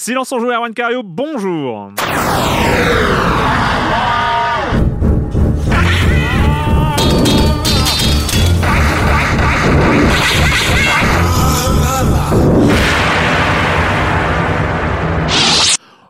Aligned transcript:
Silence 0.00 0.32
en 0.32 0.38
joue, 0.38 0.52
Erwan 0.52 0.72
Cario, 0.72 1.02
bonjour 1.02 1.90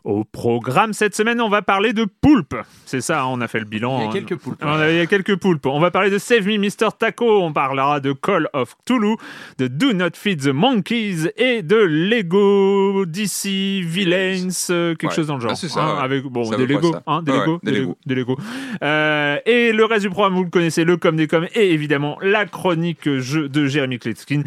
Au 0.09 0.23
programme 0.23 0.93
cette 0.93 1.13
semaine, 1.15 1.39
on 1.39 1.49
va 1.49 1.61
parler 1.61 1.93
de 1.93 2.03
poulpe. 2.05 2.55
C'est 2.87 2.99
ça, 3.01 3.27
on 3.27 3.41
a 3.41 3.47
fait 3.47 3.59
le 3.59 3.65
bilan. 3.65 3.99
Il 3.99 4.01
y 4.01 4.05
a 4.05 4.09
hein. 4.09 4.11
quelques 4.13 4.35
poulpes. 4.37 4.59
On 4.63 4.67
a- 4.67 4.89
Il 4.89 4.97
y 4.97 4.99
a 5.01 5.05
quelques 5.05 5.35
poulpes. 5.35 5.67
On 5.67 5.79
va 5.79 5.91
parler 5.91 6.09
de 6.09 6.17
Save 6.17 6.47
Me 6.47 6.57
Mr. 6.57 6.89
Taco. 6.97 7.43
On 7.43 7.53
parlera 7.53 7.99
de 7.99 8.11
Call 8.13 8.49
of 8.53 8.75
Cthulhu, 8.85 9.17
de 9.59 9.67
Do 9.67 9.93
Not 9.93 10.15
Feed 10.15 10.41
the 10.41 10.47
Monkeys 10.47 11.29
et 11.37 11.61
de 11.61 11.75
Lego 11.75 13.05
DC 13.05 13.81
Villains, 13.83 14.49
euh, 14.71 14.95
quelque 14.95 15.09
Ouais. 15.11 15.15
chose 15.15 15.27
dans 15.27 15.35
le 15.35 15.41
genre. 15.41 15.51
Ah, 15.51 15.55
c'est 15.55 15.67
ça, 15.69 15.83
Hein, 15.83 15.95
ouais. 15.97 16.01
avec 16.03 16.23
bon 16.25 16.49
des 16.49 16.65
Lego, 16.65 16.95
hein, 17.05 17.21
des 17.21 17.31
Lego, 17.31 17.53
ouais, 17.53 17.59
des 17.63 17.71
des 17.71 17.77
Lego. 17.79 17.89
Lego, 17.91 17.97
des 18.07 18.15
Lego. 18.15 18.37
Euh, 18.83 19.37
et 19.45 19.71
le 19.71 19.85
reste 19.85 20.01
du 20.03 20.09
programme, 20.09 20.33
vous 20.33 20.43
le 20.43 20.49
connaissez, 20.49 20.85
le 20.85 20.97
comme 20.97 21.17
des 21.17 21.27
comme 21.27 21.45
et 21.53 21.71
évidemment 21.71 22.17
la 22.21 22.45
chronique 22.45 23.07
jeu 23.19 23.47
de 23.47 23.67
Jérémy 23.67 23.99
Kletskin. 23.99 24.41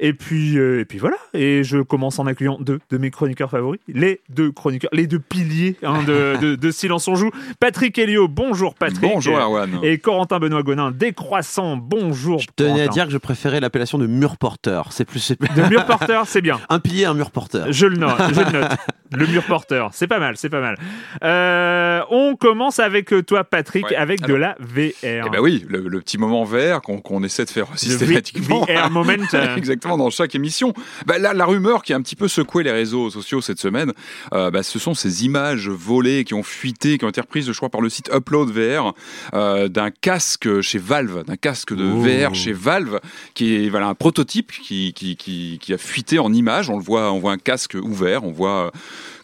Et 0.00 0.12
puis 0.12 0.58
euh, 0.58 0.80
et 0.80 0.84
puis 0.84 0.98
voilà. 0.98 1.16
Et 1.34 1.64
je 1.64 1.78
commence 1.78 2.18
en 2.18 2.26
accueillant 2.26 2.58
deux 2.60 2.80
de 2.90 2.98
mes 2.98 3.10
chroniqueurs 3.10 3.50
favoris, 3.50 3.80
les 3.88 4.20
deux 4.28 4.52
chroniqueurs, 4.52 4.90
les 4.92 5.06
deux 5.06 5.18
piliers 5.18 5.76
hein, 5.82 6.02
de, 6.06 6.36
de, 6.40 6.54
de 6.54 6.70
Silence 6.70 7.08
on 7.08 7.14
joue. 7.14 7.30
Patrick 7.60 7.98
Helio, 7.98 8.28
bonjour 8.28 8.74
Patrick. 8.74 9.00
Bonjour 9.00 9.38
Erwan. 9.38 9.78
Et 9.82 9.98
Corentin 9.98 10.38
Benoît 10.38 10.62
Gonin, 10.62 10.90
décroissant, 10.90 11.76
bonjour. 11.76 12.38
Je 12.40 12.46
tenais 12.56 12.82
à 12.82 12.88
dire 12.88 13.06
que 13.06 13.12
je 13.12 13.18
préférais 13.18 13.60
l'appellation 13.60 13.98
de 13.98 14.06
mur 14.06 14.36
porteur. 14.36 14.92
C'est 14.92 15.04
plus, 15.04 15.20
c'est 15.20 15.36
plus- 15.36 15.48
De 15.54 15.68
mur 15.68 15.84
porteur, 15.86 16.26
c'est 16.26 16.40
bien. 16.42 16.60
un 16.68 16.78
pilier, 16.78 17.04
un 17.04 17.14
mur 17.14 17.30
porteur. 17.30 17.66
Je 17.70 17.86
le 17.86 17.96
note. 17.96 18.16
Je 18.32 18.40
le 18.40 18.50
note. 18.60 18.70
Le 19.12 19.26
mur 19.26 19.42
porteur, 19.44 19.90
c'est 19.92 20.06
pas 20.06 20.18
mal, 20.18 20.36
c'est 20.36 20.48
pas 20.48 20.60
mal. 20.60 20.76
Euh, 21.22 22.00
on 22.10 22.36
commence 22.36 22.78
avec 22.78 23.12
toi, 23.26 23.44
Patrick, 23.44 23.86
Ouais. 23.86 23.96
avec 23.96 24.20
de 24.22 24.34
la 24.34 24.56
VR. 24.60 24.92
Eh 25.02 25.30
ben 25.30 25.40
oui, 25.40 25.64
le, 25.68 25.80
le 25.88 26.00
petit 26.00 26.18
moment 26.18 26.44
vert 26.44 26.80
qu'on 26.82 27.22
essaie 27.24 27.44
de 27.44 27.50
faire 27.50 27.66
Le 27.72 27.76
systématiquement. 27.78 28.64
VR 28.64 28.90
moment. 28.90 29.12
euh, 29.34 29.56
Exactement, 29.56 29.96
dans 29.96 30.10
chaque 30.10 30.34
émission. 30.34 30.72
Bah, 31.06 31.18
là, 31.18 31.32
la 31.34 31.44
rumeur 31.44 31.82
qui 31.82 31.92
a 31.92 31.96
un 31.96 32.02
petit 32.02 32.16
peu 32.16 32.28
secoué 32.28 32.62
les 32.62 32.70
réseaux 32.72 33.10
sociaux 33.10 33.40
cette 33.40 33.60
semaine, 33.60 33.92
euh, 34.32 34.50
bah, 34.50 34.62
ce 34.62 34.78
sont 34.78 34.94
ces 34.94 35.24
images 35.24 35.68
volées 35.68 36.24
qui 36.24 36.34
ont 36.34 36.42
fuité, 36.42 36.98
qui 36.98 37.04
ont 37.04 37.08
été 37.08 37.20
reprises, 37.20 37.50
je 37.50 37.56
crois, 37.56 37.70
par 37.70 37.80
le 37.80 37.88
site 37.88 38.10
Upload 38.14 38.50
VR, 38.50 38.92
euh, 39.34 39.68
d'un 39.68 39.90
casque 39.90 40.60
chez 40.60 40.78
Valve, 40.78 41.24
d'un 41.24 41.36
casque 41.36 41.74
de 41.74 41.82
Oh. 41.92 42.00
VR 42.00 42.34
chez 42.34 42.52
Valve, 42.52 43.00
qui 43.34 43.56
est 43.56 43.68
voilà, 43.68 43.88
un 43.88 43.94
prototype 43.94 44.52
qui, 44.52 44.92
qui, 44.94 45.16
qui, 45.16 45.58
qui 45.60 45.74
a 45.74 45.78
fuité 45.78 46.18
en 46.18 46.32
images. 46.32 46.70
On 46.70 46.76
le 46.78 46.82
voit, 46.84 47.12
on 47.12 47.18
voit 47.18 47.32
un 47.32 47.38
casque 47.38 47.76
ouvert, 47.80 48.24
on 48.24 48.30
voit. 48.30 48.72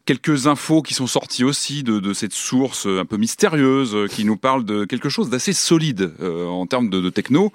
Quelques 0.08 0.46
infos 0.46 0.80
qui 0.80 0.94
sont 0.94 1.06
sorties 1.06 1.44
aussi 1.44 1.82
de, 1.82 1.98
de 2.00 2.14
cette 2.14 2.32
source 2.32 2.86
euh, 2.86 2.98
un 2.98 3.04
peu 3.04 3.19
mystérieuse 3.19 3.94
euh, 3.94 4.06
qui 4.06 4.24
nous 4.24 4.38
parle 4.38 4.64
de 4.64 4.86
quelque 4.86 5.10
chose 5.10 5.28
d'assez 5.28 5.52
solide 5.52 6.14
euh, 6.22 6.46
en 6.46 6.64
termes 6.66 6.88
de, 6.88 6.98
de 7.02 7.10
techno. 7.10 7.52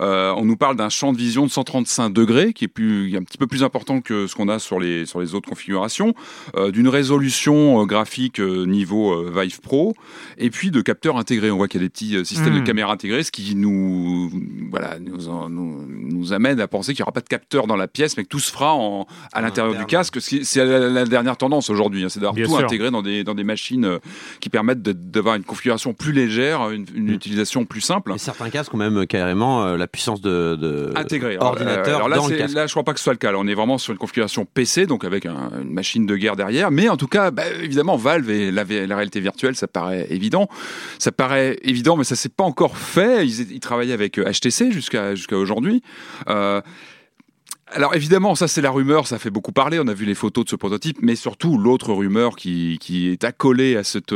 Euh, 0.00 0.32
on 0.36 0.44
nous 0.44 0.56
parle 0.56 0.76
d'un 0.76 0.88
champ 0.88 1.12
de 1.12 1.18
vision 1.18 1.44
de 1.46 1.50
135 1.50 2.10
degrés 2.10 2.52
qui 2.52 2.66
est, 2.66 2.68
plus, 2.68 3.16
un 3.16 3.24
petit 3.24 3.38
peu 3.38 3.48
plus 3.48 3.64
important 3.64 4.00
que 4.00 4.28
ce 4.28 4.36
qu'on 4.36 4.48
a 4.48 4.60
sur 4.60 4.78
les, 4.78 5.04
sur 5.04 5.20
les 5.20 5.34
autres 5.34 5.48
configurations, 5.48 6.14
euh, 6.54 6.70
d'une 6.70 6.86
résolution 6.86 7.84
graphique 7.86 8.38
niveau 8.38 9.28
Vive 9.28 9.58
Pro, 9.60 9.96
et 10.38 10.50
puis 10.50 10.70
de 10.70 10.82
capteurs 10.82 11.16
intégrés. 11.16 11.50
On 11.50 11.56
voit 11.56 11.66
qu'il 11.66 11.80
y 11.80 11.84
a 11.84 11.86
des 11.86 11.90
petits 11.90 12.24
systèmes 12.24 12.54
Mm. 12.54 12.60
de 12.60 12.64
caméras 12.66 12.92
intégrés, 12.92 13.24
ce 13.24 13.32
qui 13.32 13.56
nous, 13.56 14.30
voilà, 14.70 15.00
nous, 15.00 15.28
en- 15.28 15.48
nous, 15.48 15.84
nous 15.88 16.32
amène 16.32 16.60
à 16.60 16.68
penser 16.68 16.94
qu'il 16.94 17.00
n'y 17.02 17.06
aura 17.06 17.10
pas 17.12 17.20
de 17.20 17.26
capteur 17.28 17.66
dans 17.66 17.74
la 17.74 17.88
pièce, 17.88 18.16
mais 18.16 18.22
que 18.22 18.28
tout 18.28 18.38
se 18.38 18.52
fera 18.52 18.74
en, 18.74 19.08
à 19.32 19.40
l'intérieur 19.42 19.74
du 19.74 19.86
casque. 19.86 20.20
C'est 20.20 20.44
c'est 20.44 20.64
la, 20.64 20.88
la 20.88 21.04
dernière 21.04 21.36
tendance 21.36 21.68
aujourd'hui, 21.68 21.95
hein, 22.04 22.08
c'est 22.08 22.20
d'avoir 22.20 22.34
tout 22.36 22.44
sûr. 22.56 22.64
intégré 22.64 22.90
dans 22.90 23.02
des, 23.02 23.24
dans 23.24 23.34
des 23.34 23.44
machines 23.44 23.84
euh, 23.84 23.98
qui 24.40 24.48
permettent 24.48 24.82
d'avoir 24.82 25.34
une 25.36 25.44
configuration 25.44 25.92
plus 25.94 26.12
légère, 26.12 26.70
une, 26.70 26.86
une 26.94 27.06
Mm. 27.10 27.14
utilisation 27.14 27.64
plus 27.64 27.80
simple. 27.80 28.12
Et 28.14 28.18
certains 28.18 28.50
casques 28.50 28.72
ont 28.74 28.78
même 28.78 29.06
carrément 29.06 29.64
euh, 29.64 29.76
la 29.76 29.86
puissance 29.86 30.20
de, 30.20 30.56
de 30.56 30.92
intégré. 30.96 31.32
Alors, 31.36 31.48
ordinateur 31.48 31.86
euh, 31.86 31.96
alors 31.96 32.08
là, 32.08 32.16
dans 32.16 32.26
le 32.26 32.32
c'est- 32.34 32.38
casque. 32.38 32.54
là, 32.54 32.66
je 32.66 32.72
crois 32.72 32.84
pas 32.84 32.92
que 32.92 32.98
ce 32.98 33.04
soit 33.04 33.12
le 33.12 33.18
cas. 33.18 33.32
Là, 33.32 33.38
on 33.38 33.46
est 33.46 33.54
vraiment 33.54 33.78
sur 33.78 33.92
une 33.92 33.98
configuration 33.98 34.44
PC, 34.44 34.86
donc 34.86 35.04
avec 35.04 35.26
un- 35.26 35.50
une 35.62 35.72
machine 35.72 36.06
de 36.06 36.16
guerre 36.16 36.36
derrière. 36.36 36.70
Mais 36.70 36.88
en 36.88 36.96
tout 36.96 37.06
cas, 37.08 37.30
bah, 37.30 37.44
évidemment, 37.62 37.96
Valve 37.96 38.28
et 38.30 38.50
la, 38.50 38.64
réalité 38.64 39.20
virtuelle, 39.20 39.54
ça 39.56 39.66
paraît 39.66 40.06
évident. 40.10 40.48
Ça 40.98 41.12
paraît 41.12 41.58
évident, 41.62 41.96
mais 41.96 42.04
ça 42.04 42.16
s'est 42.16 42.28
pas 42.28 42.44
encore 42.44 42.76
fait. 42.76 43.26
Ils, 43.26 43.52
ils 43.52 43.60
travaillaient 43.60 43.92
avec 43.92 44.18
euh, 44.18 44.30
HTC 44.30 44.70
jusqu'à 44.72 45.14
jusqu'à 45.14 45.36
aujourd'hui. 45.36 45.82
Euh, 46.28 46.60
alors 47.72 47.94
évidemment, 47.94 48.34
ça 48.36 48.46
c'est 48.48 48.60
la 48.60 48.70
rumeur, 48.70 49.06
ça 49.06 49.18
fait 49.18 49.30
beaucoup 49.30 49.50
parler. 49.52 49.78
On 49.80 49.88
a 49.88 49.94
vu 49.94 50.04
les 50.04 50.14
photos 50.14 50.44
de 50.44 50.50
ce 50.50 50.56
prototype, 50.56 50.98
mais 51.02 51.16
surtout 51.16 51.58
l'autre 51.58 51.92
rumeur 51.92 52.36
qui, 52.36 52.78
qui 52.80 53.08
est 53.08 53.24
accolée 53.24 53.76
à, 53.76 53.82
cette, 53.84 54.14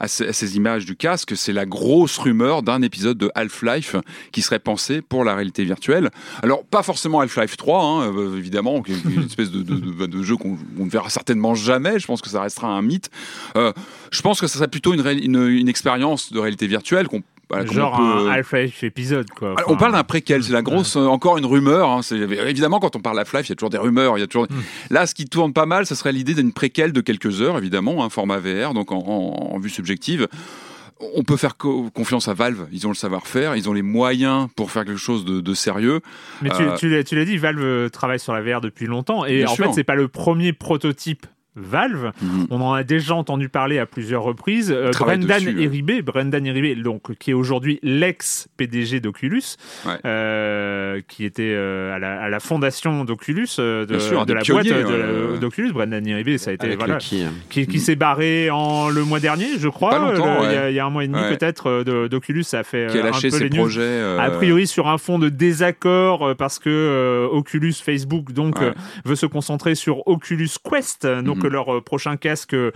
à, 0.00 0.08
ce- 0.08 0.24
à 0.24 0.32
ces 0.32 0.56
images 0.56 0.86
du 0.86 0.96
casque, 0.96 1.36
c'est 1.36 1.52
la 1.52 1.66
grosse 1.66 2.18
rumeur 2.18 2.62
d'un 2.62 2.82
épisode 2.82 3.16
de 3.16 3.30
Half-Life 3.34 3.96
qui 4.32 4.42
serait 4.42 4.58
pensé 4.58 5.02
pour 5.02 5.24
la 5.24 5.34
réalité 5.34 5.64
virtuelle. 5.64 6.10
Alors 6.42 6.64
pas 6.64 6.82
forcément 6.82 7.20
Half-Life 7.20 7.56
3, 7.56 7.84
hein, 7.84 8.12
euh, 8.16 8.36
évidemment, 8.36 8.82
qui 8.82 8.92
est 8.92 9.04
une 9.04 9.22
espèce 9.24 9.50
de, 9.50 10.22
jeu 10.22 10.36
qu'on 10.36 10.58
on 10.78 10.84
ne 10.84 10.90
verra 10.90 11.10
certainement 11.10 11.54
jamais. 11.54 11.98
Je 12.00 12.06
pense 12.06 12.20
que 12.20 12.28
ça 12.28 12.42
restera 12.42 12.68
un 12.68 12.82
mythe. 12.82 13.08
Euh, 13.56 13.72
je 14.10 14.20
pense 14.22 14.40
que 14.40 14.46
ça 14.48 14.54
serait 14.58 14.68
plutôt 14.68 14.92
une, 14.94 15.36
une 15.48 15.68
expérience 15.68 16.32
de 16.32 16.38
réalité 16.40 16.66
virtuelle 16.66 17.06
qu'on 17.06 17.22
voilà, 17.50 17.64
comme 17.66 17.74
Genre 17.74 17.96
peut- 17.98 18.28
un 18.28 18.30
Half-Life 18.30 18.82
épisode, 18.84 19.28
quoi. 19.30 19.54
on 19.66 19.76
parle 19.76 19.92
d'un 19.92 20.04
préquel, 20.04 20.42
c'est 20.42 20.52
la 20.52 20.62
grosse, 20.62 20.96
euh, 20.96 21.04
encore 21.06 21.36
une 21.36 21.44
rumeur. 21.44 21.90
hein, 21.90 22.00
évidemment, 22.46 22.78
quand 22.80 22.96
on 22.96 23.00
parle 23.00 23.18
Half-Life, 23.18 23.48
il 23.48 23.50
y 23.50 23.52
a 23.52 23.56
toujours 23.56 23.70
des 23.70 23.78
rumeurs. 23.78 24.16
Il 24.16 24.20
y 24.20 24.24
a 24.24 24.26
toujours... 24.26 24.46
Là, 24.88 25.06
ce 25.06 25.14
qui 25.14 25.26
tourne 25.26 25.52
pas 25.52 25.66
mal, 25.66 25.84
ce 25.84 25.94
serait 25.94 26.12
l'idée 26.12 26.34
d'une 26.34 26.52
préquelle 26.52 26.92
de 26.92 27.00
quelques 27.00 27.42
heures, 27.42 27.58
évidemment, 27.58 28.04
un 28.04 28.08
format 28.08 28.38
VR, 28.38 28.72
donc 28.72 28.92
en, 28.92 28.98
en- 28.98 29.54
en 29.54 29.58
vue 29.58 29.68
subjective. 29.70 30.28
On 31.14 31.22
peut 31.24 31.38
faire 31.38 31.56
co- 31.56 31.88
confiance 31.94 32.28
à 32.28 32.34
Valve, 32.34 32.66
ils 32.72 32.86
ont 32.86 32.90
le 32.90 32.94
savoir-faire, 32.94 33.56
ils 33.56 33.70
ont 33.70 33.72
les 33.72 33.80
moyens 33.80 34.48
pour 34.54 34.70
faire 34.70 34.84
quelque 34.84 34.98
chose 34.98 35.24
de, 35.24 35.40
de 35.40 35.54
sérieux. 35.54 36.00
Mais 36.42 36.50
tu, 36.50 36.62
Euh, 36.62 37.02
tu 37.04 37.16
l'as- 37.16 37.24
dit, 37.24 37.38
Valve 37.38 37.58
euh, 37.62 37.88
travaille 37.88 38.20
sur 38.20 38.34
la 38.34 38.42
VR 38.42 38.60
depuis 38.60 38.84
longtemps 38.86 39.24
et 39.24 39.38
Bien 39.38 39.48
en 39.48 39.54
sûr. 39.54 39.64
fait, 39.64 39.72
c'est 39.72 39.84
pas 39.84 39.94
le 39.94 40.08
premier 40.08 40.52
prototype 40.52 41.26
Valve. 41.56 42.12
Mhm. 42.22 42.46
On 42.50 42.60
en 42.60 42.72
a 42.74 42.84
déjà 42.84 43.14
entendu 43.14 43.48
parler 43.48 43.78
à 43.78 43.86
plusieurs 43.86 44.22
reprises. 44.22 44.70
Euh, 44.70 44.90
Brendan 44.98 45.38
dessus, 45.38 45.56
ouais. 45.56 45.64
Iribe, 45.64 46.04
Brendan 46.04 46.46
donc 46.82 47.16
qui 47.18 47.32
est 47.32 47.34
aujourd'hui 47.34 47.80
l'ex 47.82 48.48
PDG 48.56 49.00
d'Oculus, 49.00 49.42
Ouais. 49.84 49.94
euh, 50.04 51.00
qui 51.08 51.24
était 51.24 51.52
euh, 51.54 51.94
à, 51.94 51.98
la, 51.98 52.20
à 52.22 52.28
la 52.28 52.40
fondation 52.40 53.04
d'Oculus, 53.04 53.48
de, 53.58 53.98
sûr, 53.98 54.20
un 54.20 54.24
la 54.32 54.42
pionniers, 54.42 54.70
boîte 54.70 55.40
d'Oculus. 55.40 55.72
Brendan 55.72 56.06
Iribe, 56.06 56.36
ça 56.38 56.50
a 56.50 56.54
été 56.54 56.76
voilà, 56.76 56.98
qui, 56.98 57.24
qui, 57.48 57.66
qui 57.66 57.80
s'est 57.80 57.96
barré 57.96 58.48
en 58.50 58.88
le 58.88 59.04
mois 59.04 59.20
dernier, 59.20 59.58
je 59.58 59.68
crois. 59.68 60.12
Il, 60.14 60.18
y 60.18 60.22
a, 60.22 60.40
ouais. 60.40 60.72
il 60.72 60.74
y 60.76 60.78
a 60.78 60.86
un 60.86 60.90
mois 60.90 61.04
et 61.04 61.08
demi 61.08 61.20
Ouais. 61.20 61.36
peut-être 61.36 61.82
d'Oculus, 62.08 62.44
ça 62.44 62.60
a 62.60 62.62
fait 62.62 62.86
qui 62.90 62.98
a 62.98 63.02
un 63.02 63.04
lâché 63.06 63.28
peu 63.30 63.36
ses 63.38 63.44
les 63.44 63.50
news. 63.50 63.56
projets. 63.56 64.00
A 64.18 64.30
priori 64.30 64.66
sur 64.66 64.88
un 64.88 64.98
fond 64.98 65.18
de 65.18 65.28
désaccord 65.28 66.34
parce 66.36 66.58
que 66.58 67.28
Oculus, 67.32 67.74
Facebook 67.74 68.32
donc 68.32 68.56
veut 69.04 69.16
se 69.16 69.26
concentrer 69.26 69.74
sur 69.74 70.06
Oculus 70.06 70.48
Quest, 70.62 71.06
donc 71.06 71.39
Mhm. 71.42 71.46
euh, 71.46 71.50
leur 71.50 71.74
euh, 71.76 71.80
prochain 71.80 72.16
casque 72.16 72.54
euh, 72.54 72.70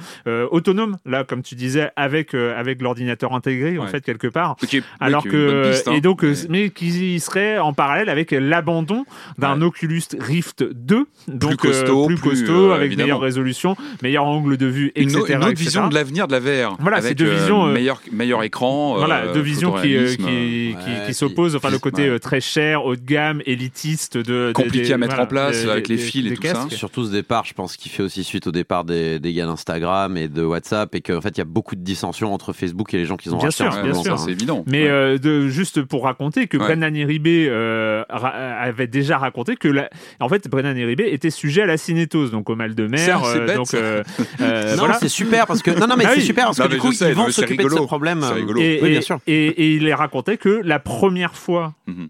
autonome, 0.50 0.96
là 1.06 1.24
comme 1.24 1.42
tu 1.42 1.54
disais, 1.54 1.90
avec 1.96 2.34
euh, 2.34 2.58
avec 2.58 2.80
l'ordinateur 2.82 3.32
intégré 3.34 3.78
en 3.78 3.84
Ouais. 3.84 3.88
fait 3.88 4.00
quelque 4.04 4.26
part. 4.26 4.56
qui 4.68 4.78
oui, 4.78 4.84
Alors 5.00 5.22
qui 5.22 5.28
une 5.28 5.32
que 5.34 5.70
piste, 5.70 5.88
hein. 5.88 5.92
et 5.94 6.00
donc 6.00 6.24
euh, 6.24 6.34
Mais- 6.48 6.70
qui 6.70 7.20
serait 7.20 7.58
en 7.58 7.72
parallèle 7.72 8.08
avec 8.08 8.30
l'abandon 8.32 9.04
d'un 9.38 9.58
Ouais. 9.60 9.66
Oculus 9.66 10.02
Rift 10.18 10.64
2 10.72 11.06
donc 11.28 11.56
costaud, 11.56 12.04
euh, 12.04 12.06
plus 12.06 12.16
plus, 12.16 12.30
costaud 12.30 12.70
euh, 12.70 12.74
avec 12.74 12.86
évidemment. 12.86 13.06
meilleure 13.06 13.20
résolution, 13.20 13.76
meilleur 14.02 14.24
angle 14.24 14.56
de 14.56 14.66
vue, 14.66 14.92
une, 14.96 15.08
etc. 15.10 15.18
une 15.34 15.36
autre 15.38 15.48
etc. 15.50 15.64
vision 15.64 15.88
de 15.88 15.94
l'avenir 15.94 16.26
de 16.28 16.32
la 16.32 16.40
VR. 16.40 16.76
Voilà, 16.80 17.00
c'est 17.02 17.14
deux 17.14 17.26
euh, 17.26 17.34
visions, 17.38 17.66
euh, 17.66 17.72
meilleur, 17.72 18.00
meilleur 18.12 18.42
écran. 18.42 18.96
Voilà, 18.96 19.24
euh, 19.24 19.32
deux 19.34 19.40
visions 19.40 19.72
qui, 19.72 19.96
euh, 19.96 20.08
qui, 20.10 20.16
qui, 20.16 20.24
Ouais, 20.24 20.76
qui 21.06 21.14
s'opposent, 21.14 21.56
enfin 21.56 21.70
le 21.70 21.78
côté 21.78 22.10
ouais. 22.10 22.18
très 22.18 22.40
cher, 22.40 22.84
haut 22.84 22.96
de 22.96 23.00
gamme, 23.04 23.40
élitiste, 23.46 24.16
de, 24.18 24.22
de- 24.48 24.52
Compliqué 24.52 24.88
des- 24.88 24.92
à 24.92 24.98
mettre 24.98 25.12
voilà, 25.14 25.24
en 25.24 25.26
place 25.26 25.64
des- 25.64 25.70
avec 25.70 25.88
les 25.88 25.96
fils 25.98 26.30
et 26.32 26.34
tout 26.34 26.42
ça. 26.46 26.66
Surtout 26.70 27.04
ce 27.06 27.10
départ, 27.12 27.44
je 27.44 27.54
pense 27.54 27.76
qu'il 27.76 27.90
fait 27.90 28.02
aussi 28.02 28.24
suite 28.24 28.46
au 28.46 28.52
départ 28.54 28.84
des, 28.84 29.18
des 29.18 29.32
gars 29.34 29.44
d'Instagram 29.46 30.16
et 30.16 30.28
de 30.28 30.42
WhatsApp 30.42 30.94
et 30.94 31.00
qu'en 31.02 31.20
fait 31.20 31.30
il 31.30 31.38
y 31.38 31.40
a 31.42 31.44
beaucoup 31.44 31.74
de 31.76 31.82
dissensions 31.82 32.32
entre 32.32 32.52
Facebook 32.52 32.94
et 32.94 32.96
les 32.96 33.04
gens 33.04 33.16
qui 33.16 33.28
ont 33.30 33.36
Bien 33.38 33.50
sûr, 33.50 33.68
bien 33.82 33.92
sûr. 33.94 34.14
hein. 34.14 34.16
c'est 34.16 34.30
évident. 34.30 34.64
Mais 34.66 34.84
Ouais. 34.84 34.90
euh, 34.90 35.18
de, 35.18 35.48
juste 35.48 35.82
pour 35.82 36.04
raconter 36.04 36.46
que 36.46 36.56
Ouais. 36.56 36.64
Brennan 36.64 36.94
Iribe 36.96 37.26
euh, 37.26 38.04
ra- 38.08 38.28
avait 38.28 38.86
déjà 38.86 39.18
raconté 39.18 39.56
que 39.56 39.68
la, 39.68 39.90
en 40.20 40.28
fait 40.28 40.48
Brennan 40.48 40.76
Iribe 40.76 41.00
était 41.00 41.30
sujet 41.30 41.62
à 41.62 41.66
la 41.66 41.76
cinétose, 41.76 42.30
donc 42.30 42.48
au 42.48 42.54
mal 42.56 42.74
de 42.74 42.86
mer. 42.86 43.20
C'est- 43.24 43.32
c'est 43.34 43.40
bête, 43.46 43.56
donc 43.56 43.66
ça. 43.66 43.76
euh, 43.76 44.02
euh, 44.40 44.70
non, 44.76 44.76
voilà. 44.78 44.94
c'est 45.00 45.08
super 45.08 45.46
parce 45.46 45.62
que 45.62 45.70
non, 45.72 45.86
non, 45.86 45.96
mais 45.96 46.04
Ah 46.06 46.12
c'est 46.14 46.20
super 46.20 46.44
parce 46.46 46.58
Non, 46.58 46.66
que 46.66 46.70
du 46.72 46.78
coup 46.78 46.92
sais, 46.92 47.08
ils 47.10 47.14
vont 47.14 47.28
s'occuper 47.30 47.56
de 47.64 47.68
ce 47.68 47.74
rigolo. 47.74 47.86
problème. 47.86 48.20
C'est 48.22 48.30
euh, 48.32 48.34
rigolo. 48.34 48.60
Et, 48.60 48.78
Oui, 48.82 48.90
bien 48.90 49.00
sûr. 49.00 49.18
et- 49.26 49.46
et 49.46 49.74
il 49.74 49.90
a 49.90 49.96
raconté 49.96 50.36
que 50.36 50.60
la 50.64 50.78
première 50.78 51.34
fois, 51.34 51.74
Mhm. 51.86 52.08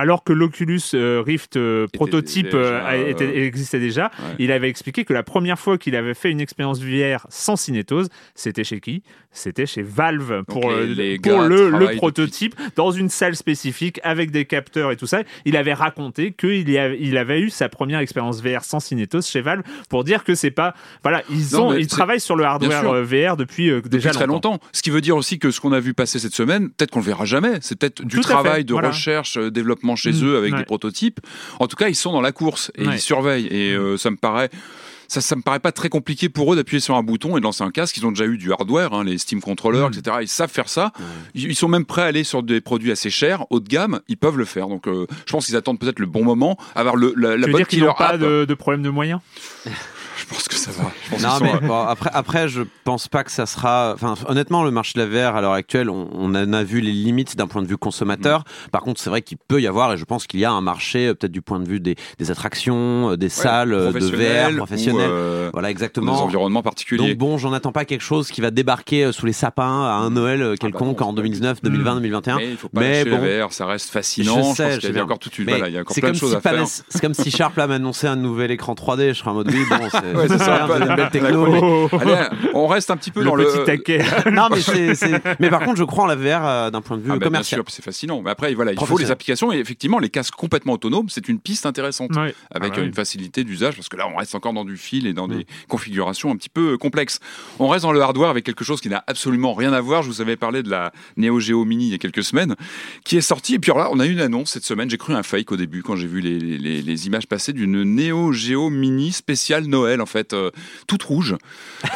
Alors 0.00 0.24
que 0.24 0.32
l'Oculus 0.32 0.80
euh, 0.94 1.22
Rift 1.24 1.56
euh, 1.56 1.86
prototype 1.92 2.46
déjà, 2.46 2.58
euh, 2.58 3.08
était- 3.08 3.44
existait 3.44 3.80
déjà, 3.80 4.04
Ouais. 4.18 4.34
il 4.38 4.52
avait 4.52 4.68
expliqué 4.68 5.04
que 5.04 5.12
la 5.12 5.22
première 5.22 5.58
fois 5.58 5.78
qu'il 5.78 5.94
avait 5.96 6.14
fait 6.14 6.30
une 6.30 6.40
expérience 6.40 6.80
VR 6.80 7.26
sans 7.28 7.56
cinétose, 7.56 8.08
c'était 8.34 8.64
chez 8.64 8.80
qui? 8.80 9.02
C'était 9.32 9.66
chez 9.66 9.82
Valve 9.82 10.42
pour, 10.48 10.72
les- 10.72 10.86
les 10.94 11.18
pour 11.18 11.38
gars 11.42 11.46
le, 11.48 11.96
prototype 11.96 12.54
dans 12.76 12.90
une 12.90 13.08
salle 13.08 13.36
spécifique 13.36 14.00
avec 14.02 14.30
des 14.32 14.44
capteurs 14.44 14.90
et 14.90 14.96
tout 14.96 15.06
ça. 15.06 15.22
Il 15.44 15.56
avait 15.56 15.72
raconté 15.74 16.32
qu'il 16.32 16.68
y 16.68 16.78
a- 16.78 16.92
il 16.94 17.16
avait 17.16 17.40
eu 17.40 17.50
sa 17.50 17.68
première 17.68 18.00
expérience 18.00 18.42
VR 18.42 18.64
sans 18.64 18.80
cinétose 18.80 19.26
chez 19.28 19.40
Valve 19.40 19.62
pour 19.88 20.02
dire 20.04 20.24
que 20.24 20.34
c'est 20.34 20.50
pas 20.50 20.74
voilà 21.04 21.22
ils 21.30 21.52
Non, 21.56 21.68
ont 21.68 21.74
ils 21.74 21.86
travaillent 21.86 22.20
sur 22.20 22.34
le 22.36 22.44
hardware 22.44 23.04
VR 23.04 23.36
depuis, 23.36 23.70
euh, 23.70 23.76
Depuis 23.76 23.90
déjà 23.90 24.10
très 24.10 24.26
longtemps. 24.26 24.58
Ce 24.72 24.82
qui 24.82 24.90
veut 24.90 25.00
dire 25.00 25.16
aussi 25.16 25.38
que 25.38 25.50
ce 25.50 25.60
qu'on 25.60 25.72
a 25.72 25.80
vu 25.80 25.94
passer 25.94 26.18
cette 26.18 26.34
semaine, 26.34 26.70
peut-être 26.70 26.90
qu'on 26.90 26.98
le 27.00 27.04
verra 27.04 27.24
jamais. 27.24 27.58
C'est 27.60 27.78
peut-être 27.78 28.02
du 28.02 28.16
Tout 28.16 28.20
à 28.20 28.22
fait, 28.22 28.28
travail 28.32 28.64
de 28.64 28.72
voilà. 28.72 28.88
recherche, 28.88 29.36
euh, 29.36 29.50
développement 29.50 29.89
chez 29.96 30.12
Mm, 30.12 30.24
eux 30.24 30.36
avec 30.36 30.52
ouais. 30.52 30.58
des 30.60 30.64
prototypes. 30.64 31.20
En 31.58 31.66
tout 31.66 31.76
cas, 31.76 31.88
ils 31.88 31.94
sont 31.94 32.12
dans 32.12 32.20
la 32.20 32.32
course 32.32 32.70
et 32.76 32.86
Ouais. 32.86 32.94
ils 32.96 33.00
surveillent. 33.00 33.46
Et 33.50 33.72
euh, 33.74 33.96
ça 33.96 34.10
me 34.10 34.16
paraît. 34.16 34.50
Ça, 35.08 35.20
ça 35.20 35.34
me 35.34 35.42
paraît 35.42 35.58
pas 35.58 35.72
très 35.72 35.88
compliqué 35.88 36.28
pour 36.28 36.52
eux 36.52 36.56
d'appuyer 36.56 36.78
sur 36.78 36.94
un 36.94 37.02
bouton 37.02 37.36
et 37.36 37.40
de 37.40 37.44
lancer 37.44 37.64
un 37.64 37.72
casque. 37.72 37.96
Ils 37.96 38.06
ont 38.06 38.12
déjà 38.12 38.26
eu 38.26 38.38
du 38.38 38.52
hardware, 38.52 38.92
hein, 38.94 39.02
les 39.02 39.18
Steam 39.18 39.40
controllers, 39.40 39.88
Mm. 39.90 39.92
etc. 39.98 40.16
Ils 40.22 40.28
savent 40.28 40.50
faire 40.52 40.68
ça. 40.68 40.92
Ils, 41.34 41.46
ils 41.50 41.54
sont 41.56 41.66
même 41.66 41.84
prêts 41.84 42.02
à 42.02 42.06
aller 42.06 42.22
sur 42.22 42.44
des 42.44 42.60
produits 42.60 42.92
assez 42.92 43.10
chers, 43.10 43.44
haut 43.50 43.58
de 43.58 43.68
gamme. 43.68 44.00
Ils 44.06 44.16
peuvent 44.16 44.38
le 44.38 44.44
faire. 44.44 44.68
Donc, 44.68 44.86
euh, 44.86 45.06
je 45.26 45.32
pense 45.32 45.46
qu'ils 45.46 45.56
attendent 45.56 45.80
peut-être 45.80 45.98
le 45.98 46.06
bon 46.06 46.22
moment, 46.24 46.56
avoir 46.76 46.94
le, 46.94 47.12
la, 47.16 47.30
la 47.30 47.34
Tu 47.34 47.40
veux 47.40 47.46
bonne 47.52 47.58
dire 47.60 47.66
qu'ils 47.68 47.84
n'ont 47.84 47.92
pas 47.94 48.16
de 48.18 48.54
problème 48.54 48.82
de 48.82 48.90
moyens? 48.90 49.20
Je 50.20 50.26
pense 50.26 50.46
que 50.48 50.54
ça 50.60 50.70
va. 50.72 50.90
Je 51.04 51.10
pense 51.10 51.22
Non, 51.22 51.30
sont, 51.38 51.44
mais 51.44 51.66
bon, 51.66 51.80
après, 51.82 52.10
après, 52.12 52.48
je 52.48 52.62
pense 52.84 53.08
pas 53.08 53.24
que 53.24 53.30
ça 53.32 53.46
sera. 53.46 53.92
Enfin, 53.94 54.14
honnêtement, 54.28 54.62
le 54.64 54.70
marché 54.70 54.92
de 54.98 55.04
la 55.04 55.30
VR 55.30 55.36
à 55.36 55.40
l'heure 55.40 55.52
actuelle, 55.52 55.90
on, 55.90 56.08
on 56.12 56.30
en 56.34 56.52
a 56.52 56.62
vu 56.62 56.80
les 56.80 56.92
limites 56.92 57.36
d'un 57.36 57.46
point 57.46 57.62
de 57.62 57.66
vue 57.66 57.76
consommateur. 57.76 58.40
Mm. 58.40 58.70
Par 58.70 58.82
contre, 58.82 59.00
c'est 59.00 59.10
vrai 59.10 59.22
qu'il 59.22 59.38
peut 59.38 59.60
y 59.60 59.66
avoir, 59.66 59.92
et 59.92 59.96
je 59.96 60.04
pense 60.04 60.26
qu'il 60.26 60.40
y 60.40 60.44
a 60.44 60.50
un 60.52 60.60
marché, 60.60 61.08
euh, 61.08 61.14
peut-être 61.14 61.32
du 61.32 61.42
point 61.42 61.60
de 61.60 61.68
vue 61.68 61.80
des, 61.80 61.96
des 62.18 62.30
attractions, 62.30 63.10
euh, 63.12 63.16
des 63.16 63.28
salles 63.28 63.72
euh, 63.72 63.92
de 63.92 63.98
VR 64.00 64.56
professionnelles. 64.56 65.08
euh, 65.10 65.50
Voilà, 65.52 65.66
dans 65.66 65.68
des 65.68 65.72
exactement. 65.72 66.22
environnements 66.22 66.62
particuliers. 66.62 67.08
Donc 67.08 67.18
bon, 67.18 67.38
j'en 67.38 67.52
attends 67.52 67.72
pas 67.72 67.84
quelque 67.84 68.02
chose 68.02 68.30
qui 68.30 68.40
va 68.40 68.50
débarquer 68.50 69.04
euh, 69.04 69.12
sous 69.12 69.26
les 69.26 69.32
sapins 69.32 69.84
à 69.84 69.92
un 69.94 70.10
Noël 70.10 70.42
euh, 70.42 70.54
quelconque 70.56 70.96
Ah 71.00 71.04
bah 71.04 71.06
non, 71.06 71.10
en 71.10 71.10
c'est 71.12 71.16
pas 71.16 71.22
2019, 71.22 71.62
2020, 71.62 71.94
2021. 71.96 72.36
Mais 72.36 72.50
il 72.50 72.56
faut 72.56 72.68
pas 72.68 72.80
Mais 72.80 73.04
bon. 73.04 73.10
la 73.20 73.44
VR, 73.46 73.52
ça 73.52 73.66
reste 73.66 73.90
fascinant. 73.90 74.36
Je 74.36 74.50
Je, 74.50 74.54
sais, 74.56 74.62
pense 74.64 74.74
je 74.74 74.78
qu'il 74.78 74.78
y 74.78 74.80
sais 74.82 74.88
a 74.88 74.92
bien. 74.92 75.02
encore 75.04 75.18
toute 75.18 75.38
une, 75.38 75.48
voilà, 75.48 75.68
il 75.68 75.74
y 75.74 75.78
a 75.78 75.80
encore 75.80 75.94
c'est 75.94 76.00
plein 76.00 76.08
comme, 76.10 76.14
de 76.14 76.20
choses 76.20 76.30
si 76.30 76.36
à 76.36 76.40
faire. 76.40 76.64
C'est 76.88 77.00
comme 77.00 77.14
si 77.14 77.30
Sharp 77.30 77.56
là 77.56 77.66
m'annonçait 77.66 78.06
un 78.08 78.16
nouvel 78.16 78.50
écran 78.50 78.74
3D. 78.74 79.08
Je 79.08 79.12
serais 79.14 79.30
en 79.30 79.34
mode 79.34 79.48
oui, 79.50 79.62
bon, 79.68 79.76
c'est 79.90 80.38
Une 80.50 80.96
belle 80.96 81.10
techno. 81.10 81.46
Oh, 81.62 81.88
Allez, 82.00 82.14
on 82.54 82.66
reste 82.66 82.90
un 82.90 82.96
petit 82.96 83.10
peu 83.10 83.20
le 83.20 83.26
dans 83.26 83.36
petit 83.36 83.58
le. 83.58 83.64
taquet. 83.64 84.02
non, 84.32 84.48
mais 84.50 84.60
c'est, 84.60 84.94
c'est- 84.94 85.22
mais 85.40 85.50
par 85.50 85.60
contre, 85.64 85.76
je 85.78 85.84
crois 85.84 86.04
en 86.04 86.06
la 86.06 86.16
VR 86.16 86.44
euh, 86.46 86.70
d'un 86.70 86.80
point 86.80 86.96
de 86.96 87.02
vue 87.02 87.08
Ah, 87.10 87.14
bah, 87.14 87.18
bien 87.18 87.26
commercial. 87.28 87.60
sûr, 87.60 87.64
c'est 87.68 87.84
fascinant. 87.84 88.20
Mais 88.22 88.30
après, 88.30 88.52
voilà, 88.54 88.72
il 88.72 88.74
faut 88.74 88.80
Professionnel. 88.86 89.06
les 89.08 89.12
applications 89.12 89.52
et 89.52 89.58
effectivement, 89.58 89.98
les 89.98 90.08
casques 90.10 90.34
complètement 90.34 90.74
autonomes, 90.74 91.08
c'est 91.08 91.28
une 91.28 91.38
piste 91.40 91.66
intéressante 91.66 92.10
Ouais. 92.16 92.34
avec 92.50 92.72
Ah 92.72 92.76
bah 92.76 92.80
oui. 92.82 92.86
une 92.86 92.94
facilité 92.94 93.44
d'usage 93.44 93.76
parce 93.76 93.88
que 93.88 93.96
là, 93.96 94.06
on 94.12 94.16
reste 94.16 94.34
encore 94.34 94.52
dans 94.52 94.64
du 94.64 94.76
fil 94.76 95.06
et 95.06 95.12
dans 95.12 95.28
des 95.28 95.46
configurations 95.68 96.30
un 96.30 96.36
petit 96.36 96.48
peu 96.48 96.72
euh, 96.72 96.76
complexes. 96.78 97.20
On 97.58 97.68
reste 97.68 97.82
dans 97.84 97.92
le 97.92 98.00
hardware 98.02 98.30
avec 98.30 98.44
quelque 98.44 98.64
chose 98.64 98.80
qui 98.80 98.88
n'a 98.88 99.02
absolument 99.06 99.54
rien 99.54 99.72
à 99.72 99.80
voir. 99.80 100.02
Je 100.02 100.08
vous 100.08 100.20
avais 100.20 100.36
parlé 100.36 100.62
de 100.62 100.70
la 100.70 100.92
Neo 101.16 101.40
Geo 101.40 101.64
Mini 101.64 101.86
il 101.86 101.92
y 101.92 101.94
a 101.94 101.98
quelques 101.98 102.24
semaines, 102.24 102.56
qui 103.04 103.16
est 103.16 103.20
sortie. 103.20 103.54
Et 103.54 103.58
puis 103.58 103.70
alors 103.72 103.84
là, 103.84 103.90
on 103.92 104.00
a 104.00 104.06
eu 104.06 104.12
une 104.12 104.20
annonce 104.20 104.50
cette 104.50 104.64
semaine. 104.64 104.90
J'ai 104.90 104.98
cru 104.98 105.14
un 105.14 105.22
fake 105.22 105.52
au 105.52 105.56
début 105.56 105.82
quand 105.82 105.96
j'ai 105.96 106.06
vu 106.06 106.20
les, 106.20 106.38
les- 106.38 106.82
les 106.82 107.06
images 107.06 107.26
passer 107.26 107.52
d'une 107.52 107.82
Neo 107.84 108.32
Geo 108.32 108.70
Mini 108.70 109.12
spéciale 109.12 109.64
Noël, 109.66 110.00
en 110.00 110.06
fait, 110.06 110.32
euh, 110.32 110.39
toute 110.86 111.02
rouge. 111.02 111.36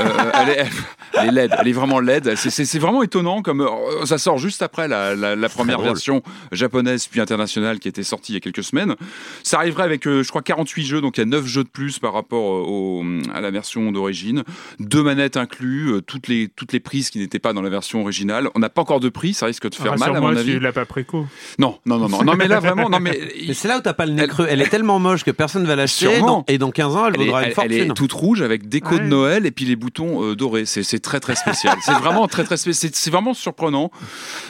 Euh, 0.01 0.05
elle, 0.35 0.49
est, 0.51 0.57
elle- 0.59 0.69
elle 1.15 1.29
est 1.29 1.33
laide, 1.33 1.55
elle 1.59 1.69
est 1.69 1.73
vraiment 1.73 2.01
laide. 2.01 2.35
C'est- 2.37 2.79
vraiment 2.79 3.03
étonnant 3.03 3.43
comme 3.43 3.61
euh, 3.61 4.05
ça 4.07 4.19
sort 4.19 4.39
juste 4.39 4.63
après 4.63 4.89
la, 4.89 5.15
la- 5.15 5.37
la 5.37 5.49
première 5.49 5.81
version 5.81 6.23
japonaise 6.53 7.07
puis 7.07 7.21
internationale 7.21 7.79
qui 7.79 7.89
était 7.89 8.03
sortie 8.03 8.33
il 8.33 8.35
y 8.35 8.39
a 8.39 8.41
quelques 8.41 8.65
semaines. 8.65 8.95
Ça 9.43 9.59
arriverait 9.59 9.85
avec, 9.85 10.07
euh, 10.07 10.23
je 10.23 10.29
crois, 10.29 10.43
48 10.43 10.85
jeux, 10.87 11.01
donc 11.01 11.17
il 11.17 11.21
y 11.21 11.23
a 11.23 11.27
9 11.27 11.47
jeux 11.47 11.65
de 11.65 11.69
plus 11.69 11.99
par 11.99 12.13
rapport 12.13 12.53
euh, 12.55 12.65
au- 12.67 13.05
à 13.33 13.41
la 13.41 13.51
version 13.51 13.93
d'origine. 13.93 14.43
Deux 14.81 15.03
manettes 15.03 15.37
inclus, 15.37 15.91
euh, 15.93 16.01
toutes 16.01 16.29
les, 16.29 16.49
toutes 16.49 16.73
les 16.73 16.81
prises 16.81 17.11
qui 17.11 17.19
n'étaient 17.19 17.39
pas 17.39 17.53
dans 17.53 17.63
la 17.63 17.71
version 17.71 18.01
originale. 18.03 18.49
On 18.55 18.59
n'a 18.59 18.69
pas 18.69 18.83
encore 18.83 19.01
de 19.01 19.09
prix, 19.09 19.35
ça 19.35 19.47
risque 19.47 19.69
de 19.69 19.75
faire 19.75 19.97
mal 19.99 20.17
à 20.17 20.21
mon 20.21 20.29
avis. 20.37 20.53
tu 20.53 20.59
l'as 20.59 20.73
pas 20.73 20.85
préco. 20.85 21.27
Non, 21.59 21.79
non, 21.87 21.99
non, 21.99 22.09
non, 22.09 22.25
non, 22.25 22.35
mais 22.35 22.49
là 22.49 22.61
vraiment, 22.61 22.89
non, 22.89 23.01
mais. 23.01 23.19
Mais 23.47 23.55
c'est 23.55 23.69
là 23.69 23.79
où 23.79 23.81
t'as 23.81 23.93
pas 23.95 24.07
le 24.07 24.13
nez 24.13 24.27
creux. 24.27 24.47
Elle 24.49 24.61
est 24.63 24.69
tellement 24.69 24.99
moche 24.99 25.25
que 25.25 25.31
personne 25.31 25.65
va 25.65 25.77
l'acheter. 25.77 26.21
Et 26.49 26.59
dans 26.59 26.71
15 26.71 26.97
ans, 26.97 27.07
elle, 27.07 27.15
Elle 27.17 27.23
est, 27.23 27.25
vaudra 27.27 27.41
une 27.41 27.45
elle- 27.45 27.49
elle 27.51 27.55
fortune. 27.55 27.91
est 27.91 27.95
toute 27.95 28.13
rouge 28.13 28.34
avec 28.43 28.69
déco 28.69 28.99
de. 28.99 29.05
Noël 29.05 29.47
et 29.47 29.51
puis 29.51 29.65
les 29.65 29.77
boutons 29.77 30.25
euh, 30.25 30.35
dorés. 30.37 30.65
C'est 30.67 30.83
c'est 30.83 30.99
très 31.01 31.21
très 31.21 31.35
spécial. 31.37 31.77
c'est 31.85 31.93
vraiment 31.93 32.27
très 32.29 32.45
très 32.45 32.57
spécial. 32.57 32.91
C'est- 32.93 32.97
C'est 32.97 33.11
vraiment 33.11 33.35
surprenant. 33.35 33.91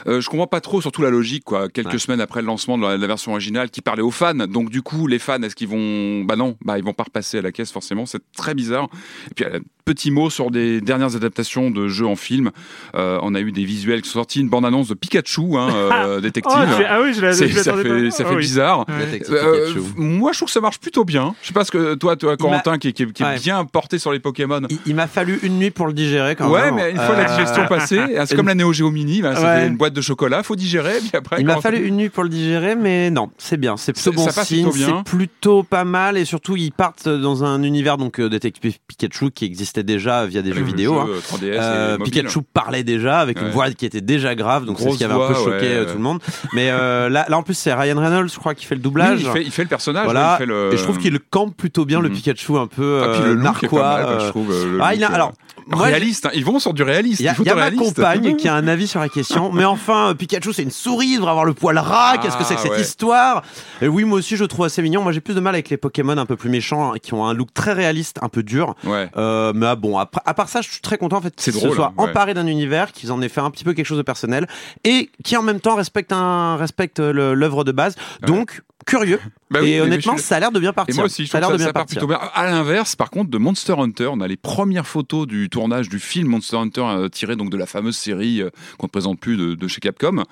Euh, 0.06 0.20
je 0.20 0.28
comprends 0.28 0.46
pas 0.46 0.60
trop 0.60 0.80
surtout 0.80 1.02
la 1.02 1.10
logique 1.10 1.44
quoi. 1.44 1.68
Quelques 1.68 1.92
Ouais. 1.92 1.98
semaines 1.98 2.20
après 2.20 2.40
le 2.40 2.46
lancement 2.46 2.78
de 2.78 2.82
la, 2.82 2.96
de 2.96 3.00
la 3.02 3.06
version 3.08 3.32
originale 3.32 3.70
qui 3.70 3.80
parlait 3.80 4.02
aux 4.02 4.10
fans. 4.10 4.34
Donc 4.34 4.70
du 4.70 4.82
coup 4.82 5.06
les 5.06 5.18
fans 5.18 5.42
est-ce 5.42 5.54
qu'ils 5.56 5.68
vont 5.68 6.24
bah 6.24 6.36
non 6.36 6.56
bah 6.64 6.78
ils 6.78 6.84
vont 6.84 6.92
pas 6.94 7.04
repasser 7.04 7.38
à 7.38 7.42
la 7.42 7.52
caisse 7.52 7.72
forcément. 7.72 8.06
C'est 8.06 8.22
très 8.36 8.54
bizarre. 8.54 8.88
Et 9.30 9.34
puis 9.34 9.44
petit 9.84 10.10
mot 10.10 10.30
sur 10.30 10.50
des 10.50 10.80
dernières 10.80 11.14
adaptations 11.14 11.70
de 11.70 11.88
jeux 11.88 12.06
en 12.06 12.16
film. 12.16 12.50
Euh, 12.94 13.18
on 13.22 13.34
a 13.34 13.40
eu 13.40 13.52
des 13.52 13.64
visuels 13.64 14.00
qui 14.02 14.08
sont 14.08 14.18
sortis, 14.20 14.40
une 14.40 14.48
bande 14.48 14.64
annonce 14.64 14.88
de 14.88 14.94
Pikachu 14.94 15.56
hein, 15.56 15.68
euh, 15.74 16.20
détective. 16.20 16.56
Oh, 16.58 16.76
fais- 16.76 16.86
ah 16.88 17.00
oui, 17.02 17.12
je 17.14 17.20
la- 17.20 17.32
C'est- 17.34 17.48
je 17.48 17.58
ça 17.58 17.74
fait, 17.76 18.10
ça 18.10 18.24
Ah 18.24 18.28
fait 18.30 18.34
oui. 18.34 18.40
bizarre. 18.40 18.86
Ouais. 18.88 19.04
Détective 19.06 19.34
Euh, 19.34 19.66
Pikachu. 19.74 19.80
moi, 19.96 20.32
je 20.32 20.38
trouve 20.38 20.48
que 20.48 20.52
ça 20.52 20.60
marche 20.60 20.78
plutôt 20.80 21.04
bien. 21.04 21.34
Je 21.42 21.48
sais 21.48 21.54
pas 21.54 21.64
ce 21.64 21.70
que 21.70 21.94
toi, 21.94 22.16
toi 22.16 22.36
Corentin, 22.36 22.78
qui, 22.78 22.92
qui- 22.92 23.12
qui 23.12 23.22
est 23.22 23.26
Ouais. 23.26 23.38
bien 23.38 23.64
porté 23.66 23.98
sur 23.98 24.12
les 24.12 24.20
Pokémon. 24.20 24.60
Il, 24.70 24.78
il 24.86 24.94
m'a 24.94 25.06
fallu 25.06 25.38
une 25.42 25.58
nuit 25.58 25.70
pour 25.70 25.86
le 25.86 25.92
digérer 25.92 26.34
quand 26.34 26.50
Ouais, 26.50 26.64
même. 26.70 26.76
mais 26.76 26.90
une 26.90 26.96
fois 26.96 27.14
la 27.16 27.30
Euh, 27.30 27.36
digestion 27.36 27.66
passée, 27.66 28.00
c'est 28.26 28.36
comme 28.36 28.46
la 28.48 28.54
Neo 28.54 28.72
Geo 28.72 28.90
Mini, 28.90 29.20
bah, 29.22 29.34
c'est 29.36 29.42
Ouais. 29.44 29.66
une 29.68 29.76
boîte 29.76 29.92
de 29.92 30.00
chocolat, 30.00 30.42
faut 30.42 30.56
digérer, 30.56 30.98
puis 31.00 31.10
après. 31.12 31.36
Il 31.40 31.46
m'a 31.46 31.60
fallu 31.60 31.86
une 31.86 31.96
nuit 31.96 32.08
pour 32.08 32.22
le 32.24 32.30
digérer, 32.30 32.74
mais 32.74 33.10
non, 33.10 33.30
c'est 33.38 33.58
bien, 33.58 33.76
c'est 33.76 33.92
plutôt 33.92 34.12
bon 34.12 34.24
ça 34.24 34.32
passe 34.32 34.48
signe, 34.48 34.62
plutôt 34.70 34.76
bien. 34.78 35.02
c'est 35.06 35.10
plutôt 35.16 35.62
pas 35.62 35.84
mal, 35.84 36.16
et 36.16 36.24
surtout 36.24 36.56
ils 36.56 36.72
partent 36.72 37.08
dans 37.08 37.44
un 37.44 37.62
univers 37.62 37.98
donc 37.98 38.18
euh, 38.18 38.28
détective 38.30 38.78
Pikachu 38.88 39.30
qui 39.30 39.44
existait 39.74 39.82
déjà 39.82 40.26
via 40.26 40.42
des 40.42 40.52
jeux 40.52 40.62
vidéo. 40.62 40.94
jeu, 40.94 41.00
hein. 41.00 41.06
euh, 41.10 41.20
3DS 41.20 41.58
Euh. 41.60 41.98
Pikachu 41.98 42.40
parlait 42.52 42.84
déjà 42.84 43.18
avec 43.18 43.40
une 43.40 43.50
voix 43.50 43.70
qui 43.70 43.86
était 43.86 44.00
déjà 44.00 44.34
grave, 44.34 44.64
donc 44.64 44.78
c'est 44.78 44.90
ce 44.90 44.96
qui 44.96 45.04
avait 45.04 45.14
un 45.14 45.28
peu 45.28 45.34
choqué 45.34 45.50
ouais, 45.50 45.66
euh, 45.74 45.84
tout 45.86 45.96
le 45.96 46.02
monde. 46.02 46.20
Mais 46.52 46.70
euh, 46.70 47.08
là, 47.08 47.26
là 47.28 47.38
en 47.38 47.42
plus 47.42 47.54
c'est 47.54 47.72
Ryan 47.74 47.98
Reynolds, 47.98 48.28
je 48.32 48.38
crois, 48.38 48.54
qui 48.54 48.64
fait 48.66 48.74
le 48.74 48.80
doublage. 48.80 49.18
Oui, 49.18 49.24
il, 49.26 49.30
fait, 49.32 49.42
il 49.42 49.50
fait 49.50 49.62
le 49.62 49.68
personnage, 49.68 50.04
voilà, 50.04 50.28
ouais, 50.30 50.34
il 50.34 50.38
fait 50.38 50.46
le... 50.46 50.70
et 50.72 50.76
je 50.76 50.82
trouve 50.82 50.98
qu'il 50.98 51.18
campe 51.18 51.56
plutôt 51.56 51.84
bien 51.84 52.00
le 52.00 52.08
Mhm. 52.08 52.14
Pikachu 52.14 52.56
un 52.56 52.66
peu 52.66 53.02
Ah, 53.04 53.08
puis 53.14 53.22
le 53.24 53.34
narquois. 53.34 53.82
mal, 53.82 54.20
je 54.20 54.28
trouve. 54.28 54.48
le 54.50 54.78
ah, 54.80 54.94
il 54.94 55.02
a- 55.02 55.08
alors, 55.12 55.32
Moi, 55.66 55.86
réaliste. 55.86 56.26
hein. 56.26 56.30
Ils 56.34 56.44
vont 56.44 56.58
sur 56.58 56.74
du 56.74 56.82
réaliste. 56.82 57.20
Il 57.20 57.24
y 57.26 57.28
a, 57.28 57.34
y 57.44 57.48
a 57.48 57.54
ma 57.54 57.70
compagne 57.70 58.36
qui 58.38 58.48
a 58.48 58.54
un 58.54 58.68
avis 58.68 58.86
sur 58.86 59.00
la 59.00 59.08
question. 59.08 59.52
Mais 59.52 59.64
enfin, 59.64 60.10
euh, 60.10 60.14
Pikachu, 60.14 60.52
c'est 60.52 60.62
une 60.62 60.70
souris, 60.70 61.08
il 61.08 61.16
devrait 61.16 61.30
avoir 61.30 61.44
le 61.44 61.54
poil 61.54 61.78
ras. 61.78 62.18
Qu'est-ce 62.18 62.36
que 62.36 62.44
c'est 62.44 62.54
que 62.56 62.60
cette 62.60 62.72
Ah, 62.76 62.80
histoire? 62.80 63.42
Et 63.80 63.88
oui, 63.88 64.04
moi 64.04 64.18
aussi, 64.18 64.36
je 64.36 64.44
trouve 64.44 64.64
assez 64.66 64.82
mignon. 64.82 65.02
Moi, 65.02 65.12
j'ai 65.12 65.20
plus 65.20 65.34
de 65.34 65.40
mal 65.40 65.54
avec 65.54 65.70
les 65.70 65.76
Pokémon 65.76 66.16
un 66.16 66.26
peu 66.26 66.36
plus 66.36 66.50
méchants, 66.50 66.92
hein, 66.92 66.98
qui 67.02 67.14
ont 67.14 67.24
un 67.26 67.34
look 67.34 67.52
très 67.54 67.72
réaliste, 67.72 68.18
un 68.22 68.28
peu 68.28 68.42
dur. 68.42 68.74
Ouais. 68.84 69.08
Euh, 69.16 69.52
mais 69.54 69.66
ah, 69.66 69.76
bon, 69.76 69.98
à 69.98 70.06
part 70.06 70.48
ça, 70.48 70.60
je 70.60 70.70
suis 70.70 70.80
très 70.80 70.98
content 70.98 71.16
en 71.18 71.20
fait 71.20 71.34
qu'ils 71.34 71.52
se 71.52 71.58
soient 71.58 71.92
ouais. 71.96 72.04
emparés 72.04 72.34
d'un 72.34 72.46
univers, 72.46 72.92
qu'ils 72.92 73.12
en 73.12 73.20
aient 73.22 73.28
fait 73.28 73.40
un 73.40 73.50
petit 73.50 73.64
peu 73.64 73.72
quelque 73.72 73.86
chose 73.86 73.98
de 73.98 74.02
personnel 74.02 74.46
et 74.84 75.10
qui 75.24 75.36
en 75.36 75.42
même 75.42 75.60
temps 75.60 75.74
respecte 75.76 76.12
un 76.12 76.56
respecte 76.56 76.98
l'œuvre 77.00 77.64
de 77.64 77.72
base. 77.72 77.94
Donc 78.26 78.62
curieux. 78.84 79.20
Bah 79.50 79.60
oui, 79.62 79.70
et 79.72 79.80
honnêtement, 79.80 80.16
ça 80.16 80.36
a 80.36 80.40
l'air 80.40 80.52
de 80.52 80.60
bien 80.60 80.70
Et 80.70 80.72
partir. 80.72 80.96
moi 80.96 81.04
aussi, 81.06 81.26
je 81.26 81.30
ça 81.30 81.38
a 81.38 81.40
trouve 81.40 81.52
l'air 81.52 81.58
que 81.58 81.62
de 81.62 81.64
ça, 81.64 81.64
bien 81.64 81.68
ça 81.68 81.72
part 81.72 81.82
partir. 81.82 81.98
plutôt 81.98 82.06
bien. 82.06 82.30
À 82.34 82.44
l'inverse, 82.50 82.96
par 82.96 83.10
contre, 83.10 83.30
de 83.30 83.38
Monster 83.38 83.74
Hunter, 83.78 84.08
on 84.12 84.20
a 84.20 84.28
les 84.28 84.36
premières 84.36 84.86
photos 84.86 85.26
du 85.26 85.48
tournage 85.48 85.88
du 85.88 85.98
film 85.98 86.28
Monster 86.28 86.56
Hunter 86.56 86.82
euh, 86.86 87.08
tiré 87.08 87.36
donc 87.36 87.50
de 87.50 87.56
la 87.56 87.66
fameuse 87.66 87.96
série 87.96 88.42
euh, 88.42 88.50
qu'on 88.78 88.86
ne 88.86 88.90
présente 88.90 89.18
plus 89.20 89.36
de, 89.36 89.54
de 89.54 89.68
chez 89.68 89.80
Capcom. 89.80 90.22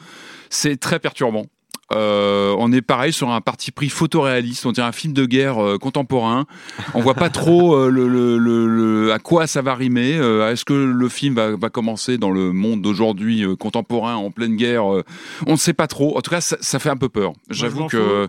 C'est 0.50 0.78
très 0.78 0.99
perturbant. 0.99 1.47
Euh, 1.94 2.54
on 2.58 2.72
est 2.72 2.82
pareil 2.82 3.12
sur 3.12 3.30
un 3.30 3.40
parti 3.40 3.70
pris 3.70 3.88
photoréaliste, 3.88 4.66
on 4.66 4.72
dirait 4.72 4.87
un 4.87 4.92
film 4.92 5.12
de 5.12 5.25
guerre 5.26 5.62
euh, 5.62 5.78
contemporain. 5.78 6.46
On 6.94 7.00
voit 7.00 7.14
pas 7.14 7.30
trop 7.30 7.75
euh, 7.76 7.88
le, 7.90 8.08
le- 8.08 8.38
le- 8.38 8.66
le- 8.66 9.12
à 9.12 9.18
quoi 9.18 9.46
ça 9.46 9.62
va 9.62 9.75
rimer. 9.75 10.12
Est-ce 10.12 10.64
que 10.64 10.72
le 10.75 11.08
film 11.08 11.34
va, 11.34 11.56
va 11.56 11.68
commencer 11.70 12.18
dans 12.18 12.30
le 12.30 12.52
monde 12.52 12.82
d'aujourd'hui 12.82 13.44
contemporain 13.58 14.14
en 14.16 14.30
pleine 14.30 14.56
guerre 14.56 14.84
On 14.84 15.02
ne 15.52 15.56
sait 15.56 15.72
pas 15.75 15.87
trop. 15.87 16.16
En 16.16 16.20
tout 16.20 16.30
cas, 16.30 16.40
ça, 16.40 16.56
ça 16.61 16.78
fait 16.78 16.90
un 16.90 16.96
peu 16.96 17.08
peur. 17.08 17.32
J'avoue 17.50 17.87
que, 17.88 18.28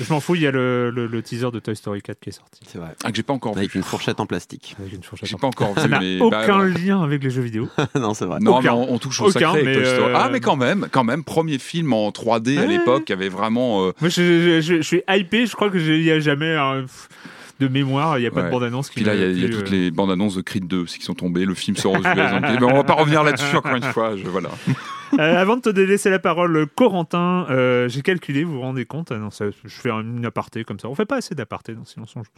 Je 0.00 0.12
m'en 0.12 0.20
fous, 0.20 0.34
il 0.34 0.42
y 0.42 0.46
a 0.46 0.50
le, 0.50 0.90
le- 0.90 1.06
le 1.06 1.22
teaser 1.22 1.50
de 1.52 1.58
Toy 1.60 1.76
Story 1.76 2.02
4 2.02 2.18
qui 2.20 2.30
est 2.30 2.32
sorti. 2.32 2.60
C'est 2.66 2.78
vrai. 2.78 2.88
ah, 3.04 3.10
que 3.10 3.16
j'ai 3.16 3.22
pas 3.22 3.32
encore 3.32 3.54
vu. 3.54 3.60
Avec 3.60 3.74
une 3.74 3.82
fourchette 3.82 4.18
en 4.20 4.26
plastique. 4.26 4.74
Avec 4.80 4.92
une 4.92 5.02
fourchette 5.02 5.28
J'ai 5.28 5.36
en 5.36 5.38
pas 5.38 5.46
encore 5.46 5.74
Ça 5.76 5.84
vu, 5.84 5.90
n'a 5.90 6.00
mais 6.00 6.20
aucun 6.20 6.58
bah, 6.58 6.64
lien 6.66 7.02
avec 7.02 7.22
les 7.22 7.30
jeux 7.30 7.42
vidéo. 7.42 7.68
non, 7.94 8.12
c'est 8.14 8.24
vrai. 8.24 8.38
Non, 8.40 8.56
Aucun. 8.58 8.62
mais 8.62 8.68
on, 8.70 8.92
on 8.94 8.98
touche 8.98 9.20
au 9.20 9.30
Aucun, 9.30 9.38
sacré 9.52 9.62
mais, 9.62 9.74
Toy 9.74 9.84
Story. 9.86 10.12
euh, 10.12 10.16
Ah, 10.16 10.28
mais 10.32 10.40
quand 10.40 10.56
même, 10.56 10.88
quand 10.90 11.04
même, 11.04 11.22
premier 11.24 11.58
film 11.58 11.92
en 11.92 12.10
3D 12.10 12.58
à 12.58 12.66
l'époque, 12.66 13.04
qui 13.04 13.12
avait 13.12 13.28
vraiment. 13.28 13.84
euh, 13.86 13.92
Moi, 14.00 14.10
je, 14.10 14.22
je- 14.22 14.60
je- 14.60 14.76
je 14.76 14.82
suis 14.82 15.02
hypé. 15.08 15.46
Je 15.46 15.54
crois 15.54 15.70
que 15.70 15.78
il 15.78 16.02
n'y 16.02 16.10
a 16.10 16.18
jamais 16.18 16.54
un- 16.56 16.84
de 17.60 17.68
mémoire. 17.68 18.18
Il 18.18 18.22
n'y 18.22 18.26
a 18.26 18.30
pas 18.30 18.40
Ouais. 18.40 18.46
de 18.46 18.50
bande-annonce 18.50 18.90
qui 18.90 18.96
Puis 18.96 19.04
là, 19.04 19.14
il 19.14 19.20
y 19.20 19.44
a, 19.44 19.46
y 19.46 19.50
toutes 19.50 19.68
euh. 19.68 19.76
les 19.76 19.90
bandes 19.90 20.10
annonces 20.10 20.36
de 20.36 20.42
Creed 20.42 20.66
2 20.66 20.78
aussi 20.82 20.98
qui 20.98 21.04
sont 21.04 21.14
tombées. 21.14 21.44
Le 21.44 21.54
film 21.54 21.76
sort 21.76 21.92
aux 21.92 21.98
US. 21.98 22.02
donc, 22.04 22.42
mais 22.42 22.62
on 22.64 22.74
va 22.74 22.84
pas 22.84 22.94
revenir 22.94 23.22
là-dessus 23.22 23.56
encore 23.56 23.76
une 23.76 23.82
fois. 23.82 24.16
Je, 24.16 24.24
voilà. 24.24 24.50
Euh, 25.20 25.36
avant 25.40 25.56
de 25.56 25.60
te 25.60 25.68
laisser 25.68 26.10
la 26.10 26.18
parole, 26.18 26.66
Corentin, 26.74 27.46
euh, 27.48 27.88
j'ai 27.88 28.02
calculé, 28.02 28.42
vous 28.42 28.54
vous 28.54 28.60
rendez 28.62 28.84
compte? 28.84 29.12
Ah 29.12 29.18
non, 29.18 29.30
ça, 29.30 29.44
Je 29.64 29.68
fais 29.68 29.90
une 29.90 30.26
aparté 30.26 30.64
comme 30.64 30.80
ça. 30.80 30.88
On 30.88 30.96
fait 30.96 31.04
pas 31.04 31.18
assez 31.18 31.36
d'aparté 31.36 31.72
dans 31.74 31.84
Silence 31.84 32.14
on 32.16 32.24
joue. 32.24 32.30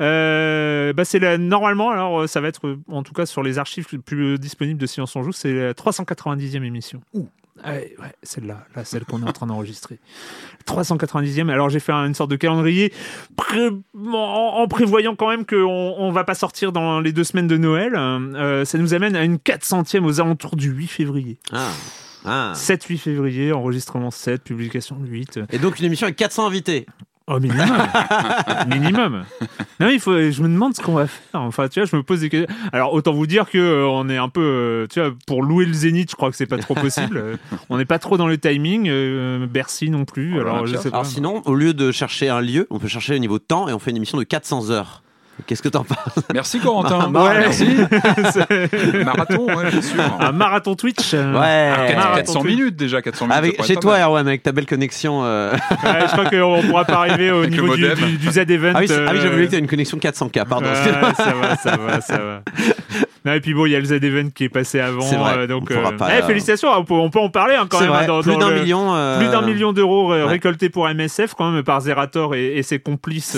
Euh, 0.00 0.92
bah 0.92 1.04
c'est 1.04 1.18
la, 1.18 1.36
normalement, 1.38 1.90
alors 1.90 2.20
euh, 2.20 2.26
ça 2.28 2.40
va 2.40 2.46
être, 2.48 2.66
euh, 2.68 2.78
en 2.88 3.02
tout 3.02 3.12
cas 3.12 3.26
sur 3.26 3.42
les 3.42 3.58
archives 3.58 3.86
plus 4.04 4.38
disponibles 4.38 4.78
de 4.80 4.86
Silence 4.86 5.16
on 5.16 5.24
joue, 5.24 5.32
c'est 5.32 5.52
la 5.52 5.72
390e 5.74 6.62
émission. 6.62 7.00
Ouh. 7.14 7.28
Ouais, 7.64 7.94
ouais, 8.00 8.12
celle-là, 8.22 8.64
là, 8.74 8.84
celle 8.84 9.04
qu'on 9.04 9.22
est 9.22 9.28
en 9.28 9.32
train 9.32 9.46
d'enregistrer. 9.46 9.98
390e. 10.66 11.48
Alors 11.50 11.68
j'ai 11.70 11.80
fait 11.80 11.92
une 11.92 12.14
sorte 12.14 12.30
de 12.30 12.36
calendrier 12.36 12.92
pré- 13.36 13.70
en, 13.96 14.12
en 14.14 14.68
prévoyant 14.68 15.14
quand 15.16 15.28
même 15.28 15.44
qu'on 15.46 15.56
on 15.98 16.10
va 16.12 16.24
pas 16.24 16.34
sortir 16.34 16.72
dans 16.72 17.00
les 17.00 17.12
deux 17.12 17.24
semaines 17.24 17.48
de 17.48 17.56
Noël. 17.56 17.94
Euh, 17.96 18.64
ça 18.64 18.78
nous 18.78 18.94
amène 18.94 19.16
à 19.16 19.24
une 19.24 19.36
400e 19.36 20.04
aux 20.04 20.20
alentours 20.20 20.56
du 20.56 20.70
8 20.70 20.86
février. 20.86 21.38
Ah. 21.52 21.70
Ah. 22.24 22.52
7-8 22.54 22.98
février, 22.98 23.52
enregistrement 23.52 24.10
7, 24.12 24.44
publication 24.44 24.96
le 25.02 25.08
8. 25.08 25.40
Et 25.50 25.58
donc 25.58 25.78
une 25.80 25.86
émission 25.86 26.06
avec 26.06 26.16
400 26.16 26.46
invités. 26.46 26.86
Oh, 27.28 27.38
minimum 27.38 27.68
Minimum 28.68 29.24
Non, 29.80 29.88
il 29.88 30.00
faut, 30.00 30.12
je 30.12 30.42
me 30.42 30.48
demande 30.48 30.74
ce 30.74 30.82
qu'on 30.82 30.94
va 30.94 31.06
faire. 31.06 31.40
Enfin, 31.40 31.68
tu 31.68 31.80
vois, 31.80 31.88
je 31.90 31.94
me 31.96 32.02
pose 32.02 32.20
des 32.20 32.28
questions. 32.28 32.54
Alors, 32.72 32.92
autant 32.92 33.12
vous 33.12 33.26
dire 33.26 33.48
que 33.48 33.58
euh, 33.58 33.86
on 33.86 34.08
est 34.08 34.16
un 34.16 34.28
peu, 34.28 34.40
euh, 34.42 34.86
tu 34.88 35.00
vois, 35.00 35.12
pour 35.26 35.42
louer 35.42 35.64
le 35.64 35.72
Zénith, 35.72 36.10
je 36.10 36.16
crois 36.16 36.30
que 36.30 36.36
c'est 36.36 36.46
pas 36.46 36.58
trop 36.58 36.74
possible. 36.74 37.16
Euh, 37.16 37.36
on 37.70 37.78
n'est 37.78 37.84
pas 37.84 37.98
trop 37.98 38.16
dans 38.16 38.26
le 38.26 38.38
timing. 38.38 38.88
euh, 38.88 39.46
Bercy 39.46 39.88
non 39.90 40.04
plus. 40.04 40.36
Oh, 40.36 40.40
alors, 40.40 40.66
je 40.66 40.76
sais 40.76 40.90
pas. 40.90 40.96
Alors 40.98 41.06
sinon, 41.06 41.42
au 41.44 41.54
lieu 41.54 41.74
de 41.74 41.92
chercher 41.92 42.28
un 42.28 42.40
lieu, 42.40 42.66
on 42.70 42.78
peut 42.78 42.88
chercher 42.88 43.14
au 43.14 43.18
niveau 43.18 43.38
de 43.38 43.44
temps 43.44 43.68
et 43.68 43.72
on 43.72 43.78
fait 43.78 43.90
une 43.92 43.96
émission 43.98 44.18
de 44.18 44.24
400 44.24 44.70
heures. 44.70 45.02
Qu'est-ce 45.46 45.62
que 45.62 45.68
t'en 45.68 45.84
penses? 45.84 45.98
Merci 46.32 46.60
Corentin. 46.60 47.10
Ouais. 47.12 47.38
Merci. 47.40 47.66
Marathon, 49.04 49.46
ouais, 49.46 49.70
bien 49.70 49.82
sûr. 49.82 50.02
un 50.20 50.32
marathon 50.32 50.74
Twitch. 50.74 51.12
euh, 51.14 51.32
Ouais. 51.32 51.72
un 51.72 51.86
Quatre- 51.86 51.96
marathon 51.96 52.16
400 52.16 52.40
Twitch. 52.40 52.56
minutes 52.56 52.76
déjà, 52.76 53.02
400 53.02 53.26
minutes. 53.26 53.38
Avec, 53.38 53.64
chez 53.64 53.76
toi. 53.76 53.98
Erwan, 54.00 54.26
avec 54.26 54.42
ta 54.42 54.52
belle 54.52 54.66
connexion. 54.66 55.22
euh, 55.24 55.52
Ouais, 55.52 55.58
je 56.06 56.12
crois 56.12 56.24
qu'on 56.30 56.62
pourra 56.68 56.84
pas 56.84 56.94
arriver 56.98 57.30
au 57.30 57.38
Avec 57.40 57.50
niveau 57.50 57.74
du, 57.74 57.82
modem. 57.82 57.98
du, 57.98 58.18
du 58.18 58.30
Z-Event. 58.30 58.72
Ah 58.74 58.78
oui, 58.80 58.88
c'est- 58.88 58.94
ah 59.06 59.10
oui, 59.12 59.16
j'avais 59.18 59.28
euh, 59.28 59.32
oublié 59.32 59.46
que 59.46 59.52
t'as 59.52 59.58
une 59.58 59.66
connexion 59.66 59.98
400K, 59.98 60.44
pardon. 60.46 60.66
Ça 60.74 60.90
va, 61.32 61.56
ça 61.56 61.76
va, 61.76 62.00
ça 62.00 62.18
va. 62.18 62.42
Non, 63.24 63.32
et 63.34 63.40
puis 63.40 63.54
bon, 63.54 63.66
il 63.66 63.72
y 63.72 63.76
a 63.76 63.78
le 63.78 63.84
Z-Event 63.84 64.30
qui 64.34 64.44
est 64.44 64.48
passé 64.48 64.80
avant. 64.80 65.00
C'est 65.02 65.16
vrai, 65.16 65.38
euh, 65.38 65.46
donc, 65.46 65.68
on 65.70 65.74
euh, 65.74 65.96
pas, 65.96 66.08
eh, 66.16 66.22
euh, 66.22 66.26
félicitations, 66.26 66.68
on 66.76 66.84
peut, 66.84 66.94
on 66.94 67.10
peut 67.10 67.20
en 67.20 67.28
parler 67.30 67.54
hein, 67.54 67.66
quand 67.70 67.80
même. 67.80 67.88
vrai, 67.90 68.06
dans- 68.06 68.20
plus 68.22 68.36
d'un 68.36 68.50
le- 68.50 68.60
million. 68.60 68.92
Plus 69.18 69.28
d'un 69.28 69.42
million 69.42 69.72
d'euros 69.72 70.12
euh, 70.12 70.24
ouais. 70.24 70.30
récoltés 70.30 70.68
pour 70.70 70.88
MSF 70.88 71.34
quand 71.34 71.50
même 71.50 71.62
par 71.62 71.80
Zerator 71.82 72.34
et, 72.34 72.56
et 72.58 72.62
ses 72.62 72.78
complices, 72.78 73.36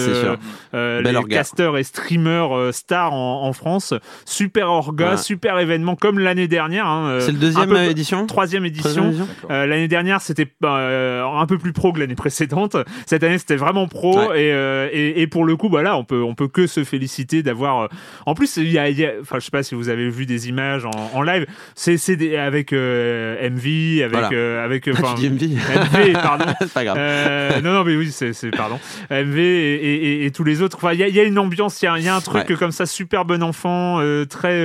les 0.73 1.17
orga. 1.17 1.37
casters 1.37 1.77
et 1.77 1.83
streamers 1.85 2.73
stars 2.73 3.13
en, 3.13 3.43
en 3.45 3.53
France. 3.53 3.95
Super 4.25 4.71
orga, 4.71 5.11
Ouais. 5.13 5.17
super 5.17 5.59
événement 5.59 5.97
comme 5.97 6.19
l'année 6.19 6.49
dernière. 6.49 6.87
hein, 6.87 7.19
C'est 7.21 7.33
le 7.33 7.39
deuxième 7.39 7.69
peu- 7.69 7.83
édition 7.85 8.27
Troisième 8.27 8.65
édition. 8.65 9.13
l'année 9.49 9.89
dernière, 9.89 10.21
c'était 10.21 10.49
un 10.63 11.47
peu 11.47 11.59
plus 11.59 11.73
pro 11.73 11.93
que 11.93 12.01
l'année 12.01 12.15
précédente. 12.15 12.77
Cette 13.07 13.23
année, 13.23 13.39
c'était 13.39 13.57
vraiment 13.57 13.87
pro. 13.87 14.17
Ouais. 14.31 14.45
Et, 14.45 14.53
euh, 14.53 14.89
et, 14.93 15.23
et 15.23 15.27
pour 15.27 15.45
le 15.45 15.57
coup, 15.57 15.69
bah 15.69 15.83
là, 15.83 15.97
on 15.97 16.05
peut, 16.05 16.23
on 16.23 16.35
peut 16.35 16.49
que 16.49 16.67
se 16.67 16.85
féliciter 16.85 17.43
d'avoir. 17.43 17.83
euh, 17.83 17.89
En 18.27 18.35
plus, 18.35 18.57
il 18.57 18.71
y 18.71 18.79
a, 18.79 18.89
il 18.89 18.99
y 18.99 19.05
a- 19.05 19.13
enfin, 19.21 19.37
je 19.39 19.45
sais 19.45 19.51
pas 19.51 19.63
si 19.63 19.74
vous 19.75 19.89
avez 19.89 20.09
vu 20.09 20.27
des 20.27 20.49
images 20.49 20.85
en, 20.87 20.91
en 21.13 21.23
live. 21.23 21.47
C'est, 21.75 21.99
avec 22.37 22.73
euh, 22.73 23.51
MV, 23.51 24.03
avec, 24.03 24.11
Voilà. 24.13 24.31
euh, 24.33 24.65
avec, 24.65 24.85
Tu 25.17 25.29
dis 25.29 25.29
MV 25.31 25.43
MV, 25.55 26.13
pardon. 26.15 26.45
C'est 26.61 26.73
pas 26.73 26.85
grave. 26.85 26.97
Euh, 26.99 27.61
non, 27.61 27.73
non, 27.73 27.85
mais 27.85 27.97
oui, 27.97 28.11
c'est, 28.11 28.33
pardon. 28.51 28.79
MV 29.11 29.39
et, 29.39 29.75
et- 29.75 29.95
et- 30.23 30.27
et 30.27 30.31
tous 30.31 30.45
les 30.45 30.63
autres. 30.63 30.77
Enfin, 30.79 30.93
il 30.93 31.01
y 31.01 31.11
y 31.15 31.21
a 31.21 31.25
une 31.25 31.39
ambiance, 31.39 31.81
il 31.83 31.85
y 31.85 31.89
a, 31.89 31.99
il 31.99 32.05
y 32.05 32.09
a 32.09 32.17
un 32.17 32.21
truc 32.21 32.49
Ouais. 32.49 32.57
comme 32.57 32.73
ça, 32.73 32.87
super 32.87 33.25
bon 33.25 33.43
enfant, 33.43 34.01
très. 34.29 34.65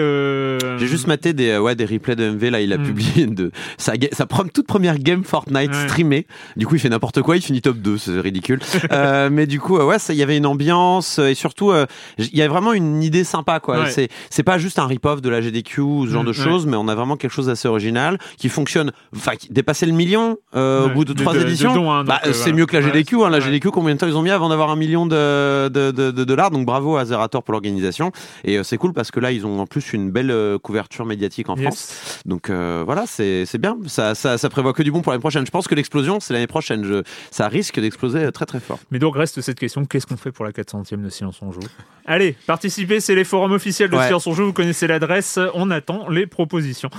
J'ai 0.78 0.88
juste 0.88 1.08
maté 1.08 1.34
des, 1.34 1.58
ouais, 1.58 1.76
des 1.76 1.86
replays 1.86 2.16
de 2.16 2.30
MV. 2.32 2.50
Là, 2.50 2.62
il 2.62 2.74
a 2.74 2.78
Mm. 2.78 2.84
publié 2.84 3.26
de, 3.28 3.52
sa, 3.78 3.94
sa 4.12 4.26
toute 4.54 4.68
première 4.68 4.98
game 4.98 5.24
Fortnite 5.24 5.72
Ouais. 5.72 5.88
streamée. 5.88 6.28
Du 6.56 6.66
coup, 6.66 6.76
il 6.76 6.80
fait 6.80 6.90
n'importe 6.90 7.22
quoi. 7.22 7.36
Il 7.36 7.42
finit 7.42 7.62
top 7.62 7.78
2. 7.78 7.98
C'est 7.98 8.20
ridicule. 8.20 8.60
Euh, 8.92 9.30
mais 9.32 9.46
du 9.46 9.60
coup, 9.60 9.78
ouais, 9.78 9.98
il 10.10 10.16
y 10.16 10.24
avait 10.24 10.38
une 10.38 10.46
ambiance. 10.46 11.20
Et 11.20 11.36
surtout, 11.36 11.72
euh, 11.72 11.86
il 12.18 12.36
y 12.36 12.42
a 12.42 12.48
vraiment 12.48 12.74
une 12.74 13.04
idée 13.04 13.24
sympa. 13.24 13.60
quoi. 13.60 13.82
Ouais. 13.82 13.90
C'est, 13.92 14.10
c'est 14.30 14.44
pas 14.44 14.58
juste 14.58 14.80
un 14.80 14.86
rip-off 15.00 15.22
de 15.22 15.30
la 15.30 15.40
GDQ 15.42 15.80
ou 15.82 16.06
ce 16.06 16.12
genre 16.12 16.24
Mm, 16.24 16.26
de 16.26 16.32
ouais. 16.32 16.36
choses, 16.44 16.66
mais 16.66 16.76
on 16.76 16.88
a 16.90 16.96
vraiment 16.96 17.16
quelque 17.16 17.32
chose 17.32 17.46
d'assez 17.48 17.68
original 17.70 18.18
qui 18.38 18.50
fonctionne. 18.50 18.92
Enfin, 19.16 19.36
qui 19.38 19.48
dépassait 19.52 19.86
le 19.86 19.94
million 19.94 20.38
euh, 20.56 20.88
au 20.88 20.90
bout 20.90 21.06
de 21.06 21.14
trois 21.14 21.36
éditions. 21.36 21.92
hein, 21.92 22.04
bah, 22.04 22.20
euh, 22.26 22.34
c'est 22.34 22.40
voilà. 22.50 22.56
mieux 22.58 22.66
que 22.66 22.76
la 22.76 22.82
GDQ. 22.82 23.24
hein. 23.24 23.30
La. 23.30 23.40
GDQ, 23.40 23.72
combien 23.72 23.94
de 23.96 24.00
temps 24.00 24.08
ils 24.08 24.18
ont 24.18 24.22
mis 24.22 24.30
avant 24.32 24.50
d'avoir 24.50 24.70
un 24.70 24.76
million 24.76 25.06
de, 25.06 25.70
de, 25.70 25.92
de- 25.92 26.12
de 26.12 26.24
dollars 26.26 26.52
Donc 26.52 26.66
bravo 26.66 26.98
à 26.98 27.06
Zerator 27.06 27.42
pour 27.44 27.54
l'organisation. 27.54 28.12
Et 28.44 28.58
euh, 28.58 28.64
c'est 28.64 28.78
cool 28.78 28.92
parce 28.94 29.12
que 29.12 29.20
là, 29.22 29.32
ils 29.32 29.46
ont 29.46 29.60
en 29.62 29.66
plus 29.66 29.94
une 29.94 30.12
belle 30.12 30.34
couverture 30.62 31.06
médiatique 31.06 31.50
en 31.50 31.56
Yes. 31.56 31.64
France. 31.66 32.20
Donc 32.26 32.50
voilà, 32.50 33.06
c'est 33.08 33.46
bien. 33.58 33.78
Ça, 33.88 34.16
ça, 34.16 34.38
ça 34.38 34.50
prévoit 34.50 34.74
que 34.74 34.84
du 34.84 34.92
bon 34.92 35.02
pour 35.02 35.12
l'année 35.14 35.22
prochaine. 35.22 35.46
Je 35.46 35.52
pense 35.52 35.68
que 35.68 35.76
l'explosion, 35.76 36.20
c'est 36.20 36.34
l'année 36.34 36.48
prochaine. 36.48 36.84
Je, 36.84 37.04
ça 37.32 37.48
risque 37.48 37.80
d'exploser 37.80 38.32
très 38.32 38.46
très 38.46 38.60
fort. 38.60 38.80
Mais 38.92 39.00
donc 39.00 39.16
reste 39.16 39.40
cette 39.42 39.60
question, 39.60 39.86
qu'est-ce 39.86 40.06
qu'on 40.08 40.18
fait 40.18 40.32
pour 40.32 40.44
la 40.46 40.52
400e 40.52 41.02
de 41.02 41.10
Silence 41.10 41.40
on 41.42 41.52
Joue? 41.52 41.60
Allez, 42.06 42.36
participez, 42.48 43.00
c'est 43.00 43.16
les 43.16 43.24
forums 43.24 43.52
officiels 43.52 43.90
de 43.90 43.96
Ouais. 43.96 44.06
Silence 44.08 44.26
on 44.28 44.34
Joue, 44.34 44.46
vous 44.46 44.54
connaissez 44.54 44.88
l'adresse, 44.90 45.40
on 45.54 45.72
attend 45.72 46.10
les 46.10 46.28
propositions. 46.28 46.90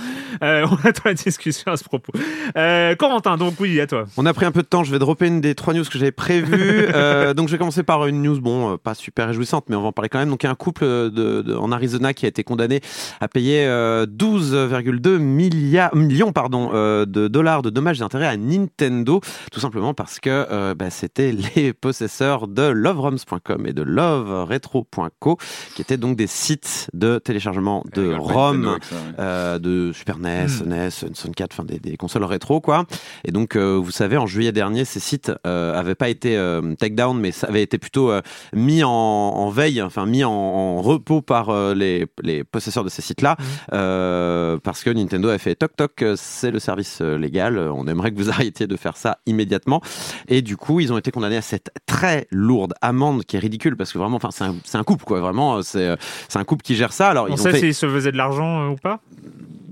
Euh, 0.43 0.65
on 0.69 0.75
attend 0.87 1.03
la 1.05 1.13
discussion 1.13 1.71
à 1.71 1.77
ce 1.77 1.83
propos. 1.83 2.11
Euh, 2.57 2.95
Corentin, 2.95 3.37
donc 3.37 3.55
oui, 3.59 3.79
à 3.79 3.87
toi. 3.87 4.05
On 4.17 4.25
a 4.25 4.33
pris 4.33 4.45
un 4.45 4.51
peu 4.51 4.61
de 4.61 4.67
temps. 4.67 4.83
Je 4.83 4.91
vais 4.91 4.99
dropper 4.99 5.27
une 5.27 5.41
des 5.41 5.55
trois 5.55 5.73
news 5.73 5.83
que 5.83 5.97
j'avais 5.97 6.11
prévues. 6.11 6.87
Euh, 6.93 7.33
donc 7.33 7.47
je 7.47 7.53
vais 7.53 7.57
commencer 7.57 7.83
par 7.83 8.05
une 8.07 8.21
news, 8.21 8.39
bon, 8.41 8.73
euh, 8.73 8.77
pas 8.77 8.93
super 8.95 9.27
réjouissante, 9.27 9.65
mais 9.69 9.75
on 9.75 9.81
va 9.81 9.87
en 9.89 9.91
parler 9.91 10.09
quand 10.09 10.19
même. 10.19 10.29
Donc 10.29 10.43
il 10.43 10.45
y 10.45 10.49
a 10.49 10.51
un 10.51 10.55
couple 10.55 10.83
de, 10.83 11.09
de- 11.41 11.55
en 11.55 11.71
Arizona 11.71 12.13
qui 12.13 12.25
a 12.25 12.29
été 12.29 12.43
condamné 12.43 12.81
à 13.19 13.27
payer 13.27 13.65
euh, 13.65 14.05
12,2 14.05 15.17
milliards 15.17 15.95
millions 15.95 16.31
pardon 16.31 16.71
de 16.71 17.27
dollars 17.27 17.61
de 17.61 17.69
dommages 17.69 17.99
et 18.01 18.03
intérêts 18.03 18.27
à 18.27 18.37
Nintendo, 18.37 19.21
tout 19.51 19.59
simplement 19.59 19.93
parce 19.93 20.19
que 20.19 20.73
bah, 20.73 20.89
c'était 20.89 21.31
les 21.55 21.73
possesseurs 21.73 22.47
de 22.47 22.63
LoveRoms.com 22.63 23.65
et 23.65 23.73
de 23.73 23.81
LoveRetro.co, 23.83 25.37
qui 25.75 25.81
étaient 25.81 25.97
donc 25.97 26.17
des 26.17 26.27
sites 26.27 26.89
de 26.93 27.19
téléchargement 27.19 27.80
de 27.93 28.01
Avec 28.01 28.17
Nintendo 28.19 28.33
ROM 28.33 28.67
avec 28.67 28.83
ça, 28.83 28.95
ouais. 28.95 29.01
euh, 29.19 29.59
de 29.59 29.91
Super 29.93 30.17
NES, 30.19 30.47
Hmm. 30.63 30.69
NES, 30.69 30.87
N64, 30.89 31.47
enfin 31.51 31.63
des, 31.63 31.79
des 31.79 31.97
consoles 31.97 32.23
rétro 32.23 32.61
quoi. 32.61 32.85
Et 33.25 33.31
donc 33.31 33.55
euh, 33.55 33.75
vous 33.81 33.91
savez 33.91 34.17
en 34.17 34.25
juillet 34.27 34.51
dernier 34.51 34.85
ces 34.85 34.99
sites 34.99 35.31
euh, 35.47 35.77
avaient 35.79 35.95
pas 35.95 36.09
été 36.09 36.37
euh, 36.37 36.75
take 36.75 36.95
down 36.95 37.17
mais 37.19 37.31
ça 37.31 37.47
avait 37.47 37.63
été 37.63 37.77
plutôt 37.77 38.11
euh, 38.11 38.21
mis 38.53 38.83
en, 38.83 38.89
en 38.91 39.49
veille, 39.49 39.81
enfin 39.81 40.05
mis 40.05 40.23
en, 40.23 40.31
en 40.31 40.81
repos 40.81 41.21
par 41.21 41.49
euh, 41.49 41.73
les, 41.73 42.07
les 42.23 42.43
possesseurs 42.43 42.83
de 42.83 42.89
ces 42.89 43.01
sites 43.01 43.21
là 43.21 43.35
Hmm. 43.71 44.59
parce 44.63 44.83
que 44.83 44.89
Nintendo 44.89 45.29
a 45.29 45.37
fait 45.37 45.55
toc 45.55 45.75
toc 45.75 46.01
euh, 46.01 46.15
c'est 46.17 46.51
le 46.51 46.59
service 46.59 46.99
euh, 47.01 47.17
légal, 47.17 47.57
euh, 47.57 47.71
on 47.73 47.87
aimerait 47.87 48.11
que 48.11 48.17
vous 48.17 48.29
arrêtiez 48.35 48.67
de 48.67 48.75
faire 48.77 48.97
ça 48.97 49.19
immédiatement. 49.25 49.81
Et 50.27 50.41
du 50.41 50.57
coup 50.57 50.79
ils 50.79 50.91
ont 50.93 50.97
été 50.97 51.11
condamnés 51.11 51.37
à 51.37 51.41
cette 51.41 51.69
très 51.85 52.27
lourde 52.31 52.73
amende 52.81 53.23
qui 53.25 53.35
est 53.35 53.39
ridicule 53.39 53.75
parce 53.75 53.91
que 53.91 53.97
vraiment 53.97 54.17
enfin 54.17 54.29
c'est 54.31 54.43
un, 54.43 54.55
c'est 54.63 54.77
un 54.77 54.83
couple 54.83 55.05
quoi 55.05 55.19
vraiment 55.19 55.57
euh, 55.57 55.61
c'est 55.61 55.87
euh, 55.87 55.95
c'est 56.29 56.39
un 56.39 56.43
couple 56.43 56.63
qui 56.63 56.75
gère 56.75 56.93
ça 56.93 57.09
alors 57.09 57.25
On 57.25 57.27
ils 57.29 57.33
ont 57.33 57.37
sait 57.37 57.51
fait 57.51 57.70
si 57.73 57.85
il 57.85 57.89
se 57.89 57.89
faisait 57.89 58.11
de 58.11 58.17
l'argent 58.17 58.61
euh, 58.61 58.69
ou 58.69 58.75
pas? 58.75 58.99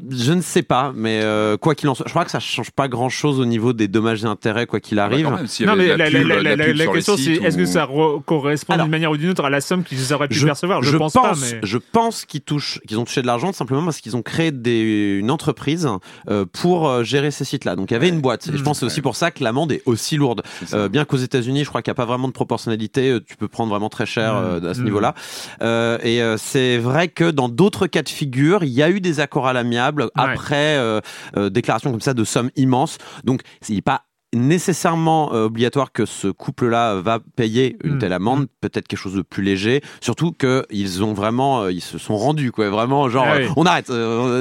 Je 0.09 0.33
ne 0.33 0.41
sais 0.41 0.63
pas, 0.63 0.91
mais 0.95 1.21
euh, 1.23 1.57
quoi 1.57 1.75
qu'il 1.75 1.89
en 1.89 1.95
soit, 1.95 2.05
je 2.07 2.11
crois 2.11 2.25
que 2.25 2.31
ça 2.31 2.39
change 2.39 2.71
pas 2.71 2.87
grand 2.87 3.09
chose 3.09 3.39
au 3.39 3.45
niveau 3.45 3.73
des 3.73 3.87
dommages 3.87 4.23
et 4.23 4.27
intérêts, 4.27 4.65
quoi 4.65 4.79
qu'il 4.79 4.97
bah, 4.97 5.05
arrive. 5.05 5.25
même, 5.29 5.45
Non, 5.65 5.75
mais 5.75 5.95
la, 5.97 6.09
pub- 6.09 6.93
question, 6.93 7.15
c'est 7.17 7.23
sites 7.23 7.43
est-ce 7.43 7.57
que 7.57 7.65
ça 7.65 7.85
re- 7.85 8.21
correspond 8.23 8.75
d'une 8.77 8.87
manière 8.87 9.11
ou 9.11 9.17
d'une 9.17 9.29
autre 9.29 9.43
à 9.45 9.49
la 9.49 9.61
somme 9.61 9.83
qu'ils 9.83 10.13
auraient 10.13 10.27
pu 10.27 10.35
je, 10.35 10.45
percevoir? 10.45 10.81
Je, 10.81 10.91
je 10.91 10.97
pense, 10.97 11.13
pense, 11.13 11.39
pas, 11.41 11.47
mais. 11.53 11.59
je 11.63 11.77
pense 11.77 12.25
qu'ils 12.25 12.41
touchent, 12.41 12.79
qu'ils 12.87 12.99
ont 12.99 13.05
touché 13.05 13.21
de 13.21 13.27
l'argent 13.27 13.51
simplement 13.53 13.83
parce 13.83 13.99
qu'ils 14.01 14.15
ont 14.15 14.21
créé 14.21 14.51
des, 14.51 15.17
une 15.19 15.31
entreprise 15.31 15.87
euh, 16.29 16.45
pour 16.51 16.87
euh, 16.87 17.03
gérer 17.03 17.31
ces 17.31 17.45
sites-là. 17.45 17.75
Donc 17.75 17.91
il 17.91 17.93
y 17.93 17.97
avait 17.97 18.09
une 18.09 18.21
boîte. 18.21 18.47
Et 18.53 18.57
je 18.57 18.63
pense 18.63 18.77
que 18.77 18.79
c'est 18.81 18.85
aussi 18.85 19.01
pour 19.01 19.15
ça 19.15 19.31
que 19.31 19.43
l'amende 19.43 19.71
est 19.71 19.81
aussi 19.85 20.15
lourde. 20.17 20.43
Euh, 20.73 20.87
bien 20.89 21.05
qu'aux 21.05 21.17
États-Unis, 21.17 21.63
je 21.63 21.69
crois 21.69 21.81
qu'il 21.81 21.89
n'y 21.91 21.95
a 21.95 22.01
pas 22.01 22.05
vraiment 22.05 22.27
de 22.27 22.33
proportionnalité. 22.33 23.09
euh, 23.09 23.19
Tu 23.25 23.35
peux 23.35 23.47
prendre 23.47 23.69
vraiment 23.71 23.89
très 23.89 24.05
cher 24.05 24.35
euh, 24.35 24.61
à 24.69 24.73
ce 24.73 24.81
Mm. 24.81 24.83
niveau-là. 24.85 25.15
Euh, 25.61 25.97
et 26.03 26.21
euh, 26.21 26.37
c'est 26.37 26.77
vrai 26.77 27.07
que 27.09 27.31
dans 27.31 27.49
d'autres 27.49 27.87
cas 27.87 28.01
de 28.01 28.09
figure, 28.09 28.63
il 28.63 28.69
y 28.69 28.83
a 28.83 28.89
eu 28.89 29.01
des 29.01 29.19
accords 29.19 29.47
à 29.47 29.53
l'amiable 29.53 29.88
après 30.15 30.77
euh, 30.77 31.01
euh, 31.37 31.49
déclaration 31.49 31.91
comme 31.91 32.01
ça 32.01 32.13
de 32.13 32.23
sommes 32.23 32.51
immenses. 32.55 32.97
Donc 33.23 33.41
il 33.67 33.75
n'est 33.75 33.81
pas 33.81 34.03
nécessairement 34.35 35.33
euh, 35.33 35.45
obligatoire 35.45 35.91
que 35.91 36.05
ce 36.05 36.27
couple-là 36.27 36.95
va 37.01 37.19
payer 37.35 37.77
une 37.83 37.95
Mm. 37.95 37.99
telle 37.99 38.13
amende, 38.13 38.47
peut-être 38.61 38.87
quelque 38.87 38.99
chose 38.99 39.15
de 39.15 39.21
plus 39.21 39.41
léger, 39.43 39.81
surtout 40.01 40.31
que 40.31 40.65
ils 40.69 41.03
ont 41.03 41.13
vraiment, 41.13 41.61
euh, 41.63 41.71
ils 41.71 41.81
se 41.81 41.97
sont 41.97 42.15
rendus 42.17 42.51
quoi, 42.51 42.69
vraiment 42.69 43.09
genre 43.09 43.25
Ah 43.27 43.37
oui. 43.37 43.43
euh, 43.45 43.49
on 43.55 43.65
arrête, 43.65 43.91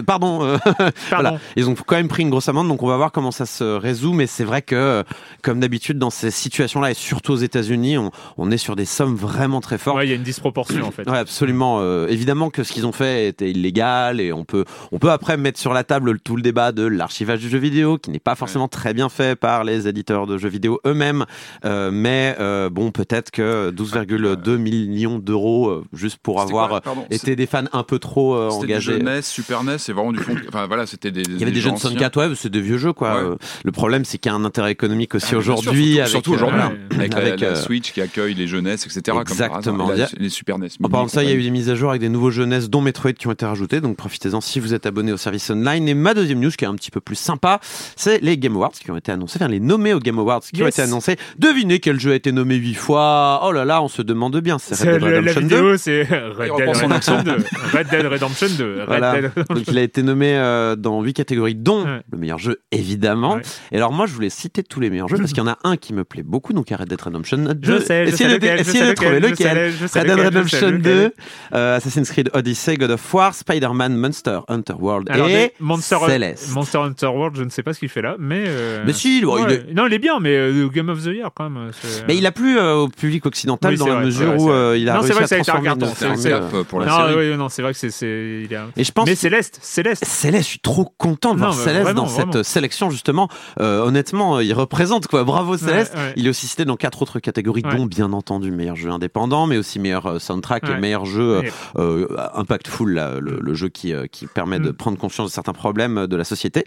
pardon, 0.07 0.39
Pardon. 0.79 0.93
voilà, 1.11 1.39
ils 1.57 1.69
ont 1.69 1.75
quand 1.75 1.97
même 1.97 2.09
pris 2.09 2.23
une 2.23 2.31
grosse 2.31 2.49
amende, 2.49 2.69
donc 2.69 2.83
on 2.83 2.87
va 2.89 2.97
voir 2.97 3.13
comment 3.13 3.31
ça 3.31 3.47
se 3.47 3.65
résout, 3.65 4.13
mais 4.13 4.27
c'est 4.27 4.45
vrai 4.45 4.63
que 4.63 5.05
comme 5.43 5.61
d'habitude 5.61 5.99
dans 5.99 6.11
ces 6.11 6.31
situations-là 6.31 6.91
et 6.91 6.95
surtout 6.95 7.33
aux 7.33 7.37
États-Unis, 7.37 7.99
on, 7.99 8.11
on 8.37 8.51
est 8.51 8.59
sur 8.59 8.77
des 8.77 8.85
sommes 8.85 9.15
vraiment 9.17 9.61
très 9.61 9.79
fortes. 9.79 9.97
Ouais, 9.99 10.07
il 10.07 10.11
y 10.11 10.13
a 10.13 10.17
une 10.17 10.23
disproportion 10.23 10.85
en 10.87 10.91
fait. 10.91 11.09
Ouais, 11.09 11.19
absolument. 11.19 11.83
Évidemment 12.09 12.51
que 12.51 12.63
ce 12.65 12.73
qu'ils 12.73 12.87
ont 12.87 12.93
fait 12.93 13.29
était 13.29 13.51
illégal 13.51 14.21
et 14.21 14.33
on 14.33 14.45
peut, 14.45 14.65
on 14.93 14.99
peut 14.99 15.11
après 15.11 15.37
mettre 15.37 15.59
sur 15.59 15.73
la 15.73 15.85
table 15.85 16.13
le- 16.13 16.19
tout 16.19 16.37
le 16.37 16.43
débat 16.43 16.73
de 16.73 16.85
l'archivage 16.85 17.41
du 17.41 17.49
jeu 17.49 17.59
vidéo 17.59 17.99
qui 17.99 18.11
n'est 18.11 18.19
pas 18.19 18.35
forcément 18.35 18.69
très 18.69 18.93
bien 18.95 19.09
fait 19.09 19.37
par 19.39 19.65
les 19.65 19.78
éditeurs 19.87 20.27
de 20.27 20.39
jeux 20.39 20.49
vidéo 20.49 20.81
eux-mêmes. 20.87 21.25
Euh, 21.65 21.91
mais 21.93 22.35
euh, 22.41 22.71
bon, 22.71 22.91
peut-être 22.91 23.31
que 23.31 23.71
12,2 23.71 24.57
millions 24.57 25.19
d'euros 25.19 25.69
euh, 25.69 25.85
juste 25.93 26.19
pour 26.23 26.41
C'était 26.41 26.51
avoir 26.53 26.83
quoi 26.83 26.95
été 27.11 27.37
des 27.37 27.47
fans 27.47 27.65
un 27.73 27.83
peu 27.83 27.99
trop 27.99 28.35
euh, 28.35 28.51
C'était 28.51 28.65
engagés. 28.65 28.93
jeux 28.95 28.99
NES, 28.99 29.23
Super 29.23 29.63
NES, 29.65 29.79
c'est 29.79 29.93
vraiment 29.93 30.13
du 30.13 30.19
fond. 30.21 30.35
Enfin 30.49 30.67
voilà, 30.67 30.87
c'était 30.87 31.11
des. 31.11 31.23
Il 31.23 31.39
y 31.39 31.43
avait 31.43 31.53
des 31.53 31.61
jeux 31.61 31.71
de 31.71 31.75
anciens. 31.75 31.91
64, 31.91 32.17
ouais, 32.31 32.35
c'est 32.37 32.49
des 32.51 32.61
vieux 32.61 32.79
jeux, 32.79 32.93
quoi. 32.93 33.15
Ouais. 33.15 33.31
Euh, 33.31 33.37
le 33.65 33.73
problème, 33.73 34.05
c'est 34.05 34.19
qu'il 34.19 34.31
y 34.31 34.35
a 34.35 34.37
un 34.37 34.45
intérêt 34.45 34.73
économique 34.73 35.15
aussi 35.15 35.35
Ah, 35.35 35.39
aujourd'hui. 35.39 35.99
surtout- 36.07 36.35
avec, 36.35 36.41
euh, 36.43 36.47
aujourd'hui, 36.47 36.59
voilà. 36.59 36.73
avec, 36.97 37.13
la, 37.15 37.19
Avec, 37.21 37.41
la 37.41 37.47
euh, 37.49 37.55
Switch 37.57 37.93
qui 37.93 38.01
accueille 38.01 38.35
les 38.35 38.47
jeux 38.47 38.61
NES, 38.61 38.75
etc. 38.75 39.17
Exactement. 39.21 39.91
A- 39.91 39.95
les 40.19 40.29
Super 40.29 40.59
NES. 40.59 40.69
En 40.83 40.89
parlant 40.89 41.07
de 41.07 41.11
ça, 41.11 41.23
il 41.23 41.29
y 41.29 41.33
a 41.33 41.35
eu 41.35 41.43
des 41.43 41.51
mises 41.51 41.69
à 41.71 41.75
jour 41.75 41.91
avec 41.91 42.01
des 42.01 42.09
nouveaux 42.09 42.31
jeux 42.31 42.45
NES, 42.47 42.69
dont 42.69 42.81
Metroid, 42.81 43.13
qui 43.13 43.27
ont 43.27 43.33
été 43.33 43.47
rajoutés. 43.47 43.81
Donc 43.81 43.97
profitez-en 43.97 44.41
si 44.41 44.61
vous 44.61 44.75
êtes 44.75 44.87
abonné 44.87 45.13
au 45.13 45.17
service 45.17 45.49
online. 45.51 45.89
Et 45.89 45.95
ma 45.95 46.15
deuxième 46.15 46.41
news, 46.41 46.51
qui 46.51 46.65
est 46.65 46.69
un 46.69 46.75
petit 46.75 46.91
peu 46.91 47.01
plus 47.01 47.17
sympa, 47.17 47.61
c'est 47.97 48.21
les 48.23 48.39
Game 48.39 48.55
Awards 48.57 48.73
qui 48.73 48.91
ont 48.91 48.97
été 48.97 49.13
annoncés, 49.13 49.39
enfin 49.41 49.49
les 49.49 49.61
nommés 49.69 49.95
aux 49.95 50.01
Game 50.01 50.19
Awards 50.19 50.41
qui 50.53 50.63
ont 50.63 50.67
Yes. 50.67 50.75
été 50.79 50.83
annoncés. 50.83 51.17
Devinez 51.39 51.79
quel 51.81 52.01
jeu 52.01 52.13
a 52.13 52.15
été 52.15 52.33
nommé 52.33 52.57
huit 52.57 52.75
fois. 52.75 53.41
Oh 53.45 53.53
là 53.53 53.65
là, 53.65 53.83
on 53.83 53.89
se 53.89 54.03
demande 54.03 54.37
bien. 54.41 54.59
C'est 54.59 54.75
Red 54.75 55.01
Dead 55.01 55.03
le- 55.03 55.11
la 55.11 55.19
Redemption 55.19 55.41
2. 55.43 55.47
vidéo, 55.47 55.77
c'est 55.77 56.03
Red 56.03 56.51
Dead 56.57 56.77
Redemption 56.77 57.23
2. 57.23 57.37
Red 57.79 57.89
Dead 57.91 58.07
Redemption 58.07 58.47
2. 58.59 58.77
Red 58.81 58.87
Voilà. 58.87 59.13
Dead 59.13 59.25
Redemption 59.37 59.55
Donc 59.55 59.65
il 59.69 59.79
a 59.79 59.83
été 59.83 60.03
nommé 60.03 60.33
euh, 60.37 60.75
dans 60.77 61.03
huit 61.03 61.15
catégories, 61.15 61.55
dont 61.55 61.85
Ouais. 61.85 62.01
le 62.11 62.19
meilleur 62.19 62.39
jeu 62.39 62.59
évidemment. 62.73 63.35
Ouais. 63.35 63.43
Et 63.73 63.77
alors 63.77 63.93
moi 63.93 64.07
je 64.07 64.13
voulais 64.15 64.31
citer 64.31 64.63
tous 64.63 64.81
les 64.81 64.91
meilleurs 64.91 65.09
jeux 65.09 65.17
parce 65.19 65.31
qu'il 65.31 65.39
y 65.39 65.47
en 65.47 65.49
a 65.51 65.59
un 65.65 65.77
qui 65.77 65.93
me 65.93 66.05
plaît 66.05 66.23
beaucoup, 66.25 66.53
donc 66.53 66.69
Red 66.71 66.89
Dead 66.89 67.01
Redemption 67.01 67.39
2. 67.39 67.55
Je 67.63 67.79
sais, 67.85 68.07
je 68.07 68.11
sais 68.11 68.25
Essayez 68.25 68.31
de- 68.31 68.35
lequel, 68.35 68.57
je 68.59 68.63
essayez 68.63 68.79
sais 68.85 68.91
de 68.91 68.95
trouver 68.95 69.21
lequel, 69.21 69.73
je 69.81 69.87
sais 69.87 70.01
Red 70.01 70.07
Dead 70.09 70.19
Redemption 70.21 70.67
lequel. 70.71 70.83
2, 70.83 71.13
euh, 71.55 71.77
Assassin's 71.77 72.11
Creed 72.11 72.31
Odyssey, 72.35 72.77
God 72.77 72.91
of 72.93 73.15
War, 73.15 73.35
Spider-Man, 73.35 73.97
Monster 73.97 74.41
Hunter 74.49 74.75
World 74.79 75.09
Alors, 75.11 75.29
et 75.29 75.53
Monster, 75.61 75.97
Céleste. 76.07 76.53
Monster 76.55 76.79
Hunter 76.79 77.07
World, 77.07 77.37
je 77.37 77.43
ne 77.45 77.51
sais 77.51 77.63
pas 77.63 77.75
ce 77.75 77.81
qu'il 77.81 77.89
fait 77.89 78.03
là, 78.03 78.17
mais. 78.19 78.45
euh, 78.47 78.83
Mais 78.87 78.93
si, 78.93 79.21
bon, 79.23 79.39
il 79.47 79.58
est- 79.71 79.75
Non, 79.75 79.87
il 79.87 79.95
est 79.95 79.99
bien, 79.99 80.21
mais 80.21 80.35
euh, 80.37 80.69
Game 80.69 80.89
of 80.89 81.03
the 81.03 81.07
Year 81.07 81.31
quand 81.35 81.49
même. 81.51 81.71
Mais 82.07 82.17
il 82.17 82.27
a 82.27 82.33
plu 82.33 82.59
euh, 82.59 82.75
au 82.77 82.89
public 82.89 83.25
occidental 83.27 83.73
Oui, 83.73 83.79
dans 83.79 83.87
la 83.87 83.95
vrai, 83.97 84.05
mesure 84.07 84.27
vrai, 84.35 84.37
où 84.41 84.51
euh, 84.51 84.77
il 84.79 84.89
a 84.89 84.95
Non, 84.95 85.01
réussi 85.01 85.13
vrai 85.15 85.25
à 85.25 85.29
que 85.29 85.35
un 85.35 85.43
transformer 85.43 85.69
une- 85.71 85.95
C'est 85.95 86.07
un 86.07 86.17
c'est- 86.17 86.31
cap 86.31 86.63
pour 86.69 86.81
la 86.81 86.87
non, 86.87 86.97
série. 87.09 87.31
oui, 87.31 87.37
non, 87.37 87.49
c'est 87.49 87.63
vrai 87.63 87.73
que 87.73 87.79
c'est- 87.79 88.55
a- 88.55 88.67
Et 88.77 88.85
je 88.85 88.93
pense 88.93 89.07
Mais 89.09 89.15
Céleste, 89.15 89.59
Céleste. 89.63 90.05
Céleste, 90.05 90.45
je 90.45 90.51
suis 90.51 90.59
trop 90.61 90.93
content 90.99 91.35
de 91.35 91.41
Non, 91.41 91.47
voir 91.47 91.57
mais 91.59 91.65
Céleste 91.65 91.83
vraiment, 91.85 92.03
dans 92.03 92.09
cette 92.09 92.27
vraiment. 92.29 92.43
sélection 92.45 92.91
justement. 92.91 93.29
Euh, 93.61 93.81
honnêtement, 93.83 94.41
il 94.41 94.53
représente 94.53 95.07
quoi. 95.07 95.25
Bravo 95.25 95.57
Céleste. 95.57 95.95
ouais. 95.97 96.13
Il 96.17 96.27
est 96.27 96.31
aussi 96.31 96.47
cité 96.47 96.65
dans 96.65 96.77
quatre 96.77 97.03
autres 97.03 97.19
catégories, 97.21 97.63
Ouais. 97.65 97.77
dont 97.77 97.87
bien 97.87 98.13
entendu 98.13 98.51
meilleur 98.51 98.77
jeu 98.77 98.91
indépendant, 98.91 99.47
mais 99.47 99.57
aussi 99.59 99.79
meilleur 99.79 100.07
euh, 100.07 100.19
soundtrack 100.19 100.65
et 100.69 100.81
meilleur 100.81 101.05
jeu 101.05 101.43
euh, 101.79 102.07
impactful, 102.35 102.93
là, 102.93 103.19
le, 103.21 103.39
le 103.41 103.55
jeu 103.55 103.69
qui, 103.69 103.93
euh, 103.93 104.07
qui 104.11 104.27
permet 104.27 104.59
de 104.59 104.71
Mm. 104.71 104.75
prendre 104.75 104.99
conscience 104.99 105.29
de 105.29 105.33
certains 105.33 105.53
problèmes 105.53 106.07
de 106.07 106.17
la 106.17 106.25
société. 106.25 106.65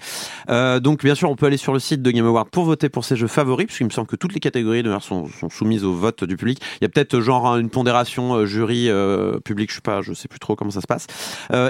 Euh, 0.50 0.80
donc 0.80 1.04
bien 1.04 1.15
sûr, 1.15 1.30
on 1.30 1.36
peut 1.36 1.46
aller 1.46 1.58
sur 1.58 1.74
le 1.74 1.80
site 1.80 2.02
de 2.02 2.12
Game 2.12 2.26
Award 2.26 2.50
pour 2.50 2.65
voter 2.65 2.81
pour 2.89 3.06
ses 3.06 3.15
jeux 3.15 3.28
favoris, 3.28 3.65
puisqu'il 3.67 3.86
me 3.86 3.89
semble 3.89 4.08
que 4.08 4.15
toutes 4.15 4.34
les 4.34 4.39
catégories 4.39 4.84
d'ailleurs 4.84 5.04
sont, 5.04 5.28
sont 5.28 5.50
soumises 5.50 5.84
au 5.84 5.94
vote 5.94 6.24
du 6.24 6.38
public. 6.38 6.60
Il 6.80 6.84
y 6.84 6.86
a 6.86 6.89
peut-être 6.89 7.15
euh, 7.15 7.22
genre 7.22 7.58
une 7.58 7.70
pondération 7.70 8.34
euh, 8.36 8.46
jury 8.46 8.89
euh, 8.89 9.39
public, 9.39 9.70
je 9.70 9.76
sais 9.76 9.82
pas, 9.82 10.02
je 10.02 10.13
sais 10.13 10.28
plus 10.28 10.39
trop 10.39 10.56
comment 10.56 10.72
ça 10.72 10.82
se 10.82 10.88
passe. 10.88 11.08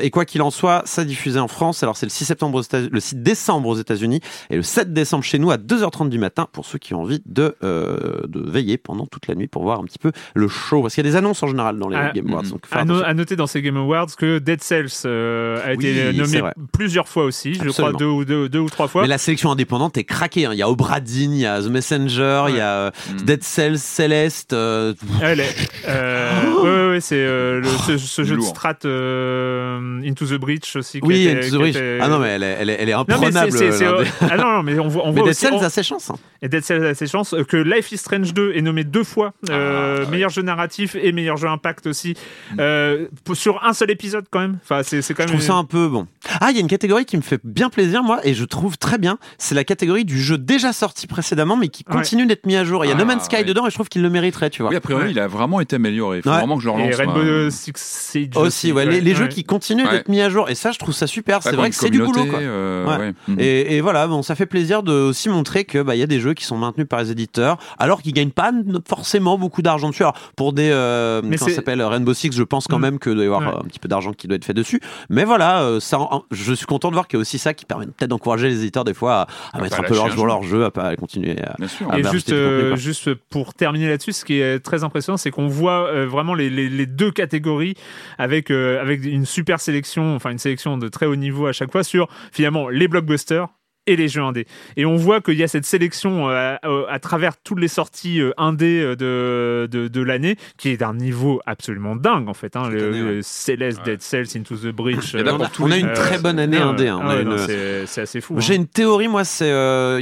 Et 0.01 0.09
quoi 0.09 0.25
qu'il 0.25 0.41
en 0.41 0.51
soit, 0.51 0.83
ça 0.85 1.03
diffusé 1.03 1.39
en 1.39 1.47
France. 1.47 1.83
Alors 1.83 1.97
c'est 1.97 2.05
le 2.05 2.11
6 2.11 2.25
septembre 2.25 2.57
aux 2.57 2.61
États- 2.61 2.81
le 2.81 2.99
6 2.99 3.15
décembre 3.15 3.69
aux 3.69 3.75
États-Unis 3.75 4.19
et 4.49 4.55
le 4.55 4.63
7 4.63 4.93
décembre 4.93 5.23
chez 5.23 5.39
nous 5.39 5.51
à 5.51 5.57
2h30 5.57 6.09
du 6.09 6.17
matin 6.19 6.47
pour 6.51 6.65
ceux 6.65 6.77
qui 6.77 6.93
ont 6.93 7.01
envie 7.01 7.21
de, 7.25 7.55
euh, 7.63 8.21
de 8.27 8.39
veiller 8.49 8.77
pendant 8.77 9.05
toute 9.05 9.27
la 9.27 9.35
nuit 9.35 9.47
pour 9.47 9.63
voir 9.63 9.79
un 9.79 9.83
petit 9.83 9.99
peu 9.99 10.11
le 10.35 10.47
show. 10.47 10.81
Parce 10.81 10.95
qu'il 10.95 11.05
y 11.05 11.07
a 11.07 11.11
des 11.11 11.15
annonces 11.17 11.41
en 11.43 11.47
général 11.47 11.77
dans 11.79 11.89
les 11.89 11.97
Ah, 11.97 12.11
Game 12.13 12.27
Awards. 12.29 12.43
mm, 12.45 12.49
Donc, 12.49 12.65
faire 12.65 12.77
À, 12.79 12.85
no- 12.85 12.93
attention. 12.95 13.09
à 13.09 13.13
noter 13.13 13.35
dans 13.35 13.47
ces 13.47 13.61
Game 13.61 13.77
Awards 13.77 14.07
que 14.17 14.39
Dead 14.39 14.61
Cells 14.63 14.87
euh, 15.05 15.59
a 15.65 15.75
Oui, 15.75 15.85
été 15.87 16.13
nommé 16.17 16.41
plusieurs 16.73 17.07
fois 17.07 17.23
aussi, 17.25 17.53
je 17.55 17.69
crois 17.69 17.93
deux 17.93 18.05
ou, 18.05 18.25
deux, 18.25 18.49
deux 18.49 18.59
ou 18.59 18.69
trois 18.69 18.87
fois. 18.87 19.01
Mais 19.03 19.07
la 19.07 19.17
sélection 19.17 19.51
indépendante 19.51 19.97
est 19.97 20.03
craquée. 20.03 20.45
hein. 20.45 20.51
Il 20.53 20.59
y 20.59 20.61
a 20.63 20.69
Il 21.09 21.35
y 21.35 21.45
a 21.45 21.61
The 21.61 21.65
Messenger, 21.67 22.45
il 22.49 22.55
y 22.55 22.59
a 22.59 22.73
euh, 22.77 22.91
Mm. 23.11 23.17
Dead 23.25 23.43
Cells, 23.43 23.77
Celeste. 23.77 24.53
euh, 24.53 24.93
Elle 25.21 25.39
est, 25.41 25.55
euh, 25.87 26.53
ouais, 26.53 26.69
ouais, 26.69 26.89
ouais, 26.91 26.99
c'est 27.01 27.15
euh, 27.15 27.61
le- 27.61 27.67
ce, 27.67 27.97
ce 27.97 28.23
jeu 28.23 28.35
de 28.37 28.41
strat 28.41 28.75
euh, 28.85 30.01
Into 30.05 30.25
the 30.25 30.33
Breach 30.39 30.75
aussi. 30.75 30.99
qui 30.99 31.07
Oui, 31.07 31.27
était- 31.27 31.45
Into 31.45 31.55
the 31.55 31.59
Breach. 31.59 31.75
était- 31.75 31.97
Ah 32.01 32.07
non, 32.07 32.19
mais 32.19 32.29
elle 32.29 32.43
est, 32.43 32.57
elle 32.59 32.69
est, 32.69 32.77
elle 32.79 32.89
est 32.89 32.93
Non, 32.93 33.05
mais 33.07 33.13
imprenable. 33.15 33.51
c'est- 33.51 33.71
c'est- 33.71 33.77
c'est- 33.79 33.85
l'un 33.85 34.01
des- 34.03 34.09
ah 34.21 34.37
non, 34.37 34.51
non, 34.57 34.63
mais 34.63 34.79
on 34.79 34.87
voit, 34.87 35.03
on 35.05 35.07
Mais 35.11 35.19
voit 35.21 35.23
Dead 35.23 35.29
aussi, 35.31 35.45
Cells 35.45 35.53
on- 35.53 35.61
a 35.63 35.69
ses 35.69 35.83
chances. 35.83 36.09
hein. 36.09 36.15
et 36.41 36.49
Dead 36.49 36.63
Cells 36.63 36.85
a 36.85 36.93
ses 36.93 37.07
chances 37.07 37.35
que 37.47 37.57
Life 37.57 37.91
is 37.91 37.97
Strange 37.97 38.33
2 38.33 38.53
est 38.55 38.61
nommé 38.61 38.83
deux 38.83 39.03
fois 39.03 39.33
euh, 39.49 39.97
Ah, 39.99 40.03
ouais. 40.05 40.11
meilleur 40.11 40.29
jeu 40.29 40.41
narratif 40.41 40.95
et 40.95 41.11
meilleur 41.11 41.37
jeu 41.37 41.47
impact 41.47 41.87
aussi 41.87 42.15
euh, 42.59 43.07
pour- 43.23 43.35
sur 43.35 43.63
un 43.63 43.73
seul 43.73 43.91
épisode 43.91 44.25
quand 44.29 44.39
même. 44.39 44.57
Enfin, 44.63 44.81
c'est 44.83 45.01
c'est 45.01 45.13
quand 45.13 45.23
Je 45.23 45.29
même. 45.29 45.37
trouve 45.37 45.47
ça 45.47 45.55
un 45.55 45.65
peu 45.65 45.87
bon. 45.87 46.07
Ah, 46.39 46.47
il 46.51 46.55
y 46.55 46.57
a 46.57 46.61
une 46.61 46.67
catégorie 46.67 47.05
qui 47.05 47.17
me 47.17 47.21
fait 47.21 47.39
bien 47.43 47.69
plaisir, 47.69 48.03
moi, 48.03 48.19
et 48.23 48.33
je 48.33 48.43
trouve 48.45 48.77
très 48.77 48.97
bien. 48.97 49.17
C'est 49.37 49.55
la 49.55 49.63
catégorie 49.63 50.05
du 50.05 50.21
jeu 50.21 50.37
déjà 50.37 50.73
sorti 50.73 50.90
précédemment, 51.07 51.57
mais 51.57 51.67
qui 51.69 51.83
Ouais. 51.87 51.95
continue 51.95 52.25
d'être 52.25 52.45
mis 52.45 52.55
à 52.55 52.63
jour. 52.63 52.85
Il 52.85 52.89
y 52.89 52.91
a 52.91 52.95
Ah, 52.95 52.99
No 52.99 53.05
Man's 53.05 53.25
Sky 53.25 53.37
ouais. 53.37 53.43
dedans, 53.43 53.65
et 53.65 53.69
je 53.69 53.75
trouve 53.75 53.89
qu'il 53.89 54.01
le 54.01 54.09
mériterait, 54.09 54.49
tu 54.49 54.61
vois. 54.61 54.71
Oui, 54.71 54.77
a 54.77 54.81
priori, 54.81 55.05
Ouais. 55.05 55.11
il 55.11 55.19
a 55.19 55.27
vraiment 55.27 55.59
été 55.61 55.75
amélioré. 55.77 56.17
Il 56.17 56.23
faut 56.23 56.29
Ouais. 56.29 56.37
vraiment 56.37 56.57
que 56.57 56.63
je 56.63 56.69
le 56.69 56.73
Et 56.79 56.83
relance. 56.83 56.95
Rainbow. 56.95 57.49
Six 57.49 57.71
Siege 57.75 58.37
Aussi, 58.37 58.71
ouais, 58.71 58.85
les, 58.85 59.01
les 59.01 59.15
jeux 59.15 59.27
qui 59.27 59.43
continuent 59.43 59.85
Ouais. 59.85 59.91
d'être 59.91 60.09
mis 60.09 60.21
à 60.21 60.29
jour, 60.29 60.49
et 60.49 60.55
ça, 60.55 60.71
je 60.71 60.79
trouve 60.79 60.93
ça 60.93 61.07
super. 61.07 61.41
C'est 61.43 61.55
vrai 61.55 61.69
que 61.69 61.75
c'est 61.75 61.89
du 61.89 61.99
boulot, 62.01 62.25
quoi. 62.25 62.39
euh, 62.39 62.85
Ouais. 62.87 62.97
ouais. 62.97 63.13
Mhm. 63.27 63.39
Et, 63.39 63.75
et 63.77 63.81
voilà, 63.81 64.07
bon, 64.07 64.21
ça 64.23 64.35
fait 64.35 64.45
plaisir 64.45 64.83
de 64.83 64.91
aussi 64.93 65.29
montrer 65.29 65.63
que 65.65 65.81
bah 65.81 65.95
il 65.95 65.99
y 65.99 66.03
a 66.03 66.07
des 66.07 66.19
jeux 66.19 66.33
qui 66.33 66.45
sont 66.45 66.57
maintenus 66.57 66.87
par 66.87 67.01
les 67.01 67.11
éditeurs, 67.11 67.57
alors 67.79 68.01
qu'ils 68.01 68.13
gagnent 68.13 68.31
pas 68.31 68.51
forcément 68.87 69.37
beaucoup 69.37 69.61
d'argent 69.61 69.89
dessus. 69.89 70.03
Alors 70.03 70.15
pour 70.35 70.53
des 70.53 70.69
euh, 70.71 71.21
comment 71.21 71.37
ça 71.37 71.49
s'appelle 71.49 71.81
Rainbow 71.81 72.13
Six, 72.13 72.31
je 72.33 72.43
pense 72.43 72.67
quand 72.67 72.77
Mm. 72.79 72.81
même 72.81 72.99
que 72.99 73.09
doit 73.09 73.23
y 73.23 73.27
avoir 73.27 73.41
euh, 73.41 73.59
un 73.61 73.67
petit 73.67 73.79
peu 73.79 73.87
d'argent 73.87 74.13
qui 74.13 74.27
doit 74.27 74.35
être 74.35 74.45
fait 74.45 74.53
dessus. 74.53 74.79
Mais 75.09 75.23
voilà, 75.23 75.61
euh, 75.63 75.79
ça, 75.79 75.99
je 76.31 76.53
suis 76.53 76.65
content 76.65 76.89
de 76.89 76.93
voir 76.93 77.07
qu'il 77.07 77.17
y 77.17 77.19
a 77.19 77.21
aussi 77.21 77.37
ça 77.37 77.53
qui 77.53 77.65
permet 77.65 77.85
peut-être 77.85 78.09
d'encourager 78.09 78.47
les 78.49 78.59
éditeurs 78.61 78.83
des 78.83 78.93
fois 78.93 79.13
à, 79.13 79.21
à 79.53 79.57
À 79.57 79.61
mettre 79.61 79.79
un 79.79 79.83
peu 79.83 79.95
leur 79.95 80.09
jeu. 80.09 80.25
leur 80.25 80.43
jeu, 80.43 80.65
à 80.65 80.71
pas 80.81 80.95
continuer. 80.95 81.35
À... 81.41 81.55
Bien 81.57 81.67
sûr. 81.67 81.87
Ah, 81.91 81.99
Et 81.99 82.03
juste, 82.03 82.27
contenu, 82.29 82.41
euh, 82.41 82.75
juste 82.75 83.13
pour 83.13 83.53
terminer 83.53 83.87
là-dessus, 83.89 84.13
ce 84.13 84.25
qui 84.25 84.39
est 84.39 84.59
très 84.59 84.83
impressionnant, 84.83 85.17
c'est 85.17 85.31
qu'on 85.31 85.47
voit 85.47 85.87
euh, 85.87 86.05
vraiment 86.07 86.33
les, 86.33 86.49
les- 86.49 86.69
les 86.69 86.85
deux 86.85 87.11
catégories 87.11 87.75
avec, 88.17 88.51
euh, 88.51 88.81
avec 88.81 89.03
une 89.05 89.25
super 89.25 89.59
sélection, 89.59 90.15
enfin 90.15 90.31
une 90.31 90.39
sélection 90.39 90.77
de 90.77 90.87
très 90.87 91.05
haut 91.05 91.15
niveau 91.15 91.47
à 91.47 91.51
chaque 91.53 91.71
fois 91.71 91.83
sur 91.83 92.07
finalement 92.31 92.69
les 92.69 92.87
blockbusters 92.87 93.47
et 93.87 93.95
les 93.95 94.07
jeux 94.07 94.21
indés. 94.21 94.45
Et 94.77 94.85
on 94.85 94.95
voit 94.95 95.21
qu'il 95.21 95.35
y 95.35 95.43
a 95.43 95.47
cette 95.47 95.65
sélection 95.65 96.29
euh, 96.29 96.55
à, 96.61 96.93
à 96.93 96.99
travers 96.99 97.37
toutes 97.41 97.59
les 97.59 97.67
sorties 97.67 98.21
euh, 98.21 98.31
indés 98.37 98.81
euh, 98.81 98.95
de, 98.95 99.67
de, 99.67 99.87
de 99.87 100.01
l'année 100.01 100.35
qui 100.57 100.69
est 100.69 100.77
d'un 100.77 100.93
niveau 100.93 101.41
absolument 101.45 101.95
dingue 101.95 102.29
en 102.29 102.33
fait. 102.33 102.55
Hein, 102.55 102.69
le, 102.69 102.87
année, 102.87 103.01
ouais. 103.01 103.11
le 103.15 103.21
Celeste, 103.21 103.79
Ouais. 103.79 103.85
Dead 103.85 104.01
Cells, 104.01 104.27
Into 104.37 104.55
the 104.55 104.67
Breach. 104.67 105.13
Il 105.13 105.21
y 105.21 105.23
en 105.23 105.39
a 105.39 105.43
euh, 105.45 105.47
pour 105.53 105.65
on 105.65 105.71
a, 105.71 105.75
on 105.75 105.79
une 105.79 105.85
euh, 105.87 105.93
très 105.95 106.19
bonne 106.19 106.37
année 106.39 106.57
indé. 106.57 106.87
hein. 106.87 106.99
ah 107.01 107.15
ouais, 107.15 107.83
c'est 107.87 108.01
assez 108.01 108.21
fou. 108.21 108.35
J'ai 108.39 108.53
hein. 108.53 108.57
une 108.57 108.67
théorie, 108.67 109.07
moi, 109.07 109.23
c'est, 109.23 109.49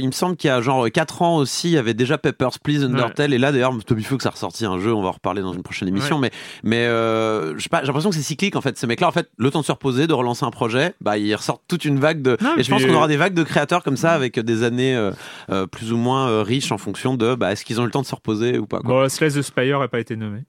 il 0.00 0.06
me 0.06 0.12
semble 0.12 0.36
qu'il 0.36 0.48
y 0.48 0.50
a 0.50 0.60
genre 0.60 0.90
4 0.90 1.22
ans 1.22 1.36
aussi, 1.36 1.68
il 1.68 1.74
y 1.74 1.78
avait 1.78 1.94
déjà 1.94 2.18
Papers, 2.18 2.58
Please, 2.62 2.84
Undertale, 2.84 3.32
et 3.32 3.38
là 3.38 3.52
d'ailleurs, 3.52 3.72
Toby 3.86 4.04
Fox 4.04 4.26
a 4.26 4.30
ressorti 4.30 4.66
un 4.66 4.78
jeu, 4.78 4.92
on 4.92 5.02
va 5.02 5.08
en 5.08 5.12
reparler 5.12 5.40
dans 5.42 5.52
une 5.52 5.62
prochaine 5.62 5.88
émission, 5.88 6.18
mais, 6.18 6.30
mais 6.64 6.84
je 6.86 7.54
sais 7.58 7.68
pas, 7.68 7.80
j'ai 7.80 7.86
l'impression 7.86 8.10
que 8.10 8.16
c'est 8.16 8.22
cyclique 8.22 8.56
en 8.56 8.60
fait. 8.60 8.76
Ces 8.76 8.86
mecs-là, 8.86 9.08
en 9.08 9.12
fait, 9.12 9.28
le 9.38 9.50
temps 9.50 9.60
de 9.60 9.66
se 9.66 9.72
reposer, 9.72 10.06
de 10.06 10.12
relancer 10.12 10.44
un 10.44 10.50
projet, 10.50 10.94
bah 11.00 11.16
ils 11.16 11.34
ressortent 11.34 11.62
toute 11.68 11.84
une 11.84 11.98
vague 12.00 12.22
de. 12.22 12.36
Non, 12.40 12.56
et 12.56 12.62
je 12.62 12.70
pense 12.70 12.84
qu'on 12.84 12.94
aura 12.94 13.08
des 13.08 13.16
vagues 13.16 13.34
de 13.34 13.42
créateurs 13.44 13.69
comme 13.78 13.96
ça 13.96 14.12
avec 14.12 14.38
des 14.38 14.62
années 14.62 14.96
euh, 14.96 15.12
euh, 15.50 15.66
plus 15.66 15.92
ou 15.92 15.96
moins 15.96 16.28
euh, 16.28 16.42
riches 16.42 16.72
en 16.72 16.78
fonction 16.78 17.14
de, 17.14 17.34
bah 17.34 17.52
est-ce 17.52 17.64
qu'ils 17.64 17.80
ont 17.80 17.84
eu 17.84 17.86
le 17.86 17.92
temps 17.92 18.02
de 18.02 18.06
se 18.06 18.14
reposer 18.14 18.58
ou 18.58 18.66
pas. 18.66 18.80
Quoi. 18.80 19.02
Bon, 19.02 19.08
Slay 19.08 19.30
the 19.30 19.42
Spire 19.42 19.78
n'a 19.78 19.88
pas 19.88 20.00
été 20.00 20.16
nommé. 20.16 20.40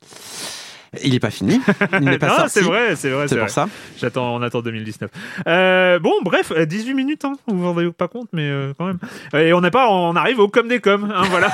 Il 1.01 1.13
n'est 1.13 1.19
pas 1.19 1.29
fini. 1.31 1.61
Il 1.93 1.99
n'est 2.01 2.17
pas 2.17 2.27
non, 2.29 2.35
sorti. 2.35 2.51
c'est 2.51 2.61
vrai, 2.61 2.95
c'est 2.97 3.09
vrai. 3.11 3.27
C'est 3.29 3.35
vrai. 3.35 3.45
pour 3.45 3.49
ça. 3.53 3.69
J'attends, 3.97 4.35
on 4.35 4.41
attend 4.41 4.61
2019. 4.61 5.09
Euh, 5.47 5.99
bon, 5.99 6.11
bref, 6.21 6.51
euh, 6.53 6.65
18 6.65 6.93
minutes, 6.93 7.23
hein, 7.23 7.33
vous 7.47 7.57
vous 7.59 7.65
rendez 7.65 7.89
pas 7.91 8.09
compte, 8.09 8.27
mais 8.33 8.49
euh, 8.49 8.73
quand 8.77 8.87
même. 8.87 8.99
Euh, 9.33 9.47
Et 9.47 9.53
on 9.53 9.61
n'a 9.61 9.71
pas, 9.71 9.89
on 9.89 10.17
arrive 10.17 10.39
au 10.39 10.49
comme 10.49 10.67
des 10.67 10.81
coms, 10.81 11.09
hein, 11.09 11.23
voilà. 11.29 11.49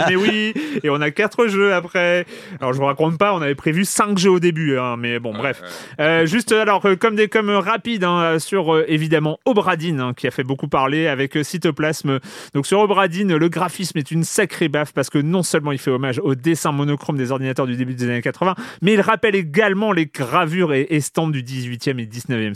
mais 0.08 0.16
oui, 0.16 0.54
et 0.82 0.90
on 0.90 1.00
a 1.00 1.12
quatre 1.12 1.46
jeux 1.46 1.72
après. 1.72 2.26
Alors 2.60 2.72
je 2.72 2.78
vous 2.78 2.84
raconte 2.84 3.16
pas, 3.16 3.32
on 3.32 3.42
avait 3.42 3.54
prévu 3.54 3.84
cinq 3.84 4.18
jeux 4.18 4.30
au 4.32 4.40
début, 4.40 4.76
hein, 4.76 4.96
mais 4.98 5.20
bon, 5.20 5.32
bref. 5.32 5.62
Euh, 6.00 6.26
juste 6.26 6.50
alors 6.50 6.84
euh, 6.84 6.96
comme 6.96 7.14
des 7.14 7.28
coms 7.28 7.48
rapides 7.58 8.02
hein, 8.02 8.40
sur 8.40 8.74
euh, 8.74 8.84
évidemment 8.88 9.38
Obradine, 9.44 10.00
hein, 10.00 10.14
qui 10.16 10.26
a 10.26 10.32
fait 10.32 10.42
beaucoup 10.44 10.66
parler 10.66 11.06
avec 11.06 11.36
euh, 11.36 11.44
Cytoplasme. 11.44 12.18
Donc 12.54 12.66
sur 12.66 12.80
Obradine, 12.80 13.36
le 13.36 13.48
graphisme 13.48 13.98
est 13.98 14.10
une 14.10 14.24
sacrée 14.24 14.68
baffe 14.68 14.92
parce 14.92 15.10
que 15.10 15.18
non 15.18 15.44
seulement 15.44 15.70
il 15.70 15.78
fait 15.78 15.92
hommage 15.92 16.18
au 16.24 16.34
dessin 16.34 16.72
monochrome 16.72 17.16
des 17.16 17.30
ordinateurs 17.30 17.68
du 17.68 17.76
début 17.76 17.94
des 17.94 18.04
années 18.04 18.20
80, 18.20 18.31
mais 18.80 18.94
il 18.94 19.00
rappelle 19.00 19.34
également 19.34 19.92
les 19.92 20.06
gravures 20.06 20.72
et 20.72 20.86
estampes 20.90 21.32
du 21.32 21.42
18e 21.42 21.98
et 21.98 22.06
19e 22.06 22.54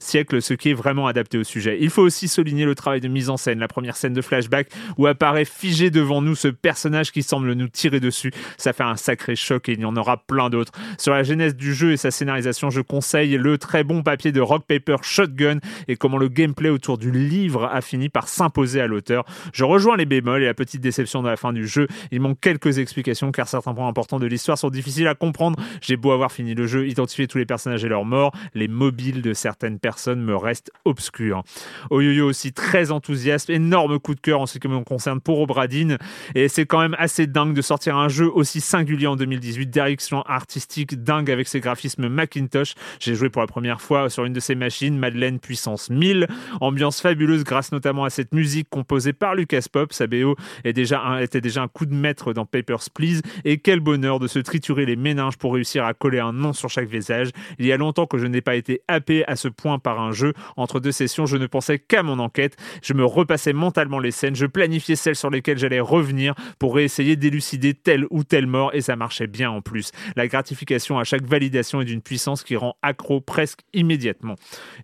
siècle, 0.00 0.42
ce 0.42 0.54
qui 0.54 0.70
est 0.70 0.74
vraiment 0.74 1.06
adapté 1.06 1.38
au 1.38 1.44
sujet. 1.44 1.78
Il 1.80 1.90
faut 1.90 2.02
aussi 2.02 2.28
souligner 2.28 2.64
le 2.64 2.74
travail 2.74 3.00
de 3.00 3.08
mise 3.08 3.30
en 3.30 3.36
scène, 3.36 3.58
la 3.58 3.68
première 3.68 3.96
scène 3.96 4.12
de 4.12 4.22
flashback 4.22 4.68
où 4.98 5.06
apparaît 5.06 5.44
figé 5.44 5.90
devant 5.90 6.22
nous 6.22 6.34
ce 6.34 6.48
personnage 6.48 7.12
qui 7.12 7.22
semble 7.22 7.52
nous 7.52 7.68
tirer 7.68 8.00
dessus. 8.00 8.32
Ça 8.56 8.72
fait 8.72 8.82
un 8.82 8.96
sacré 8.96 9.36
choc 9.36 9.68
et 9.68 9.72
il 9.72 9.80
y 9.80 9.84
en 9.84 9.96
aura 9.96 10.16
plein 10.16 10.50
d'autres. 10.50 10.72
Sur 10.98 11.12
la 11.12 11.22
genèse 11.22 11.56
du 11.56 11.74
jeu 11.74 11.92
et 11.92 11.96
sa 11.96 12.10
scénarisation, 12.10 12.70
je 12.70 12.80
conseille 12.80 13.36
le 13.36 13.58
très 13.58 13.84
bon 13.84 14.02
papier 14.02 14.32
de 14.32 14.40
Rock 14.40 14.64
Paper 14.66 14.96
Shotgun 15.02 15.58
et 15.88 15.96
comment 15.96 16.18
le 16.18 16.28
gameplay 16.28 16.68
autour 16.68 16.98
du 16.98 17.10
livre 17.10 17.64
a 17.72 17.80
fini 17.80 18.08
par 18.08 18.28
s'imposer 18.28 18.80
à 18.80 18.86
l'auteur. 18.86 19.24
Je 19.52 19.64
rejoins 19.64 19.96
les 19.96 20.06
bémols 20.06 20.42
et 20.42 20.46
la 20.46 20.54
petite 20.54 20.80
déception 20.80 21.22
de 21.22 21.28
la 21.28 21.36
fin 21.36 21.52
du 21.52 21.66
jeu. 21.66 21.86
Il 22.10 22.20
manque 22.20 22.40
quelques 22.40 22.78
explications 22.78 23.32
car 23.32 23.48
certains 23.48 23.74
points 23.74 23.88
importants 23.88 24.18
de 24.18 24.26
l'histoire 24.26 24.58
sont 24.58 24.70
difficiles 24.70 25.06
à 25.06 25.11
comprendre. 25.14 25.58
J'ai 25.80 25.96
beau 25.96 26.12
avoir 26.12 26.32
fini 26.32 26.54
le 26.54 26.66
jeu, 26.66 26.86
identifier 26.86 27.26
tous 27.26 27.38
les 27.38 27.46
personnages 27.46 27.84
et 27.84 27.88
leurs 27.88 28.04
morts, 28.04 28.32
les 28.54 28.68
mobiles 28.68 29.22
de 29.22 29.32
certaines 29.32 29.78
personnes 29.78 30.22
me 30.22 30.36
restent 30.36 30.70
obscurs. 30.84 31.42
Oyoyo 31.90 32.26
aussi 32.26 32.52
très 32.52 32.90
enthousiaste, 32.90 33.50
énorme 33.50 33.98
coup 33.98 34.14
de 34.14 34.20
cœur 34.20 34.40
en 34.40 34.46
ce 34.46 34.58
qui 34.58 34.68
me 34.68 34.80
concerne 34.80 35.20
pour 35.20 35.40
Obradine 35.40 35.98
et 36.34 36.48
c'est 36.48 36.66
quand 36.66 36.80
même 36.80 36.96
assez 36.98 37.26
dingue 37.26 37.54
de 37.54 37.62
sortir 37.62 37.96
un 37.96 38.08
jeu 38.08 38.30
aussi 38.32 38.60
singulier 38.60 39.06
en 39.06 39.16
2018, 39.16 39.66
direction 39.66 40.22
artistique 40.22 41.02
dingue 41.02 41.30
avec 41.30 41.48
ses 41.48 41.60
graphismes 41.60 42.08
Macintosh. 42.08 42.74
J'ai 43.00 43.14
joué 43.14 43.28
pour 43.30 43.42
la 43.42 43.48
première 43.48 43.80
fois 43.80 44.10
sur 44.10 44.24
une 44.24 44.32
de 44.32 44.40
ces 44.40 44.54
machines, 44.54 44.98
Madeleine 44.98 45.38
puissance 45.38 45.90
1000, 45.90 46.26
ambiance 46.60 47.00
fabuleuse 47.00 47.44
grâce 47.44 47.72
notamment 47.72 48.04
à 48.04 48.10
cette 48.10 48.32
musique 48.32 48.68
composée 48.68 49.12
par 49.12 49.34
Lucas 49.34 49.66
Pop, 49.70 49.92
sa 49.92 50.06
BO 50.06 50.36
est 50.64 50.72
déjà 50.72 51.22
était 51.22 51.40
déjà 51.40 51.62
un 51.62 51.68
coup 51.68 51.86
de 51.86 51.94
maître 51.94 52.32
dans 52.32 52.46
Papers, 52.46 52.90
Please 52.94 53.22
et 53.44 53.58
quel 53.58 53.80
bonheur 53.80 54.18
de 54.18 54.26
se 54.26 54.38
triturer 54.38 54.86
les 54.86 54.96
méninges 55.02 55.36
pour 55.36 55.54
réussir 55.54 55.84
à 55.84 55.92
coller 55.94 56.20
un 56.20 56.32
nom 56.32 56.52
sur 56.52 56.70
chaque 56.70 56.88
visage. 56.88 57.30
Il 57.58 57.66
y 57.66 57.72
a 57.72 57.76
longtemps 57.76 58.06
que 58.06 58.16
je 58.18 58.26
n'ai 58.26 58.40
pas 58.40 58.54
été 58.54 58.80
happé 58.88 59.24
à 59.26 59.36
ce 59.36 59.48
point 59.48 59.78
par 59.78 60.00
un 60.00 60.12
jeu. 60.12 60.32
Entre 60.56 60.80
deux 60.80 60.92
sessions, 60.92 61.26
je 61.26 61.36
ne 61.36 61.46
pensais 61.46 61.78
qu'à 61.78 62.02
mon 62.02 62.18
enquête. 62.18 62.56
Je 62.82 62.94
me 62.94 63.04
repassais 63.04 63.52
mentalement 63.52 63.98
les 63.98 64.10
scènes, 64.12 64.36
je 64.36 64.46
planifiais 64.46 64.96
celles 64.96 65.16
sur 65.16 65.28
lesquelles 65.30 65.58
j'allais 65.58 65.80
revenir 65.80 66.34
pour 66.58 66.74
réessayer 66.74 67.16
d'élucider 67.16 67.74
telle 67.74 68.06
ou 68.10 68.24
telle 68.24 68.46
mort 68.46 68.70
et 68.74 68.80
ça 68.80 68.96
marchait 68.96 69.26
bien 69.26 69.50
en 69.50 69.60
plus. 69.60 69.90
La 70.16 70.26
gratification 70.28 70.98
à 70.98 71.04
chaque 71.04 71.24
validation 71.24 71.80
est 71.80 71.84
d'une 71.84 72.00
puissance 72.02 72.42
qui 72.44 72.56
rend 72.56 72.76
accro 72.82 73.20
presque 73.20 73.60
immédiatement. 73.74 74.36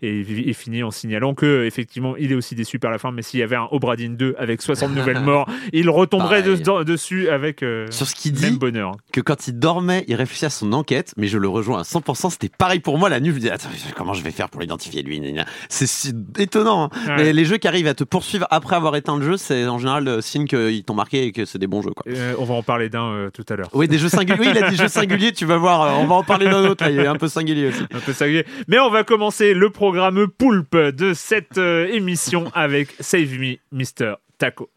Et 0.02 0.20
il 0.20 0.54
finit 0.54 0.82
en 0.82 0.90
signalant 0.90 1.34
que 1.34 1.64
effectivement 1.64 2.16
il 2.16 2.32
est 2.32 2.34
aussi 2.34 2.54
déçu 2.54 2.78
par 2.78 2.90
la 2.90 2.98
fin, 2.98 3.12
mais 3.12 3.22
s'il 3.22 3.40
y 3.40 3.42
avait 3.42 3.56
un 3.56 3.68
Obradine 3.70 4.16
2 4.16 4.34
avec 4.38 4.62
60 4.62 4.94
nouvelles 4.94 5.20
morts, 5.24 5.48
il 5.72 5.88
retomberait 5.90 6.42
Pareil. 6.42 6.62
de- 6.62 6.82
dessus 6.84 7.28
avec 7.28 7.62
euh, 7.62 7.86
Sur 7.90 8.06
ce 8.06 8.28
même 8.28 8.52
dit, 8.52 8.58
bonheur. 8.58 8.92
que 9.12 9.20
quand 9.20 9.46
il 9.48 9.58
dormait, 9.58 10.04
il 10.08 10.14
réfléchissait 10.16 10.46
à 10.46 10.50
son 10.50 10.72
enquête, 10.72 11.12
mais 11.16 11.28
je 11.28 11.38
le 11.38 11.48
rejoins 11.48 11.78
à 11.80 11.82
100%. 11.82 12.30
C'était 12.30 12.48
pareil 12.48 12.80
pour 12.80 12.98
moi 12.98 13.08
la 13.08 13.20
nuit. 13.20 13.28
Je 13.30 13.34
me 13.34 13.38
disais, 13.40 13.50
attends, 13.52 13.68
comment 13.96 14.14
je 14.14 14.22
vais 14.22 14.30
faire 14.32 14.48
pour 14.48 14.60
l'identifier 14.60 15.02
lui. 15.02 15.22
C'est 15.68 15.86
si 15.86 16.12
étonnant. 16.38 16.84
hein. 16.84 16.90
Ouais. 17.06 17.16
Mais 17.16 17.32
les 17.32 17.44
jeux 17.44 17.58
qui 17.58 17.68
arrivent 17.68 17.86
à 17.86 17.94
te 17.94 18.04
poursuivre 18.04 18.46
après 18.50 18.74
avoir 18.76 18.96
éteint 18.96 19.16
le 19.18 19.24
jeu, 19.24 19.36
c'est 19.36 19.66
en 19.66 19.78
général 19.78 20.04
le 20.04 20.20
signe 20.20 20.46
qu'ils 20.46 20.82
t'ont 20.84 20.94
marqué 20.94 21.24
et 21.24 21.32
que 21.32 21.44
c'est 21.44 21.58
des 21.58 21.66
bons 21.66 21.82
jeux. 21.82 21.90
Quoi. 21.90 22.10
Euh, 22.12 22.34
on 22.38 22.44
va 22.44 22.54
en 22.54 22.62
parler 22.62 22.88
d'un 22.88 23.04
euh, 23.12 23.30
tout 23.30 23.44
à 23.48 23.56
l'heure. 23.56 23.68
Oui, 23.74 23.86
des 23.88 23.98
jeux 23.98 24.08
singuliers. 24.08 24.38
Oui, 24.40 24.48
il 24.54 24.64
a 24.64 24.70
dit 24.70 24.76
jeux 24.76 24.88
singuliers. 24.88 25.32
Tu 25.32 25.44
vas 25.44 25.56
voir. 25.58 25.82
euh, 25.82 25.90
On 26.02 26.06
va 26.06 26.14
en 26.16 26.24
parler 26.24 26.46
d'un 26.46 26.66
autre. 26.68 26.82
Là, 26.84 26.90
il 26.90 26.98
est 26.98 27.06
un 27.06 27.16
peu 27.16 27.28
singulier 27.28 27.68
aussi. 27.68 27.82
un 27.92 28.00
peu 28.00 28.12
singulier. 28.12 28.44
Mais 28.66 28.78
on 28.78 28.90
va 28.90 29.04
commencer 29.04 29.52
le 29.54 29.70
programme 29.70 30.26
poulpe 30.28 30.76
de 30.76 31.12
cette 31.14 31.58
euh, 31.58 31.86
émission 31.92 32.50
avec 32.54 32.94
Save 33.00 33.38
Me, 33.38 33.56
Mr. 33.72 34.14
Taco. 34.38 34.70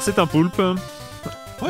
C'est 0.00 0.18
un 0.18 0.26
poulpe. 0.26 0.60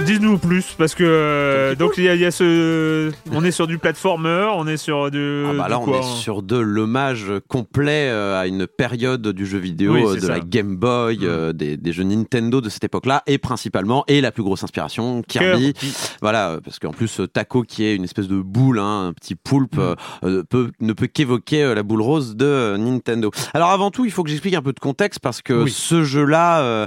Dis-nous 0.05 0.38
plus 0.38 0.74
parce 0.77 0.94
que 0.94 1.03
euh, 1.05 1.74
donc 1.74 1.94
il 1.96 2.05
y, 2.05 2.09
a- 2.09 2.14
il 2.14 2.20
y 2.20 2.24
a 2.24 2.31
ce 2.31 3.11
on 3.33 3.42
est 3.44 3.51
sur 3.51 3.66
du 3.66 3.79
platformer, 3.79 4.48
on 4.55 4.66
est 4.66 4.77
sur 4.77 5.11
du, 5.11 5.44
Ah 5.48 5.53
bah 5.55 5.64
du 5.64 5.70
là, 5.70 5.81
on 5.81 5.92
est 5.98 6.03
sur 6.03 6.42
de 6.42 6.57
l'hommage 6.57 7.27
complet 7.48 8.09
euh, 8.11 8.38
à 8.40 8.46
une 8.46 8.66
période 8.66 9.27
du 9.29 9.46
jeu 9.46 9.59
vidéo, 9.59 9.94
Oui, 9.94 10.03
euh, 10.07 10.14
de 10.16 10.20
ça. 10.20 10.29
la 10.29 10.40
Game 10.40 10.77
Boy, 10.77 11.20
euh, 11.22 11.53
des, 11.53 11.77
des 11.77 11.92
jeux 11.92 12.05
Nintendo 12.05 12.61
de 12.61 12.68
cette 12.68 12.85
époque-là, 12.85 13.22
et 13.27 13.38
principalement, 13.38 14.05
et 14.09 14.20
la 14.20 14.31
plus 14.31 14.42
grosse 14.42 14.62
inspiration, 14.62 15.22
Kirby. 15.27 15.72
Kirby. 15.72 15.94
Voilà, 16.20 16.59
parce 16.64 16.79
qu'en 16.79 16.92
plus, 16.92 17.20
Taco, 17.33 17.62
qui 17.62 17.85
est 17.85 17.96
une 17.96 18.05
espèce 18.05 18.29
de 18.29 18.37
boule, 18.40 18.79
hein, 18.79 19.09
un 19.09 19.12
petit 19.14 19.35
poulpe, 19.35 19.77
Mm. 19.77 19.94
euh, 20.24 20.42
peut, 20.48 20.70
ne 20.81 20.92
peut 20.92 21.07
qu'évoquer 21.07 21.74
la 21.74 21.83
boule 21.83 22.03
rose 22.03 22.37
de 22.37 22.77
Nintendo. 22.79 23.31
Alors 23.55 23.70
avant 23.70 23.90
tout, 23.90 24.05
il 24.05 24.11
faut 24.11 24.22
que 24.22 24.31
j'explique 24.31 24.55
un 24.55 24.62
peu 24.62 24.72
de 24.72 24.81
contexte, 24.81 25.20
parce 25.20 25.42
que 25.42 25.64
Oui. 25.64 25.70
ce 25.70 26.05
jeu-là, 26.05 26.61
euh, 26.61 26.87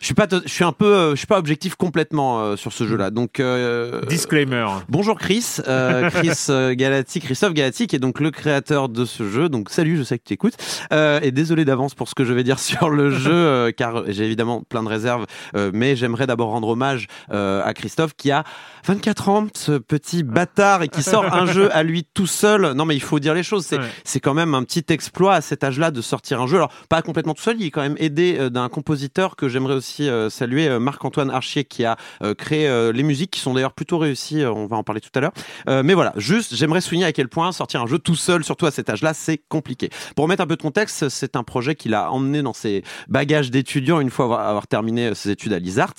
je 0.00 0.06
suis 0.06 0.14
pas, 0.14 0.26
to- 0.26 0.42
je 0.44 0.50
suis 0.52 0.64
un 0.64 0.72
peu, 0.72 1.10
je 1.10 1.16
suis 1.16 1.26
pas 1.26 1.38
objectif 1.38 1.74
complètement 1.74 2.35
euh, 2.38 2.56
sur 2.56 2.72
ce 2.72 2.86
jeu-là. 2.86 3.10
Donc, 3.10 3.40
euh, 3.40 4.00
Disclaimer. 4.06 4.66
Bonjour 4.88 5.18
Chris, 5.18 5.56
euh, 5.66 6.10
Chris 6.10 6.46
Galati, 6.76 7.20
Christophe 7.20 7.54
Galati, 7.54 7.86
qui 7.86 7.96
est 7.96 8.00
donc 8.00 8.20
le 8.20 8.30
créateur 8.30 8.88
de 8.88 9.04
ce 9.04 9.28
jeu. 9.28 9.48
Donc 9.48 9.70
salut, 9.70 9.96
je 9.96 10.02
sais 10.02 10.18
que 10.18 10.24
tu 10.24 10.34
écoutes. 10.34 10.54
Et 10.92 11.30
désolé 11.30 11.64
d'avance 11.64 11.94
pour 11.94 12.08
ce 12.08 12.14
que 12.14 12.24
je 12.24 12.32
vais 12.32 12.44
dire 12.44 12.58
sur 12.66 12.90
le 12.90 13.10
jeu, 13.16 13.72
car 13.76 14.04
j'ai 14.08 14.24
évidemment 14.24 14.62
plein 14.68 14.82
de 14.82 14.88
réserves. 14.88 15.26
mais 15.72 15.96
j'aimerais 15.96 16.26
d'abord 16.26 16.50
rendre 16.50 16.68
hommage 16.68 17.06
à 17.30 17.72
Christophe 17.74 18.14
qui 18.16 18.30
a 18.30 18.44
24 18.86 19.28
ans, 19.28 19.46
ce 19.54 19.72
petit 19.72 20.22
bâtard, 20.22 20.82
et 20.82 20.88
qui 20.88 21.02
sort 21.02 21.32
un 21.32 21.46
jeu 21.46 21.74
à 21.74 21.82
lui 21.82 22.04
tout 22.04 22.26
seul. 22.26 22.72
Non 22.72 22.84
mais 22.84 22.94
il 22.94 23.02
faut 23.02 23.18
dire 23.18 23.34
les 23.34 23.42
choses. 23.42 23.64
C'est 23.64 23.76
Ouais. 23.76 23.90
c'est 24.04 24.20
quand 24.20 24.32
même 24.32 24.54
un 24.54 24.62
petit 24.62 24.84
exploit 24.88 25.34
à 25.34 25.40
cet 25.42 25.62
âge-là 25.62 25.90
de 25.90 26.00
sortir 26.00 26.40
un 26.40 26.46
jeu. 26.46 26.56
Alors 26.56 26.72
pas 26.88 27.02
complètement 27.02 27.34
tout 27.34 27.42
seul, 27.42 27.56
il 27.60 27.66
est 27.66 27.70
quand 27.70 27.82
même 27.82 27.96
aidé 27.98 28.48
d'un 28.50 28.68
compositeur 28.70 29.36
que 29.36 29.48
j'aimerais 29.48 29.74
aussi 29.74 30.08
saluer, 30.30 30.78
Marc-Antoine 30.78 31.30
Archier, 31.30 31.64
qui 31.64 31.84
a 31.84 31.96
euh, 32.30 32.34
créé 32.34 32.68
euh, 32.68 32.92
les 32.92 33.02
musiques 33.02 33.30
qui 33.30 33.40
sont 33.40 33.54
d'ailleurs 33.54 33.72
plutôt 33.72 33.98
réussies. 33.98 34.42
euh, 34.42 34.52
on 34.52 34.66
va 34.66 34.76
en 34.76 34.82
parler 34.82 35.00
tout 35.00 35.10
à 35.14 35.20
l'heure. 35.20 35.32
Mais 35.68 35.94
voilà, 35.94 36.12
juste, 36.16 36.54
j'aimerais 36.54 36.80
souligner 36.80 37.06
à 37.06 37.12
quel 37.12 37.28
point 37.28 37.52
sortir 37.52 37.82
un 37.82 37.86
jeu 37.86 37.98
tout 37.98 38.14
seul, 38.14 38.44
surtout 38.44 38.66
à 38.66 38.70
cet 38.70 38.88
âge-là, 38.90 39.14
c'est 39.14 39.38
compliqué. 39.48 39.90
Pour 40.14 40.24
remettre 40.24 40.42
un 40.42 40.46
peu 40.46 40.56
de 40.56 40.62
contexte, 40.62 41.08
c'est 41.08 41.36
un 41.36 41.42
projet 41.42 41.74
qu'il 41.74 41.94
a 41.94 42.10
emmené 42.12 42.42
dans 42.42 42.52
ses 42.52 42.82
bagages 43.08 43.50
d'étudiant 43.50 44.00
une 44.00 44.10
fois 44.10 44.24
avoir, 44.26 44.40
avoir 44.48 44.66
terminé 44.66 45.14
ses 45.14 45.30
études 45.30 45.52
à 45.52 45.58
l'ISART. 45.58 45.92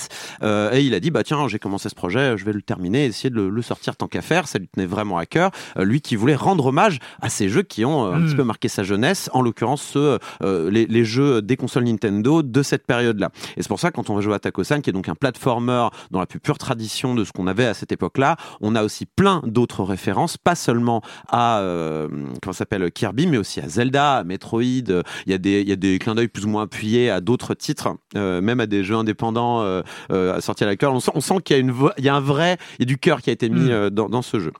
Euh, 0.44 0.72
et 0.74 0.82
il 0.82 0.94
a 0.94 1.00
dit, 1.00 1.12
bah 1.12 1.24
tiens, 1.24 1.48
j'ai 1.48 1.60
commencé 1.60 1.90
ce 1.90 1.96
projet, 1.96 2.38
je 2.38 2.46
vais 2.46 2.54
le 2.54 2.62
terminer, 2.62 3.06
essayer 3.06 3.30
de 3.30 3.36
le, 3.36 3.50
le 3.50 3.62
sortir 3.62 3.96
tant 3.96 4.08
qu'à 4.08 4.22
faire. 4.22 4.48
Ça 4.48 4.60
lui 4.60 4.68
tenait 4.68 4.86
vraiment 4.88 5.18
à 5.18 5.26
cœur. 5.26 5.52
Euh, 5.78 5.84
lui 5.84 6.02
qui 6.02 6.16
voulait 6.16 6.36
rendre 6.36 6.66
hommage 6.68 7.00
à 7.22 7.30
ces 7.30 7.50
jeux 7.50 7.64
qui 7.64 7.86
ont 7.86 8.06
euh, 8.06 8.14
un 8.14 8.20
Mm. 8.20 8.26
petit 8.26 8.36
peu 8.36 8.44
marqué 8.44 8.68
sa 8.68 8.84
jeunesse, 8.84 9.30
en 9.34 9.42
l'occurrence 9.42 9.82
ceux, 9.82 10.20
les, 10.42 10.86
les 10.86 11.06
jeux 11.06 11.42
des 11.42 11.56
consoles 11.56 11.84
Nintendo 11.86 12.42
de 12.44 12.64
cette 12.64 12.86
période-là. 12.86 13.30
Et 13.56 13.62
c'est 13.62 13.68
pour 13.68 13.80
ça 13.80 13.92
quand 13.92 14.10
on 14.10 14.16
va 14.16 14.22
jouer 14.22 14.34
à 14.34 14.40
Taco-san, 14.40 14.82
qui 14.82 14.90
est 14.90 14.94
donc 14.94 15.08
un 15.08 15.16
platformer 15.16 15.88
dans 16.18 16.22
la 16.22 16.26
plus 16.26 16.40
pure 16.40 16.58
tradition 16.58 17.14
de 17.14 17.24
ce 17.24 17.32
qu'on 17.32 17.46
avait 17.46 17.66
à 17.66 17.76
cette 17.76 17.92
époque-là, 17.92 18.38
on 18.60 18.76
a 18.76 18.84
aussi 18.84 19.06
plein 19.06 19.42
d'autres 19.46 19.84
références, 19.84 20.36
pas 20.38 20.56
seulement 20.56 21.02
à 21.30 21.60
euh, 21.60 22.08
comment 22.42 22.54
s'appelle 22.54 22.92
Kirby, 22.92 23.28
mais 23.28 23.38
aussi 23.38 23.60
à 23.60 23.70
Zelda, 23.70 24.18
à 24.18 24.24
Metroid. 24.24 24.62
Il 24.62 25.04
y 25.28 25.34
a 25.34 25.38
des 25.38 25.62
il 25.62 25.70
y 25.70 25.72
a 25.72 25.76
des 25.76 26.00
clins 26.00 26.16
d'œil 26.16 26.28
plus 26.28 26.46
ou 26.46 26.50
moins 26.50 26.64
appuyés 26.64 27.12
à 27.12 27.22
d'autres 27.22 27.54
titres, 27.54 27.96
euh, 28.16 28.42
même 28.42 28.60
à 28.60 28.66
des 28.66 28.84
jeux 28.84 28.96
indépendants 28.96 29.62
euh, 29.62 29.84
euh, 30.12 30.42
sortis 30.42 30.64
à 30.64 30.68
la 30.68 30.76
cœur. 30.76 30.92
On 30.94 31.00
sent, 31.00 31.12
on 31.14 31.22
sent 31.22 31.36
qu'il 31.44 31.56
y 31.56 31.60
a 31.60 31.62
une 31.62 31.74
il 32.00 32.04
y 32.06 32.10
a 32.10 32.16
un 32.16 32.20
vrai 32.20 32.58
il 32.80 32.82
y 32.82 32.84
a 32.84 32.86
du 32.88 32.98
cœur 32.98 33.22
qui 33.22 33.30
a 33.30 33.34
été 33.34 33.50
mis 33.50 33.68
Mm. 33.68 33.72
euh, 33.72 33.90
dans, 33.90 34.10
dans 34.10 34.22
ce 34.22 34.40
jeu. 34.40 34.52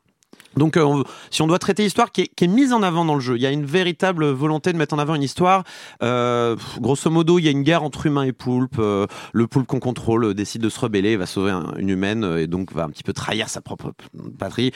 Donc, 0.58 0.78
euh, 0.78 1.04
si 1.30 1.42
on 1.42 1.48
doit 1.48 1.60
traiter 1.60 1.84
l'histoire 1.84 2.12
qui 2.12 2.22
est, 2.22 2.48
mise 2.48 2.74
en 2.74 2.82
avant 2.82 3.06
dans 3.06 3.16
le 3.16 3.20
jeu, 3.20 3.36
il 3.36 3.42
y 3.42 3.46
a 3.46 3.52
une 3.52 3.66
véritable 3.66 4.26
volonté 4.30 4.74
de 4.74 4.78
mettre 4.78 4.96
en 4.96 5.00
avant 5.00 5.16
une 5.16 5.24
histoire. 5.24 5.64
Euh, 6.02 6.56
grosso 6.80 7.10
modo, 7.10 7.40
il 7.40 7.46
y 7.46 7.48
a 7.48 7.52
une 7.52 7.64
guerre 7.64 7.84
entre 7.84 8.06
humains 8.06 8.24
et 8.24 8.32
poulpes. 8.32 8.80
Euh, 8.80 9.06
le 9.34 9.48
poulpe 9.48 9.68
qu'on 9.68 9.80
contrôle 9.80 10.26
euh, 10.26 10.34
décide 10.34 10.62
de 10.62 10.70
se 10.70 10.80
rebeller, 10.80 11.18
va 11.18 11.26
sauver 11.26 11.52
un, 11.52 11.74
une 11.78 11.90
humaine 11.90 12.24
et 12.38 12.48
donc 12.48 12.74
va 12.74 12.84
un 12.84 12.90
petit 12.90 13.04
peu 13.04 13.14
trahir 13.14 13.50
sa 13.50 13.62
propre 13.62 13.94
patrie. 14.40 14.72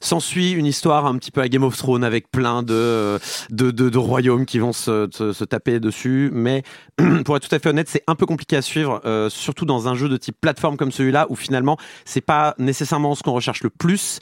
S'ensuit 0.00 0.52
une 0.52 0.66
histoire 0.66 1.06
un 1.06 1.16
petit 1.16 1.30
peu 1.30 1.40
à 1.40 1.48
Game 1.48 1.64
of 1.64 1.76
Thrones 1.76 2.04
avec 2.04 2.30
plein 2.30 2.62
de, 2.62 3.18
de, 3.50 3.70
de, 3.70 3.98
royaumes 3.98 4.46
qui 4.46 4.58
vont 4.58 4.72
se, 4.72 5.08
se, 5.12 5.32
se, 5.32 5.44
taper 5.44 5.80
dessus. 5.80 6.30
Mais 6.32 6.62
pour 7.24 7.36
être 7.36 7.48
tout 7.48 7.54
à 7.54 7.58
fait 7.58 7.70
honnête, 7.70 7.88
c'est 7.88 8.04
un 8.06 8.14
peu 8.14 8.26
compliqué 8.26 8.56
à 8.56 8.62
suivre, 8.62 9.00
surtout 9.28 9.64
dans 9.64 9.88
un 9.88 9.94
jeu 9.94 10.08
de 10.08 10.16
type 10.16 10.36
plateforme 10.40 10.76
comme 10.76 10.92
celui-là, 10.92 11.26
où 11.28 11.36
finalement, 11.36 11.76
c'est 12.04 12.20
pas 12.20 12.54
nécessairement 12.58 13.14
ce 13.14 13.22
qu'on 13.22 13.32
recherche 13.32 13.62
le 13.62 13.70
plus. 13.70 14.20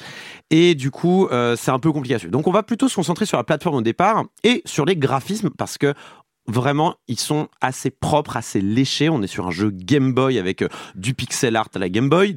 Et 0.51 0.75
du 0.75 0.91
coup, 0.91 1.04
euh, 1.05 1.57
c'est 1.57 1.71
un 1.71 1.79
peu 1.79 1.93
compliqué. 1.93 2.29
Donc, 2.29 2.47
on 2.47 2.53
va 2.53 2.63
plutôt 2.63 2.89
se 2.89 2.95
concentrer 2.95 3.27
sur 3.27 3.37
la 3.37 3.45
plateforme 3.45 3.77
au 3.77 3.83
départ 3.83 4.25
et 4.43 4.63
sur 4.65 4.85
les 4.85 4.97
graphismes 4.97 5.51
parce 5.51 5.79
que 5.79 5.95
vraiment, 6.47 6.97
ils 7.09 7.19
sont 7.19 7.49
assez 7.61 7.91
propres, 7.91 8.37
assez 8.37 8.61
léchés. 8.61 9.09
On 9.09 9.23
est 9.23 9.27
sur 9.27 9.47
un 9.47 9.51
jeu 9.51 9.71
Game 9.71 10.13
Boy 10.13 10.39
avec 10.39 10.63
euh, 10.63 10.69
du 10.95 11.15
pixel 11.15 11.57
art 11.57 11.69
à 11.75 11.79
la 11.79 11.89
Game 11.89 12.09
Boy, 12.09 12.37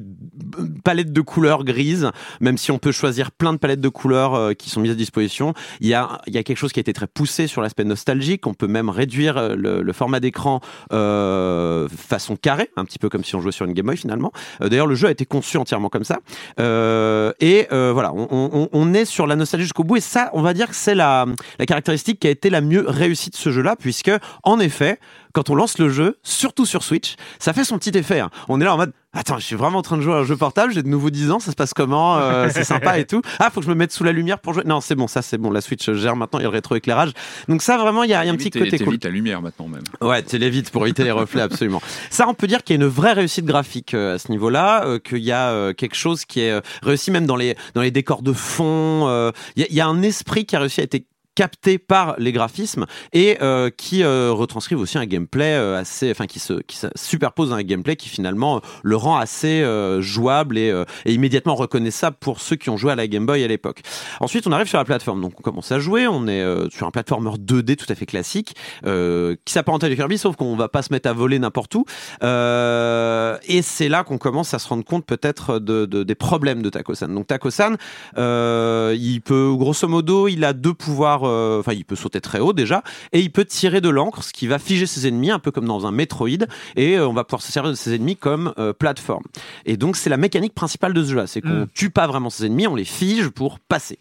palette 0.84 1.12
de 1.12 1.20
couleurs 1.20 1.64
grises, 1.64 2.10
même 2.40 2.58
si 2.58 2.70
on 2.70 2.78
peut 2.78 2.92
choisir 2.92 3.30
plein 3.30 3.52
de 3.52 3.58
palettes 3.58 3.80
de 3.80 3.88
couleurs 3.88 4.34
euh, 4.34 4.52
qui 4.54 4.70
sont 4.70 4.80
mises 4.80 4.92
à 4.92 4.94
disposition. 4.94 5.54
Il 5.80 5.88
y 5.88 5.94
a, 5.94 6.20
il 6.26 6.34
y 6.34 6.38
a 6.38 6.42
quelque 6.42 6.56
chose 6.56 6.72
qui 6.72 6.80
a 6.80 6.82
été 6.82 6.92
très 6.92 7.06
poussé 7.06 7.46
sur 7.46 7.62
l'aspect 7.62 7.84
nostalgique. 7.84 8.46
On 8.46 8.54
peut 8.54 8.66
même 8.66 8.88
réduire 8.88 9.36
euh, 9.36 9.54
le, 9.56 9.92
format 9.92 10.20
d'écran 10.20 10.60
euh, 10.92 11.88
façon 11.88 12.36
carré, 12.36 12.70
un 12.76 12.84
petit 12.84 12.98
peu 12.98 13.08
comme 13.08 13.24
si 13.24 13.34
on 13.34 13.40
jouait 13.40 13.52
sur 13.52 13.66
une 13.66 13.72
Game 13.72 13.86
Boy 13.86 13.96
finalement. 13.96 14.32
D'ailleurs, 14.60 14.86
le 14.86 14.94
jeu 14.94 15.08
a 15.08 15.10
été 15.10 15.24
conçu 15.24 15.56
entièrement 15.56 15.88
comme 15.88 16.04
ça. 16.04 16.20
Et 16.58 17.66
voilà, 17.70 18.12
on, 18.14 18.94
est 18.94 19.04
sur 19.04 19.26
la 19.26 19.36
nostalgie 19.36 19.64
jusqu'au 19.64 19.84
bout. 19.84 19.96
Et 19.96 20.00
ça, 20.00 20.30
on 20.34 20.42
va 20.42 20.54
dire 20.54 20.68
que 20.68 20.74
c'est 20.74 20.94
la, 20.94 21.26
la 21.58 21.66
caractéristique 21.66 22.20
qui 22.20 22.26
a 22.26 22.30
été 22.30 22.48
la 22.48 22.60
mieux 22.60 22.84
réussie 22.86 23.30
de 23.30 23.36
ce 23.36 23.50
jeu-là, 23.50 23.76
puisque 23.76 23.97
puisque, 23.98 24.20
en 24.44 24.60
effet, 24.60 24.98
quand 25.32 25.50
on 25.50 25.54
lance 25.54 25.78
le 25.78 25.88
jeu, 25.88 26.18
surtout 26.22 26.66
sur 26.66 26.82
Switch, 26.82 27.16
ça 27.38 27.52
fait 27.52 27.64
son 27.64 27.78
petit 27.78 27.96
effet. 27.96 28.20
Hein. 28.20 28.30
On 28.48 28.60
est 28.60 28.64
là 28.64 28.74
en 28.74 28.76
mode 28.76 28.92
Attends, 29.14 29.38
je 29.38 29.44
suis 29.44 29.56
vraiment 29.56 29.78
en 29.78 29.82
train 29.82 29.96
de 29.96 30.02
jouer 30.02 30.12
à 30.12 30.18
un 30.18 30.24
jeu 30.24 30.36
portable, 30.36 30.70
j'ai 30.70 30.82
de 30.82 30.88
nouveau 30.88 31.08
10 31.08 31.30
ans, 31.30 31.38
ça 31.38 31.50
se 31.50 31.56
passe 31.56 31.72
comment 31.72 32.18
euh, 32.18 32.50
C'est 32.52 32.62
sympa 32.62 32.98
et 32.98 33.06
tout. 33.06 33.22
Ah, 33.38 33.48
faut 33.50 33.60
que 33.60 33.64
je 33.64 33.70
me 33.70 33.74
mette 33.74 33.90
sous 33.90 34.04
la 34.04 34.12
lumière 34.12 34.38
pour 34.38 34.52
jouer. 34.52 34.64
Non, 34.66 34.82
c'est 34.82 34.94
bon, 34.94 35.08
ça 35.08 35.22
c'est 35.22 35.38
bon, 35.38 35.50
la 35.50 35.62
Switch 35.62 35.90
gère 35.92 36.14
maintenant, 36.14 36.38
il 36.38 36.42
y 36.42 36.44
a 36.44 36.50
le 36.50 36.54
rétroéclairage. 36.54 37.12
Donc 37.48 37.62
ça 37.62 37.78
vraiment, 37.78 38.02
il 38.02 38.10
y 38.10 38.14
a, 38.14 38.22
il 38.22 38.26
y 38.26 38.30
a 38.30 38.32
un 38.34 38.36
petit 38.36 38.50
côté 38.50 38.78
cool. 38.78 38.98
la 39.02 39.08
lumière 39.08 39.40
maintenant 39.40 39.66
même. 39.66 39.82
Ouais, 40.02 40.22
tu 40.22 40.36
l'évites 40.36 40.70
pour 40.70 40.84
éviter 40.84 41.04
les 41.04 41.10
reflets 41.10 41.40
absolument. 41.40 41.80
Ça, 42.10 42.28
on 42.28 42.34
peut 42.34 42.46
dire 42.46 42.62
qu'il 42.62 42.76
y 42.76 42.78
a 42.78 42.84
une 42.84 42.90
vraie 42.90 43.14
réussite 43.14 43.46
graphique 43.46 43.94
euh, 43.94 44.16
à 44.16 44.18
ce 44.18 44.30
niveau-là, 44.30 44.84
euh, 44.84 44.98
qu'il 44.98 45.18
y 45.18 45.32
a 45.32 45.48
euh, 45.48 45.72
quelque 45.72 45.96
chose 45.96 46.26
qui 46.26 46.40
est 46.40 46.60
réussi 46.82 47.10
même 47.10 47.24
dans 47.24 47.36
les 47.36 47.56
dans 47.74 47.80
les 47.80 47.90
décors 47.90 48.22
de 48.22 48.34
fond, 48.34 49.32
il 49.56 49.62
y, 49.62 49.64
a, 49.64 49.68
il 49.70 49.74
y 49.74 49.80
a 49.80 49.86
un 49.86 50.02
esprit 50.02 50.44
qui 50.44 50.54
a 50.54 50.60
réussi 50.60 50.82
à 50.82 50.84
être 50.84 50.94
capté 51.38 51.78
par 51.78 52.16
les 52.18 52.32
graphismes 52.32 52.86
et 53.12 53.38
euh, 53.42 53.70
qui 53.70 54.02
euh, 54.02 54.32
retranscrivent 54.32 54.80
aussi 54.80 54.98
un 54.98 55.06
gameplay 55.06 55.54
euh, 55.54 55.78
assez, 55.78 56.10
enfin 56.10 56.26
qui 56.26 56.40
se, 56.40 56.54
qui 56.54 56.76
se 56.76 56.88
superpose 56.96 57.52
à 57.52 57.54
un 57.54 57.62
gameplay 57.62 57.94
qui 57.94 58.08
finalement 58.08 58.60
le 58.82 58.96
rend 58.96 59.18
assez 59.18 59.62
euh, 59.62 60.00
jouable 60.00 60.58
et, 60.58 60.74
immédiatement 61.06 61.54
reconnaissable 61.54 62.16
pour 62.18 62.40
ceux 62.40 62.56
qui 62.56 62.70
ont 62.70 62.76
joué 62.76 62.90
à 62.90 62.96
la 62.96 63.06
Game 63.06 63.24
Boy 63.24 63.44
à 63.44 63.46
l'époque. 63.46 63.82
Ensuite, 64.18 64.48
on 64.48 64.52
arrive 64.52 64.66
sur 64.66 64.78
la 64.78 64.84
plateforme, 64.84 65.20
donc 65.20 65.34
on 65.38 65.42
commence 65.42 65.70
à 65.70 65.78
jouer. 65.78 66.08
On 66.08 66.26
est 66.26 66.44
sur 66.70 66.88
un 66.88 66.90
platformer 66.90 67.30
2D 67.30 67.76
tout 67.76 67.86
à 67.88 67.94
fait 67.94 68.06
classique 68.06 68.56
qui 68.82 69.52
s'apparente 69.52 69.84
à 69.84 69.88
du 69.88 69.94
Kirby, 69.94 70.18
sauf 70.18 70.34
qu'on 70.34 70.56
va 70.56 70.68
pas 70.68 70.82
se 70.82 70.92
mettre 70.92 71.08
à 71.08 71.12
voler 71.12 71.38
n'importe 71.38 71.74
où. 71.76 71.84
et 72.20 73.62
c'est 73.62 73.88
là 73.88 74.02
qu'on 74.02 74.18
commence 74.18 74.54
à 74.54 74.58
se 74.58 74.68
rendre 74.68 74.84
compte 74.84 75.06
peut-être 75.06 75.60
de, 75.60 75.86
de, 75.86 76.02
des 76.02 76.14
problèmes 76.16 76.62
de 76.62 76.70
Takosan. 76.70 77.08
Donc 77.08 77.28
Takosan, 77.28 77.76
il 78.16 79.20
peut 79.24 79.54
grosso 79.56 79.86
modo, 79.86 80.26
il 80.26 80.44
a 80.44 80.52
deux 80.52 80.74
pouvoirs 80.74 81.27
enfin, 81.28 81.72
il 81.72 81.84
peut 81.84 81.96
sauter 81.96 82.20
très 82.20 82.40
haut 82.40 82.52
déjà, 82.52 82.82
et 83.12 83.20
il 83.20 83.30
peut 83.30 83.44
tirer 83.44 83.80
de 83.80 83.88
l'encre, 83.88 84.22
ce 84.22 84.32
qui 84.32 84.46
va 84.46 84.58
figer 84.58 84.86
ses 84.86 85.06
ennemis, 85.06 85.30
un 85.30 85.38
peu 85.38 85.50
comme 85.50 85.66
dans 85.66 85.86
un 85.86 85.92
Metroid, 85.92 86.46
et 86.76 86.96
euh, 86.96 87.08
on 87.08 87.12
va 87.12 87.24
pouvoir 87.24 87.42
se 87.42 87.52
servir 87.52 87.70
de 87.70 87.76
ses 87.76 87.94
ennemis 87.94 88.16
comme 88.16 88.52
euh, 88.58 88.72
plateforme. 88.72 89.24
Et 89.66 89.76
donc, 89.76 89.96
c'est 89.96 90.10
la 90.10 90.16
mécanique 90.16 90.54
principale 90.54 90.92
de 90.92 91.02
ce 91.02 91.10
jeu-là, 91.10 91.26
c'est 91.26 91.40
qu'on 91.40 91.48
mm. 91.48 91.68
tue 91.74 91.90
pas 91.90 92.06
vraiment 92.06 92.30
ses 92.30 92.46
ennemis, 92.46 92.66
on 92.66 92.74
les 92.74 92.84
fige 92.84 93.28
pour 93.28 93.58
passer. 93.60 93.98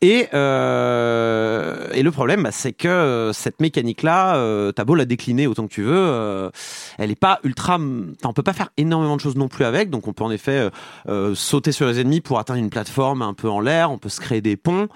Et, 0.00 0.28
et 0.32 0.32
le 2.02 2.10
problème, 2.10 2.42
bah, 2.42 2.52
c'est 2.52 2.72
que 2.72 3.30
cette 3.32 3.60
mécanique-là, 3.60 4.72
t'as 4.72 4.84
beau 4.84 4.94
la 4.94 5.04
décliner 5.04 5.46
autant 5.46 5.66
que 5.66 5.72
tu 5.72 5.82
veux, 5.82 6.50
elle 6.98 7.10
est 7.10 7.18
pas 7.18 7.40
ultra. 7.44 7.78
On 8.24 8.32
peut 8.32 8.42
pas 8.42 8.52
faire 8.52 8.70
énormément 8.76 9.16
de 9.16 9.20
choses 9.20 9.36
non 9.36 9.48
plus 9.48 9.64
avec, 9.64 9.90
donc 9.90 10.08
on 10.08 10.12
peut 10.12 10.24
en 10.24 10.30
effet 10.30 10.68
sauter 11.34 11.72
sur 11.72 11.86
les 11.86 12.00
ennemis 12.00 12.20
pour 12.20 12.38
atteindre 12.38 12.60
une 12.60 12.70
plateforme 12.70 13.22
un 13.22 13.34
peu 13.34 13.48
en 13.48 13.60
l'air, 13.60 13.90
on 13.90 13.98
peut 13.98 14.08
se 14.08 14.20
créer 14.20 14.40
des 14.40 14.56
ponts 14.56 14.88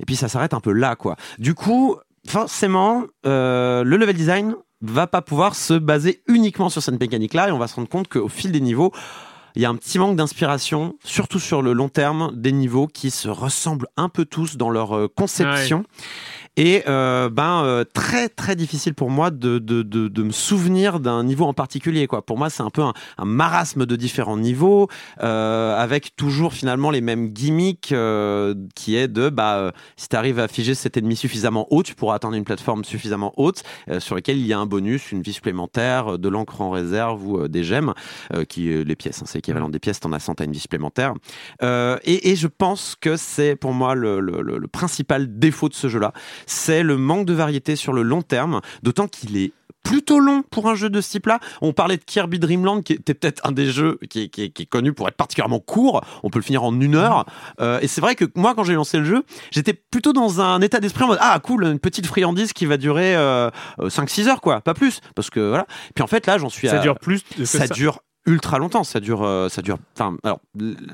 et 0.00 0.04
puis 0.04 0.16
ça 0.16 0.28
s'arrête 0.28 0.54
un 0.54 0.60
peu 0.60 0.72
là, 0.72 0.96
quoi. 0.96 1.16
Du 1.38 1.54
coup, 1.54 1.96
forcément, 2.26 3.04
euh, 3.26 3.84
le 3.84 3.96
level 3.96 4.16
design 4.16 4.54
va 4.80 5.06
pas 5.06 5.22
pouvoir 5.22 5.54
se 5.54 5.74
baser 5.74 6.22
uniquement 6.28 6.68
sur 6.68 6.82
cette 6.82 7.00
mécanique-là, 7.00 7.48
et 7.48 7.52
on 7.52 7.58
va 7.58 7.66
se 7.66 7.74
rendre 7.74 7.88
compte 7.88 8.08
qu'au 8.08 8.28
fil 8.28 8.52
des 8.52 8.60
niveaux, 8.60 8.92
il 9.56 9.62
y 9.62 9.64
a 9.64 9.70
un 9.70 9.74
petit 9.74 9.98
manque 9.98 10.14
d'inspiration, 10.14 10.96
surtout 11.02 11.40
sur 11.40 11.62
le 11.62 11.72
long 11.72 11.88
terme, 11.88 12.30
des 12.34 12.52
niveaux 12.52 12.86
qui 12.86 13.10
se 13.10 13.28
ressemblent 13.28 13.88
un 13.96 14.08
peu 14.08 14.24
tous 14.24 14.56
dans 14.56 14.70
leur 14.70 14.96
euh, 14.96 15.08
conception. 15.08 15.84
Et 16.58 16.82
euh, 16.88 17.30
ben 17.30 17.62
euh, 17.62 17.84
très 17.84 18.28
très 18.28 18.56
difficile 18.56 18.92
pour 18.92 19.10
moi 19.10 19.30
de, 19.30 19.60
de, 19.60 19.82
de, 19.82 20.08
de 20.08 20.22
me 20.24 20.32
souvenir 20.32 20.98
d'un 20.98 21.22
niveau 21.22 21.44
en 21.44 21.52
particulier. 21.54 22.08
Quoi. 22.08 22.26
Pour 22.26 22.36
moi, 22.36 22.50
c'est 22.50 22.64
un 22.64 22.70
peu 22.70 22.82
un, 22.82 22.94
marasme 23.24 23.86
de 23.86 23.94
différents 23.94 24.36
niveaux, 24.36 24.88
euh, 25.22 25.78
avec 25.78 26.16
toujours 26.16 26.52
finalement 26.52 26.90
les 26.90 27.00
mêmes 27.00 27.28
gimmicks, 27.28 27.92
euh, 27.92 28.56
qui 28.74 28.96
est 28.96 29.06
de 29.06 29.28
bah 29.28 29.72
si 29.96 30.08
tu 30.08 30.16
arrives 30.16 30.40
à 30.40 30.48
figer 30.48 30.74
cet 30.74 30.96
ennemi 30.96 31.14
suffisamment 31.14 31.68
haut, 31.70 31.84
tu 31.84 31.94
pourras 31.94 32.16
atteindre 32.16 32.34
une 32.34 32.44
plateforme 32.44 32.82
suffisamment 32.82 33.32
haute 33.36 33.62
sur 34.00 34.16
laquelle 34.16 34.38
il 34.38 34.46
y 34.46 34.52
a 34.52 34.58
un 34.58 34.66
bonus, 34.66 35.12
une 35.12 35.22
vie 35.22 35.32
supplémentaire, 35.32 36.18
de 36.18 36.28
l'encre 36.28 36.60
en 36.60 36.70
réserve 36.70 37.24
ou 37.24 37.46
des 37.46 37.62
gemmes, 37.62 37.94
qui 38.48 38.84
les 38.84 38.96
pièces, 38.96 39.22
hein, 39.22 39.26
c'est 39.28 39.38
équivalent 39.38 39.68
des 39.68 39.78
pièces, 39.78 40.00
t'en 40.00 40.12
as 40.12 40.18
100 40.18 40.40
à 40.40 40.44
une 40.44 40.52
vie 40.52 40.58
supplémentaire. 40.58 41.14
Et, 41.62 42.30
et, 42.30 42.34
je 42.34 42.48
pense 42.48 42.96
que 43.00 43.16
c'est 43.16 43.54
pour 43.54 43.72
moi 43.72 43.94
le, 43.94 44.18
le, 44.18 44.42
le, 44.42 44.58
le 44.58 44.68
principal 44.68 45.38
défaut 45.38 45.68
de 45.68 45.74
ce 45.74 45.86
jeu-là 45.86 46.12
c'est 46.50 46.82
le 46.82 46.96
manque 46.96 47.26
de 47.26 47.34
variété 47.34 47.76
sur 47.76 47.92
le 47.92 48.02
long 48.02 48.22
terme, 48.22 48.60
d'autant 48.82 49.08
qu'il 49.08 49.36
est 49.36 49.52
plutôt 49.88 50.20
long 50.20 50.42
pour 50.42 50.68
un 50.68 50.74
jeu 50.74 50.90
de 50.90 51.00
ce 51.00 51.10
type-là. 51.12 51.40
On 51.62 51.72
parlait 51.72 51.96
de 51.96 52.04
Kirby 52.04 52.38
Dreamland, 52.38 52.82
qui 52.82 52.92
était 52.92 53.14
peut-être 53.14 53.46
un 53.46 53.52
des 53.52 53.70
jeux 53.70 53.98
qui 54.10 54.22
est, 54.22 54.28
qui, 54.28 54.42
est, 54.42 54.50
qui 54.50 54.62
est, 54.62 54.66
connu 54.66 54.92
pour 54.92 55.08
être 55.08 55.16
particulièrement 55.16 55.60
court. 55.60 56.04
On 56.22 56.30
peut 56.30 56.38
le 56.38 56.44
finir 56.44 56.62
en 56.62 56.78
une 56.78 56.94
heure. 56.94 57.24
Euh, 57.60 57.78
et 57.80 57.88
c'est 57.88 58.00
vrai 58.00 58.14
que 58.14 58.26
moi, 58.34 58.54
quand 58.54 58.64
j'ai 58.64 58.74
lancé 58.74 58.98
le 58.98 59.04
jeu, 59.04 59.22
j'étais 59.50 59.72
plutôt 59.72 60.12
dans 60.12 60.40
un 60.40 60.60
état 60.60 60.80
d'esprit 60.80 61.04
en 61.04 61.08
mode 61.08 61.18
ah 61.20 61.40
cool, 61.42 61.64
une 61.64 61.78
petite 61.78 62.06
friandise 62.06 62.52
qui 62.52 62.66
va 62.66 62.76
durer 62.76 63.16
euh, 63.16 63.50
5-6 63.78 64.28
heures 64.28 64.40
quoi, 64.40 64.60
pas 64.60 64.74
plus, 64.74 65.00
parce 65.14 65.30
que 65.30 65.40
voilà. 65.40 65.66
Puis 65.94 66.02
en 66.02 66.08
fait 66.08 66.26
là, 66.26 66.38
j'en 66.38 66.50
suis. 66.50 66.68
Ça 66.68 66.80
à... 66.80 66.82
dure 66.82 66.98
plus. 66.98 67.22
Ça, 67.44 67.66
ça, 67.66 67.68
dure 67.68 68.00
ultra 68.28 68.58
longtemps. 68.58 68.84
Ça 68.84 69.00
dure, 69.00 69.22
euh, 69.24 69.48
ça 69.48 69.62
dure. 69.62 69.78
Enfin, 69.94 70.16
alors 70.22 70.40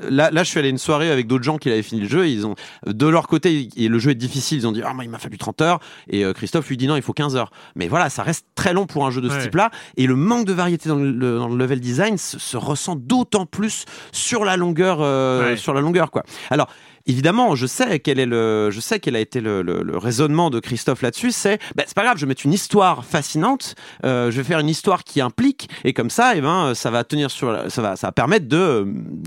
là, 0.09 0.31
là, 0.31 0.43
je 0.43 0.49
suis 0.49 0.59
allé 0.59 0.69
à 0.69 0.71
une 0.71 0.79
soirée 0.79 1.11
avec 1.11 1.27
d'autres 1.27 1.45
gens 1.45 1.59
qui 1.59 1.71
avaient 1.71 1.83
fini 1.83 2.01
le 2.01 2.09
jeu. 2.09 2.29
ils 2.29 2.47
ont, 2.47 2.55
de 2.87 3.07
leur 3.07 3.27
côté, 3.27 3.69
et 3.77 3.89
le 3.89 3.99
jeu 3.99 4.13
est 4.13 4.17
difficile. 4.17 4.59
Ils 4.59 4.67
ont 4.67 4.73
dit, 4.73 4.83
ah, 4.85 4.95
moi, 4.95 5.05
il 5.05 5.11
m'a 5.11 5.19
fallu 5.19 5.37
30 5.37 5.61
heures. 5.61 5.81
Et 6.09 6.25
euh, 6.25 6.33
Christophe 6.33 6.69
lui 6.69 6.77
dit, 6.77 6.87
non, 6.87 6.97
il 6.97 7.03
faut 7.03 7.13
15 7.13 7.37
heures. 7.37 7.51
Mais 7.75 7.89
voilà, 7.89 8.09
ça 8.09 8.23
reste 8.23 8.47
très 8.55 8.73
long 8.73 8.87
pour 8.87 9.05
un 9.07 9.11
jeu 9.11 9.21
de 9.21 9.29
ouais. 9.29 9.39
ce 9.39 9.45
type-là. 9.45 9.71
Et 9.97 10.07
le 10.07 10.17
manque 10.17 10.47
de 10.47 10.53
variété 10.53 10.89
dans 10.89 10.97
le, 10.97 11.13
dans 11.13 11.49
le 11.49 11.57
level 11.57 11.81
design 11.81 12.17
se, 12.17 12.39
se 12.39 12.57
ressent 12.57 12.97
d'autant 12.97 13.47
plus 13.47 13.85
sur 14.13 14.45
la 14.45 14.57
longueur, 14.57 14.99
euh, 15.01 15.51
ouais. 15.51 15.57
sur 15.57 15.75
la 15.75 15.81
longueur, 15.81 16.11
quoi. 16.11 16.23
Alors, 16.51 16.69
évidemment, 17.07 17.55
je 17.55 17.67
sais 17.67 18.01
quel 18.01 18.19
est 18.19 18.27
le, 18.27 18.71
je 18.71 18.81
sais 18.81 19.01
quel 19.01 19.17
a 19.17 19.21
été 19.21 19.41
le, 19.41 19.63
le, 19.63 19.83
le 19.83 19.99
raisonnement 19.99 20.51
de 20.51 20.61
Christophe 20.61 21.03
là-dessus. 21.03 21.33
C'est, 21.33 21.59
ben, 21.75 21.85
c'est 21.87 21.95
pas 21.95 22.05
grave, 22.05 22.17
je 22.17 22.25
vais 22.25 22.29
mettre 22.29 22.47
une 22.47 22.53
histoire 22.53 23.05
fascinante. 23.05 23.75
Euh, 24.05 24.31
je 24.31 24.37
vais 24.37 24.45
faire 24.45 24.59
une 24.59 24.69
histoire 24.69 25.05
qui 25.05 25.21
implique, 25.21 25.69
et 25.85 25.93
comme 25.93 26.11
ça, 26.11 26.35
et 26.35 26.39
eh 26.39 26.41
ben, 26.41 26.75
ça 26.75 26.91
va 26.91 27.05
tenir 27.05 27.31
sur, 27.31 27.71
ça 27.71 27.83
va, 27.83 27.97
ça 27.97 28.09
va 28.09 28.13
permettre 28.13 28.49
de, 28.49 28.87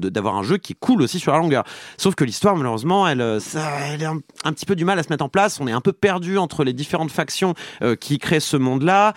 d'avoir 0.09 0.35
un 0.35 0.43
jeu 0.43 0.57
qui 0.57 0.75
cool 0.75 1.01
aussi 1.01 1.19
sur 1.19 1.31
la 1.31 1.39
longueur. 1.39 1.63
Sauf 1.97 2.15
que 2.15 2.23
l'histoire, 2.23 2.55
malheureusement, 2.55 3.07
elle, 3.07 3.39
ça, 3.41 3.69
elle 3.91 4.03
a 4.03 4.11
un, 4.11 4.19
un, 4.43 4.53
petit 4.53 4.65
peu 4.65 4.75
du 4.75 4.85
mal 4.85 4.99
à 4.99 5.03
se 5.03 5.09
mettre 5.09 5.23
en 5.23 5.29
place. 5.29 5.59
On 5.59 5.67
est 5.67 5.71
un 5.71 5.81
peu 5.81 5.93
perdu 5.93 6.37
entre 6.37 6.63
les 6.63 6.73
différentes 6.73 7.11
factions 7.11 7.53
euh, 7.81 7.95
qui 7.95 8.17
créent 8.17 8.39
ce 8.39 8.57
monde-là. 8.57 9.13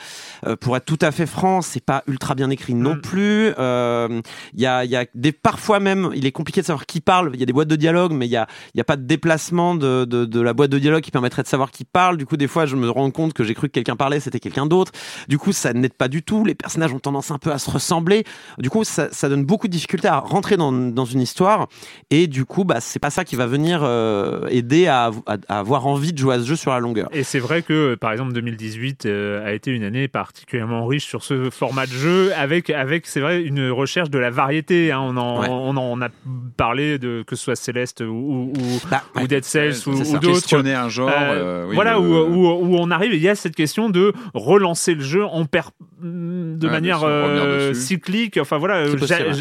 Euh, 0.46 0.56
pour 0.56 0.76
être 0.76 0.84
tout 0.84 0.98
à 1.00 1.10
fait 1.10 1.26
franc, 1.26 1.62
c'est 1.62 1.84
pas 1.84 2.02
ultra 2.06 2.34
bien 2.34 2.50
écrit 2.50 2.74
non 2.74 2.94
mm. 2.94 3.00
plus. 3.00 3.46
Il 3.48 3.54
euh, 3.58 4.20
y 4.54 4.66
a, 4.66 4.84
il 4.84 4.90
y 4.90 4.96
a 4.96 5.06
des, 5.14 5.32
parfois 5.32 5.80
même, 5.80 6.10
il 6.14 6.26
est 6.26 6.32
compliqué 6.32 6.60
de 6.60 6.66
savoir 6.66 6.86
qui 6.86 7.00
parle. 7.00 7.30
Il 7.34 7.40
y 7.40 7.42
a 7.42 7.46
des 7.46 7.52
boîtes 7.52 7.68
de 7.68 7.76
dialogue, 7.76 8.12
mais 8.12 8.26
il 8.26 8.30
y 8.30 8.36
a 8.36 8.46
il 8.74 8.76
n'y 8.76 8.80
a 8.80 8.84
pas 8.84 8.96
de 8.96 9.04
déplacement 9.04 9.74
de, 9.74 10.04
de, 10.04 10.24
de, 10.24 10.40
la 10.40 10.52
boîte 10.52 10.70
de 10.70 10.78
dialogue 10.78 11.02
qui 11.02 11.10
permettrait 11.10 11.42
de 11.42 11.48
savoir 11.48 11.70
qui 11.70 11.84
parle. 11.84 12.16
Du 12.16 12.26
coup, 12.26 12.36
des 12.36 12.48
fois, 12.48 12.66
je 12.66 12.76
me 12.76 12.90
rends 12.90 13.10
compte 13.10 13.32
que 13.32 13.44
j'ai 13.44 13.54
cru 13.54 13.68
que 13.68 13.72
quelqu'un 13.72 13.96
parlait, 13.96 14.20
c'était 14.20 14.40
quelqu'un 14.40 14.66
d'autre. 14.66 14.92
Du 15.28 15.38
coup, 15.38 15.52
ça 15.52 15.72
n'aide 15.72 15.94
pas 15.94 16.08
du 16.08 16.22
tout. 16.22 16.44
Les 16.44 16.54
personnages 16.54 16.92
ont 16.92 16.98
tendance 16.98 17.30
un 17.30 17.38
peu 17.38 17.52
à 17.52 17.58
se 17.58 17.70
ressembler. 17.70 18.24
Du 18.58 18.70
coup, 18.70 18.84
ça, 18.84 19.08
ça 19.12 19.28
donne 19.28 19.44
beaucoup 19.44 19.66
de 19.66 19.72
difficultés 19.72 20.08
à 20.08 20.18
rentrer 20.18 20.56
dans, 20.56 20.72
dans 20.72 21.04
une 21.04 21.20
histoire. 21.20 21.68
Et 22.10 22.26
du 22.26 22.44
coup, 22.44 22.64
bah, 22.64 22.80
c'est 22.80 22.98
pas 22.98 23.10
ça 23.10 23.24
qui 23.24 23.36
va 23.36 23.46
venir 23.46 23.80
euh, 23.82 24.46
aider 24.48 24.86
à, 24.86 25.10
à, 25.26 25.36
à, 25.48 25.58
avoir 25.58 25.86
envie 25.86 26.12
de 26.12 26.18
jouer 26.18 26.34
à 26.34 26.38
ce 26.38 26.44
jeu 26.44 26.56
sur 26.56 26.70
la 26.70 26.80
longueur. 26.80 27.08
Et 27.12 27.22
c'est 27.22 27.38
vrai 27.38 27.62
que, 27.62 27.94
par 27.94 28.12
exemple, 28.12 28.32
2018 28.32 29.06
euh, 29.06 29.46
a 29.46 29.52
été 29.52 29.70
une 29.70 29.84
année 29.84 30.08
particulièrement 30.08 30.86
riche 30.86 31.06
sur 31.06 31.22
ce 31.22 31.50
format 31.50 31.86
de 31.86 31.92
jeu, 31.92 32.32
avec, 32.34 32.70
avec 32.70 33.06
c'est 33.06 33.20
vrai, 33.20 33.42
une 33.42 33.70
recherche 33.70 34.10
de 34.10 34.18
la 34.18 34.30
variété. 34.30 34.92
Hein. 34.92 35.00
On, 35.00 35.16
en, 35.16 35.40
ouais. 35.40 35.48
on 35.50 35.76
en 35.76 36.00
a 36.02 36.08
parlé 36.56 36.98
de 36.98 37.24
que 37.26 37.36
ce 37.36 37.44
soit 37.44 37.56
Céleste 37.56 38.00
ou, 38.00 38.04
ou, 38.06 38.39
ou, 38.40 38.52
Bah, 38.90 39.02
ou. 39.16 39.26
Dead 39.26 39.44
Cells 39.44 39.74
ou, 39.86 39.90
ou 39.90 40.18
d'autres. 40.18 40.32
Questionner 40.34 40.74
un 40.74 40.88
genre. 40.88 41.10
Euh, 41.10 41.14
euh, 41.32 41.66
oui, 41.68 41.74
voilà 41.74 41.94
le- 41.94 42.00
où, 42.00 42.14
où, 42.14 42.46
où 42.46 42.76
on 42.78 42.90
arrive, 42.90 43.14
il 43.14 43.20
y 43.20 43.28
a 43.28 43.34
cette 43.34 43.54
question 43.56 43.90
de 43.90 44.12
relancer 44.34 44.94
le 44.94 45.02
jeu 45.02 45.24
en 45.24 45.44
per... 45.44 45.62
de 46.02 46.68
manière 46.68 46.98
sûr, 47.00 47.08
euh, 47.08 47.74
cyclique. 47.74 48.38
Enfin 48.38 48.58
voilà, 48.58 48.84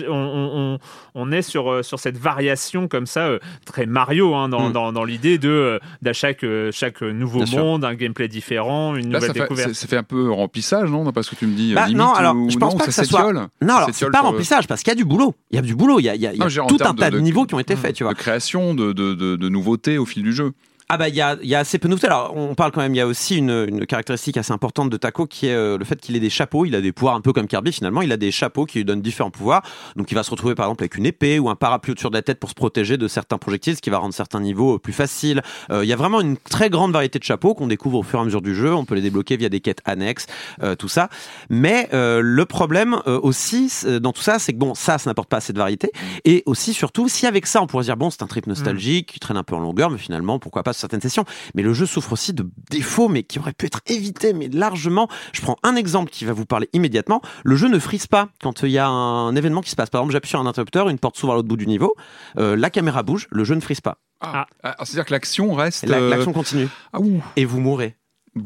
on, 0.10 0.78
on- 1.15 1.32
est 1.32 1.41
sur 1.41 1.72
euh, 1.72 1.84
sur 1.84 2.00
cette 2.00 2.17
variation 2.17 2.88
comme 2.88 3.06
ça, 3.06 3.28
euh, 3.28 3.39
très 3.65 3.86
Mario 3.86 4.34
hein, 4.36 4.50
dans, 4.50 4.69
Mm. 4.69 4.74
dans, 4.74 4.91
dans 4.91 5.04
l'idée 5.04 5.38
de 5.38 5.50
euh, 5.50 5.80
d'à 6.02 6.13
chaque 6.13 6.45
chaque 6.72 7.02
nouveau 7.02 7.39
Bien 7.39 7.45
sûr. 7.45 7.60
monde, 7.60 7.86
un 7.86 7.93
gameplay 7.95 8.28
différent, 8.28 8.95
une 8.95 9.12
Là, 9.12 9.19
nouvelle 9.19 9.22
ça 9.30 9.34
fait, 9.34 9.39
découverte. 9.41 9.69
c'est- 9.69 9.74
ça 9.82 9.88
fait 9.88 9.98
un 9.98 10.04
peu 10.04 10.32
remplissage, 10.32 10.89
non 10.89 11.12
Parce 11.12 11.30
que 11.30 11.36
tu 11.36 11.45
me 11.48 11.56
dis. 11.56 11.74
Bah, 11.74 11.88
non, 11.89 12.13
alors, 12.13 12.36
ou- 12.36 12.50
je 12.50 12.58
pense 12.58 12.74
non, 12.74 12.80
pas 12.80 12.86
que 12.86 12.91
ça 12.91 13.04
soit- 13.04 13.32
Non, 13.34 13.48
alors 13.76 13.89
c'est 13.93 14.10
pas 14.10 14.22
remplissage 14.22 14.67
parce 14.67 14.82
qu'il 14.84 14.91
y 14.91 14.93
a 14.93 14.95
du 14.95 15.06
boulot. 15.06 15.36
Il 15.52 15.56
y 15.56 15.60
a 15.60 15.62
du 15.62 15.76
boulot. 15.76 16.00
Il 16.00 16.04
y 16.04 16.10
a, 16.10 16.15
il 16.15 16.22
y 16.22 16.28
a- 16.28 16.34
y 16.34 16.38
Non, 16.39 16.48
tout 16.67 16.78
un 16.82 16.93
tas 16.93 17.10
de, 17.10 17.17
de- 17.17 17.22
niveaux 17.22 17.45
qui 17.45 17.54
ont 17.56 17.60
été 17.60 17.76
faits, 17.76 17.95
tu 17.95 18.04
vois. 18.04 18.13
de 18.13 18.17
création, 18.17 18.74
de, 18.74 18.93
de, 18.93 19.13
de, 19.13 19.36
de 19.36 19.50
nouveautés 19.50 19.98
au 19.98 20.06
fil 20.06 20.24
du 20.24 20.34
jeu. 20.34 20.52
Ah 20.91 20.97
bah 20.97 21.08
il 21.08 21.13
y 21.13 21.21
a, 21.21 21.38
y 21.43 21.54
a 21.54 21.60
assez 21.60 21.78
peu 21.78 21.88
de 21.88 21.91
nouveautés. 21.91 22.08
Alors 22.08 22.36
on 22.36 22.56
parle 22.56 22.71
quand 22.71 22.82
même, 22.82 22.95
il 22.95 22.97
y 22.97 23.02
a 23.02 23.06
aussi 23.06 23.38
une, 23.38 23.67
une 23.69 23.86
caractéristique 23.86 24.38
assez 24.38 24.52
importante 24.52 24.89
de 24.89 24.97
Taco 24.97 25.28
qui 25.28 25.45
est 25.45 25.54
euh, 25.54 25.78
le 25.78 25.86
fait 25.86 26.02
qu'il 26.02 26.15
ait 26.15 26.19
des 26.19 26.32
chapeaux. 26.32 26.65
Il 26.65 26.73
a 26.73 26.82
des 26.82 26.91
pouvoirs 26.91 27.13
un 27.13 27.21
peu 27.21 27.32
comme 27.32 27.45
Kirby 27.45 27.71
finalement. 27.71 28.02
Il 28.02 28.12
a 28.12 28.17
des 28.17 28.32
chapeaux 28.32 28.65
qui 28.65 28.80
lui 28.80 28.86
donnent 28.86 29.04
différents 29.04 29.30
pouvoirs. 29.30 29.62
Donc 29.95 30.12
il 30.12 30.15
va 30.15 30.23
se 30.23 30.32
retrouver 30.32 30.56
par 30.56 30.65
exemple 30.65 30.82
avec 30.82 30.97
une 30.97 31.06
épée 31.06 31.38
ou 31.38 31.47
un 31.47 31.56
parapluie 31.56 31.91
au-dessus 31.91 32.08
de 32.08 32.13
la 32.13 32.23
tête 32.23 32.39
pour 32.39 32.49
se 32.49 32.56
protéger 32.56 32.97
de 32.97 33.08
certains 33.08 33.38
projectiles, 33.38 33.75
ce 33.75 33.82
qui 33.82 33.91
va 33.91 33.99
rendre 33.99 34.15
certains 34.15 34.39
niveaux 34.41 34.78
euh, 34.78 34.80
plus 34.80 34.93
faciles. 34.93 35.43
Euh, 35.69 35.86
il 35.86 35.88
y 35.88 35.93
a 35.93 35.95
vraiment 35.95 36.21
une 36.21 36.38
très 36.38 36.71
grande 36.71 36.91
variété 36.91 37.19
de 37.19 37.23
chapeaux 37.23 37.54
qu'on 37.54 37.67
découvre 37.67 37.99
au 37.99 38.04
fur 38.04 38.17
et 38.17 38.23
à 38.23 38.25
mesure 38.25 38.41
du 38.41 38.56
jeu. 38.56 38.73
On 38.73 38.86
peut 38.86 38.95
les 38.95 39.02
débloquer 39.02 39.38
via 39.38 39.49
des 39.49 39.60
quêtes 39.60 39.82
annexes, 39.86 40.25
euh, 40.63 40.73
tout 40.73 40.89
ça. 40.89 41.10
Mais 41.52 41.88
euh, 41.93 42.19
le 42.23 42.45
problème 42.47 42.99
euh, 43.06 43.19
aussi 43.21 43.71
dans 44.02 44.12
tout 44.12 44.23
ça, 44.23 44.39
c'est 44.39 44.54
que 44.54 44.58
bon, 44.58 44.73
ça, 44.73 44.97
ça 44.97 45.08
n'apporte 45.08 45.30
pas 45.30 45.38
assez 45.38 45.54
de 45.54 45.60
variété. 45.60 45.91
Et 46.25 46.41
aussi, 46.47 46.73
surtout, 46.73 47.10
si 47.10 47.28
avec 47.28 47.45
ça, 47.45 47.62
on 47.62 47.67
pourrait 47.67 47.84
se 47.84 47.89
dire, 47.89 47.97
bon, 47.97 48.10
c'est 48.10 48.23
un 48.23 48.28
trip 48.28 48.47
nostalgique 48.47 49.12
qui 49.13 49.19
traîne 49.19 49.38
un 49.38 49.43
peu 49.43 49.54
en 49.54 49.60
longueur, 49.60 49.91
mais 49.91 49.99
finalement, 49.99 50.39
pourquoi 50.39 50.63
pas 50.63 50.73
certaines 50.80 51.02
sessions. 51.02 51.26
Mais 51.56 51.62
le 51.63 51.74
jeu 51.74 51.86
souffre 51.86 52.13
aussi 52.13 52.34
de 52.34 52.50
défauts, 52.70 53.08
mais 53.10 53.24
qui 53.24 53.39
auraient 53.39 53.54
pu 53.54 53.65
être 53.65 53.82
évités, 53.88 54.34
mais 54.34 54.48
largement. 54.48 55.08
Je 55.34 55.42
prends 55.42 55.58
un 55.63 55.76
exemple 55.76 56.10
qui 56.12 56.26
va 56.26 56.34
vous 56.34 56.46
parler 56.46 56.70
immédiatement. 56.74 57.22
Le 57.44 57.56
jeu 57.56 57.68
ne 57.68 57.80
frise 57.80 58.08
pas 58.08 58.30
quand 58.42 58.63
il 58.63 58.70
y 58.72 58.78
a 58.78 58.88
un 58.88 59.36
événement 59.36 59.62
qui 59.62 59.70
se 59.70 59.76
passe. 59.76 59.89
Par 59.89 60.02
exemple, 60.02 60.13
j'appuie 60.13 60.30
sur 60.30 60.39
un 60.39 60.46
interrupteur, 60.46 60.89
une 60.89 61.00
porte 61.00 61.18
s'ouvre 61.18 61.34
à 61.34 61.36
l'autre 61.36 61.48
bout 61.48 61.58
du 61.58 61.68
niveau, 61.68 61.96
euh, 62.38 62.56
la 62.56 62.70
caméra 62.70 63.04
bouge, 63.04 63.28
le 63.32 63.44
jeu 63.44 63.56
ne 63.56 63.62
frise 63.62 63.82
pas. 63.82 63.98
Ah, 64.22 64.48
ah, 64.63 64.76
C'est-à-dire 64.84 65.06
que 65.06 65.13
l'action 65.13 65.54
reste. 65.54 65.86
La- 65.86 65.98
euh, 65.98 66.10
L'action 66.10 66.34
continue. 66.34 66.68
Ah. 66.94 67.00
Et 67.36 67.46
vous 67.46 67.60
mourrez. 67.62 67.96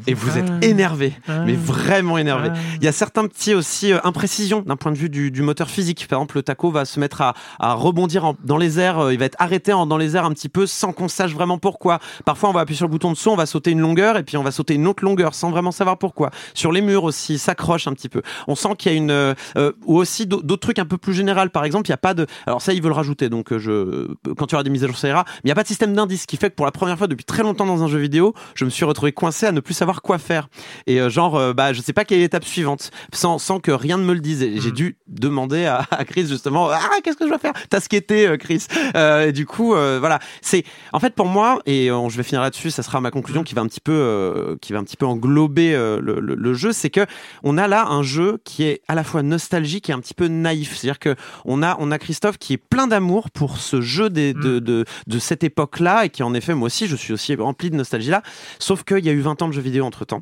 Et 0.08 0.14
vous 0.14 0.38
êtes 0.38 0.50
Ah. 0.50 0.66
énervé, 0.66 1.14
Ah. 1.28 1.44
mais 1.46 1.54
vraiment 1.54 2.18
énervé. 2.18 2.50
Ah. 2.54 2.58
Il 2.78 2.84
y 2.84 2.88
a 2.88 2.92
certains 2.92 3.28
petits 3.28 3.54
aussi 3.54 3.92
euh, 3.94 4.00
imprécisions 4.04 4.62
d'un 4.62 4.76
point 4.76 4.92
de 4.92 4.98
vue 4.98 5.10
du, 5.10 5.30
du 5.32 5.42
moteur 5.42 5.70
physique. 5.70 6.08
Par 6.08 6.20
exemple, 6.20 6.38
le 6.38 6.44
taco 6.44 6.72
va 6.72 6.86
se 6.86 7.00
mettre 7.00 7.22
à, 7.22 7.34
à 7.60 7.74
rebondir 7.74 8.26
en- 8.26 8.36
dans 8.44 8.58
les 8.58 8.80
airs, 8.80 9.00
euh, 9.00 9.14
il 9.14 9.20
va 9.20 9.26
être 9.26 9.36
arrêté 9.40 9.74
en- 9.74 9.86
dans 9.86 9.98
les 9.98 10.16
airs 10.16 10.26
un 10.26 10.32
petit 10.32 10.50
peu 10.50 10.66
sans 10.66 10.94
qu'on 10.94 11.08
sache 11.08 11.34
vraiment 11.34 11.58
pourquoi. 11.58 12.00
Parfois, 12.26 12.50
on 12.50 12.54
va 12.54 12.62
appuyer 12.62 12.78
sur 12.78 12.88
le 12.88 12.92
bouton 12.92 13.12
de 13.12 13.18
saut, 13.18 13.32
on 13.32 13.36
va 13.36 13.46
sauter 13.46 13.72
une 13.72 13.82
longueur 13.82 14.18
et 14.18 14.24
puis 14.24 14.38
on 14.38 14.44
va 14.44 14.52
sauter 14.52 14.74
une 14.76 14.88
autre 14.88 15.04
longueur 15.04 15.34
sans 15.36 15.52
vraiment 15.52 15.72
savoir 15.72 15.98
pourquoi. 15.98 16.32
Sur 16.54 16.72
les 16.72 16.82
murs 16.82 17.04
aussi, 17.04 17.38
s'accroche 17.38 17.88
un 17.88 17.94
petit 17.94 18.10
peu. 18.10 18.22
On 18.48 18.56
sent 18.56 18.70
qu'il 18.78 18.92
y 18.92 18.96
a 18.96 18.98
une 18.98 19.12
euh, 19.12 19.34
ou 19.86 19.98
aussi 19.98 20.26
d'au- 20.26 20.42
d'autres 20.42 20.62
trucs 20.62 20.80
un 20.80 20.86
peu 20.86 20.98
plus 20.98 21.14
général. 21.14 21.50
Par 21.50 21.66
exemple, 21.66 21.88
il 21.88 21.92
y 21.92 21.94
a 21.94 21.98
pas 21.98 22.14
de. 22.14 22.26
Alors 22.48 22.62
ça, 22.62 22.74
ils 22.74 22.82
veulent 22.82 22.92
rajouter. 22.94 23.30
Donc 23.30 23.56
je 23.58 24.08
quand 24.38 24.48
tu 24.48 24.56
auras 24.56 24.64
des 24.64 24.70
mises 24.70 24.84
à 24.84 24.88
jour, 24.88 24.98
ça 24.98 25.08
ira. 25.08 25.26
Mais 25.28 25.42
il 25.46 25.50
y 25.50 25.52
a 25.52 25.56
pas 25.56 25.64
de 25.64 25.68
système 25.68 25.94
d'indice, 25.94 26.22
ce 26.24 26.28
qui 26.28 26.38
fait 26.38 26.50
que 26.50 26.56
pour 26.56 26.66
la 26.66 26.72
première 26.72 26.98
fois 26.98 27.08
depuis 27.08 27.26
très 27.26 27.44
longtemps 27.44 27.66
dans 27.66 27.84
un 27.84 27.88
jeu 27.88 28.00
vidéo, 28.00 28.34
je 28.56 28.66
me 28.66 28.70
suis 28.70 28.86
retrouvé 28.86 29.12
coincé 29.12 29.46
à 29.46 29.52
ne 29.52 29.60
plus 29.60 29.73
savoir 29.74 30.02
quoi 30.02 30.18
faire. 30.18 30.48
Et 30.88 31.00
euh, 31.02 31.10
genre, 31.10 31.36
euh, 31.36 31.54
bah, 31.54 31.74
je 31.74 31.82
sais 31.82 31.94
pas 31.94 32.06
quelle 32.06 32.20
est 32.20 32.22
l'étape 32.22 32.46
suivante, 32.46 32.92
sans, 33.14 33.38
sans 33.40 33.60
que 33.60 33.72
rien 33.72 33.98
ne 33.98 34.04
me 34.04 34.14
le 34.14 34.20
dise. 34.20 34.42
Et 34.44 34.60
J'ai 34.60 34.70
Mm. 34.72 34.74
dû 34.74 34.98
demander 35.08 35.66
à, 35.66 35.86
à 35.92 36.06
Chris 36.06 36.26
justement, 36.28 36.70
ah, 36.72 36.80
qu'est-ce 37.04 37.18
que 37.18 37.26
je 37.26 37.30
dois 37.30 37.40
faire? 37.40 37.54
T'as 37.70 37.80
skaté, 37.80 38.28
euh, 38.28 38.38
Chris. 38.38 38.66
Euh, 38.96 39.28
et 39.28 39.32
du 39.32 39.46
coup, 39.46 39.76
euh, 39.76 39.98
voilà. 40.00 40.20
C'est, 40.42 40.64
en 40.94 41.00
fait, 41.00 41.14
pour 41.16 41.26
moi, 41.28 41.60
et 41.66 41.88
je 41.88 42.18
vais 42.18 42.24
finir 42.24 42.42
là-dessus, 42.42 42.72
ça 42.72 42.84
sera 42.84 43.02
ma 43.02 43.12
conclusion 43.12 43.44
qui 43.44 43.54
va 43.56 43.62
un 43.62 43.68
petit 43.68 43.80
peu, 43.82 44.58
qui 44.62 44.74
va 44.74 44.80
un 44.80 44.84
petit 44.84 44.98
peu 44.98 45.06
englober 45.06 45.74
le, 45.74 46.20
le- 46.20 46.36
le 46.36 46.54
jeu, 46.54 46.72
c'est 46.72 46.90
que 46.90 47.06
on 47.44 47.58
a 47.58 47.68
là 47.68 47.88
un 47.88 48.04
jeu 48.04 48.40
qui 48.44 48.64
est 48.64 48.82
à 48.88 48.96
la 48.96 49.04
fois 49.04 49.24
nostalgique 49.24 49.90
et 49.90 49.94
un 49.94 50.00
petit 50.00 50.14
peu 50.14 50.28
naïf. 50.28 50.76
C'est-à-dire 50.78 51.00
que 51.00 51.16
on 51.46 51.64
a, 51.64 51.76
on 51.80 51.92
a 51.92 51.98
Christophe 52.00 52.38
qui 52.38 52.54
est 52.54 52.58
plein 52.58 52.88
d'amour 52.88 53.32
pour 53.32 53.58
ce 53.58 53.82
jeu 53.82 54.10
des, 54.10 54.34
de, 54.34 54.60
de, 54.60 54.86
de 55.08 55.20
cette 55.20 55.44
époque-là 55.44 56.06
et 56.06 56.10
qui 56.10 56.24
en 56.24 56.34
effet, 56.34 56.54
moi 56.54 56.68
aussi, 56.68 56.88
je 56.88 56.96
suis 56.96 57.14
aussi 57.14 57.36
rempli 57.36 57.70
de 57.70 57.76
nostalgie 57.76 58.10
là. 58.10 58.22
Sauf 58.60 58.84
qu'il 58.84 59.04
y 59.06 59.10
a 59.10 59.14
eu 59.14 59.22
20 59.22 59.42
ans 59.42 59.48
de 59.48 59.54
jeux 59.54 59.62
vidéo 59.64 59.86
entre 59.86 60.06
temps. 60.06 60.22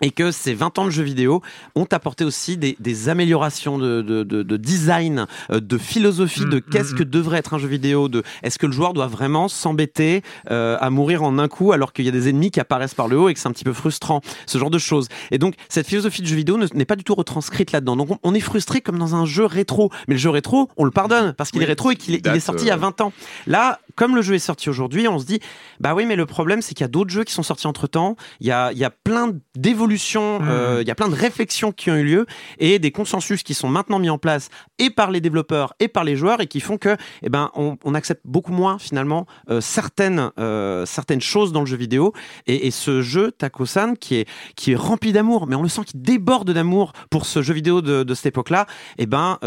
Et 0.00 0.12
que 0.12 0.30
ces 0.30 0.54
20 0.54 0.78
ans 0.78 0.84
de 0.84 0.90
jeux 0.90 1.02
vidéo 1.02 1.42
ont 1.74 1.86
apporté 1.90 2.24
aussi 2.24 2.56
des, 2.56 2.76
des 2.78 3.08
améliorations 3.08 3.78
de, 3.78 4.00
de, 4.00 4.22
de, 4.22 4.44
de 4.44 4.56
design, 4.56 5.26
euh, 5.50 5.58
de 5.58 5.76
philosophie, 5.76 6.42
Mm, 6.42 6.50
de 6.50 6.56
mm, 6.58 6.62
qu'est-ce 6.70 6.94
que 6.94 7.02
devrait 7.02 7.38
être 7.38 7.54
un 7.54 7.58
jeu 7.58 7.66
vidéo, 7.66 8.08
de 8.08 8.22
est-ce 8.44 8.60
que 8.60 8.66
le 8.66 8.72
joueur 8.72 8.92
doit 8.92 9.08
vraiment 9.08 9.48
s'embêter 9.48 10.22
euh, 10.52 10.76
à 10.80 10.90
mourir 10.90 11.24
en 11.24 11.40
un 11.40 11.48
coup 11.48 11.72
alors 11.72 11.92
qu'il 11.92 12.04
y 12.04 12.08
a 12.08 12.12
des 12.12 12.28
ennemis 12.28 12.52
qui 12.52 12.60
apparaissent 12.60 12.94
par 12.94 13.08
le 13.08 13.18
haut 13.18 13.28
et 13.28 13.34
que 13.34 13.40
c'est 13.40 13.48
un 13.48 13.52
petit 13.52 13.64
peu 13.64 13.72
frustrant, 13.72 14.20
ce 14.46 14.56
genre 14.58 14.70
de 14.70 14.78
choses. 14.78 15.08
Et 15.32 15.38
donc 15.38 15.54
cette 15.68 15.88
philosophie 15.88 16.22
de 16.22 16.28
jeu 16.28 16.36
vidéo 16.36 16.58
ne- 16.58 16.68
n'est 16.74 16.84
pas 16.84 16.94
du 16.96 17.02
tout 17.02 17.16
retranscrite 17.16 17.72
là-dedans. 17.72 17.96
Donc 17.96 18.10
on, 18.12 18.18
on 18.22 18.34
est 18.34 18.40
frustré 18.40 18.80
comme 18.80 18.98
dans 18.98 19.16
un 19.16 19.26
jeu 19.26 19.46
rétro. 19.46 19.90
Mais 20.06 20.14
le 20.14 20.20
jeu 20.20 20.30
rétro, 20.30 20.68
on 20.76 20.84
le 20.84 20.92
pardonne 20.92 21.32
parce 21.36 21.50
qu'il 21.50 21.58
Oui, 21.58 21.64
est 21.64 21.68
rétro 21.68 21.90
et 21.90 21.96
qu'il 21.96 22.14
est, 22.14 22.24
est 22.24 22.38
sorti 22.40 22.66
il 22.66 22.68
y 22.68 22.70
a 22.70 22.74
euh, 22.74 22.76
20 22.76 23.00
ans. 23.00 23.12
Là, 23.48 23.80
comme 23.98 24.14
le 24.14 24.22
jeu 24.22 24.34
est 24.34 24.38
sorti 24.38 24.70
aujourd'hui, 24.70 25.08
on 25.08 25.18
se 25.18 25.26
dit, 25.26 25.40
bah 25.80 25.92
oui, 25.94 26.06
mais 26.06 26.14
le 26.14 26.24
problème, 26.24 26.62
c'est 26.62 26.72
qu'il 26.74 26.84
y 26.84 26.84
a 26.84 26.88
d'autres 26.88 27.10
jeux 27.10 27.24
qui 27.24 27.32
sont 27.32 27.42
sortis 27.42 27.66
entre 27.66 27.88
temps. 27.88 28.14
Il 28.38 28.46
y 28.46 28.52
a, 28.52 28.70
il 28.70 28.78
y 28.78 28.84
a 28.84 28.90
plein 28.90 29.32
d'évolutions, 29.56 30.38
Mhm. 30.38 30.48
euh, 30.48 30.78
il 30.82 30.86
y 30.86 30.90
a 30.90 30.94
plein 30.94 31.08
de 31.08 31.14
réflexions 31.16 31.72
qui 31.72 31.90
ont 31.90 31.96
eu 31.96 32.04
lieu 32.04 32.26
et 32.58 32.78
des 32.78 32.92
consensus 32.92 33.42
qui 33.42 33.54
sont 33.54 33.68
maintenant 33.68 33.98
mis 33.98 34.08
en 34.08 34.18
place 34.18 34.50
et 34.78 34.90
par 34.90 35.10
les 35.10 35.20
développeurs 35.20 35.74
et 35.80 35.88
par 35.88 36.04
les 36.04 36.14
joueurs 36.14 36.40
et 36.40 36.46
qui 36.46 36.60
font 36.60 36.78
que, 36.78 36.96
eh 37.22 37.28
ben, 37.28 37.50
on, 37.54 37.76
on 37.84 37.94
accepte 37.94 38.22
beaucoup 38.24 38.52
moins 38.52 38.78
finalement 38.78 39.26
euh, 39.50 39.60
certaines, 39.60 40.30
euh, 40.38 40.86
certaines 40.86 41.20
choses 41.20 41.50
dans 41.50 41.60
le 41.60 41.66
jeu 41.66 41.76
vidéo. 41.76 42.12
Et, 42.46 42.68
et 42.68 42.70
ce 42.70 43.02
jeu, 43.02 43.32
Taco-san, 43.32 43.96
qui 43.98 44.14
est, 44.14 44.28
qui 44.54 44.72
est 44.72 44.76
rempli 44.76 45.12
d'amour, 45.12 45.48
mais 45.48 45.56
on 45.56 45.62
le 45.62 45.68
sent 45.68 45.82
qui 45.86 45.96
déborde 45.96 46.52
d'amour 46.52 46.92
pour 47.10 47.26
ce 47.26 47.42
jeu 47.42 47.52
vidéo 47.52 47.82
de, 47.82 48.04
de 48.04 48.14
cette 48.14 48.26
époque-là, 48.26 48.66
eh 48.98 49.06
ben, 49.06 49.38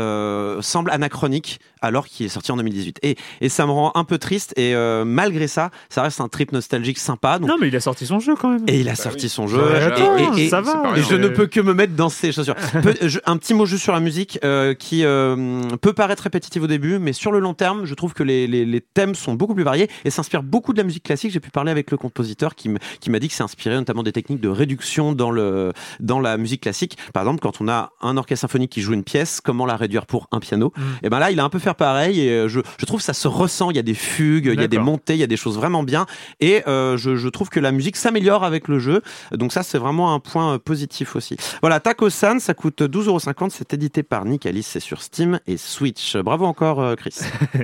semble 0.61 0.91
anachronique 0.91 1.59
alors 1.81 2.05
qu'il 2.07 2.25
est 2.25 2.29
sorti 2.29 2.51
en 2.51 2.57
2018. 2.57 2.99
Et, 3.01 3.15
et 3.39 3.49
ça 3.49 3.65
me 3.65 3.71
rend 3.71 3.91
un 3.95 4.03
peu 4.03 4.17
triste. 4.17 4.40
Et 4.58 4.75
euh, 4.75 5.06
malgré 5.06 5.47
ça, 5.47 5.71
ça 5.89 6.01
reste 6.04 6.21
un 6.21 6.27
trip 6.27 6.51
nostalgique 6.51 6.97
sympa. 6.99 7.39
Donc, 7.39 7.49
Non, 7.49 7.56
mais 7.60 7.67
il 7.67 7.75
a 7.75 7.80
sorti 7.80 8.06
son 8.06 8.19
jeu 8.19 8.36
quand 8.36 8.49
même. 8.49 8.63
et 8.67 8.80
il 8.80 8.88
a 8.88 8.91
Bah 8.91 8.95
sorti 8.95 9.25
oui. 9.25 9.30
son 9.30 9.47
jeu. 9.47 9.62
Ouais, 9.63 9.82
attends, 9.84 10.36
et, 10.38 10.43
et- 10.45 10.49
ça 10.49 10.62
va. 10.62 10.84
et 10.95 10.99
rien. 10.99 11.04
je 11.10 11.15
ne 11.15 11.27
peux 11.27 11.47
que 11.47 11.60
me 11.60 11.73
mettre 11.73 11.93
dans 11.95 12.10
ces 12.10 12.32
chaussures. 12.32 12.56
Peu- 12.84 12.95
je- 13.01 13.19
un 13.25 13.38
petit 13.38 13.54
mot 13.54 13.65
juste 13.65 13.84
sur 13.84 13.93
la 13.93 13.99
musique 13.99 14.39
euh, 14.43 14.73
qui 14.73 15.06
euh, 15.06 15.62
peut 15.82 15.93
paraître 15.93 16.23
répétitif 16.23 16.62
au 16.63 16.67
début, 16.67 16.99
mais 16.99 17.13
sur 17.13 17.32
le 17.32 17.39
long 17.39 17.54
terme, 17.54 17.86
je 17.86 17.93
trouve 17.93 18.13
que 18.13 18.23
les, 18.23 18.47
les, 18.47 18.65
les 18.65 18.82
thèmes 18.82 19.15
sont 19.15 19.34
beaucoup 19.34 19.54
plus 19.56 19.63
variés 19.63 19.89
et 20.06 20.10
s'inspirent 20.10 20.43
beaucoup 20.43 20.73
de 20.73 20.77
la 20.77 20.84
musique 20.84 21.04
classique. 21.04 21.32
J'ai 21.32 21.39
pu 21.39 21.49
parler 21.51 21.71
avec 21.71 21.91
le 21.91 21.97
compositeur 21.97 22.56
qui 22.56 22.69
m'a 22.69 23.19
dit 23.19 23.27
que 23.27 23.34
c'est 23.34 23.43
inspiré 23.43 23.75
notamment 23.75 24.04
des 24.04 24.12
techniques 24.12 24.41
de 24.41 24.49
réduction 24.49 25.13
dans, 25.13 25.32
le, 25.32 25.73
dans 25.99 26.19
la 26.19 26.38
musique 26.38 26.62
classique. 26.62 26.97
Par 27.13 27.23
exemple, 27.23 27.39
quand 27.41 27.62
on 27.62 27.67
a 27.67 27.91
un 28.01 28.17
orchestre 28.17 28.41
symphonique 28.41 28.71
qui 28.71 28.82
joue 28.82 28.93
une 28.93 29.04
pièce, 29.04 29.41
comment 29.41 29.65
la 29.65 29.75
réduire 29.75 30.06
pour 30.06 30.27
un 30.32 30.39
piano? 30.39 30.73
Mm. 30.75 30.82
Et 31.04 31.10
ben 31.10 31.19
là, 31.19 31.32
il 31.32 31.39
a 31.39 31.43
un 31.43 31.49
peu 31.49 31.60
fait 31.60 31.73
pareil 31.73 32.19
et 32.21 32.49
je, 32.49 32.60
je 32.77 32.86
trouve 32.86 32.99
que 32.99 33.06
ça 33.06 33.13
se 33.13 33.27
ressent. 33.27 33.69
Il 33.71 33.75
y 33.75 33.80
a 33.80 33.84
des 33.84 33.93
fugues, 34.31 34.49
il 34.53 34.59
y 34.61 34.63
a 34.63 34.67
des 34.67 34.77
montées, 34.79 35.13
il 35.13 35.19
y 35.19 35.23
a 35.23 35.27
des 35.27 35.37
choses 35.37 35.55
vraiment 35.57 35.83
bien 35.83 36.05
et 36.39 36.63
euh, 36.67 36.97
je, 36.97 37.15
je 37.15 37.27
trouve 37.29 37.49
que 37.49 37.59
la 37.59 37.71
musique 37.71 37.95
s'améliore 37.95 38.43
avec 38.43 38.67
le 38.67 38.79
jeu. 38.79 39.01
Donc 39.31 39.51
ça, 39.51 39.63
c'est 39.63 39.77
vraiment 39.77 40.13
un 40.13 40.19
point 40.19 40.53
euh, 40.55 40.57
positif 40.59 41.15
aussi. 41.15 41.37
Voilà, 41.61 41.79
Taco-san, 41.79 42.39
ça 42.39 42.53
coûte 42.53 42.81
12,50€. 42.81 43.49
C'est 43.49 43.73
édité 43.73 44.03
par 44.03 44.25
Nicalis, 44.25 44.63
c'est 44.63 44.79
sur 44.79 45.01
Steam 45.01 45.39
et 45.47 45.57
Switch. 45.57 46.15
Bravo 46.17 46.45
encore, 46.45 46.81
euh, 46.81 46.95
Chris. 46.95 47.15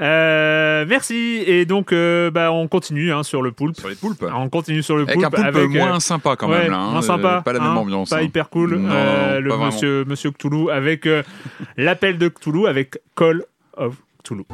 Euh, 0.00 0.84
merci. 0.88 1.42
Et 1.46 1.64
donc, 1.64 1.92
euh, 1.92 2.30
bah, 2.30 2.52
on 2.52 2.68
continue 2.68 3.12
hein, 3.12 3.22
sur 3.22 3.40
le 3.42 3.52
poulpe. 3.52 3.76
Sur 3.78 3.88
les 3.88 3.94
poulpes. 3.94 4.24
On 4.34 4.48
continue 4.48 4.82
sur 4.82 4.96
le 4.96 5.02
Avec 5.02 5.14
poulpe 5.14 5.26
un 5.26 5.30
poulpe 5.30 5.44
avec, 5.46 5.64
euh, 5.64 5.68
moins 5.68 6.00
sympa 6.00 6.36
quand 6.36 6.48
ouais, 6.50 6.62
même 6.62 6.70
là. 6.72 6.78
hein. 6.78 6.90
moins 6.90 7.02
sympa, 7.02 7.36
Euh, 7.38 7.40
Pas 7.40 7.52
la 7.52 7.60
même 7.60 7.68
hein, 7.70 7.76
ambiance. 7.76 8.10
pas 8.10 8.18
hein. 8.18 8.22
hyper 8.22 8.50
cool. 8.50 8.76
Non, 8.76 8.90
Euh, 8.92 9.34
non, 9.36 9.40
le 9.40 9.48
vraiment. 9.48 9.66
monsieur, 9.66 10.04
monsieur 10.06 10.30
Cthulhu 10.32 10.70
avec 10.70 11.06
euh, 11.06 11.22
l'appel 11.76 12.18
de 12.18 12.28
Cthulhu 12.28 12.66
avec 12.66 12.98
Call 13.16 13.44
of 13.76 13.96
Cthulhu. 14.22 14.44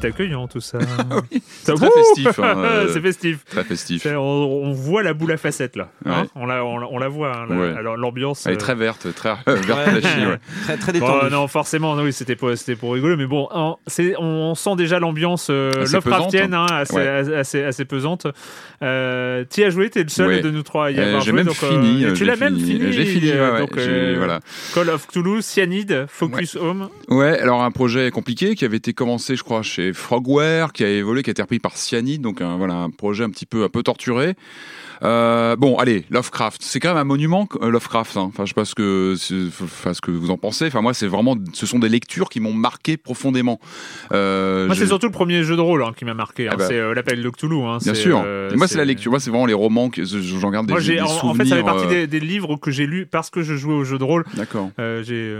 C'est 0.00 0.06
accueillant 0.06 0.46
tout 0.48 0.60
ça. 0.60 0.78
C'est 1.64 1.74
très 1.74 1.88
festif. 1.90 2.38
hein, 2.38 2.54
euh, 2.64 2.88
c'est 2.92 3.00
festif. 3.00 3.44
Très 3.50 3.64
festif. 3.64 4.06
On, 4.06 4.18
on 4.20 4.72
voit 4.72 5.02
la 5.02 5.14
boule 5.14 5.32
à 5.32 5.36
facettes 5.36 5.74
là. 5.76 5.88
hein. 6.04 6.22
Ouais. 6.22 6.28
on, 6.36 6.46
la, 6.46 6.64
on, 6.64 6.78
la- 6.78 6.86
on 6.90 6.98
la 6.98 7.08
voit. 7.08 7.36
hein, 7.36 7.46
la- 7.48 7.56
Ouais. 7.56 7.74
alors 7.76 7.96
l'ambiance. 7.96 8.46
Elle 8.46 8.52
est 8.52 8.56
euh, 8.56 8.58
très 8.58 8.74
verte, 8.74 9.12
très 9.14 9.30
euh, 9.30 9.54
verte 9.56 9.88
flashy, 10.00 10.26
ouais. 10.26 10.38
Très, 10.64 10.76
très 10.76 10.92
Bon, 11.00 11.06
détendu. 11.12 11.30
non, 11.32 11.48
forcément, 11.48 11.96
non, 11.96 12.02
oui, 12.04 12.12
c'était 12.12 12.36
pour, 12.36 12.56
c'était 12.56 12.76
pour 12.76 12.92
rigoler, 12.94 13.16
mais 13.16 13.26
bon, 13.26 13.48
hein, 13.52 13.76
c'est, 13.86 14.14
on 14.18 14.54
sent 14.54 14.76
déjà 14.76 14.98
l'ambiance 15.00 15.48
euh, 15.50 15.70
Assez 15.82 15.94
Lovecraftienne, 15.94 16.50
pesante. 16.50 16.70
hein, 16.70 16.74
assez, 16.76 16.96
Ouais. 16.96 17.34
assez, 17.36 17.62
assez 17.64 17.84
pesante. 17.84 18.26
Euh, 18.82 19.44
tu 19.50 19.60
y 19.62 19.64
as 19.64 19.70
joué, 19.70 19.90
t'es 19.90 20.02
le 20.02 20.08
seul 20.08 20.28
Ouais. 20.28 20.40
de 20.40 20.50
nous 20.50 20.62
trois 20.62 20.86
à 20.86 20.90
y 20.90 20.98
Euh, 20.98 21.06
avoir 21.06 21.20
j'ai 21.22 21.30
joué. 21.30 21.36
même 21.38 21.46
donc, 21.46 21.56
euh, 21.62 21.68
fini. 21.70 22.04
euh, 22.04 22.12
tu 22.12 22.24
l'as 22.24 22.36
même 22.36 22.56
fini. 22.58 22.92
Je 22.92 22.98
l'ai 22.98 23.06
fini, 23.06 23.26
ouais, 23.30 23.36
euh, 23.36 23.52
ouais, 23.54 23.58
donc, 23.60 23.70
j'ai- 23.76 23.82
euh, 23.88 24.14
voilà. 24.18 24.40
Call 24.74 24.90
of 24.90 25.06
Cthulhu, 25.06 25.42
Cyanide, 25.42 26.06
Focus 26.08 26.56
Home. 26.56 26.88
Ouais, 27.08 27.38
alors 27.40 27.62
un 27.62 27.70
projet 27.70 28.10
compliqué 28.10 28.54
qui 28.54 28.64
avait 28.64 28.76
été 28.76 28.92
commencé, 28.92 29.36
je 29.36 29.42
crois, 29.42 29.62
chez 29.62 29.85
Frogware, 29.92 30.72
qui 30.72 30.84
a 30.84 30.88
évolué, 30.88 31.22
qui 31.22 31.30
a 31.30 31.32
été 31.32 31.42
repris 31.42 31.58
par 31.58 31.76
Cyanide, 31.76 32.22
donc 32.22 32.40
un, 32.40 32.56
voilà 32.56 32.74
un 32.74 32.90
projet 32.90 33.24
un 33.24 33.30
petit 33.30 33.46
peu 33.46 33.64
un 33.64 33.68
peu 33.68 33.82
torturé. 33.82 34.34
Euh, 35.02 35.56
bon, 35.56 35.76
allez, 35.76 36.04
Lovecraft, 36.10 36.62
c'est 36.62 36.80
quand 36.80 36.88
même 36.88 36.96
un 36.96 37.04
monument, 37.04 37.46
euh, 37.60 37.68
Lovecraft. 37.70 38.16
hein. 38.16 38.22
Enfin, 38.22 38.44
je 38.44 38.50
sais 38.50 38.54
pas 38.54 38.64
ce 38.64 38.74
que, 38.74 39.14
enfin, 39.62 39.92
ce 39.92 40.00
que 40.00 40.10
vous 40.10 40.30
en 40.30 40.38
pensez. 40.38 40.66
Enfin, 40.68 40.80
moi, 40.80 40.94
c'est 40.94 41.06
vraiment, 41.06 41.36
ce 41.52 41.66
sont 41.66 41.78
des 41.78 41.90
lectures 41.90 42.30
qui 42.30 42.40
m'ont 42.40 42.54
marqué 42.54 42.96
profondément. 42.96 43.60
Euh, 44.12 44.64
Moi, 44.66 44.74
je- 44.74 44.80
c'est 44.80 44.86
surtout 44.86 45.06
le 45.06 45.12
premier 45.12 45.42
jeu 45.42 45.54
de 45.56 45.60
rôle 45.60 45.82
hein, 45.82 45.92
qui 45.96 46.06
m'a 46.06 46.14
marqué. 46.14 46.46
hein. 46.48 46.52
Ah 46.54 46.56
bah. 46.56 46.66
C'est 46.66 46.78
euh, 46.78 46.94
l'appel 46.94 47.22
de 47.22 47.28
Cthulhu. 47.28 47.60
hein. 47.64 47.78
Bien 47.82 47.92
sûr. 47.94 48.24
moi, 48.56 48.66
c'est 48.68 48.78
la 48.78 48.84
lecture. 48.86 49.10
Moi, 49.10 49.20
c'est 49.20 49.30
vraiment 49.30 49.46
les 49.46 49.52
romans 49.54 49.90
que 49.90 50.02
je- 50.04 50.18
j'en 50.18 50.50
garde 50.50 50.66
des, 50.66 50.72
Moi, 50.72 50.80
j'ai, 50.80 50.94
des 50.94 51.00
en, 51.02 51.08
souvenirs. 51.08 51.30
en 51.30 51.34
fait, 51.34 51.44
ça 51.50 51.56
fait 51.56 51.62
partie 51.62 51.86
des, 51.88 52.06
des 52.06 52.20
livres 52.20 52.56
que 52.56 52.70
j'ai 52.70 52.86
lus 52.86 53.04
parce 53.06 53.28
que 53.28 53.42
je 53.42 53.54
jouais 53.54 53.74
au 53.74 53.84
jeu 53.84 53.98
de 53.98 54.04
rôle. 54.04 54.24
D'accord. 54.34 54.70
J'ai, 54.78 55.36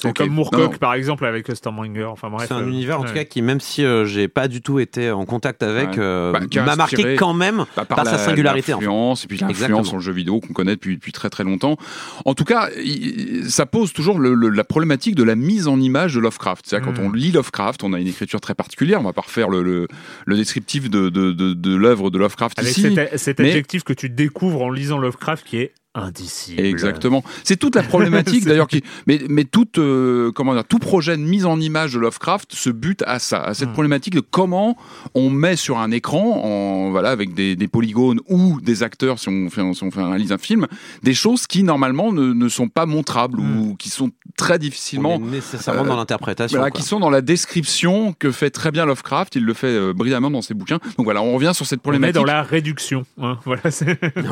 c'est 0.00 0.16
comme 0.16 0.30
Moorcock, 0.30 0.72
non. 0.72 0.78
par 0.78 0.94
exemple, 0.94 1.24
avec 1.26 1.48
Stormbringer. 1.54 2.04
Enfin 2.04 2.30
bref. 2.30 2.46
C'est 2.48 2.54
un 2.54 2.62
euh, 2.62 2.68
univers 2.68 3.00
en 3.00 3.04
tout 3.04 3.12
cas 3.14 3.24
qui, 3.24 3.42
même 3.42 3.60
si 3.60 3.84
euh, 3.84 4.04
j'ai 4.04 4.28
pas 4.28 4.48
du 4.48 4.62
tout 4.62 4.78
été 4.78 5.10
en 5.10 5.24
contact 5.26 5.62
avec, 5.62 5.90
Ouais. 5.90 5.96
euh, 5.98 6.32
Bah, 6.32 6.40
m'a 6.64 6.76
marqué 6.76 7.14
quand 7.16 7.34
même 7.34 7.64
Bah, 7.76 7.84
par, 7.84 8.04
sa 8.06 8.18
singularité. 8.18 8.72
en 8.74 8.78
fait. 8.78 8.84
L'influence, 8.86 9.24
et 9.24 9.26
puis 9.28 9.38
l'influence 9.38 9.88
sur 9.88 9.96
le 9.96 10.02
jeu 10.02 10.12
vidéo 10.12 10.40
qu'on 10.40 10.52
connaît 10.52 10.76
depuis, 10.76 10.96
depuis 10.96 11.12
très 11.12 11.30
très 11.30 11.44
longtemps. 11.44 11.76
En 12.24 12.34
tout 12.34 12.44
cas, 12.44 12.68
il- 12.76 13.50
ça 13.50 13.66
pose 13.66 13.92
toujours 13.92 14.18
le- 14.18 14.34
le- 14.34 14.48
la 14.50 14.64
problématique 14.64 15.14
de 15.14 15.22
la 15.22 15.34
mise 15.34 15.68
en 15.68 15.78
image 15.80 16.14
de 16.14 16.20
Lovecraft. 16.20 16.64
C'est-à-dire 16.66 16.90
Mm. 16.90 16.94
quand 16.94 17.02
on 17.02 17.10
lit 17.12 17.32
Lovecraft, 17.32 17.82
on 17.84 17.92
a 17.92 17.98
une 18.00 18.06
écriture 18.08 18.40
très 18.40 18.54
particulière. 18.54 19.00
On 19.00 19.04
va 19.04 19.12
pas 19.12 19.22
refaire 19.22 19.48
le, 19.48 19.62
le, 19.62 19.88
le 20.26 20.36
descriptif 20.36 20.88
de, 20.90 21.08
de, 21.08 21.32
de, 21.32 21.52
de 21.54 21.74
l'œuvre 21.76 22.10
de 22.10 22.18
Lovecraft 22.18 22.58
Avec 22.58 22.70
ici. 22.76 22.94
cet, 22.94 23.18
cet 23.18 23.38
mais- 23.40 23.48
adjectif 23.50 23.84
que 23.84 23.92
tu 23.92 24.08
découvres 24.10 24.62
en 24.62 24.70
lisant 24.70 24.98
Lovecraft 24.98 25.44
qui 25.46 25.58
est 25.58 25.72
indicible. 26.04 26.60
Exactement. 26.60 27.22
C'est 27.44 27.56
toute 27.56 27.74
la 27.76 27.82
problématique 27.82 28.44
d'ailleurs 28.46 28.66
qui, 28.68 28.82
mais 29.06 29.20
mais 29.28 29.44
toute 29.44 29.78
euh, 29.78 30.32
comment 30.32 30.54
dire, 30.54 30.64
tout 30.64 30.78
projet 30.78 31.16
de 31.16 31.22
mise 31.22 31.44
en 31.46 31.60
image 31.60 31.94
de 31.94 31.98
Lovecraft 31.98 32.52
se 32.54 32.70
bute 32.70 33.02
à 33.06 33.18
ça, 33.18 33.42
à 33.42 33.54
cette 33.54 33.68
Mm. 33.70 33.72
problématique 33.72 34.14
de 34.14 34.20
comment 34.20 34.76
on 35.14 35.30
met 35.30 35.56
sur 35.56 35.78
un 35.78 35.90
écran, 35.90 36.42
en 36.44 36.90
voilà 36.90 37.10
avec 37.10 37.34
des, 37.34 37.56
des 37.56 37.68
polygones 37.68 38.20
ou 38.28 38.60
des 38.60 38.82
acteurs 38.82 39.18
si 39.18 39.28
on 39.28 39.50
fait 39.50 39.62
si 39.74 39.84
on 39.84 39.90
fait 39.90 40.02
réalise 40.02 40.32
un 40.32 40.38
film, 40.38 40.66
des 41.02 41.14
choses 41.14 41.46
qui 41.46 41.62
normalement 41.62 42.12
ne, 42.12 42.32
ne 42.32 42.48
sont 42.48 42.68
pas 42.68 42.86
montrables 42.86 43.40
ou 43.40 43.76
qui 43.78 43.88
sont 43.90 44.10
très 44.36 44.54
On 44.54 44.58
difficilement 44.58 45.14
est 45.16 45.18
nécessairement 45.18 45.84
euh, 45.84 45.88
dans 45.88 45.96
l'interprétation. 45.96 46.58
voilà, 46.58 46.70
quoi. 46.70 46.80
qui 46.80 46.86
sont 46.86 47.00
dans 47.00 47.10
la 47.10 47.20
description 47.20 48.14
que 48.18 48.30
fait 48.30 48.50
très 48.50 48.70
bien 48.70 48.86
Lovecraft. 48.86 49.34
Il 49.36 49.44
le 49.44 49.54
fait 49.54 49.66
euh, 49.66 49.92
brillamment 49.92 50.30
dans 50.30 50.42
ses 50.42 50.54
bouquins. 50.54 50.78
Donc 50.96 51.04
voilà, 51.04 51.22
on 51.22 51.34
revient 51.34 51.52
sur 51.54 51.66
cette 51.66 51.78
On 51.78 51.80
est 51.80 51.82
problématique. 51.82 52.16
dans 52.16 52.24
la 52.24 52.42
réduction. 52.42 53.04
hein. 53.20 53.38
Voilà, 53.44 53.62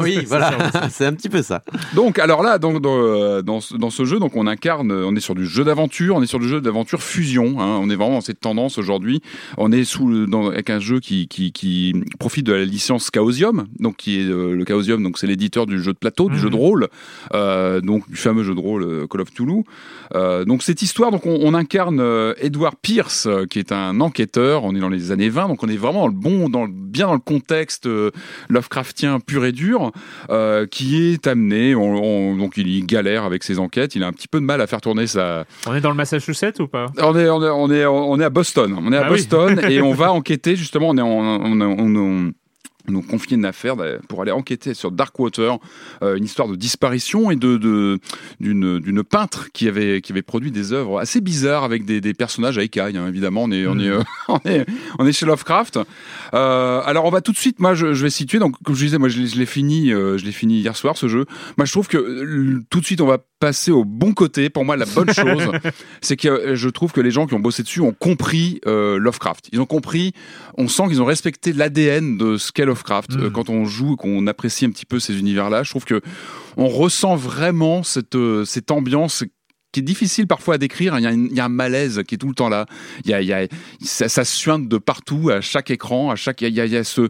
Oui, 0.01 0.25
voilà, 0.27 0.71
c'est 0.91 1.07
un 1.07 1.13
petit 1.13 1.29
peu 1.29 1.43
ça. 1.43 1.56
Donc, 1.95 2.19
alors 2.19 2.43
là, 2.43 2.59
donc, 2.59 2.81
dans, 2.81 2.97
euh, 2.99 3.43
dans, 3.43 3.61
ce- 3.61 3.75
dans 3.77 3.91
ce 3.91 4.05
jeu, 4.05 4.19
donc 4.19 4.37
on 4.37 4.47
incarne, 4.47 4.91
euh, 4.91 5.05
on 5.07 5.15
est 5.17 5.21
sur 5.21 5.35
du 5.35 5.47
jeu 5.47 5.65
d'aventure, 5.65 6.17
on 6.17 6.23
est 6.23 6.27
sur 6.27 6.39
du 6.39 6.49
jeu 6.49 6.61
d'aventure 6.61 7.03
fusion. 7.03 7.61
hein, 7.61 7.79
on 7.81 7.91
est 7.91 7.97
vraiment 7.97 8.15
dans 8.15 8.21
cette 8.21 8.41
tendance 8.41 8.79
aujourd'hui. 8.79 9.23
On 9.59 9.73
est 9.73 9.85
sous 9.85 10.07
le- 10.09 10.27
dans, 10.27 10.49
avec 10.49 10.71
un 10.71 10.81
jeu 10.81 11.01
qui, 11.01 11.29
qui, 11.29 11.53
qui 11.53 11.95
profite 12.19 12.47
de 12.47 12.53
la 12.53 12.65
licence 12.65 13.11
Chaosium, 13.15 13.67
donc 13.79 13.97
qui 13.97 14.21
est 14.21 14.25
euh, 14.25 14.55
le 14.55 14.65
Chaosium, 14.65 15.03
donc 15.03 15.19
c'est 15.19 15.27
l'éditeur 15.27 15.67
du 15.67 15.83
jeu 15.83 15.93
de 15.93 15.99
plateau, 15.99 16.29
du 16.29 16.39
jeu 16.39 16.51
de 16.51 16.57
rôle, 16.57 16.89
euh, 17.35 17.81
donc 17.81 18.09
du 18.09 18.17
fameux 18.17 18.43
jeu 18.43 18.55
de 18.55 18.61
rôle 18.61 19.07
Call 19.09 19.21
of 19.23 19.33
Toulouse. 19.33 19.65
Euh, 20.15 20.45
donc 20.45 20.63
cette 20.63 20.83
histoire, 20.83 21.11
donc 21.11 21.27
on, 21.27 21.39
on 21.43 21.55
incarne 21.55 22.01
Edward 22.41 22.77
Pierce, 22.81 23.29
qui 23.51 23.59
est 23.59 23.73
un 23.73 24.01
enquêteur. 24.01 24.65
On 24.65 24.75
est 24.75 24.81
dans 24.81 24.89
les 24.89 25.11
années 25.13 25.29
20, 25.29 25.49
donc 25.49 25.63
on 25.63 25.69
est 25.69 25.77
vraiment 25.77 26.01
dans 26.03 26.07
le 26.09 26.13
bon, 26.13 26.49
dans 26.49 26.65
le- 26.65 26.73
bien 26.73 27.07
dans 27.07 27.15
le 27.15 27.19
contexte 27.21 27.87
euh, 27.87 28.11
Lovecraftien 28.49 29.21
pur 29.21 29.45
et 29.45 29.53
dur, 29.53 29.93
euh, 30.31 30.67
qui 30.67 30.97
est 31.13 31.27
amené. 31.37 31.75
on- 31.75 32.03
on- 32.33 32.37
donc 32.37 32.55
il 32.57 32.69
y 32.69 32.83
galère 32.83 33.25
avec 33.25 33.43
ses 33.45 33.59
enquêtes. 33.59 33.95
Il 33.95 34.03
a 34.03 34.07
un 34.07 34.13
petit 34.13 34.29
peu 34.29 34.41
de 34.41 34.45
mal 34.45 34.61
à 34.61 34.67
faire 34.67 34.81
tourner 34.81 35.07
sa. 35.07 35.45
On 35.67 35.75
est 35.75 35.81
dans 35.81 35.91
le 35.91 35.97
Massachusetts 35.97 36.59
ou 36.61 36.67
pas? 36.69 36.87
On 36.99 37.17
est, 37.17 37.29
on 37.29 37.43
est, 37.43 37.49
on 37.51 37.71
est, 37.71 37.87
on 37.87 38.21
est 38.21 38.25
à 38.25 38.31
Boston. 38.31 38.77
On 38.79 38.93
est 38.93 38.97
à 38.97 39.01
Ah 39.05 39.11
oui. 39.11 39.17
Boston 39.19 39.61
et 39.71 39.81
on 39.81 39.93
va 39.93 40.13
enquêter 40.13 40.57
justement. 40.57 40.89
On 40.91 40.97
est, 40.99 41.03
en- 41.03 41.09
on, 41.09 42.33
on, 42.89 42.95
on- 42.95 42.99
on- 42.99 43.01
on 43.01 43.01
nous 43.01 43.03
confie 43.03 43.35
une 43.35 43.45
affaire 43.45 43.77
d'aller- 43.77 43.99
pour 44.09 44.23
aller 44.23 44.33
enquêter 44.33 44.75
sur 44.75 44.91
Darkwater, 44.91 45.59
euh, 46.03 46.17
une 46.17 46.25
histoire 46.25 46.49
de 46.49 46.57
disparition 46.57 47.31
et 47.31 47.37
de 47.37 47.57
d'une 48.41 48.79
d'une 48.81 49.03
peintre 49.05 49.49
qui 49.53 49.69
avait 49.69 50.01
qui 50.01 50.13
avait 50.13 50.23
produit 50.23 50.51
des 50.51 50.73
œuvres 50.73 50.99
assez 50.99 51.21
bizarres 51.21 51.65
avec 51.65 51.85
des, 51.85 52.01
des 52.01 52.15
personnages 52.15 52.59
à 52.59 52.63
écailles. 52.63 52.97
hein, 52.97 53.07
évidemment, 53.09 53.45
on 53.45 53.51
est 53.51 53.67
on 53.67 53.79
est, 53.79 53.89
euh, 53.89 54.03
on 54.29 54.39
est 54.45 54.67
on 54.99 55.07
est 55.07 55.13
chez 55.13 55.27
Lovecraft. 55.27 55.79
Euh, 56.35 56.81
alors 56.85 57.05
on 57.05 57.11
va 57.11 57.21
tout 57.21 57.33
de 57.33 57.37
suite. 57.37 57.61
Moi, 57.61 57.75
je, 57.75 57.95
je 57.95 58.03
vais 58.03 58.11
situer. 58.11 58.39
Donc 58.39 58.57
comme 58.65 58.75
je 58.75 58.85
disais, 58.85 58.99
moi 58.99 59.09
je 59.09 59.21
l'ai 59.21 59.27
je 59.27 59.37
l'ai 59.39 59.47
fini, 59.47 59.93
euh, 59.93 60.19
je 60.19 60.25
l'ai 60.25 60.33
fini 60.33 60.61
hier 60.61 60.77
soir 60.77 60.97
ce 60.97 61.09
jeu. 61.09 61.27
Moi, 61.59 61.65
je 61.67 61.73
trouve 61.73 61.89
que 61.89 61.97
euh, 61.99 62.63
tout 62.71 62.81
de 62.81 62.85
suite 62.85 63.01
on 63.01 63.07
va 63.07 63.19
passer 63.39 63.71
au 63.71 63.85
bon 63.85 64.13
côté. 64.15 64.51
Pour 64.51 64.65
moi, 64.65 64.77
la 64.77 64.87
bonne 64.87 65.11
chose, 65.13 65.51
c'est 66.01 66.17
que 66.17 66.29
euh, 66.29 66.57
je 66.57 66.69
trouve 66.69 66.93
que 66.93 67.01
les 67.01 67.11
gens 67.11 67.27
qui 67.27 67.35
ont 67.35 67.41
bossé 67.41 67.63
dessus 67.63 67.81
ont 67.81 67.93
compris 67.93 68.61
euh, 68.67 68.99
Lovecraft. 68.99 69.49
Ils 69.53 69.61
ont 69.61 69.67
compris. 69.67 70.13
On 70.59 70.69
sent 70.69 70.85
qu'ils 70.89 71.03
ont 71.03 71.07
respecté 71.07 71.53
l'ADN 71.53 72.17
de 72.19 72.37
ce 72.37 72.53
qu'est 72.53 72.65
Lovecraft. 72.65 73.15
Mhm. 73.17 73.23
Euh, 73.25 73.31
quand 73.31 73.49
on 73.51 73.65
joue, 73.65 73.95
et 73.95 73.97
qu'on 73.97 74.27
apprécie 74.27 74.65
un 74.65 74.71
petit 74.71 74.87
peu 74.87 74.99
ces 75.01 75.19
univers-là, 75.19 75.63
je 75.63 75.71
trouve 75.71 75.85
que 75.85 76.01
on 76.57 76.69
ressent 76.69 77.17
vraiment 77.17 77.83
cette 77.83 78.17
cette 78.45 78.71
ambiance 78.71 79.25
qui 79.73 79.81
est 79.81 79.83
difficile 79.83 80.27
parfois 80.27 80.55
à 80.55 80.59
décrire. 80.59 80.99
Il 80.99 81.03
y, 81.03 81.07
a 81.07 81.13
une- 81.13 81.27
il 81.31 81.37
y 81.37 81.41
a 81.41 81.45
un 81.45 81.51
malaise 81.51 82.03
qui 82.09 82.15
est 82.15 82.19
tout 82.19 82.29
le 82.29 82.35
temps 82.35 82.49
là. 82.49 82.65
Il 83.05 83.11
y 83.11 83.15
a, 83.15 83.21
il 83.21 83.29
y 83.29 83.33
a- 83.35 83.47
ça, 83.83 84.09
ça 84.09 84.25
suinte 84.25 84.69
de 84.69 84.79
partout, 84.79 85.29
à 85.31 85.43
chaque 85.43 85.71
écran, 85.71 86.11
à 86.11 86.17
chaque. 86.17 86.41
Il 86.41 86.55
y 86.55 86.61
a, 86.61 86.65
il 86.65 86.73
y 86.73 86.77
a 86.79 86.85
ce. 86.85 87.09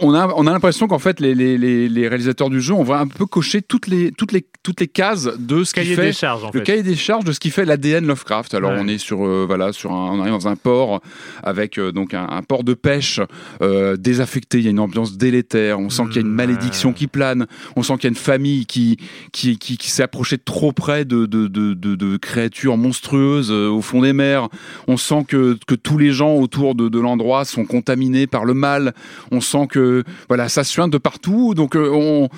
On 0.00 0.14
a, 0.14 0.28
on 0.36 0.46
a 0.46 0.52
l'impression 0.52 0.86
qu'en 0.86 0.98
fait 0.98 1.20
les, 1.20 1.34
les, 1.34 1.58
les, 1.58 1.88
les 1.88 2.08
réalisateurs 2.08 2.50
du 2.50 2.60
jeu 2.60 2.74
on 2.74 2.82
va 2.82 2.98
un 2.98 3.06
peu 3.08 3.26
cocher 3.26 3.62
toutes 3.62 3.86
les, 3.86 4.12
toutes 4.12 4.32
les, 4.32 4.44
toutes 4.62 4.80
les 4.80 4.88
cases 4.88 5.28
de 5.38 5.64
ce 5.64 5.74
qui 5.74 5.84
fait 5.94 6.02
des 6.06 6.12
charges 6.12 6.44
en 6.44 6.50
le 6.52 6.60
fait. 6.60 6.64
cahier 6.64 6.82
des 6.82 6.96
charges 6.96 7.24
de 7.24 7.32
ce 7.32 7.40
qui 7.40 7.50
fait 7.50 7.64
l'ADN 7.64 8.06
Lovecraft. 8.06 8.54
Alors 8.54 8.70
Ouais. 8.72 8.78
on 8.80 8.88
est 8.88 8.98
sur 8.98 9.26
euh, 9.26 9.44
voilà 9.46 9.72
sur 9.72 9.92
un, 9.92 10.12
on 10.12 10.20
arrive 10.20 10.32
dans 10.32 10.48
un 10.48 10.56
port 10.56 11.00
avec 11.42 11.78
euh, 11.78 11.92
donc 11.92 12.14
un, 12.14 12.26
un 12.30 12.42
port 12.42 12.62
de 12.62 12.74
pêche 12.74 13.20
euh, 13.62 13.96
désaffecté. 13.96 14.58
Il 14.58 14.64
y 14.64 14.66
a 14.68 14.70
une 14.70 14.78
ambiance 14.80 15.16
délétère. 15.16 15.80
On 15.80 15.90
sent 15.90 16.04
qu'il 16.06 16.16
y 16.16 16.18
a 16.18 16.22
une 16.22 16.28
malédiction 16.34 16.92
qui 16.92 17.06
plane. 17.06 17.46
On 17.76 17.82
sent 17.82 17.94
qu'il 17.94 18.04
y 18.04 18.06
a 18.06 18.10
une 18.10 18.14
famille 18.16 18.66
qui 18.66 18.96
qui 19.32 19.58
qui, 19.58 19.76
qui 19.76 19.90
s'est 19.90 20.02
approchée 20.02 20.36
de 20.36 20.42
trop 20.44 20.72
près 20.72 21.04
de 21.04 21.26
de, 21.26 21.46
de, 21.48 21.74
de, 21.74 22.16
créatures 22.16 22.76
monstrueuses 22.76 23.50
au 23.50 23.80
fond 23.80 24.02
des 24.02 24.12
mers. 24.12 24.48
On 24.86 24.96
sent 24.96 25.24
que 25.26 25.58
que 25.66 25.74
tous 25.74 25.98
les 25.98 26.12
gens 26.12 26.34
autour 26.34 26.74
de, 26.74 26.88
de 26.88 26.98
l'endroit 27.00 27.44
sont 27.44 27.64
contaminés 27.64 28.26
par 28.26 28.44
le 28.44 28.54
mal. 28.54 28.94
On 29.32 29.40
sent 29.40 29.66
que 29.68 29.79
voilà 30.28 30.48
ça 30.48 30.64
suinte 30.64 30.90
de 30.90 30.98
partout. 30.98 31.54
Donc 31.54 31.76
euh, 31.76 31.90
on 31.92 32.28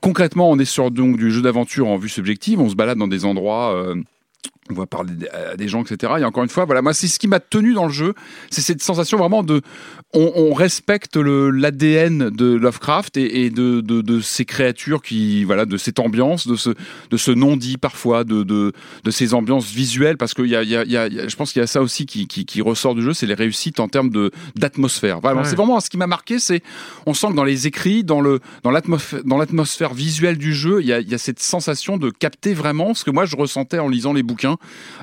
concrètement 0.00 0.50
on 0.50 0.58
est 0.58 0.64
sur 0.64 0.90
donc 0.90 1.16
du 1.16 1.30
jeu 1.30 1.42
d'aventure 1.42 1.88
en 1.88 1.96
vue 1.96 2.08
subjective. 2.08 2.60
On 2.60 2.68
se 2.68 2.74
balade 2.74 2.98
dans 2.98 3.08
des 3.08 3.24
endroits. 3.24 3.74
euh, 3.74 3.94
on 4.70 4.74
va 4.74 4.86
parler 4.86 5.12
à 5.32 5.56
des 5.56 5.68
gens, 5.68 5.82
etc. 5.82 6.14
Et 6.20 6.24
encore 6.24 6.42
une 6.42 6.48
fois, 6.48 6.64
voilà, 6.64 6.82
moi, 6.82 6.94
c'est 6.94 7.08
ce 7.08 7.18
qui 7.18 7.28
m'a 7.28 7.40
tenu 7.40 7.74
dans 7.74 7.86
le 7.86 7.92
jeu, 7.92 8.14
c'est 8.50 8.60
cette 8.60 8.82
sensation 8.82 9.18
vraiment 9.18 9.42
de, 9.42 9.60
on, 10.14 10.32
on 10.36 10.52
respecte 10.52 11.16
l'ADN 11.16 12.30
de 12.30 12.54
Lovecraft 12.54 13.16
et, 13.16 13.44
et 13.44 13.50
de, 13.50 13.80
de, 13.80 14.00
de 14.02 14.20
ces 14.20 14.44
créatures 14.44 15.02
qui, 15.02 15.44
voilà, 15.44 15.64
de 15.64 15.76
cette 15.76 15.98
ambiance, 15.98 16.46
de 16.46 16.56
ce, 16.56 16.70
de 17.10 17.16
ce 17.16 17.30
non-dit 17.30 17.78
parfois, 17.78 18.24
de, 18.24 18.42
de, 18.42 18.72
de 19.04 19.10
ces 19.10 19.34
ambiances 19.34 19.70
visuelles, 19.70 20.16
parce 20.16 20.34
qu'il 20.34 20.46
y 20.46 20.56
a, 20.56 20.62
il 20.62 20.70
y 20.70 20.76
a, 20.76 20.84
y 20.84 20.96
a- 20.96 21.28
je 21.28 21.36
pense 21.36 21.52
qu'il 21.52 21.60
y 21.60 21.62
a 21.62 21.66
ça 21.66 21.80
aussi 21.82 22.06
qui, 22.06 22.26
qui, 22.26 22.44
qui 22.44 22.60
ressort 22.60 22.94
du 22.94 23.02
jeu, 23.02 23.12
c'est 23.14 23.26
les 23.26 23.34
réussites 23.34 23.80
en 23.80 23.88
termes 23.88 24.10
d'atmosphère. 24.56 25.20
Voilà, 25.20 25.40
Ouais. 25.40 25.44
c'est 25.48 25.56
vraiment 25.56 25.80
ce 25.80 25.88
qui 25.90 25.96
m'a 25.96 26.06
marqué, 26.06 26.38
c'est, 26.38 26.62
on 27.06 27.14
sent 27.14 27.28
que 27.28 27.34
dans 27.34 27.44
les 27.44 27.66
écrits, 27.66 28.04
dans 28.04 28.20
l'atmosphère, 28.70 29.94
visuelle 29.94 30.38
du 30.38 30.52
jeu, 30.54 30.80
il 30.80 30.86
y 30.86 30.92
a, 30.92 31.00
y 31.00 31.14
a 31.14 31.18
cette 31.18 31.40
sensation 31.40 31.96
de 31.96 32.10
capter 32.10 32.54
vraiment 32.54 32.94
ce 32.94 33.04
que 33.04 33.10
moi 33.10 33.24
je 33.24 33.36
ressentais 33.36 33.78
en 33.78 33.88
lisant 33.88 34.12
les 34.12 34.22
bouquins, 34.22 34.56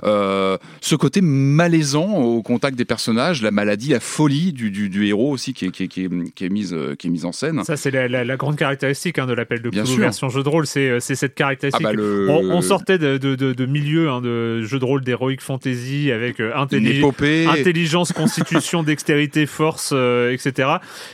euh, 0.04 0.58
ce 0.82 0.96
côté 0.96 1.22
malaisant 1.22 2.18
au 2.18 2.42
contact 2.42 2.78
des 2.78 2.86
personnages, 2.86 3.42
la 3.42 3.52
maladie, 3.52 3.90
la 3.90 4.00
folie 4.00 4.54
du, 4.54 4.72
du, 4.72 4.90
du 4.90 4.99
héros 5.08 5.32
aussi 5.32 5.54
qui 5.54 5.66
est, 5.66 5.72
qui 5.72 5.84
est, 5.84 5.88
qui 5.88 6.06
est, 6.06 6.34
qui 6.34 6.46
est 6.46 6.50
mise, 6.50 6.74
euh, 6.74 6.96
qui 6.96 7.08
est 7.08 7.10
mise 7.10 7.26
en 7.26 7.32
scène. 7.32 7.64
Ça, 7.64 7.78
c'est 7.78 7.92
la, 7.92 8.08
la- 8.08 8.24
la 8.26 8.38
grande 8.38 8.56
caractéristique 8.58 9.18
hein, 9.20 9.26
de 9.26 9.34
l'appel 9.34 9.62
de 9.62 9.70
Cthulhu 9.70 10.02
version 10.02 10.30
jeu 10.30 10.44
de 10.44 10.50
rôle. 10.50 10.68
C'est 10.68 10.90
euh, 10.90 11.00
cette 11.00 11.36
caractéristique. 11.36 11.82
Ah 11.86 11.90
bah, 11.92 11.94
le- 11.94 12.28
on, 12.30 12.52
on 12.52 12.62
sortait 12.62 12.98
de, 12.98 13.18
de, 13.18 13.36
de, 13.36 13.54
de 13.54 13.66
milieux 13.66 14.10
hein, 14.10 14.22
de 14.22 14.62
jeux 14.64 14.80
de 14.80 14.86
rôle 14.86 15.02
d'heroic 15.04 15.38
fantasy 15.40 16.12
avec 16.12 16.40
euh, 16.40 16.52
intelli- 16.56 17.04
intelligence, 17.50 18.12
constitution, 18.12 18.84
dextérité, 18.90 19.46
force, 19.46 19.92
euh, 19.94 20.32
etc. 20.34 20.70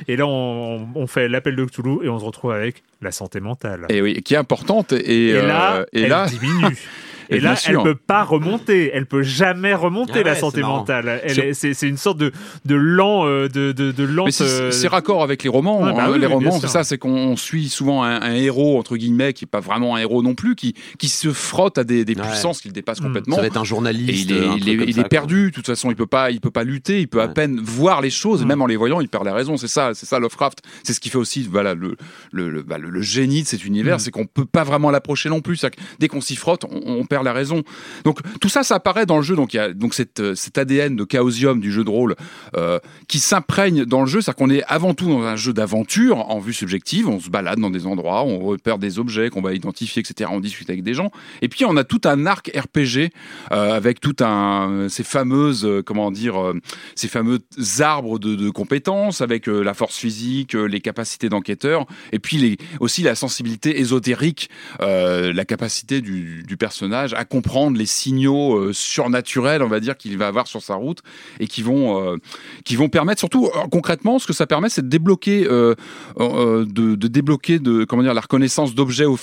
Et 0.07 0.15
là, 0.15 0.25
on, 0.27 0.87
on 0.95 1.07
fait 1.07 1.27
l'appel 1.27 1.55
de 1.55 1.65
Cthulhu 1.65 2.03
et 2.03 2.09
on 2.09 2.19
se 2.19 2.25
retrouve 2.25 2.51
avec 2.51 2.83
la 3.01 3.11
santé 3.11 3.39
mentale. 3.39 3.85
Et 3.89 4.01
oui, 4.01 4.21
qui 4.23 4.33
est 4.33 4.37
importante. 4.37 4.93
Et, 4.93 5.27
Et 5.29 5.33
euh, 5.35 5.85
elle 5.93 6.07
là, 6.09 6.27
diminue. 6.27 6.77
Et, 7.29 7.37
Et 7.37 7.39
là, 7.39 7.55
sûr. 7.55 7.79
elle 7.79 7.83
peut 7.93 7.95
pas 7.95 8.23
remonter. 8.23 8.91
Elle 8.93 9.05
peut 9.05 9.23
jamais 9.23 9.73
remonter 9.73 10.13
Ah 10.21 10.23
la 10.23 10.33
ouais, 10.33 10.39
santé 10.39 10.61
mentale. 10.61 11.21
Elle 11.23 11.33
Sur- 11.33 11.43
est- 11.43 11.53
C'est 11.53 11.73
c'est 11.73 11.87
une 11.87 11.97
sorte 11.97 12.17
de 12.17 12.31
de 12.65 12.75
lent 12.75 13.25
euh, 13.25 13.47
de 13.47 13.71
de, 13.71 13.91
de 13.91 14.03
lente. 14.03 14.31
C'est- 14.31 14.43
euh, 14.43 14.71
c'est 14.71 14.87
raccord 14.87 15.23
avec 15.23 15.43
les 15.43 15.49
romans. 15.49 15.81
Ouais, 15.81 15.93
bah 15.93 16.05
hein. 16.05 16.09
oui, 16.11 16.19
les 16.19 16.27
oui, 16.27 16.33
romans, 16.33 16.59
c'est 16.59 16.67
ça, 16.67 16.83
c'est 16.83 16.97
qu'on 16.97 17.35
suit 17.35 17.69
souvent 17.69 18.03
un, 18.03 18.21
un 18.21 18.33
héros 18.33 18.77
entre 18.79 18.97
guillemets 18.97 19.33
qui 19.33 19.45
est 19.45 19.47
pas 19.47 19.59
vraiment 19.59 19.95
un 19.95 19.99
héros 19.99 20.21
non 20.23 20.35
plus, 20.35 20.55
qui 20.55 20.73
qui 20.97 21.07
se 21.09 21.31
frotte 21.31 21.77
à 21.77 21.83
des, 21.83 22.05
des 22.05 22.15
Ouais. 22.15 22.21
puissances 22.27 22.61
qu'il 22.61 22.71
dépasse 22.73 22.99
Mm. 23.01 23.05
complètement. 23.05 23.35
Ça 23.35 23.41
va 23.41 23.47
être 23.47 23.57
un 23.57 23.63
Et 23.63 23.65
journaliste. 23.65 24.29
il 24.29 24.31
est, 24.31 24.35
il 24.57 24.69
est, 24.69 24.77
comme 24.77 24.87
il 24.89 24.93
ça, 24.93 24.99
est 24.99 25.03
quoi. 25.03 25.09
perdu. 25.09 25.49
De 25.51 25.55
toute 25.55 25.65
façon, 25.65 25.89
il 25.89 25.95
peut 25.95 26.05
pas, 26.07 26.31
il 26.31 26.39
peut 26.41 26.51
pas 26.51 26.63
lutter. 26.63 26.99
Il 27.01 27.07
peut 27.07 27.21
à 27.21 27.27
peine 27.27 27.59
voir 27.61 28.01
les 28.01 28.09
choses. 28.09 28.41
Et 28.41 28.45
Mm. 28.45 28.47
même 28.49 28.61
en 28.61 28.65
les 28.67 28.75
voyant, 28.75 29.01
il 29.01 29.09
perd 29.09 29.25
la 29.25 29.33
raison. 29.33 29.57
C'est 29.57 29.67
ça, 29.67 29.91
c'est 29.93 30.05
ça 30.05 30.19
Lovecraft. 30.19 30.59
C'est 30.83 30.93
ce 30.93 30.99
qui 30.99 31.09
fait 31.09 31.17
aussi, 31.17 31.47
voilà, 31.49 31.73
le 31.73 31.95
le, 32.31 32.49
le, 32.49 32.63
bah, 32.63 32.77
le- 32.77 32.89
le 32.89 33.01
génie 33.01 33.43
de 33.43 33.47
cet 33.47 33.65
univers, 33.65 33.95
Mm. 33.97 33.99
c'est 33.99 34.11
qu'on 34.11 34.25
peut 34.25 34.45
pas 34.45 34.63
vraiment 34.63 34.91
l'approcher 34.91 35.29
non 35.29 35.41
plus. 35.41 35.65
Dès 35.99 36.07
qu'on 36.07 36.21
s'y 36.21 36.35
frotte, 36.35 36.65
on, 36.65 36.81
on 36.99 37.05
perd 37.05 37.14
la 37.23 37.33
raison. 37.33 37.63
Donc 38.03 38.19
tout 38.39 38.49
ça, 38.49 38.63
ça 38.63 38.75
apparaît 38.75 39.05
dans 39.05 39.17
le 39.17 39.23
jeu. 39.23 39.35
Donc 39.35 39.53
il 39.53 39.57
y 39.57 39.59
a 39.59 39.73
donc 39.73 39.93
euh, 40.19 40.35
cet 40.35 40.57
ADN 40.57 40.95
de 40.95 41.05
chaosium 41.09 41.59
du 41.59 41.71
jeu 41.71 41.83
de 41.83 41.89
rôle 41.89 42.15
euh, 42.55 42.79
qui 43.07 43.19
s'imprègne 43.19 43.85
dans 43.85 44.01
le 44.01 44.07
jeu. 44.07 44.21
C'est-à-dire 44.21 44.37
qu'on 44.37 44.49
est 44.49 44.63
avant 44.67 44.93
tout 44.93 45.07
dans 45.07 45.23
un 45.23 45.35
jeu 45.35 45.53
d'aventure 45.53 46.29
en 46.29 46.39
vue 46.39 46.53
subjective. 46.53 47.07
On 47.07 47.19
se 47.19 47.29
balade 47.29 47.59
dans 47.59 47.69
des 47.69 47.85
endroits, 47.85 48.23
on 48.23 48.39
repère 48.39 48.77
des 48.77 48.99
objets 48.99 49.29
qu'on 49.29 49.41
va 49.41 49.53
identifier, 49.53 50.01
etc. 50.01 50.29
On 50.33 50.39
discute 50.39 50.69
avec 50.69 50.83
des 50.83 50.93
gens. 50.93 51.11
Et 51.41 51.49
puis 51.49 51.65
on 51.65 51.77
a 51.77 51.83
tout 51.83 52.01
un 52.05 52.25
arc 52.25 52.51
RPG 52.55 53.11
euh, 53.51 53.73
avec 53.73 53.99
tout 53.99 54.15
un 54.21 54.87
ces 54.89 55.03
fameuses 55.03 55.67
comment 55.85 56.11
dire 56.11 56.53
ces 56.95 57.07
fameux 57.07 57.39
arbres 57.79 58.19
de, 58.19 58.49
compétences 58.49 59.21
avec 59.21 59.47
la 59.47 59.73
force 59.73 59.97
physique, 59.97 60.53
les 60.53 60.81
capacités 60.81 61.29
d'enquêteur 61.29 61.85
et 62.11 62.19
puis 62.19 62.57
aussi 62.79 63.03
la 63.03 63.15
sensibilité 63.15 63.79
ésotérique, 63.79 64.49
la 64.79 65.45
capacité 65.45 66.01
du 66.01 66.57
personnage 66.57 67.04
à 67.13 67.25
comprendre 67.25 67.77
les 67.77 67.85
signaux 67.85 68.55
euh, 68.57 68.73
surnaturels, 68.73 69.61
on 69.61 69.67
va 69.67 69.79
dire 69.79 69.95
qu'il 69.97 70.17
va 70.17 70.27
avoir 70.27 70.47
sur 70.47 70.61
sa 70.61 70.75
route 70.75 70.99
et 71.39 71.47
qui 71.47 71.61
vont 71.61 72.01
euh, 72.01 72.17
qui 72.63 72.75
vont 72.75 72.89
permettre 72.89 73.19
surtout 73.19 73.45
euh, 73.47 73.67
concrètement 73.71 74.19
ce 74.19 74.27
que 74.27 74.33
ça 74.33 74.47
permet 74.47 74.69
c'est 74.69 74.81
de 74.81 74.87
débloquer 74.89 75.45
de, 75.45 76.95
de 76.95 77.07
débloquer 77.07 77.59
de 77.59 77.83
comment 77.85 78.03
dire 78.03 78.13
la 78.13 78.21
reconnaissance 78.21 78.75
d'objets 78.75 79.05
au, 79.05 79.17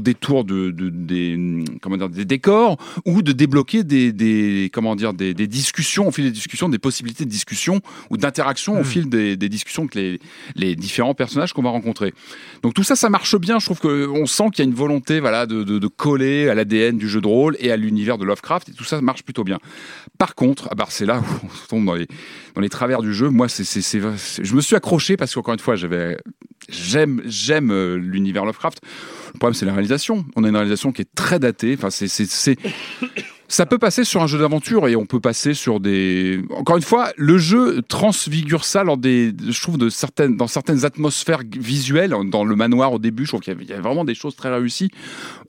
détour 0.00 0.44
de, 0.44 0.70
de- 0.70 0.88
des 0.90 1.64
comment 1.82 1.96
dire 1.96 2.08
des 2.08 2.24
décors 2.24 2.76
ou 3.04 3.22
de 3.22 3.32
débloquer 3.32 3.84
des, 3.84 4.12
des 4.12 4.70
comment 4.72 4.96
dire 4.96 5.12
des, 5.14 5.34
des 5.34 5.46
discussions 5.46 6.08
au 6.08 6.10
fil 6.10 6.24
des 6.24 6.30
discussions 6.30 6.68
des 6.68 6.78
possibilités 6.78 7.24
de 7.24 7.30
discussion 7.30 7.80
ou 8.10 8.16
d'interaction 8.16 8.74
au 8.78 8.80
Mm. 8.82 8.84
fil 8.84 9.08
des, 9.08 9.36
des 9.36 9.48
discussions 9.48 9.82
avec 9.82 9.94
les, 9.94 10.20
les 10.56 10.76
différents 10.76 11.14
personnages 11.14 11.52
qu'on 11.52 11.62
va 11.62 11.70
rencontrer 11.70 12.12
donc 12.62 12.74
tout 12.74 12.82
ça 12.84 12.96
ça 12.96 13.10
marche 13.10 13.36
bien 13.36 13.58
je 13.58 13.66
trouve 13.66 13.80
que 13.80 14.08
on 14.08 14.26
sent 14.26 14.44
qu'il 14.52 14.64
y 14.64 14.68
a 14.68 14.70
une 14.70 14.76
volonté 14.76 15.20
voilà 15.20 15.46
de, 15.46 15.62
de, 15.62 15.78
de 15.78 15.86
coller 15.88 16.48
à 16.48 16.54
l'ADN 16.54 16.96
du 16.96 17.08
jeu 17.08 17.20
de 17.20 17.26
et 17.58 17.70
à 17.70 17.76
l'univers 17.76 18.18
de 18.18 18.24
Lovecraft 18.24 18.68
et 18.68 18.72
tout 18.72 18.84
ça 18.84 19.00
marche 19.00 19.22
plutôt 19.22 19.44
bien. 19.44 19.58
Par 20.18 20.34
contre 20.34 20.68
ah 20.70 20.74
bah, 20.74 20.86
c'est 20.88 21.06
là 21.06 21.20
où 21.20 21.46
on 21.46 21.68
tombe 21.68 21.84
dans 21.86 21.94
les 21.94 22.06
dans 22.54 22.60
les 22.60 22.68
travers 22.68 23.02
du 23.02 23.12
jeu 23.12 23.28
moi 23.28 23.48
c'est 23.48 23.64
c'est 23.64 24.00
je 24.00 24.54
me 24.54 24.60
suis 24.60 24.76
accroché 24.76 25.16
parce 25.16 25.34
qu'encore 25.34 25.54
une 25.54 25.60
fois 25.60 25.76
j'avais 25.76 26.18
j'aime 26.68 27.22
j'aime 27.24 27.70
euh, 27.70 27.96
l'univers 27.96 28.44
Lovecraft. 28.44 28.80
Le 29.34 29.38
problème 29.38 29.54
c'est 29.54 29.66
la 29.66 29.72
réalisation. 29.72 30.24
On 30.36 30.44
a 30.44 30.48
une 30.48 30.56
réalisation 30.56 30.92
qui 30.92 31.02
est 31.02 31.14
très 31.14 31.38
datée. 31.38 31.74
Enfin 31.76 31.90
c'est 31.90 32.08
ça 33.50 33.64
peut 33.64 33.78
passer 33.78 34.04
sur 34.04 34.22
un 34.22 34.26
jeu 34.26 34.38
d'aventure 34.38 34.88
et 34.88 34.94
on 34.96 35.06
peut 35.06 35.20
passer 35.20 35.54
sur 35.54 35.80
des. 35.80 36.42
Encore 36.50 36.76
une 36.76 36.82
fois, 36.82 37.10
le 37.16 37.38
jeu 37.38 37.80
transfigure 37.88 38.64
ça 38.64 38.84
lors 38.84 38.98
des, 38.98 39.32
je 39.48 39.60
trouve, 39.60 39.78
de 39.78 39.88
certaines, 39.88 40.36
dans 40.36 40.46
certaines 40.48 40.84
atmosphères 40.84 41.40
visuelles. 41.58 42.14
Dans 42.26 42.44
le 42.44 42.56
manoir 42.56 42.92
au 42.92 42.98
début, 42.98 43.24
je 43.24 43.30
trouve 43.30 43.40
qu'il 43.40 43.54
y 43.54 43.72
avait 43.72 43.80
vraiment 43.80 44.04
des 44.04 44.14
choses 44.14 44.36
très 44.36 44.50
réussies. 44.54 44.90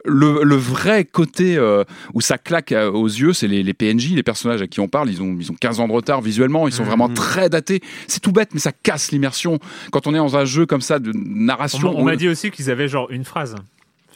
Le, 0.05 0.43
le 0.43 0.55
vrai 0.55 1.03
côté 1.03 1.57
euh, 1.57 1.83
où 2.13 2.21
ça 2.21 2.37
claque 2.37 2.71
euh, 2.71 2.89
aux 2.89 3.07
yeux, 3.07 3.33
c'est 3.33 3.47
les, 3.47 3.63
les 3.63 3.73
PNJ, 3.73 4.11
les 4.15 4.23
personnages 4.23 4.61
à 4.61 4.67
qui 4.67 4.79
on 4.79 4.87
parle. 4.87 5.09
Ils 5.09 5.21
ont, 5.21 5.35
ils 5.37 5.51
ont 5.51 5.55
15 5.59 5.81
ans 5.81 5.87
de 5.89 5.93
retard 5.93 6.21
visuellement. 6.21 6.67
Ils 6.69 6.73
sont 6.73 6.85
vraiment 6.85 7.09
très 7.09 7.49
datés. 7.49 7.81
C'est 8.07 8.21
tout 8.21 8.31
bête, 8.31 8.51
mais 8.53 8.61
ça 8.61 8.71
casse 8.71 9.11
l'immersion. 9.11 9.59
Quand 9.91 10.07
on 10.07 10.13
est 10.13 10.17
dans 10.19 10.37
un 10.37 10.45
jeu 10.45 10.65
comme 10.65 10.81
ça 10.81 10.99
de 10.99 11.11
On 11.13 11.21
narration. 11.43 11.91
m'a- 11.91 11.99
on 11.99 12.03
m'a 12.05 12.15
dit 12.15 12.29
aussi 12.29 12.49
qu'ils 12.49 12.71
avaient 12.71 12.87
genre 12.87 13.11
une 13.11 13.25
phrase. 13.25 13.55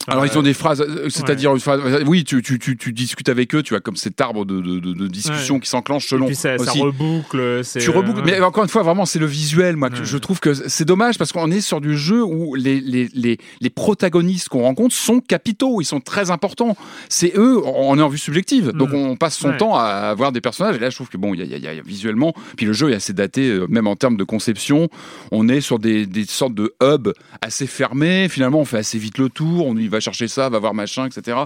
Alors 0.06 0.22
Euh, 0.24 0.26
ils 0.30 0.36
ont 0.38 0.42
des 0.42 0.52
phrases, 0.52 0.82
euh, 0.82 1.08
c'est-à-dire 1.08 1.52
une 1.54 1.60
phrase. 1.60 1.80
Oui, 2.06 2.24
tu, 2.24 2.42
tu, 2.42 2.58
tu, 2.58 2.76
tu 2.76 2.92
discutes 2.92 3.28
avec 3.30 3.54
eux, 3.54 3.62
tu 3.62 3.74
as 3.74 3.80
comme 3.80 3.96
cet 3.96 4.20
arbre 4.20 4.44
de, 4.44 4.60
de, 4.60 5.08
discussion 5.08 5.54
Ouais. 5.54 5.60
qui 5.60 5.68
s'enclenche 5.68 6.04
et 6.04 6.08
selon. 6.08 6.26
puis 6.26 6.34
ça, 6.34 6.56
reboucle. 6.58 7.62
Tu 7.78 7.88
reboucles, 7.90 8.20
euh, 8.20 8.22
mais 8.26 8.40
encore 8.40 8.64
une 8.64 8.68
fois, 8.68 8.82
vraiment, 8.82 9.06
c'est 9.06 9.18
le 9.18 9.24
visuel, 9.26 9.76
moi, 9.76 9.88
Ouais. 9.88 9.96
je 10.02 10.18
trouve 10.18 10.40
que 10.40 10.52
c'est 10.52 10.84
dommage 10.84 11.16
parce 11.16 11.32
qu'on 11.32 11.50
est 11.50 11.62
sur 11.62 11.80
du 11.80 11.96
jeu 11.96 12.22
où 12.22 12.54
les, 12.54 12.80
les, 12.80 13.08
les, 13.14 13.38
les 13.60 13.70
protagonistes 13.70 14.48
qu'on 14.50 14.62
rencontre 14.62 14.94
sont 14.94 15.20
capitaux, 15.20 15.80
ils 15.80 15.84
sont 15.86 16.00
très 16.00 16.30
importants. 16.30 16.76
C'est 17.08 17.32
eux, 17.36 17.62
on 17.64 17.98
est 17.98 18.02
en 18.02 18.08
vue 18.08 18.18
subjective, 18.18 18.72
donc 18.72 18.90
Mm. 18.90 18.94
on 18.96 19.16
passe 19.16 19.36
son 19.38 19.52
temps 19.56 19.74
à 19.78 20.12
voir 20.14 20.32
des 20.32 20.40
personnages. 20.42 20.76
Et 20.76 20.80
là, 20.80 20.90
je 20.90 20.96
trouve 20.96 21.08
que 21.08 21.16
bon, 21.16 21.32
il 21.34 21.40
y 21.46 21.54
a, 21.54 21.56
y 21.72 21.76
y 21.78 21.80
visuellement, 21.82 22.34
puis 22.56 22.66
le 22.66 22.72
jeu 22.74 22.90
est 22.90 22.94
assez 22.94 23.12
daté, 23.14 23.48
euh, 23.48 23.66
même 23.70 23.86
en 23.86 23.96
termes 23.96 24.16
de 24.18 24.24
conception. 24.24 24.88
On 25.32 25.48
est 25.48 25.60
sur 25.62 25.78
des, 25.78 26.04
des 26.06 26.24
sortes 26.26 26.54
de 26.54 26.74
hubs 26.82 27.12
assez 27.40 27.66
fermés. 27.66 28.28
Finalement, 28.28 28.60
on 28.60 28.64
fait 28.66 28.78
assez 28.78 28.98
vite 28.98 29.16
le 29.18 29.28
tour, 29.30 29.66
on 29.66 29.76
y 29.84 29.88
va 29.88 30.00
chercher 30.00 30.28
ça, 30.28 30.48
va 30.48 30.58
voir 30.58 30.74
machin, 30.74 31.06
etc. 31.06 31.38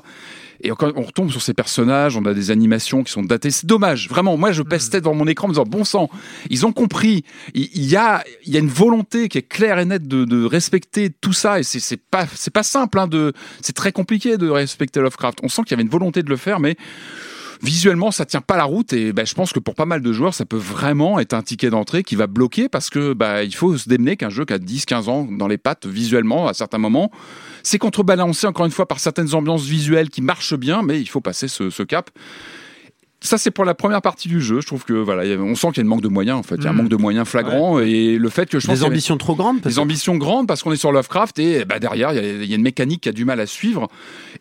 Et 0.60 0.70
encore, 0.70 0.92
on 0.96 1.02
retombe 1.02 1.30
sur 1.30 1.42
ces 1.42 1.54
personnages, 1.54 2.16
on 2.16 2.24
a 2.24 2.34
des 2.34 2.50
animations 2.50 3.04
qui 3.04 3.12
sont 3.12 3.22
datées. 3.22 3.50
C'est 3.50 3.66
dommage, 3.66 4.08
vraiment. 4.08 4.36
Moi, 4.36 4.52
je 4.52 4.62
pestais 4.62 5.00
dans 5.00 5.14
mon 5.14 5.26
écran 5.26 5.46
en 5.46 5.48
me 5.48 5.54
disant, 5.54 5.64
bon 5.64 5.84
sang, 5.84 6.10
ils 6.50 6.66
ont 6.66 6.72
compris. 6.72 7.24
Il 7.54 7.68
il 7.74 7.84
y 7.92 7.96
a, 7.96 8.24
il 8.44 8.52
y 8.52 8.56
a 8.56 8.60
une 8.60 8.68
volonté 8.68 9.28
qui 9.28 9.38
est 9.38 9.42
claire 9.42 9.78
et 9.78 9.84
nette 9.84 10.08
de, 10.08 10.24
de 10.24 10.44
respecter 10.44 11.10
tout 11.10 11.32
ça. 11.32 11.60
Et 11.60 11.62
c'est 11.62 11.80
c'est 11.80 11.96
pas, 11.96 12.26
c'est 12.34 12.52
pas 12.52 12.62
simple. 12.62 12.98
Hein, 12.98 13.06
de, 13.06 13.32
c'est 13.60 13.74
très 13.74 13.92
compliqué 13.92 14.36
de 14.36 14.48
respecter 14.48 15.00
Lovecraft. 15.00 15.38
On 15.42 15.48
sent 15.48 15.62
qu'il 15.62 15.72
y 15.72 15.74
avait 15.74 15.82
une 15.82 15.88
volonté 15.88 16.22
de 16.22 16.28
le 16.28 16.36
faire, 16.36 16.60
mais 16.60 16.76
visuellement 17.62 18.10
ça 18.10 18.24
tient 18.26 18.40
pas 18.40 18.56
la 18.56 18.64
route 18.64 18.92
et 18.92 19.12
ben, 19.12 19.26
je 19.26 19.34
pense 19.34 19.52
que 19.52 19.58
pour 19.58 19.74
pas 19.74 19.86
mal 19.86 20.00
de 20.00 20.12
joueurs 20.12 20.34
ça 20.34 20.44
peut 20.44 20.56
vraiment 20.56 21.18
être 21.18 21.34
un 21.34 21.42
ticket 21.42 21.70
d'entrée 21.70 22.02
qui 22.02 22.16
va 22.16 22.26
bloquer 22.26 22.68
parce 22.68 22.90
que 22.90 23.12
bah, 23.12 23.42
il 23.42 23.54
faut 23.54 23.76
se 23.76 23.88
démener 23.88 24.16
qu'un 24.16 24.30
jeu 24.30 24.44
qui 24.44 24.52
a 24.52 24.58
10-15 24.58 25.08
ans 25.08 25.28
dans 25.30 25.48
les 25.48 25.58
pattes 25.58 25.86
visuellement 25.86 26.48
à 26.48 26.54
certains 26.54 26.78
moments. 26.78 27.10
C'est 27.62 27.78
contrebalancé 27.78 28.46
encore 28.46 28.66
une 28.66 28.72
fois 28.72 28.86
par 28.86 29.00
certaines 29.00 29.34
ambiances 29.34 29.64
visuelles 29.64 30.10
qui 30.10 30.22
marchent 30.22 30.56
bien 30.56 30.82
mais 30.82 31.00
il 31.00 31.08
faut 31.08 31.20
passer 31.20 31.48
ce 31.48 31.82
cap 31.82 32.10
ça 33.20 33.36
c'est 33.36 33.50
pour 33.50 33.64
la 33.64 33.74
première 33.74 34.00
partie 34.00 34.28
du 34.28 34.40
jeu 34.40 34.60
je 34.60 34.66
trouve 34.66 34.84
que 34.84 34.92
voilà 34.92 35.22
a- 35.22 35.38
on 35.38 35.54
sent 35.56 35.68
qu'il 35.68 35.78
y 35.78 35.80
a 35.80 35.86
un 35.86 35.88
manque 35.88 36.02
de 36.02 36.08
moyens 36.08 36.38
en 36.38 36.42
fait 36.42 36.54
il 36.56 36.62
y 36.64 36.66
a 36.66 36.70
un 36.70 36.72
Mm. 36.72 36.76
manque 36.76 36.88
de 36.88 36.96
moyens 36.96 37.26
flagrant 37.26 37.80
et 37.80 38.16
le 38.16 38.28
fait 38.28 38.48
que 38.48 38.60
je 38.60 38.66
pense 38.66 38.76
Des 38.76 38.82
avait- 38.84 38.92
ambitions 38.92 39.16
trop 39.16 39.34
grandes 39.34 39.60
des 39.60 39.78
ambitions 39.78 40.16
grandes 40.16 40.46
parce 40.46 40.62
qu'on 40.62 40.70
est 40.72 40.76
sur 40.76 40.92
Lovecraft 40.92 41.38
et 41.40 41.64
bah, 41.64 41.78
derrière 41.80 42.12
il 42.12 42.16
y, 42.16 42.18
a- 42.18 42.42
il 42.44 42.48
y 42.48 42.52
a 42.52 42.56
une 42.56 42.62
mécanique 42.62 43.02
qui 43.02 43.08
a 43.08 43.12
du 43.12 43.24
mal 43.24 43.40
à 43.40 43.46
suivre. 43.46 43.88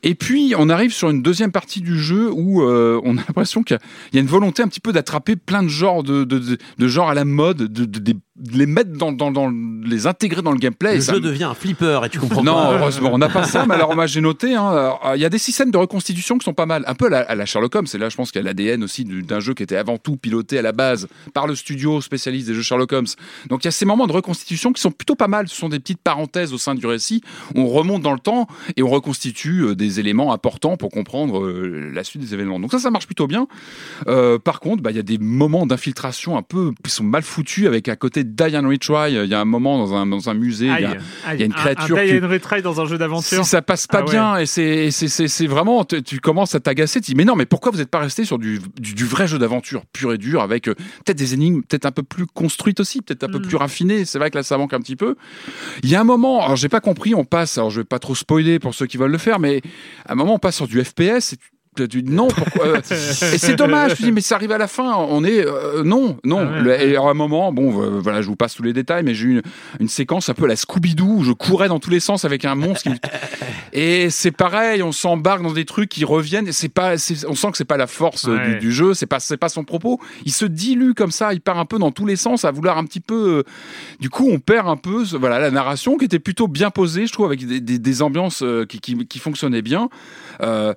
Et 0.04 0.14
puis 0.14 0.54
on 0.58 0.70
arrive 0.70 0.94
sur 0.94 1.10
une 1.10 1.22
deuxième 1.24 1.52
partie 1.52 1.82
du 1.82 1.98
jeu 2.00 2.30
où 2.32 2.62
euh, 2.62 3.02
on 3.04 3.18
a 3.18 3.22
l'impression 3.28 3.64
qu'il 3.64 3.76
y 3.76 3.78
a- 3.78 3.82
il 4.12 4.16
y 4.16 4.20
a 4.20 4.22
une 4.22 4.28
volonté 4.28 4.62
un 4.62 4.68
petit 4.68 4.80
peu 4.80 4.92
d'attraper 4.94 5.36
plein 5.36 5.64
de 5.64 5.70
genres 5.70 6.04
de, 6.04 6.24
de, 6.24 6.38
de, 6.38 6.58
de 6.78 6.88
genres 6.88 7.10
à 7.10 7.14
la 7.16 7.26
mode, 7.26 7.58
de, 7.58 7.86
de- 7.86 7.86
de- 7.86 8.00
de 8.14 8.20
les 8.54 8.66
mettre 8.68 8.92
dans, 8.94 9.12
dans, 9.12 9.32
dans 9.32 9.52
les 9.84 10.06
intégrer 10.08 10.42
dans 10.42 10.52
le 10.52 10.60
gameplay. 10.60 10.92
Le 10.94 10.98
Et 10.98 11.02
ça 11.02 11.14
jeu 11.14 11.20
me- 11.20 11.26
devient 11.26 11.46
un 11.46 11.54
flipper 11.54 12.02
et 12.06 12.10
tu 12.10 12.20
comprends 12.20 12.44
non, 12.44 12.54
pas. 12.54 12.74
heureusement, 12.78 13.10
on 13.14 13.18
n'a 13.18 13.30
pas 13.30 13.44
ça, 13.44 13.66
mais 13.66 13.74
alors 13.76 13.96
moi 13.96 14.06
j'ai 14.06 14.22
noté, 14.22 14.54
hein, 14.56 14.68
alors, 14.68 15.12
il 15.16 15.22
y 15.22 15.26
a 15.26 15.30
des 15.30 15.38
systèmes 15.40 15.72
de 15.72 15.78
reconstitution 15.78 16.38
qui 16.38 16.46
sont 16.46 16.54
pas 16.54 16.66
mal, 16.66 16.84
un 16.88 16.94
peu 16.94 17.08
à 17.08 17.10
la, 17.10 17.20
à 17.22 17.36
la 17.36 17.46
Sherlock 17.46 17.74
Holmes, 17.76 17.88
c'est 17.88 17.98
là 17.98 18.10
je 18.10 18.16
pense 18.16 18.32
qu'il 18.32 18.42
y 18.42 18.46
a 18.46 18.48
l'ADN 18.48 18.84
aussi 18.84 19.06
du- 19.06 19.24
d'un 19.24 19.40
jeu 19.40 19.54
qui 19.54 19.64
était 19.64 19.76
avant 19.78 19.98
tout 19.98 20.18
piloté 20.18 20.60
à 20.60 20.62
la 20.62 20.72
base 20.72 21.08
par 21.34 21.48
le 21.48 21.56
studio 21.56 22.00
spécialiste 22.02 22.48
des 22.48 22.54
jeux 22.54 22.62
Sherlock 22.62 22.92
Holmes. 22.92 23.08
Donc 23.50 23.64
il 23.64 23.68
y 23.68 23.70
a 23.70 23.72
ces 23.72 23.86
moments 23.86 24.08
de 24.08 24.12
reconstitution 24.14 24.72
qui 24.74 24.82
sont 24.82 24.92
plutôt 24.92 25.16
pas 25.16 25.28
mal, 25.28 25.48
ce 25.48 25.56
sont 25.56 25.70
des 25.70 25.80
petites 25.80 26.02
parenthèses 26.02 26.54
au 26.54 26.58
sein 26.58 26.76
du 26.76 26.86
récit, 26.86 27.22
on 27.56 27.68
remonte 27.68 28.02
dans 28.04 28.14
le 28.14 28.20
temps 28.20 28.48
et 28.76 28.84
on 28.84 28.90
reconstitue 28.90 29.62
euh, 29.64 29.76
des 29.76 30.00
éléments 30.00 30.32
importants 30.34 30.78
pour 30.78 30.90
comprendre 30.92 31.44
euh, 31.44 31.90
la 31.94 32.04
suite 32.04 32.22
des 32.22 32.34
événements. 32.34 32.60
Donc 32.60 32.72
ça, 32.72 32.80
ça 32.80 32.92
marche 32.92 33.06
plutôt 33.08 33.26
bien. 33.28 33.48
Euh, 34.08 34.38
par 34.38 34.60
contre, 34.60 34.84
bah, 34.84 34.92
il 34.92 34.98
y 34.98 35.00
a 35.00 35.04
des 35.04 35.18
moments 35.18 35.66
d'infiltration 35.66 36.38
un 36.38 36.42
peu 36.44 36.72
qui 36.84 36.92
sont 36.92 37.04
mal 37.04 37.24
foutus 37.24 37.66
avec 37.68 37.90
à 37.90 37.96
côté 37.96 38.24
Diane 38.28 38.66
Retry, 38.68 39.14
il 39.14 39.26
y 39.30 39.34
a 39.34 39.40
un 39.42 39.46
moment 39.46 39.78
dans 39.78 39.94
un, 39.96 40.06
dans 40.06 40.30
un 40.30 40.34
musée, 40.34 40.66
il 40.68 40.82
y 40.82 40.86
a- 40.86 40.92
Aïe, 40.92 40.98
il 41.34 41.40
y 41.40 41.44
a 41.44 41.46
une 41.46 41.52
Un- 41.54 41.56
créature 41.56 41.98
Un, 41.98 42.06
qui- 42.06 42.12
die 42.20 42.24
and 42.24 42.30
retry 42.30 42.62
dans 42.62 42.80
un 42.82 42.86
jeu 42.86 42.98
d'aventure. 42.98 43.44
si 43.44 43.50
ça 43.50 43.62
passe 43.62 43.88
pas 43.88 44.00
Ah 44.00 44.06
ouais. 44.06 44.12
bien 44.12 44.38
et 44.38 44.46
c'est 44.46 45.48
vraiment 45.48 45.84
tu, 45.86 46.04
tu 46.04 46.20
commences 46.20 46.54
à 46.56 46.60
t'agacer 46.60 47.02
tu 47.02 47.12
dis 47.12 47.16
mais 47.16 47.26
non 47.26 47.36
mais 47.36 47.46
pourquoi 47.46 47.72
vous 47.72 47.78
n'êtes 47.78 47.90
pas 47.90 48.00
resté 48.00 48.26
sur 48.26 48.38
du, 48.40 48.60
du, 48.80 48.94
du 48.94 49.06
vrai 49.06 49.28
jeu 49.28 49.38
d'aventure 49.40 49.84
pur 49.94 50.14
et 50.14 50.18
dur 50.18 50.42
avec 50.42 50.68
euh, 50.68 50.74
peut-être 51.06 51.18
des 51.18 51.34
énigmes 51.34 51.62
peut-être 51.64 51.86
un 51.86 51.92
peu 51.92 52.04
plus 52.04 52.26
construites 52.26 52.80
aussi 52.80 53.02
peut-être 53.02 53.24
un 53.24 53.30
peu 53.30 53.40
Mm. 53.40 53.48
plus 53.48 53.56
raffinées 53.58 54.06
c'est 54.06 54.20
vrai 54.20 54.30
que 54.32 54.38
là 54.38 54.44
ça 54.44 54.58
manque 54.58 54.74
un 54.74 54.80
petit 54.80 54.96
peu 54.96 55.16
il 55.84 55.90
y 55.90 55.96
a 55.96 56.02
un 56.02 56.04
moment 56.04 56.44
alors 56.44 56.56
j'ai 56.56 56.70
pas 56.70 56.82
compris 56.82 57.14
on 57.16 57.26
passe 57.26 57.58
alors 57.58 57.70
je 57.70 57.82
vais 57.82 57.86
pas 57.86 58.00
trop 58.00 58.16
spoiler 58.16 58.60
pour 58.60 58.74
ceux 58.74 58.86
qui 58.88 58.98
veulent 58.98 59.12
le 59.12 59.18
faire 59.18 59.40
mais 59.40 59.62
à 60.06 60.14
un 60.14 60.16
moment 60.16 60.36
on 60.36 60.40
passe 60.40 60.56
sur 60.56 60.68
du 60.68 60.84
FPS 60.84 61.34
et 61.34 61.38
tu- 61.38 61.50
tu 61.86 62.02
dis 62.04 62.12
non 62.12 62.28
pourquoi 62.28 62.66
euh, 62.68 62.82
et 63.34 63.38
c'est 63.38 63.56
dommage 63.56 63.96
tu 63.96 64.04
dis 64.04 64.12
mais 64.12 64.22
ça 64.22 64.36
arrive 64.36 64.52
à 64.52 64.58
la 64.58 64.68
fin 64.68 64.96
on 64.96 65.24
est 65.24 65.46
euh, 65.46 65.84
non 65.84 66.18
non 66.24 66.40
Ah 66.50 66.56
ouais, 66.58 66.62
Le- 66.62 66.82
et 66.82 66.96
à 66.96 67.02
un 67.02 67.14
moment 67.14 67.52
bon 67.52 67.82
euh, 67.82 68.00
voilà 68.00 68.22
je 68.22 68.28
vous 68.28 68.36
passe 68.36 68.56
tous 68.56 68.64
les 68.64 68.74
détails 68.74 69.04
mais 69.04 69.14
j'ai 69.14 69.26
eu 69.26 69.32
une, 69.32 69.42
une 69.80 69.88
séquence 69.90 70.30
un 70.30 70.34
peu 70.34 70.46
à 70.46 70.48
la 70.48 70.56
Scooby-Doo 70.56 71.18
où 71.18 71.24
je 71.24 71.32
courais 71.32 71.68
dans 71.68 71.80
tous 71.80 71.90
les 71.90 72.00
sens 72.00 72.26
avec 72.26 72.46
un 72.46 72.56
monstre 72.56 72.84
qui 72.84 72.90
et 73.74 74.10
c'est 74.10 74.32
pareil, 74.32 74.82
on 74.82 74.92
s'embarque 74.92 75.44
dans 75.44 75.52
des 75.52 75.66
trucs 75.66 75.90
qui 75.90 76.04
reviennent. 76.06 76.48
et 76.48 76.52
C'est 76.52 76.70
pas, 76.70 76.94
on 77.28 77.36
sent 77.36 77.52
que 77.52 77.58
c'est 77.58 77.66
pas 77.66 77.78
la 77.78 77.86
force 77.86 78.24
Ouais. 78.24 78.54
du, 78.54 78.60
du 78.60 78.72
jeu, 78.72 78.94
c'est 78.94 79.06
pas, 79.06 79.20
c'est 79.20 79.38
pas 79.38 79.50
son 79.50 79.64
propos. 79.64 80.00
Il 80.26 80.32
se 80.32 80.46
dilue 80.46 80.94
comme 80.96 81.12
ça, 81.12 81.34
il 81.34 81.42
part 81.42 81.60
un 81.60 81.66
peu 81.66 81.78
dans 81.78 81.92
tous 81.92 82.06
les 82.06 82.16
sens, 82.16 82.44
à 82.46 82.52
vouloir 82.52 82.78
un 82.78 82.86
petit 82.86 83.00
peu. 83.02 83.40
euh, 83.40 83.44
du 84.00 84.10
coup, 84.10 84.28
on 84.32 84.40
perd 84.40 84.68
un 84.68 84.78
peu, 84.78 85.04
voilà, 85.20 85.38
la 85.40 85.52
narration 85.52 85.98
qui 85.98 86.06
était 86.06 86.18
plutôt 86.20 86.48
bien 86.48 86.70
posée, 86.72 87.06
je 87.08 87.14
trouve, 87.14 87.26
avec 87.28 87.46
des, 87.46 87.60
des- 87.60 87.78
des 87.78 88.02
ambiances 88.02 88.44
qui, 88.68 88.80
qui, 88.80 89.06
qui 89.06 89.20
fonctionnaient 89.20 89.62
bien. 89.62 89.90
Euh, 90.42 90.74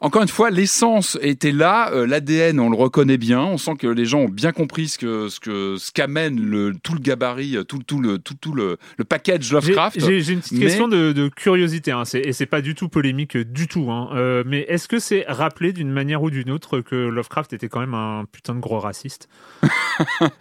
encore 0.00 0.22
une 0.22 0.28
fois, 0.28 0.50
l'essence 0.50 1.18
était 1.20 1.52
là, 1.52 1.90
euh, 1.92 2.06
l'ADN, 2.06 2.58
on 2.60 2.70
le 2.70 2.76
reconnaît 2.76 3.18
bien. 3.18 3.40
On 3.42 3.58
sent 3.58 3.72
que 3.78 3.86
les 3.86 4.04
gens 4.04 4.20
ont 4.20 4.28
bien 4.28 4.52
compris 4.52 4.88
ce 4.88 4.98
que 4.98 5.28
ce 5.28 5.40
que 5.40 5.76
ce 5.78 5.92
qu'amène 5.92 6.40
le 6.40 6.72
tout 6.82 6.94
le 6.94 7.00
gabarit, 7.00 7.56
euh, 7.56 7.64
tout 7.64 7.80
tout 7.86 8.00
le 8.00 8.18
tout 8.18 8.34
tout 8.40 8.54
le, 8.54 8.78
le 8.96 9.04
package 9.04 9.52
Lovecraft. 9.52 10.00
j'ai- 10.00 10.32
une 10.32 10.40
petite 10.40 10.52
mais- 10.58 10.66
question 10.66 10.88
de, 10.88 11.12
de 11.12 11.28
curiosité, 11.28 11.90
hein, 11.92 12.04
et 12.14 12.32
c'est 12.32 12.46
pas 12.46 12.60
du 12.60 12.74
tout 12.74 12.88
polémique 12.88 13.36
du 13.36 13.68
tout. 13.68 13.90
Hein, 13.90 14.08
euh, 14.14 14.42
mais 14.46 14.60
est-ce 14.68 14.88
que 14.88 14.98
c'est 14.98 15.24
rappelé 15.28 15.72
d'une 15.72 15.90
manière 15.90 16.22
ou 16.22 16.30
d'une 16.30 16.50
autre 16.50 16.80
que 16.80 16.94
Lovecraft 16.96 17.52
était 17.52 17.68
quand 17.68 17.80
même 17.80 17.94
un 17.94 18.24
putain 18.30 18.54
de 18.54 18.60
gros 18.60 18.78
raciste 18.78 19.28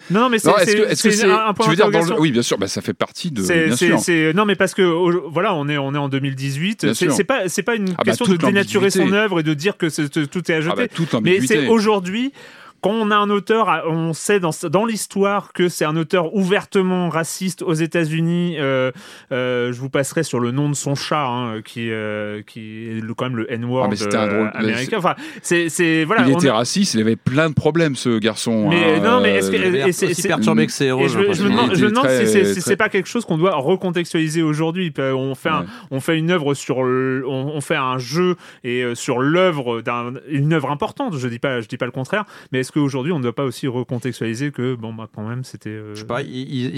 Non, 0.09 0.21
non, 0.21 0.29
mais 0.29 0.39
c'est 0.39 0.49
est-ce 0.51 1.03
que 1.03 1.25
un, 1.29 1.47
un 1.47 1.53
point 1.53 1.65
tu 1.65 1.69
veux 1.71 1.75
dire 1.75 1.85
dans 1.85 1.89
le 1.89 1.93
d'interrogation. 1.93 2.21
oui 2.21 2.31
bien 2.31 2.41
sûr 2.41 2.57
bah 2.57 2.67
ça 2.67 2.81
fait 2.81 2.93
partie 2.93 3.31
de 3.31 3.41
bien 3.41 3.75
sûr. 3.75 3.99
non 4.35 4.45
mais 4.45 4.55
parce 4.55 4.73
que 4.73 4.81
voilà 5.29 5.53
on 5.53 5.67
est 5.67 5.77
on 5.77 5.93
est 5.93 5.97
en 5.97 6.09
2018 6.09 6.85
Bien 6.85 6.93
c'est 6.93 7.23
pas 7.23 7.49
c'est 7.49 7.63
pas 7.63 7.75
une 7.75 7.85
bah, 7.91 8.03
question 8.05 8.25
de 8.25 8.37
dénaturer 8.37 8.89
son 8.89 9.11
œuvre 9.11 9.39
et 9.39 9.43
de 9.43 9.48
dire 9.53 9.77
que 9.77 9.87
tout 10.25 10.51
est 10.51 10.55
à 10.55 10.61
jeter 10.61 10.73
Ah 10.73 10.75
bah, 10.75 10.87
toute 10.87 11.13
mais 11.21 11.41
c'est 11.41 11.67
aujourd'hui 11.67 12.33
quand 12.81 12.91
on 12.91 13.11
a 13.11 13.15
un 13.15 13.29
auteur, 13.29 13.83
on 13.87 14.13
sait 14.13 14.39
dans, 14.39 14.51
dans 14.69 14.85
l'histoire 14.85 15.53
que 15.53 15.69
c'est 15.69 15.85
un 15.85 15.95
auteur 15.97 16.33
ouvertement 16.35 17.09
raciste 17.09 17.61
aux 17.61 17.73
États-Unis. 17.73 18.55
Euh, 18.59 18.91
euh, 19.31 19.71
je 19.71 19.79
vous 19.79 19.89
passerai 19.89 20.23
sur 20.23 20.39
le 20.39 20.51
nom 20.51 20.69
de 20.69 20.75
son 20.75 20.95
chat, 20.95 21.25
hein, 21.25 21.61
qui, 21.63 21.89
euh, 21.91 22.41
qui 22.45 22.87
est 22.89 23.01
le- 23.01 23.13
quand 23.13 23.25
même 23.25 23.37
le 23.37 23.51
N-word 23.51 23.83
Ah, 23.85 23.87
mais 23.89 23.95
c'était 23.95 24.15
un 24.17 24.27
drôle- 24.27 24.51
américain. 24.53 24.97
Enfin, 24.97 25.15
c'est, 25.41 25.69
c'est 25.69 26.03
voilà. 26.05 26.25
il 26.27 26.33
était 26.33 26.49
a- 26.49 26.55
raciste, 26.55 26.93
il 26.93 27.01
avait 27.01 27.15
plein 27.15 27.49
de 27.49 27.53
problèmes 27.55 27.95
ce 27.95 28.17
garçon. 28.19 28.69
Mais, 28.69 28.95
hein, 28.95 28.99
non, 29.03 29.21
mais 29.21 29.35
est-ce 29.35 29.51
que- 29.51 29.91
c'est- 29.91 30.07
aussi 30.09 30.21
c'est- 30.21 30.27
perturbé 30.27 30.65
que 30.65 30.71
ses 30.71 30.85
héros. 30.85 31.07
Je, 31.07 31.17
me- 31.19 31.33
je 31.33 31.43
me 31.43 31.49
demande, 31.49 31.75
je 31.75 31.85
me 31.85 31.89
demande 31.91 32.05
très- 32.05 32.25
si, 32.25 32.31
c'est, 32.31 32.41
très- 32.53 32.61
c'est 32.61 32.77
pas 32.77 32.89
quelque 32.89 33.07
chose 33.09 33.25
qu'on 33.25 33.37
doit 33.37 33.55
recontextualiser 33.55 34.41
aujourd'hui. 34.41 34.93
On 34.99 35.35
fait, 35.35 35.49
un, 35.49 35.61
Ouais. 35.61 35.65
on 35.91 35.99
fait 35.99 36.17
une 36.17 36.31
œuvre 36.31 36.53
sur, 36.53 36.83
le- 36.83 37.23
on, 37.27 37.51
on 37.55 37.61
fait 37.61 37.75
un 37.75 37.97
jeu 37.97 38.35
et 38.63 38.83
sur 38.95 39.19
l'œuvre 39.19 39.81
d'un, 39.81 40.13
une 40.29 40.53
œuvre 40.53 40.71
importante. 40.71 41.17
Je 41.17 41.27
dis 41.27 41.39
pas, 41.39 41.61
je 41.61 41.67
dis 41.67 41.77
pas 41.77 41.85
le 41.85 41.91
contraire. 41.91 42.25
Mais 42.51 42.63
est-ce 42.69 42.79
qu'aujourd'hui 42.79 43.11
on 43.11 43.17
ne 43.17 43.23
doit 43.23 43.33
pas 43.33 43.45
aussi 43.45 43.67
recontextualiser 43.67 44.51
que 44.51 44.75
bon 44.75 44.93
bah 44.93 45.07
quand 45.13 45.27
même 45.27 45.43
c'était. 45.43 45.69
euh, 45.71 45.95
Je 45.95 46.01
sais 46.01 46.05
pas, 46.05 46.19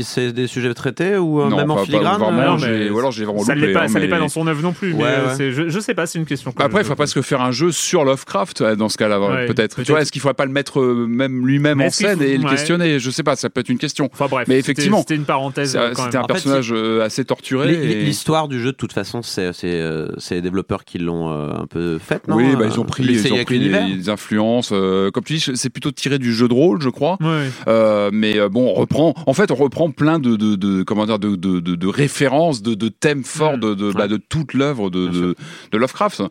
c'est 0.04 0.32
des 0.32 0.48
sujets 0.48 0.74
traités 0.74 1.18
ou 1.18 1.42
euh, 1.42 1.50
non, 1.50 1.58
même 1.58 1.72
en 1.72 1.76
pas- 1.76 1.82
pas 1.82 1.86
filigrane 1.86 2.22
vraiment, 2.22 2.54
euh, 2.64 2.86
mais 2.86 2.90
ou 2.90 2.98
alors 3.00 3.12
j'ai 3.12 3.26
vraiment 3.26 3.44
ça 3.44 3.56
loupé, 3.56 3.68
l'est 3.68 3.74
pas, 3.74 3.84
hein, 3.84 3.88
mais- 3.94 4.08
pas 4.08 4.20
dans 4.20 4.30
son 4.30 4.48
œuvre 4.48 4.62
non 4.62 4.72
plus. 4.72 4.94
Mais 4.94 5.04
Ouais, 5.04 5.10
ouais. 5.10 5.36
c'est- 5.36 5.52
je, 5.52 5.68
je 5.70 5.80
sais 5.82 5.94
pas, 5.94 6.06
c'est 6.06 6.18
une 6.20 6.26
question. 6.26 6.52
que 6.54 6.64
Après, 6.64 6.80
il 6.80 6.84
je- 6.84 6.88
faudrait 6.88 6.96
presque 7.04 7.22
faire 7.22 7.42
un 7.42 7.52
jeu 7.52 7.72
sur 7.74 8.06
Lovecraft 8.06 8.64
dans 8.64 8.88
ce 8.90 8.98
cas-là, 8.98 9.20
Ouais, 9.20 9.46
peut-être. 9.48 9.84
Tu 9.84 9.92
vois, 9.92 10.02
est-ce 10.02 10.12
qu'il 10.14 10.22
faudrait 10.22 10.34
pas 10.36 10.46
le 10.46 10.52
mettre 10.52 10.82
même 10.82 11.46
lui-même 11.46 11.82
en 11.82 11.90
scène 11.90 12.20
faut- 12.20 12.24
et 12.24 12.38
le 12.38 12.50
questionner? 12.50 13.00
Je 13.00 13.10
sais 13.12 13.24
pas, 13.24 13.36
ça 13.36 13.50
peut 13.50 13.60
être 13.60 13.70
une 13.70 13.78
question. 13.78 14.10
Enfin 14.14 14.28
bref. 14.30 14.48
Mais 14.48 14.56
c'était- 14.56 14.72
effectivement, 14.72 15.00
c'était 15.00 15.16
une 15.16 15.26
parenthèse. 15.26 15.78
C'était 15.96 16.18
un 16.18 16.24
personnage 16.24 16.72
assez 17.04 17.26
torturé. 17.26 17.76
L'histoire 18.04 18.48
du 18.48 18.60
jeu, 18.62 18.72
de 18.72 18.78
toute 18.78 18.94
façon, 18.94 19.22
c'est 19.22 19.52
c'est, 19.54 19.82
c'est 20.18 20.36
les 20.36 20.42
développeurs 20.42 20.86
qui 20.86 20.98
l'ont 21.00 21.30
un 21.32 21.68
peu 21.68 21.98
faite, 22.00 22.28
non 22.30 22.36
Oui, 22.38 22.56
bah, 22.58 22.66
ils 22.66 22.80
ont 22.80 22.86
pris, 22.86 23.06
des, 23.06 24.10
influences. 24.10 24.70
comme 24.70 25.24
tu 25.26 25.34
dis, 25.34 25.52
c'est 25.56 25.70
plutôt 25.82 25.92
tiré 25.92 26.20
du 26.20 26.32
jeu 26.34 26.48
de 26.48 26.54
rôle, 26.54 26.80
je 26.82 26.90
crois. 26.90 27.18
Ouais. 27.22 27.50
Euh, 27.68 28.12
mais 28.14 28.38
euh, 28.38 28.50
bon, 28.50 28.70
on 28.70 28.74
reprend. 28.74 29.14
En 29.26 29.34
fait, 29.34 29.50
on 29.52 29.56
reprend 29.56 29.90
plein 29.90 30.20
de, 30.20 30.36
de, 30.36 30.56
de 30.56 30.84
comment 30.84 31.06
dire, 31.08 31.18
de, 31.18 31.36
de, 31.36 31.60
de, 31.60 31.76
de 31.76 31.88
références, 31.88 32.62
de, 32.62 32.76
de 32.76 32.88
thèmes 32.90 33.24
forts 33.24 33.58
de, 33.58 33.74
de, 33.74 33.92
bah, 33.92 34.08
de 34.08 34.18
toute 34.18 34.54
l'œuvre 34.54 34.90
de, 34.92 35.08
Bien 35.08 35.20
de, 35.20 35.36
de 35.72 35.78
Lovecraft. 35.78 36.22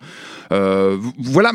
Euh, 0.53 0.97
voilà, 1.19 1.51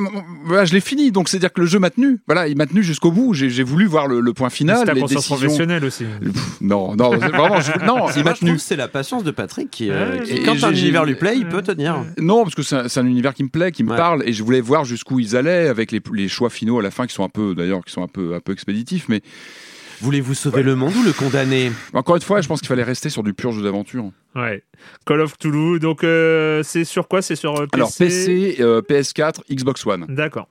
je 0.65 0.73
l'ai 0.73 0.79
fini. 0.81 1.11
Donc, 1.11 1.29
c'est 1.29 1.37
à 1.37 1.39
dire 1.39 1.53
que 1.53 1.61
le 1.61 1.67
jeu 1.67 1.79
m'a 1.79 1.89
tenu. 1.89 2.19
Voilà, 2.27 2.47
il 2.49 2.57
m'a 2.57 2.65
tenu 2.65 2.83
jusqu'au 2.83 3.11
bout. 3.11 3.33
J'ai 3.33 3.63
voulu 3.63 3.85
voir 3.85 4.07
le, 4.07 4.19
le 4.19 4.33
point 4.33 4.49
final, 4.49 4.79
C'est 4.79 4.85
ta 4.85 4.93
les 4.93 5.01
conscience 5.01 5.23
décisions. 5.29 5.37
professionnelle 5.37 5.85
aussi. 5.85 6.03
Pff, 6.21 6.61
Non, 6.61 6.95
non, 6.97 7.11
c'est 7.13 7.29
vraiment, 7.29 7.61
je- 7.61 7.85
non, 7.85 8.07
il 8.15 8.23
m'a 8.23 8.33
tenu. 8.33 8.57
c'est 8.59 8.75
la 8.75 8.87
patience 8.89 9.23
de 9.23 9.31
Patrick 9.31 9.69
qui, 9.71 9.89
euh, 9.89 10.17
Ouais, 10.19 10.23
qui- 10.23 10.33
et 10.33 10.43
quand 10.43 10.61
un 10.63 10.71
univers 10.71 11.05
lui 11.05 11.15
plaît, 11.15 11.35
il 11.37 11.47
peut 11.47 11.61
tenir. 11.61 12.03
Non, 12.19 12.43
parce 12.43 12.55
que 12.55 12.61
c'est 12.63 12.99
un, 12.99 13.05
univers 13.05 13.33
qui 13.33 13.43
me 13.43 13.49
plaît, 13.49 13.71
qui 13.71 13.83
me 13.83 13.91
Ouais. 13.91 13.97
parle, 13.97 14.23
et 14.27 14.33
je 14.33 14.43
voulais 14.43 14.61
voir 14.61 14.83
jusqu'où 14.83 15.19
ils 15.19 15.35
allaient 15.37 15.67
avec 15.67 15.91
les, 15.91 16.01
les 16.13 16.27
choix 16.27 16.49
finaux 16.49 16.79
à 16.79 16.81
la 16.81 16.91
fin, 16.91 17.05
qui 17.05 17.13
sont 17.13 17.23
un 17.23 17.29
peu, 17.29 17.53
d'ailleurs, 17.55 17.81
qui 17.85 17.93
sont 17.93 18.03
un 18.03 18.07
peu, 18.07 18.33
un 18.33 18.39
peu 18.39 18.51
expéditifs. 18.51 19.07
Mais 19.09 19.21
Voulez-vous 20.01 20.33
sauver 20.33 20.61
le 20.61 20.75
monde 20.75 20.93
ou 20.95 21.03
le 21.03 21.13
condamner? 21.13 21.71
Encore 21.93 22.17
une 22.17 22.21
fois, 22.21 22.41
je 22.41 22.47
pense 22.47 22.59
qu'il 22.59 22.67
fallait 22.67 22.83
rester 22.83 23.09
sur 23.09 23.23
du 23.23 23.33
pur 23.33 23.51
jeu 23.51 23.63
d'aventure. 23.63 24.11
Ouais. 24.35 24.63
Call 25.05 25.21
of 25.21 25.37
Toulouse. 25.37 25.79
Donc 25.79 26.03
euh, 26.03 26.63
c'est 26.63 26.83
sur 26.83 27.07
quoi? 27.07 27.21
C'est 27.21 27.35
sur 27.35 27.55
euh, 27.55 27.65
PC. 27.65 27.75
Alors 27.75 27.91
PC, 27.97 28.55
euh, 28.59 28.81
PS4, 28.81 29.41
Xbox 29.49 29.85
One. 29.85 30.05
D'accord. 30.09 30.49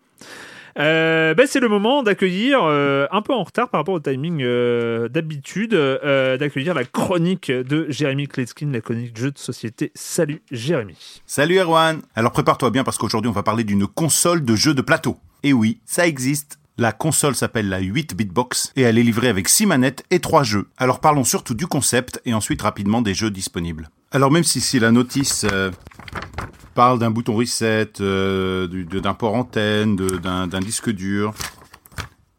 Euh, 0.78 1.34
ben, 1.34 1.46
c'est 1.46 1.60
le 1.60 1.68
moment 1.68 2.02
d'accueillir, 2.02 2.64
euh, 2.64 3.06
un 3.12 3.22
peu 3.22 3.32
en 3.32 3.44
retard 3.44 3.68
par 3.68 3.80
rapport 3.80 3.94
au 3.94 4.00
timing 4.00 4.42
euh, 4.42 5.08
d'habitude, 5.08 5.74
euh, 5.74 6.36
d'accueillir 6.36 6.74
la 6.74 6.84
chronique 6.84 7.50
de 7.50 7.86
Jérémy 7.90 8.26
Kletskin, 8.26 8.72
la 8.72 8.80
chronique 8.80 9.16
jeu 9.16 9.30
de 9.30 9.38
société. 9.38 9.92
Salut 9.94 10.42
Jérémy. 10.50 11.22
Salut 11.26 11.58
Erwan 11.58 12.00
Alors 12.16 12.32
prépare-toi 12.32 12.70
bien 12.70 12.82
parce 12.82 12.98
qu'aujourd'hui 12.98 13.28
on 13.28 13.34
va 13.34 13.44
parler 13.44 13.62
d'une 13.62 13.86
console 13.86 14.44
de 14.44 14.56
jeu 14.56 14.74
de 14.74 14.82
plateau. 14.82 15.16
Et 15.44 15.52
oui, 15.52 15.78
ça 15.84 16.08
existe 16.08 16.58
la 16.76 16.92
console 16.92 17.34
s'appelle 17.34 17.68
la 17.68 17.80
8-bit 17.80 18.32
box 18.32 18.72
et 18.76 18.82
elle 18.82 18.98
est 18.98 19.02
livrée 19.02 19.28
avec 19.28 19.48
6 19.48 19.66
manettes 19.66 20.04
et 20.10 20.20
3 20.20 20.42
jeux. 20.42 20.68
Alors 20.76 21.00
parlons 21.00 21.24
surtout 21.24 21.54
du 21.54 21.66
concept 21.66 22.20
et 22.24 22.34
ensuite 22.34 22.62
rapidement 22.62 23.02
des 23.02 23.14
jeux 23.14 23.30
disponibles. 23.30 23.90
Alors 24.10 24.30
même 24.30 24.44
si, 24.44 24.60
si 24.60 24.78
la 24.78 24.90
notice 24.90 25.46
euh, 25.50 25.70
parle 26.74 26.98
d'un 26.98 27.10
bouton 27.10 27.34
reset, 27.34 27.92
euh, 28.00 28.66
d'un 28.66 29.14
port 29.14 29.34
antenne, 29.34 29.96
d'un 29.96 30.60
disque 30.60 30.90
dur, 30.90 31.34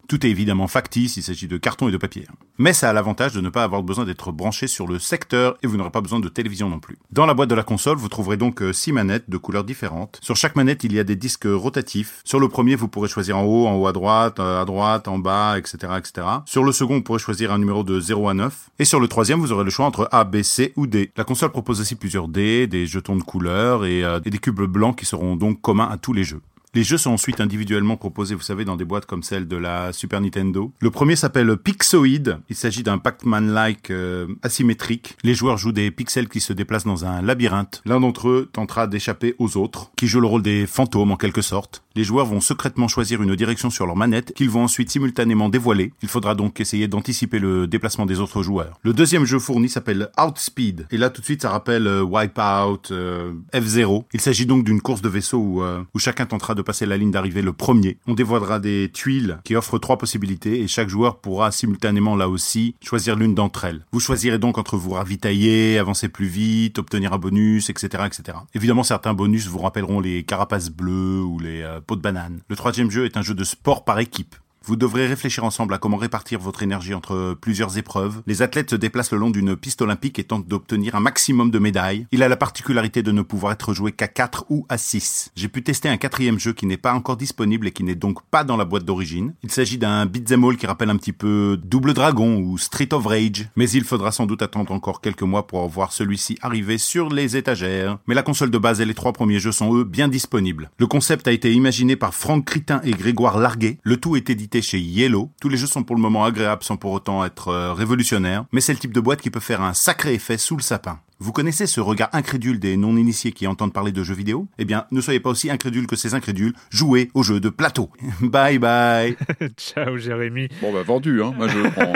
tout 0.08 0.24
est 0.26 0.30
évidemment 0.30 0.68
factice, 0.68 1.16
il 1.16 1.22
s'agit 1.22 1.48
de 1.48 1.56
carton 1.56 1.88
et 1.88 1.92
de 1.92 1.96
papier. 1.96 2.26
Mais 2.58 2.72
ça 2.72 2.88
a 2.88 2.92
l'avantage 2.92 3.32
de 3.32 3.40
ne 3.40 3.50
pas 3.50 3.64
avoir 3.64 3.82
besoin 3.82 4.04
d'être 4.04 4.32
branché 4.32 4.66
sur 4.66 4.86
le 4.86 4.98
secteur 4.98 5.58
et 5.62 5.66
vous 5.66 5.76
n'aurez 5.76 5.90
pas 5.90 6.00
besoin 6.00 6.20
de 6.20 6.28
télévision 6.28 6.70
non 6.70 6.78
plus. 6.78 6.96
Dans 7.10 7.26
la 7.26 7.34
boîte 7.34 7.50
de 7.50 7.54
la 7.54 7.62
console, 7.62 7.98
vous 7.98 8.08
trouverez 8.08 8.36
donc 8.38 8.62
6 8.72 8.92
manettes 8.92 9.28
de 9.28 9.36
couleurs 9.36 9.64
différentes. 9.64 10.18
Sur 10.22 10.36
chaque 10.36 10.56
manette, 10.56 10.82
il 10.84 10.94
y 10.94 10.98
a 10.98 11.04
des 11.04 11.16
disques 11.16 11.46
rotatifs. 11.46 12.22
Sur 12.24 12.40
le 12.40 12.48
premier, 12.48 12.74
vous 12.74 12.88
pourrez 12.88 13.08
choisir 13.08 13.36
en 13.36 13.44
haut, 13.44 13.66
en 13.66 13.74
haut 13.74 13.86
à 13.86 13.92
droite, 13.92 14.40
euh, 14.40 14.62
à 14.62 14.64
droite, 14.64 15.08
en 15.08 15.18
bas, 15.18 15.58
etc., 15.58 15.76
etc. 15.98 16.26
Sur 16.46 16.64
le 16.64 16.72
second, 16.72 16.94
vous 16.94 17.02
pourrez 17.02 17.18
choisir 17.18 17.52
un 17.52 17.58
numéro 17.58 17.84
de 17.84 18.00
0 18.00 18.28
à 18.28 18.34
9. 18.34 18.70
Et 18.78 18.84
sur 18.84 19.00
le 19.00 19.08
troisième, 19.08 19.40
vous 19.40 19.52
aurez 19.52 19.64
le 19.64 19.70
choix 19.70 19.84
entre 19.84 20.08
A, 20.12 20.24
B, 20.24 20.42
C 20.42 20.72
ou 20.76 20.86
D. 20.86 21.12
La 21.16 21.24
console 21.24 21.50
propose 21.50 21.80
aussi 21.80 21.94
plusieurs 21.94 22.28
dés, 22.28 22.66
des 22.66 22.86
jetons 22.86 23.16
de 23.16 23.22
couleurs 23.22 23.84
et, 23.84 24.02
euh, 24.02 24.20
et 24.24 24.30
des 24.30 24.38
cubes 24.38 24.62
blancs 24.62 24.96
qui 24.96 25.04
seront 25.04 25.36
donc 25.36 25.60
communs 25.60 25.88
à 25.90 25.98
tous 25.98 26.12
les 26.12 26.24
jeux. 26.24 26.40
Les 26.76 26.84
jeux 26.84 26.98
sont 26.98 27.12
ensuite 27.12 27.40
individuellement 27.40 27.96
proposés, 27.96 28.34
vous 28.34 28.42
savez, 28.42 28.66
dans 28.66 28.76
des 28.76 28.84
boîtes 28.84 29.06
comme 29.06 29.22
celle 29.22 29.48
de 29.48 29.56
la 29.56 29.94
Super 29.94 30.20
Nintendo. 30.20 30.74
Le 30.80 30.90
premier 30.90 31.16
s'appelle 31.16 31.56
Pixoid. 31.56 32.38
Il 32.50 32.54
s'agit 32.54 32.82
d'un 32.82 32.98
Pac-Man-like 32.98 33.90
euh, 33.90 34.26
asymétrique. 34.42 35.16
Les 35.24 35.34
joueurs 35.34 35.56
jouent 35.56 35.72
des 35.72 35.90
pixels 35.90 36.28
qui 36.28 36.40
se 36.40 36.52
déplacent 36.52 36.84
dans 36.84 37.06
un 37.06 37.22
labyrinthe. 37.22 37.80
L'un 37.86 38.00
d'entre 38.00 38.28
eux 38.28 38.50
tentera 38.52 38.86
d'échapper 38.88 39.34
aux 39.38 39.56
autres, 39.56 39.90
qui 39.96 40.06
jouent 40.06 40.20
le 40.20 40.26
rôle 40.26 40.42
des 40.42 40.66
fantômes 40.66 41.12
en 41.12 41.16
quelque 41.16 41.40
sorte. 41.40 41.82
Les 41.94 42.04
joueurs 42.04 42.26
vont 42.26 42.42
secrètement 42.42 42.88
choisir 42.88 43.22
une 43.22 43.34
direction 43.36 43.70
sur 43.70 43.86
leur 43.86 43.96
manette 43.96 44.34
qu'ils 44.34 44.50
vont 44.50 44.64
ensuite 44.64 44.90
simultanément 44.90 45.48
dévoiler. 45.48 45.94
Il 46.02 46.10
faudra 46.10 46.34
donc 46.34 46.60
essayer 46.60 46.88
d'anticiper 46.88 47.38
le 47.38 47.66
déplacement 47.66 48.04
des 48.04 48.20
autres 48.20 48.42
joueurs. 48.42 48.78
Le 48.82 48.92
deuxième 48.92 49.24
jeu 49.24 49.38
fourni 49.38 49.70
s'appelle 49.70 50.10
Outspeed. 50.22 50.88
Et 50.90 50.98
là 50.98 51.08
tout 51.08 51.22
de 51.22 51.24
suite 51.24 51.40
ça 51.40 51.48
rappelle 51.48 51.86
euh, 51.86 52.02
Wipeout, 52.02 52.90
euh, 52.90 53.32
F0. 53.54 54.04
Il 54.12 54.20
s'agit 54.20 54.44
donc 54.44 54.62
d'une 54.62 54.82
course 54.82 55.00
de 55.00 55.08
vaisseau 55.08 55.64
où 55.94 55.98
chacun 55.98 56.26
tentera 56.26 56.54
de 56.54 56.65
passer 56.66 56.84
la 56.84 56.98
ligne 56.98 57.10
d'arrivée 57.10 57.40
le 57.40 57.54
premier. 57.54 57.96
On 58.06 58.12
dévoilera 58.12 58.60
des 58.60 58.90
tuiles 58.92 59.38
qui 59.44 59.56
offrent 59.56 59.78
trois 59.78 59.96
possibilités 59.96 60.60
et 60.60 60.68
chaque 60.68 60.90
joueur 60.90 61.20
pourra 61.20 61.50
simultanément 61.50 62.16
là 62.16 62.28
aussi 62.28 62.74
choisir 62.82 63.16
l'une 63.16 63.34
d'entre 63.34 63.64
elles. 63.64 63.86
Vous 63.92 64.00
choisirez 64.00 64.38
donc 64.38 64.58
entre 64.58 64.76
vous 64.76 64.90
ravitailler, 64.90 65.78
avancer 65.78 66.08
plus 66.08 66.26
vite, 66.26 66.78
obtenir 66.78 67.14
un 67.14 67.18
bonus, 67.18 67.70
etc., 67.70 68.04
etc. 68.06 68.38
Évidemment, 68.54 68.82
certains 68.82 69.14
bonus 69.14 69.46
vous 69.46 69.60
rappelleront 69.60 70.00
les 70.00 70.24
carapaces 70.24 70.70
bleues 70.70 71.22
ou 71.22 71.38
les 71.38 71.62
euh, 71.62 71.80
pots 71.80 71.96
de 71.96 72.02
banane. 72.02 72.40
Le 72.48 72.56
troisième 72.56 72.90
jeu 72.90 73.06
est 73.06 73.16
un 73.16 73.22
jeu 73.22 73.34
de 73.34 73.44
sport 73.44 73.84
par 73.84 73.98
équipe. 74.00 74.34
Vous 74.66 74.74
devrez 74.74 75.06
réfléchir 75.06 75.44
ensemble 75.44 75.74
à 75.74 75.78
comment 75.78 75.96
répartir 75.96 76.40
votre 76.40 76.64
énergie 76.64 76.92
entre 76.92 77.38
plusieurs 77.40 77.78
épreuves. 77.78 78.22
Les 78.26 78.42
athlètes 78.42 78.70
se 78.70 78.74
déplacent 78.74 79.12
le 79.12 79.18
long 79.18 79.30
d'une 79.30 79.54
piste 79.54 79.80
olympique 79.80 80.18
et 80.18 80.24
tentent 80.24 80.48
d'obtenir 80.48 80.96
un 80.96 81.00
maximum 81.00 81.52
de 81.52 81.60
médailles. 81.60 82.08
Il 82.10 82.24
a 82.24 82.28
la 82.28 82.36
particularité 82.36 83.04
de 83.04 83.12
ne 83.12 83.22
pouvoir 83.22 83.52
être 83.52 83.74
joué 83.74 83.92
qu'à 83.92 84.08
4 84.08 84.46
ou 84.48 84.66
à 84.68 84.76
6. 84.76 85.30
J'ai 85.36 85.46
pu 85.46 85.62
tester 85.62 85.88
un 85.88 85.96
quatrième 85.96 86.40
jeu 86.40 86.52
qui 86.52 86.66
n'est 86.66 86.76
pas 86.76 86.94
encore 86.94 87.16
disponible 87.16 87.68
et 87.68 87.70
qui 87.70 87.84
n'est 87.84 87.94
donc 87.94 88.24
pas 88.24 88.42
dans 88.42 88.56
la 88.56 88.64
boîte 88.64 88.84
d'origine. 88.84 89.34
Il 89.44 89.52
s'agit 89.52 89.78
d'un 89.78 90.04
beat'em 90.04 90.42
all 90.42 90.56
qui 90.56 90.66
rappelle 90.66 90.90
un 90.90 90.96
petit 90.96 91.12
peu 91.12 91.56
Double 91.62 91.94
Dragon 91.94 92.38
ou 92.38 92.58
Street 92.58 92.92
of 92.92 93.06
Rage. 93.06 93.48
Mais 93.54 93.70
il 93.70 93.84
faudra 93.84 94.10
sans 94.10 94.26
doute 94.26 94.42
attendre 94.42 94.72
encore 94.72 95.00
quelques 95.00 95.22
mois 95.22 95.46
pour 95.46 95.68
voir 95.68 95.92
celui-ci 95.92 96.38
arriver 96.42 96.78
sur 96.78 97.08
les 97.08 97.36
étagères. 97.36 97.98
Mais 98.08 98.16
la 98.16 98.24
console 98.24 98.50
de 98.50 98.58
base 98.58 98.80
et 98.80 98.84
les 98.84 98.94
trois 98.94 99.12
premiers 99.12 99.38
jeux 99.38 99.52
sont 99.52 99.76
eux 99.76 99.84
bien 99.84 100.08
disponibles. 100.08 100.70
Le 100.78 100.88
concept 100.88 101.28
a 101.28 101.32
été 101.32 101.52
imaginé 101.52 101.94
par 101.94 102.14
Franck 102.14 102.46
Critin 102.46 102.80
et 102.82 102.90
Grégoire 102.90 103.38
Larguet. 103.38 103.78
Le 103.84 103.98
tout 103.98 104.16
est 104.16 104.28
édité 104.28 104.55
chez 104.62 104.78
Yellow. 104.78 105.30
Tous 105.40 105.48
les 105.48 105.56
jeux 105.56 105.66
sont 105.66 105.82
pour 105.82 105.96
le 105.96 106.02
moment 106.02 106.24
agréables 106.24 106.62
sans 106.62 106.76
pour 106.76 106.92
autant 106.92 107.24
être 107.24 107.48
euh, 107.48 107.72
révolutionnaires, 107.72 108.44
mais 108.52 108.60
c'est 108.60 108.72
le 108.72 108.78
type 108.78 108.92
de 108.92 109.00
boîte 109.00 109.20
qui 109.20 109.30
peut 109.30 109.40
faire 109.40 109.62
un 109.62 109.74
sacré 109.74 110.14
effet 110.14 110.38
sous 110.38 110.56
le 110.56 110.62
sapin. 110.62 111.00
Vous 111.18 111.32
connaissez 111.32 111.66
ce 111.66 111.80
regard 111.80 112.10
incrédule 112.12 112.58
des 112.60 112.76
non-initiés 112.76 113.32
qui 113.32 113.46
entendent 113.46 113.72
parler 113.72 113.90
de 113.90 114.02
jeux 114.02 114.14
vidéo? 114.14 114.48
Eh 114.58 114.66
bien, 114.66 114.84
ne 114.90 115.00
soyez 115.00 115.18
pas 115.18 115.30
aussi 115.30 115.50
incrédule 115.50 115.86
que 115.86 115.96
ces 115.96 116.12
incrédules, 116.12 116.52
jouez 116.70 117.10
aux 117.14 117.22
jeux 117.22 117.40
de 117.40 117.48
plateau. 117.48 117.88
bye 118.20 118.58
bye 118.58 119.16
Ciao 119.56 119.96
Jérémy. 119.96 120.48
Bon, 120.60 120.72
bah 120.74 120.82
vendu, 120.82 121.22
hein. 121.22 121.32
Moi, 121.36 121.48
je 121.48 121.58
le 121.58 121.70
prends. 121.70 121.92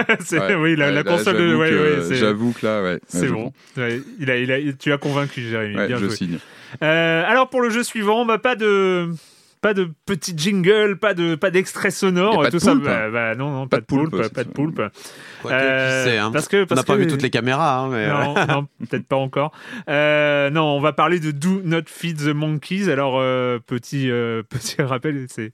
Oui, 0.63 0.75
la- 0.77 0.91
la 0.91 1.03
là, 1.03 1.05
console 1.05 1.37
de- 1.37 1.49
j'avoue 1.49 1.61
ouais, 1.61 1.71
que- 1.71 1.99
ouais, 2.01 2.05
c'est- 2.09 2.15
J'avoue 2.17 2.53
que 2.53 2.67
là, 2.67 2.83
ouais. 2.83 3.01
C'est 3.09 3.29
bon. 3.29 3.53
Ouais, 3.77 4.01
il 4.19 4.31
a, 4.31 4.39
il 4.39 4.51
a, 4.53 4.73
tu 4.73 4.91
as 4.93 4.97
convaincu 4.99 5.43
Jérémy. 5.43 5.75
Bien 5.87 5.99
je 5.99 6.07
joué. 6.07 6.17
signe. 6.17 6.39
Euh, 6.83 7.25
alors 7.27 7.51
pour 7.51 7.61
le 7.61 7.69
jeu 7.69 7.83
suivant, 7.83 8.25
bah, 8.25 8.39
pas 8.39 8.55
de 8.57 9.11
pas 9.61 9.75
de 9.75 9.91
petit 10.07 10.33
jingle, 10.37 10.97
pas 10.99 11.13
de 11.15 11.35
pas 11.35 11.51
d'extrait 11.51 11.91
sonore, 11.91 12.39
pas 12.41 12.47
de 12.47 12.51
tout 12.51 12.59
ça. 12.61 12.75
Bah, 12.75 13.11
bah, 13.11 13.35
non, 13.35 13.51
non, 13.51 13.69
pas, 13.69 13.77
Pas 13.77 13.81
de 13.81 13.87
poulpe, 13.87 14.33
pas 14.33 14.45
de 14.45 14.49
poulpe. 14.49 14.83
Euh, 15.47 16.05
sait, 16.05 16.19
hein. 16.19 16.31
parce 16.33 16.49
que 16.49 16.63
On 16.63 16.67
parce 16.67 16.81
n'a 16.81 16.85
pas 16.85 16.97
que- 16.97 17.03
vu 17.03 17.07
toutes 17.07 17.23
les 17.23 17.31
caméras, 17.31 17.79
hein, 17.81 17.89
mais, 17.91 18.07
euh, 18.07 18.13
Non, 18.25 18.35
non, 18.47 18.69
peut-être 18.89 19.07
pas 19.07 19.17
encore. 19.17 19.53
Euh, 19.89 20.51
non, 20.51 20.63
on 20.65 20.81
va 20.81 20.93
parler 20.93 21.21
de 21.21 21.31
Do 21.31 21.61
Not 21.65 21.83
Feed 21.87 22.19
the 22.19 22.35
Monkeys. 22.35 22.91
Alors, 22.91 23.19
euh, 23.19 23.59
petit, 23.59 24.11
euh, 24.11 24.43
petit 24.49 24.81
rappel, 24.83 25.27
c'est 25.29 25.53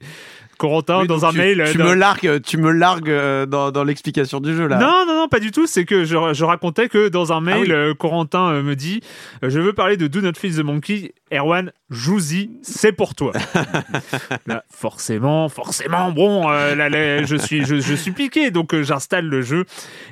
Corentin 0.59 1.03
Oui, 1.03 1.07
dans 1.07 1.25
un 1.27 1.31
tu, 1.33 1.39
mail. 1.39 1.65
Tu 1.71 1.79
dans- 1.79 1.85
me 1.85 1.95
largues, 1.95 2.41
tu 2.43 2.57
me 2.59 2.71
largues 2.73 3.13
dans, 3.47 3.71
dans 3.71 3.85
l'explication 3.85 4.41
du 4.41 4.57
jeu 4.57 4.67
là. 4.67 4.79
Non, 4.79 5.05
non, 5.07 5.15
non, 5.15 5.29
pas 5.29 5.39
du 5.41 5.51
tout. 5.53 5.67
C'est 5.67 5.85
que 5.85 6.05
je, 6.05 6.17
je 6.33 6.45
racontais 6.45 6.89
que 6.89 7.09
dans 7.09 7.33
un 7.33 7.41
mail, 7.41 7.57
Ah 7.59 7.61
oui. 7.61 7.73
euh, 7.73 7.95
Corentin 7.95 8.63
me 8.63 8.75
dit 8.75 9.01
Je 9.43 9.61
veux 9.61 9.73
parler 9.75 9.97
de 9.97 10.07
Do 10.07 10.21
Not 10.21 10.33
Feed 10.37 10.57
the 10.57 10.65
Monkey. 10.65 11.13
Erwan, 11.33 11.73
joue-y, 11.91 12.51
c'est 12.63 12.93
pour 12.93 13.15
toi. 13.15 13.33
là, 14.47 14.65
forcément, 14.71 15.49
forcément, 15.49 16.11
bon, 16.13 16.51
euh, 16.51 16.75
là, 16.75 16.89
là, 16.89 17.25
je, 17.25 17.37
suis, 17.37 17.65
je, 17.65 17.81
je 17.81 17.95
suis 17.95 18.11
piqué. 18.13 18.51
Donc, 18.51 18.75
euh, 18.75 18.83
j'installe 18.83 19.27
le 19.27 19.43
jeu 19.43 19.65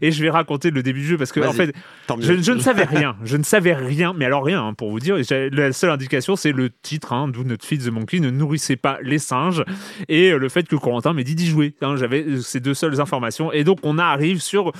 et 0.03 0.13
je 0.13 0.23
vais 0.23 0.31
raconter 0.31 0.71
le 0.71 0.83
début 0.83 1.01
du 1.01 1.07
jeu 1.07 1.19
parce 1.19 1.33
que, 1.33 1.41
en 1.41 1.53
fait, 1.53 1.73
je, 2.21 2.41
je 2.41 2.53
ne 2.53 2.61
savais 2.61 2.85
rien. 2.85 3.17
Je 3.25 3.37
ne 3.37 3.43
savais 3.43 3.75
rien, 3.75 4.13
mais 4.17 4.25
alors 4.25 4.45
rien, 4.45 4.65
hein, 4.65 4.75
pour 4.75 4.91
vous 4.91 5.01
dire. 5.01 5.17
La 5.31 5.73
seule 5.73 5.91
indication, 5.91 6.37
c'est 6.37 6.53
le 6.53 6.71
titre, 6.71 7.13
hein, 7.13 7.29
Do 7.29 7.43
Not 7.45 7.57
Feed 7.63 7.83
the 7.85 7.89
Monkey, 7.91 8.21
ne 8.21 8.31
nourrissez 8.31 8.77
pas 8.77 8.99
les 9.03 9.19
singes, 9.19 9.65
et 10.09 10.31
euh, 10.31 10.39
le 10.39 10.49
fait 10.49 10.69
que 10.69 10.77
Corentin 10.77 11.13
m'ait 11.13 11.25
dit 11.25 11.35
d'y 11.35 11.47
jouer. 11.47 11.75
hein. 11.81 11.97
J'avais 11.97 12.41
ces 12.43 12.61
deux 12.61 12.75
seules 12.75 13.01
informations. 13.01 13.53
Et 13.53 13.65
donc, 13.65 13.79
on 13.83 13.99
arrive 13.99 14.41
sur 14.41 14.73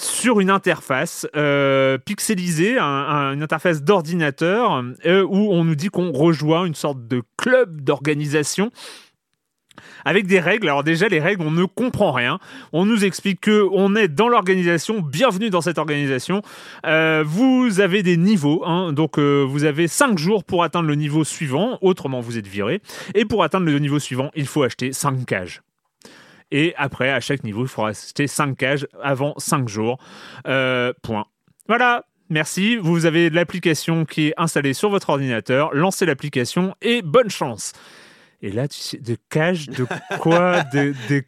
sur 0.00 0.40
une 0.40 0.50
interface 0.50 1.26
euh, 1.36 1.98
pixelisée, 1.98 2.78
un- 2.78 2.84
un- 2.84 3.32
une 3.34 3.42
interface 3.42 3.82
d'ordinateur, 3.82 4.82
euh, 5.06 5.22
où 5.28 5.52
on 5.52 5.64
nous 5.64 5.74
dit 5.74 5.88
qu'on 5.88 6.12
rejoint 6.12 6.64
une 6.64 6.74
sorte 6.74 7.06
de 7.06 7.22
club 7.36 7.80
d'organisation 7.82 8.70
avec 10.04 10.26
des 10.26 10.40
règles. 10.40 10.68
Alors 10.68 10.84
déjà, 10.84 11.08
les 11.08 11.20
règles, 11.20 11.42
on 11.42 11.50
ne 11.50 11.64
comprend 11.64 12.12
rien. 12.12 12.38
On 12.72 12.84
nous 12.86 13.04
explique 13.04 13.40
que 13.40 13.66
on 13.72 13.94
est 13.96 14.08
dans 14.08 14.28
l'organisation. 14.28 15.00
Bienvenue 15.00 15.50
dans 15.50 15.60
cette 15.60 15.78
organisation. 15.78 16.42
Euh, 16.86 17.22
vous 17.26 17.80
avez 17.80 18.02
des 18.02 18.16
niveaux, 18.16 18.62
hein, 18.66 18.92
donc 18.92 19.18
vous 19.18 19.64
avez 19.64 19.88
5 19.88 20.18
jours 20.18 20.44
pour 20.44 20.64
atteindre 20.64 20.88
le 20.88 20.94
niveau 20.96 21.24
suivant. 21.24 21.78
Autrement, 21.82 22.20
vous 22.20 22.36
êtes 22.38 22.46
viré. 22.46 22.80
Et 23.14 23.24
pour 23.24 23.42
atteindre 23.44 23.66
le 23.66 23.78
niveau 23.78 23.98
suivant, 23.98 24.30
il 24.34 24.46
faut 24.46 24.62
acheter 24.62 24.92
5 24.92 25.24
cages. 25.26 25.60
Et 26.50 26.74
après, 26.76 27.10
à 27.10 27.20
chaque 27.20 27.44
niveau, 27.44 27.64
il 27.64 27.68
faudra 27.68 27.90
acheter 27.90 28.26
5 28.26 28.56
cages 28.56 28.86
avant 29.02 29.34
5 29.38 29.68
jours. 29.68 29.98
Euh, 30.46 30.92
point. 31.02 31.26
Voilà. 31.68 32.04
Merci. 32.28 32.76
Vous 32.76 33.06
avez 33.06 33.28
l'application 33.28 34.04
qui 34.04 34.28
est 34.28 34.34
installée 34.36 34.72
sur 34.72 34.90
votre 34.90 35.10
ordinateur. 35.10 35.74
Lancez 35.74 36.06
l'application 36.06 36.74
et 36.80 37.02
bonne 37.02 37.30
chance. 37.30 37.72
Et 38.42 38.50
là, 38.50 38.68
tu 38.68 38.78
sais, 38.78 38.98
de 38.98 39.16
cage, 39.28 39.68
de 39.68 39.86
quoi, 40.18 40.62
de, 40.72 40.94
de 41.08 41.24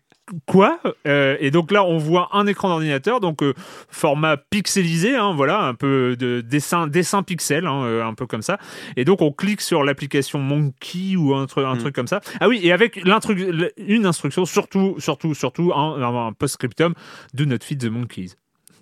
quoi? 0.47 0.80
Euh, 1.07 1.37
Et 1.41 1.51
donc 1.51 1.70
là, 1.72 1.85
on 1.85 1.99
voit 1.99 2.28
un 2.33 2.47
écran 2.47 2.68
d'ordinateur, 2.68 3.20
donc 3.20 3.43
euh, 3.43 3.55
format 3.89 4.37
pixelisé, 4.37 5.16
hein, 5.16 5.33
voilà, 5.35 5.61
un 5.62 5.74
peu 5.74 6.16
de 6.18 6.41
dessin, 6.41 6.87
dessin 6.87 7.22
pixel, 7.22 7.66
hein, 7.66 7.83
euh, 7.85 8.05
un 8.05 8.14
peu 8.14 8.26
comme 8.26 8.43
ça. 8.43 8.59
Et 8.97 9.05
donc 9.05 9.20
on 9.22 9.33
clique 9.33 9.61
sur 9.61 9.85
l'application 9.85 10.39
Monkey 10.39 11.16
ou 11.16 11.35
un, 11.35 11.47
truc- 11.47 11.64
un 11.66 11.74
Mm. 11.74 11.78
truc 11.78 11.95
comme 11.95 12.07
ça. 12.07 12.20
Ah 12.41 12.49
oui, 12.49 12.61
et 12.62 12.72
avec 12.72 12.97
une 12.97 14.07
instruction, 14.07 14.45
surtout, 14.45 14.97
surtout, 14.99 15.35
surtout, 15.35 15.72
un, 15.74 16.01
un, 16.03 16.33
post-scriptum 16.33 16.95
de 17.35 17.45
notre 17.45 17.64
feed 17.66 17.80
the 17.80 17.91
monkeys. 17.91 18.33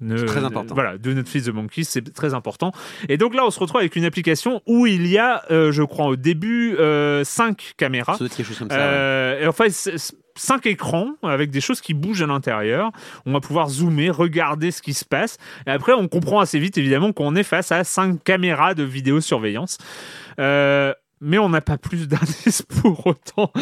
Ne- 0.01 0.17
C'est 0.17 0.25
très 0.25 0.45
important. 0.45 0.75
Voilà, 0.75 0.97
de 0.97 1.13
notre 1.13 1.29
fils 1.29 1.45
The 1.45 1.51
Monkeys, 1.53 1.85
c'est 1.85 2.15
très 2.15 2.33
important. 2.33 2.73
Et 3.11 3.19
donc 3.19 3.35
là, 3.35 3.45
on 3.45 3.51
se 3.51 3.61
retrouve 3.61 3.81
avec 3.81 3.97
une 3.97 4.07
application 4.07 4.63
où 4.67 4.87
il 4.87 5.07
y 5.07 5.19
a, 5.19 5.43
euh, 5.51 5.73
je 5.73 5.83
crois, 5.83 6.07
au 6.07 6.17
début, 6.17 6.75
5 7.23 7.75
caméras. 7.77 8.15
Ça 8.15 8.19
doit 8.21 8.27
être 8.29 8.35
quelque 8.37 8.47
chose 8.47 8.59
comme 8.59 8.71
ça. 8.71 8.77
ouais. 8.77 8.83
Euh, 8.83 9.43
et 9.43 9.47
enfin, 9.47 9.67
cinq 10.41 10.67
écrans 10.67 11.13
avec 11.23 11.51
des 11.51 11.61
choses 11.61 11.81
qui 11.81 11.95
bougent 11.95 12.23
à 12.23 12.27
l'intérieur. 12.27 12.91
On 13.27 13.33
va 13.33 13.41
pouvoir 13.41 13.69
zoomer, 13.69 14.11
regarder 14.11 14.71
ce 14.71 14.81
qui 14.83 14.95
se 14.95 15.05
passe. 15.05 15.37
Et 15.67 15.71
après, 15.71 15.93
on 15.93 16.09
comprend 16.09 16.41
assez 16.41 16.59
vite, 16.59 16.79
évidemment, 16.79 17.13
qu'on 17.13 17.37
est 17.37 17.43
face 17.43 17.73
à 17.73 17.85
cinq 17.85 18.23
caméras 18.25 18.75
de 18.75 18.83
vidéosurveillance. 18.83 19.79
Euh, 20.39 20.95
mais 21.21 21.39
on 21.39 21.49
n'a 21.49 21.61
pas 21.61 21.79
plus 21.79 22.09
d'indices 22.09 22.63
pour 22.83 23.07
autant. 23.07 23.53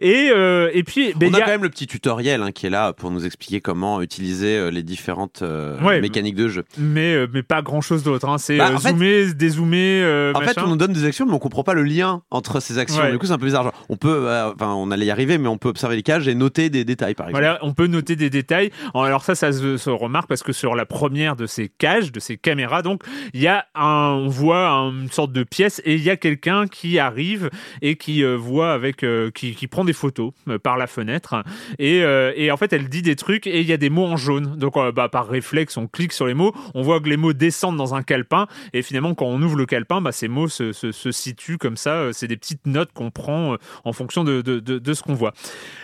Et, 0.00 0.30
euh, 0.34 0.70
et 0.72 0.82
puis, 0.84 1.12
ben, 1.16 1.30
On 1.30 1.34
a 1.34 1.40
quand 1.40 1.46
même 1.48 1.62
le 1.62 1.68
petit 1.70 1.86
tutoriel 1.86 2.42
hein, 2.42 2.52
qui 2.52 2.66
est 2.66 2.70
là 2.70 2.92
pour 2.92 3.10
nous 3.10 3.26
expliquer 3.26 3.60
comment 3.60 4.00
utiliser 4.02 4.56
euh, 4.56 4.70
les 4.70 4.82
différentes 4.82 5.42
euh, 5.42 5.78
Ouais. 5.80 6.00
mécaniques 6.00 6.36
de 6.36 6.48
jeu. 6.48 6.64
mais, 6.78 7.26
mais 7.32 7.42
pas 7.42 7.62
grand 7.62 7.80
chose 7.80 8.02
d'autre. 8.02 8.28
hein. 8.28 8.38
C'est 8.38 8.56
Bah, 8.58 8.70
fait- 8.78 8.90
zoomer, 8.90 9.34
dézoomer. 9.34 10.02
euh, 10.02 10.32
En 10.34 10.40
fait, 10.42 10.58
on 10.58 10.68
nous 10.68 10.76
donne 10.76 10.92
des 10.92 11.04
actions, 11.04 11.26
mais 11.26 11.32
on 11.32 11.38
comprend 11.38 11.64
pas 11.64 11.74
le 11.74 11.82
lien 11.82 12.22
entre 12.30 12.60
ces 12.60 12.78
actions. 12.78 13.02
Ouais. 13.02 13.10
Du 13.12 13.18
coup, 13.18 13.26
c'est 13.26 13.32
un 13.32 13.38
peu 13.38 13.46
bizarre. 13.46 13.64
Genre, 13.64 13.84
on 13.88 13.96
peut, 13.96 14.28
enfin, 14.54 14.72
on 14.74 14.90
allait 14.90 15.06
y 15.06 15.10
arriver, 15.10 15.38
mais 15.38 15.48
on 15.48 15.58
peut 15.58 15.68
observer 15.68 15.96
les 15.96 16.02
cages 16.02 16.28
et 16.28 16.34
noter 16.34 16.70
des 16.70 16.84
détails, 16.84 17.14
par 17.14 17.26
exemple. 17.28 17.42
Voilà, 17.42 17.58
on 17.62 17.72
peut 17.74 17.86
noter 17.88 18.14
des 18.16 18.30
détails. 18.30 18.70
Alors 18.94 19.24
ça, 19.24 19.34
ça 19.34 19.52
se, 19.52 19.76
se 19.76 19.90
remarque 19.90 20.28
parce 20.28 20.42
que 20.42 20.52
sur 20.52 20.74
la 20.76 20.86
première 20.86 21.34
de 21.36 21.46
ces 21.46 21.68
cages, 21.68 22.12
de 22.12 22.20
ces 22.20 22.36
caméras, 22.36 22.82
donc 22.82 23.02
il 23.34 23.40
y 23.40 23.48
a 23.48 23.66
un, 23.74 24.10
on 24.24 24.28
voit 24.28 24.68
une 24.68 25.10
sorte 25.10 25.32
de 25.32 25.42
pièce 25.42 25.82
et 25.84 25.94
il 25.94 26.02
y 26.02 26.10
a 26.10 26.16
quelqu'un 26.16 26.66
qui 26.68 26.99
arrive 27.00 27.50
et 27.82 27.96
qui 27.96 28.24
euh, 28.24 28.36
voit 28.36 28.72
avec, 28.72 29.02
euh, 29.02 29.30
qui, 29.30 29.54
qui 29.54 29.66
prend 29.66 29.84
des 29.84 29.92
photos 29.92 30.32
euh, 30.48 30.58
par 30.58 30.76
la 30.76 30.86
fenêtre 30.86 31.42
et, 31.78 31.98
et 31.98 32.50
en 32.50 32.56
fait 32.56 32.72
elle 32.72 32.88
dit 32.88 33.02
des 33.02 33.16
trucs 33.16 33.46
et 33.46 33.60
il 33.60 33.66
y 33.66 33.72
a 33.72 33.76
des 33.76 33.90
mots 33.90 34.06
en 34.06 34.16
jaune. 34.16 34.56
Donc 34.56 34.74
bah, 34.94 35.08
par 35.08 35.28
réflexe, 35.28 35.76
on 35.76 35.86
clique 35.86 36.12
sur 36.12 36.26
les 36.26 36.34
mots, 36.34 36.52
on 36.74 36.82
voit 36.82 37.00
que 37.00 37.08
les 37.08 37.16
mots 37.16 37.32
descendent 37.32 37.76
dans 37.76 37.94
un 37.94 38.02
calepin 38.02 38.46
et 38.72 38.82
finalement 38.82 39.14
quand 39.14 39.26
on 39.26 39.40
ouvre 39.42 39.56
le 39.56 39.66
calepin, 39.66 40.00
bah, 40.00 40.12
ces 40.12 40.28
mots 40.28 40.48
se, 40.48 40.72
se, 40.72 41.12
situent 41.12 41.58
comme 41.58 41.76
ça. 41.76 42.12
C'est 42.12 42.28
des 42.28 42.36
petites 42.36 42.66
notes 42.66 42.92
qu'on 42.92 43.10
prend 43.10 43.56
en 43.84 43.92
fonction 43.92 44.24
de, 44.24 44.42
de, 44.42 44.58
de, 44.60 44.94
ce 44.94 45.02
qu'on 45.02 45.14
voit. 45.14 45.32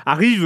Arrive 0.04 0.44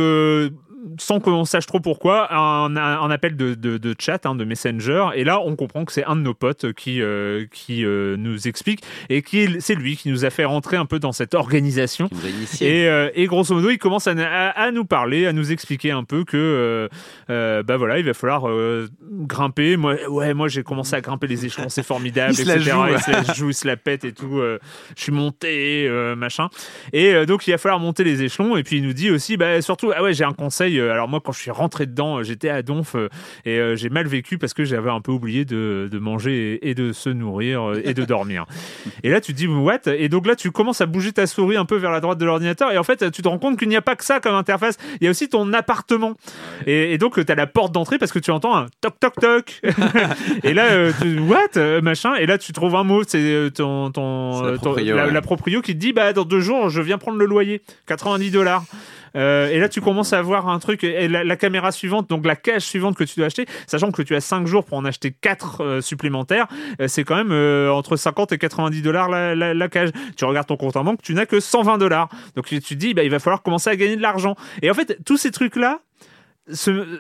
sans 0.99 1.21
qu'on 1.21 1.45
sache 1.45 1.67
trop 1.67 1.81
pourquoi, 1.81 2.33
un, 2.35 2.75
un 2.77 3.11
appel 3.11 3.37
de, 3.37 3.55
de, 3.55 3.79
de 3.79 3.95
chat, 3.99 4.25
hein, 4.27 4.35
de 4.35 4.45
messenger, 4.45 5.09
et 5.15 5.25
là 5.25 5.41
on 5.45 5.57
comprend 5.57 5.85
que 5.85 5.93
c'est 5.93 6.05
un 6.05 6.17
de 6.17 6.23
nos 6.23 6.35
potes 6.35 6.73
qui, 6.73 7.03
euh, 7.03 7.45
qui 7.53 7.85
euh, 7.85 8.17
nous 8.17 8.49
explique, 8.49 8.83
et 9.09 9.23
qui 9.23 9.41
est- 9.41 9.61
c'est 9.61 9.75
lui 9.75 9.97
qui 9.97 10.09
nous 10.11 10.25
a 10.25 10.31
fait 10.31 10.45
rentrer 10.45 10.77
un 10.77 10.87
peu 10.87 10.99
dans 10.99 11.13
cette 11.13 11.35
organisation. 11.35 12.09
Et, 12.67 12.89
euh, 12.89 13.11
et 13.15 13.27
grosso 13.27 13.55
modo, 13.55 13.71
il 13.71 13.79
commence 13.79 14.07
à, 14.07 14.13
à- 14.13 14.51
à 14.51 14.71
nous 14.71 14.85
parler, 14.85 15.27
à 15.27 15.33
nous 15.33 15.53
expliquer 15.53 15.91
un 15.91 16.05
peu 16.05 16.25
que, 16.25 16.89
bah 17.29 17.77
voilà, 17.77 17.99
il 17.99 18.05
va 18.05 18.15
falloir 18.15 18.45
grimper. 19.11 19.77
Moi, 19.77 19.97
ouais, 20.09 20.35
moi 20.35 20.49
j'ai 20.49 20.63
commencé 20.63 20.95
à 20.97 21.01
grimper 21.01 21.27
les 21.27 21.47
échelons, 21.47 21.69
c'est 21.69 21.83
formidable, 21.85 22.33
Il 22.39 22.45
se 22.45 22.49
la 22.49 22.57
etc. 22.57 22.71
joue. 22.73 22.87
Il 22.95 22.99
se 23.01 23.11
la 23.11 23.35
joue, 23.35 23.51
il 23.51 23.55
se 23.55 23.67
la 23.67 23.77
pète 23.77 24.05
et 24.05 24.13
tout. 24.13 24.41
je 24.97 25.03
suis 25.03 25.13
monté, 25.13 25.89
machin. 26.17 26.49
Et 26.93 27.27
donc 27.27 27.47
il 27.47 27.51
va 27.53 27.59
falloir 27.59 27.81
monter 27.81 28.05
les 28.05 28.23
échelons. 28.23 28.57
Et 28.57 28.63
puis 28.63 28.77
il 28.79 28.83
nous 28.83 28.93
dit 28.93 29.11
aussi, 29.11 29.37
bah 29.37 29.61
surtout, 29.63 29.93
ah 29.95 30.03
ouais, 30.03 30.13
j'ai 30.15 30.25
un 30.25 30.33
conseil. 30.33 30.70
Euh, 30.79 30.93
Alors 30.93 31.09
moi, 31.09 31.21
quand 31.25 31.33
je 31.33 31.41
suis 31.41 31.51
rentré 31.51 31.87
dedans, 31.87 32.19
euh, 32.19 32.23
j'étais 32.23 32.49
à 32.49 32.63
Donf 32.63 32.95
euh, 32.95 33.09
et 33.45 33.61
j'ai 33.77 33.89
mal 33.89 34.07
vécu 34.07 34.39
parce 34.39 34.55
que 34.55 34.65
j'avais 34.65 34.91
un 34.91 35.01
peu 35.01 35.13
oublié 35.13 35.45
de, 35.45 35.89
de 35.91 35.99
manger 35.99 36.55
et, 36.55 36.71
et 36.71 36.75
de 36.75 36.93
se 36.93 37.11
nourrir 37.11 37.73
et 37.85 37.95
de 37.95 38.05
dormir. 38.07 38.47
Et 39.03 39.11
là, 39.11 39.21
tu 39.21 39.33
te 39.33 39.37
dis, 39.39 39.47
what? 39.47 39.81
Et 39.87 40.09
donc 40.09 40.27
là, 40.27 40.37
tu 40.37 40.51
commences 40.51 40.81
à 40.81 40.87
bouger 40.87 41.13
ta 41.13 41.27
souris 41.27 41.57
un 41.57 41.65
peu 41.65 41.77
vers 41.77 41.91
la 41.91 42.01
droite 42.01 42.19
de 42.19 42.25
l'ordinateur. 42.25 42.73
Et 42.73 42.79
en 42.79 42.85
fait, 42.85 43.11
tu 43.11 43.23
te 43.23 43.29
rends 43.29 43.39
compte 43.39 43.59
qu'il 43.59 43.69
n'y 43.69 43.77
a 43.77 43.83
pas 43.83 43.97
que 43.97 44.05
ça 44.05 44.21
comme 44.21 44.35
interface. 44.35 44.77
Il 45.01 45.05
y 45.05 45.07
a 45.07 45.11
aussi 45.11 45.29
ton 45.29 45.53
appartement. 45.53 46.15
Et, 46.67 46.93
et 46.93 46.99
donc, 46.99 47.25
tu 47.25 47.33
as 47.33 47.35
la 47.35 47.47
porte 47.47 47.73
d'entrée 47.73 47.99
parce 47.99 48.13
que 48.13 48.19
tu 48.19 48.31
entends 48.31 48.57
un 48.57 48.67
toc 48.81 48.99
toc 49.01 49.15
toc. 49.21 49.61
et 50.45 50.55
là, 50.55 50.71
euh, 50.71 50.93
tu, 51.01 51.19
what? 51.21 51.81
Machin. 51.83 52.15
Et 52.17 52.27
là, 52.27 52.39
tu 52.39 52.53
trouves 52.53 52.75
un 52.75 52.85
mot, 52.85 53.03
c'est 53.07 53.51
ton, 53.55 53.91
ton, 53.91 54.43
la 54.43 55.23
proprio 55.23 55.61
qui 55.63 55.75
te 55.75 55.79
dit, 55.79 55.93
bah, 55.93 56.13
dans 56.13 56.25
deux 56.25 56.41
jours, 56.41 56.69
je 56.69 56.81
viens 56.81 56.99
prendre 56.99 57.19
le 57.19 57.27
loyer. 57.27 57.63
90 57.87 58.31
dollars. 58.31 58.65
Euh, 59.17 59.49
et 59.49 59.59
là, 59.59 59.69
tu 59.69 59.81
commences 59.81 60.13
à 60.13 60.23
voir 60.23 60.49
un 60.49 60.59
truc, 60.59 60.85
et 60.85 61.09
la, 61.09 61.37
caméra 61.37 61.73
suivante, 61.73 62.09
donc 62.09 62.27
la 62.27 62.37
cage 62.37 62.63
suivante 62.63 62.97
que 62.97 63.05
tu 63.05 63.17
dois 63.17 63.27
acheter, 63.27 63.47
sachant 63.67 63.91
que 63.91 64.03
tu 64.03 64.15
as 64.15 64.21
5 64.21 64.47
jours 64.47 64.65
pour 64.65 64.79
en 64.79 64.85
acheter 64.85 65.13
4 65.13 65.81
supplémentaires, 65.81 66.47
euh, 66.81 66.89
c'est 66.89 67.05
quand 67.05 67.17
même 67.17 67.33
euh, 67.33 67.73
entre 67.73 67.97
50 67.97 68.33
et 68.33 68.39
90 68.39 68.83
dollars 68.83 69.09
la, 69.09 69.35
la, 69.35 69.55
la 69.55 69.69
cage. 69.69 69.91
Tu 70.17 70.25
regardes 70.25 70.47
ton 70.47 70.57
compte 70.57 70.77
en 70.77 70.85
banque, 70.85 71.03
tu 71.03 71.15
n'as 71.15 71.27
que 71.27 71.41
120 71.41 71.79
dollars. 71.79 72.09
Donc 72.37 72.47
tu 72.47 72.61
te 72.61 72.75
dis, 72.75 72.95
bah, 72.95 73.05
il 73.05 73.11
va 73.11 73.19
falloir 73.19 73.43
commencer 73.43 73.71
à 73.71 73.77
gagner 73.77 73.97
de 73.97 74.03
l'argent. 74.03 74.37
Et 74.63 74.71
en 74.71 74.75
fait, 74.75 74.99
tous 75.05 75.17
ces 75.17 75.31
trucs-là, 75.31 75.81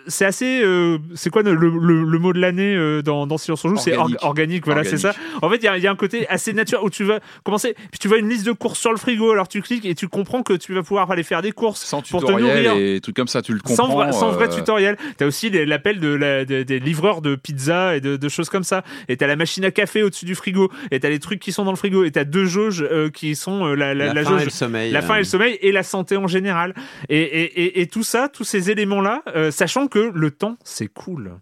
c'est 0.07 0.24
assez. 0.24 0.62
euh, 0.62 0.98
c'est 1.14 1.30
quoi 1.30 1.42
le, 1.42 1.55
le- 1.55 2.05
le 2.05 2.18
mot 2.18 2.32
de 2.32 2.40
l'année 2.40 2.74
euh, 2.74 3.03
dans, 3.03 3.26
dans 3.26 3.38
Silence 3.38 3.64
on 3.64 3.70
joue? 3.70 3.76
C'est 3.76 3.96
org- 3.96 4.16
Organique. 4.22 4.64
voilà, 4.66 4.84
c'est 4.84 4.96
ça. 4.98 5.14
En 5.42 5.48
fait, 5.51 5.57
il 5.57 5.64
y 5.64 5.68
a, 5.68 5.76
il 5.76 5.82
y 5.82 5.86
a 5.86 5.90
un 5.90 5.96
côté 5.96 6.28
assez 6.28 6.53
naturel 6.53 6.84
où 6.84 6.90
tu 6.90 7.05
vas 7.05 7.20
commencer. 7.44 7.74
Puis 7.90 7.98
tu 7.98 8.09
vois 8.09 8.18
une 8.18 8.28
liste 8.28 8.46
de 8.46 8.53
courses 8.53 8.78
sur 8.78 8.90
le 8.90 8.96
frigo, 8.98 9.30
alors 9.30 9.48
tu 9.48 9.62
cliques 9.62 9.84
et 9.86 9.94
tu 9.94 10.09
comprends 10.09 10.42
que 10.42 10.53
tu 10.55 10.74
vas 10.74 10.82
pouvoir 10.82 11.11
aller 11.11 11.22
faire 11.22 11.42
des 11.42 11.53
courses 11.53 11.80
Sans 11.80 12.03
pour 12.03 12.20
te 12.20 12.26
tutoriel 12.26 12.64
nourrir. 12.64 12.76
et 12.96 13.01
trucs 13.01 13.16
comme 13.16 13.28
ça, 13.28 13.42
tu 13.42 13.53
le 13.53 13.61
comprends. 13.61 13.76
Sans, 13.86 13.88
vrai, 13.94 14.12
sans 14.12 14.30
vrai 14.32 14.46
euh, 14.46 14.57
tutoriel. 14.57 14.96
T'as 15.16 15.26
aussi 15.26 15.51
l'appel 15.51 16.01
de 16.01 16.09
la- 16.09 16.44
de- 16.44 16.62
des 16.62 16.78
livreurs 16.78 17.22
de 17.22 17.34
pizza 17.34 17.96
et 17.96 18.01
de, 18.01 18.16
de 18.16 18.28
choses 18.28 18.48
comme 18.48 18.64
ça. 18.64 18.84
Et 19.09 19.16
t'as 19.16 19.26
la 19.26 19.36
machine 19.36 19.64
à 19.64 19.70
café 19.70 20.03
au-dessus 20.03 20.24
du 20.24 20.34
frigo. 20.34 20.70
Et 20.90 21.01
t'as 21.01 21.09
les 21.09 21.18
trucs 21.18 21.40
qui 21.40 21.53
sont 21.53 21.64
dans 21.64 21.72
le 21.72 21.76
frigo. 21.76 22.05
Et 22.05 22.11
t'as 22.11 22.24
deux 22.24 22.44
jauges 22.46 22.84
euh, 22.90 23.11
qui 23.11 23.34
sont 23.34 23.64
euh, 23.66 23.74
la, 23.74 23.94
la, 23.94 24.07
la, 24.07 24.14
la 24.14 24.22
faim 24.24 24.30
jauge 24.30 24.42
et 24.42 24.44
le 24.44 24.51
sommeil. 24.51 24.90
la 24.92 25.03
faim 25.03 25.14
et 25.16 25.18
le 25.18 25.24
sommeil 25.24 25.59
et 25.62 25.72
la 25.72 25.82
santé 25.82 26.16
en 26.16 26.26
général. 26.26 26.74
Et, 27.09 27.18
et, 27.20 27.62
et, 27.62 27.80
et 27.82 27.86
tout 27.86 28.03
ça, 28.03 28.28
tous 28.28 28.44
ces 28.44 28.70
éléments-là, 28.70 29.22
euh, 29.41 29.51
sachant 29.51 29.88
que 29.88 29.99
le 29.99 30.30
temps, 30.30 30.57
cool. 30.88 31.38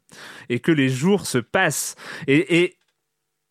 Et 0.48 0.60
que 0.60 0.72
les 0.72 0.88
jours 0.88 1.26
se 1.26 1.38
passent. 1.38 1.94
Et, 2.26 2.62
et, 2.62 2.76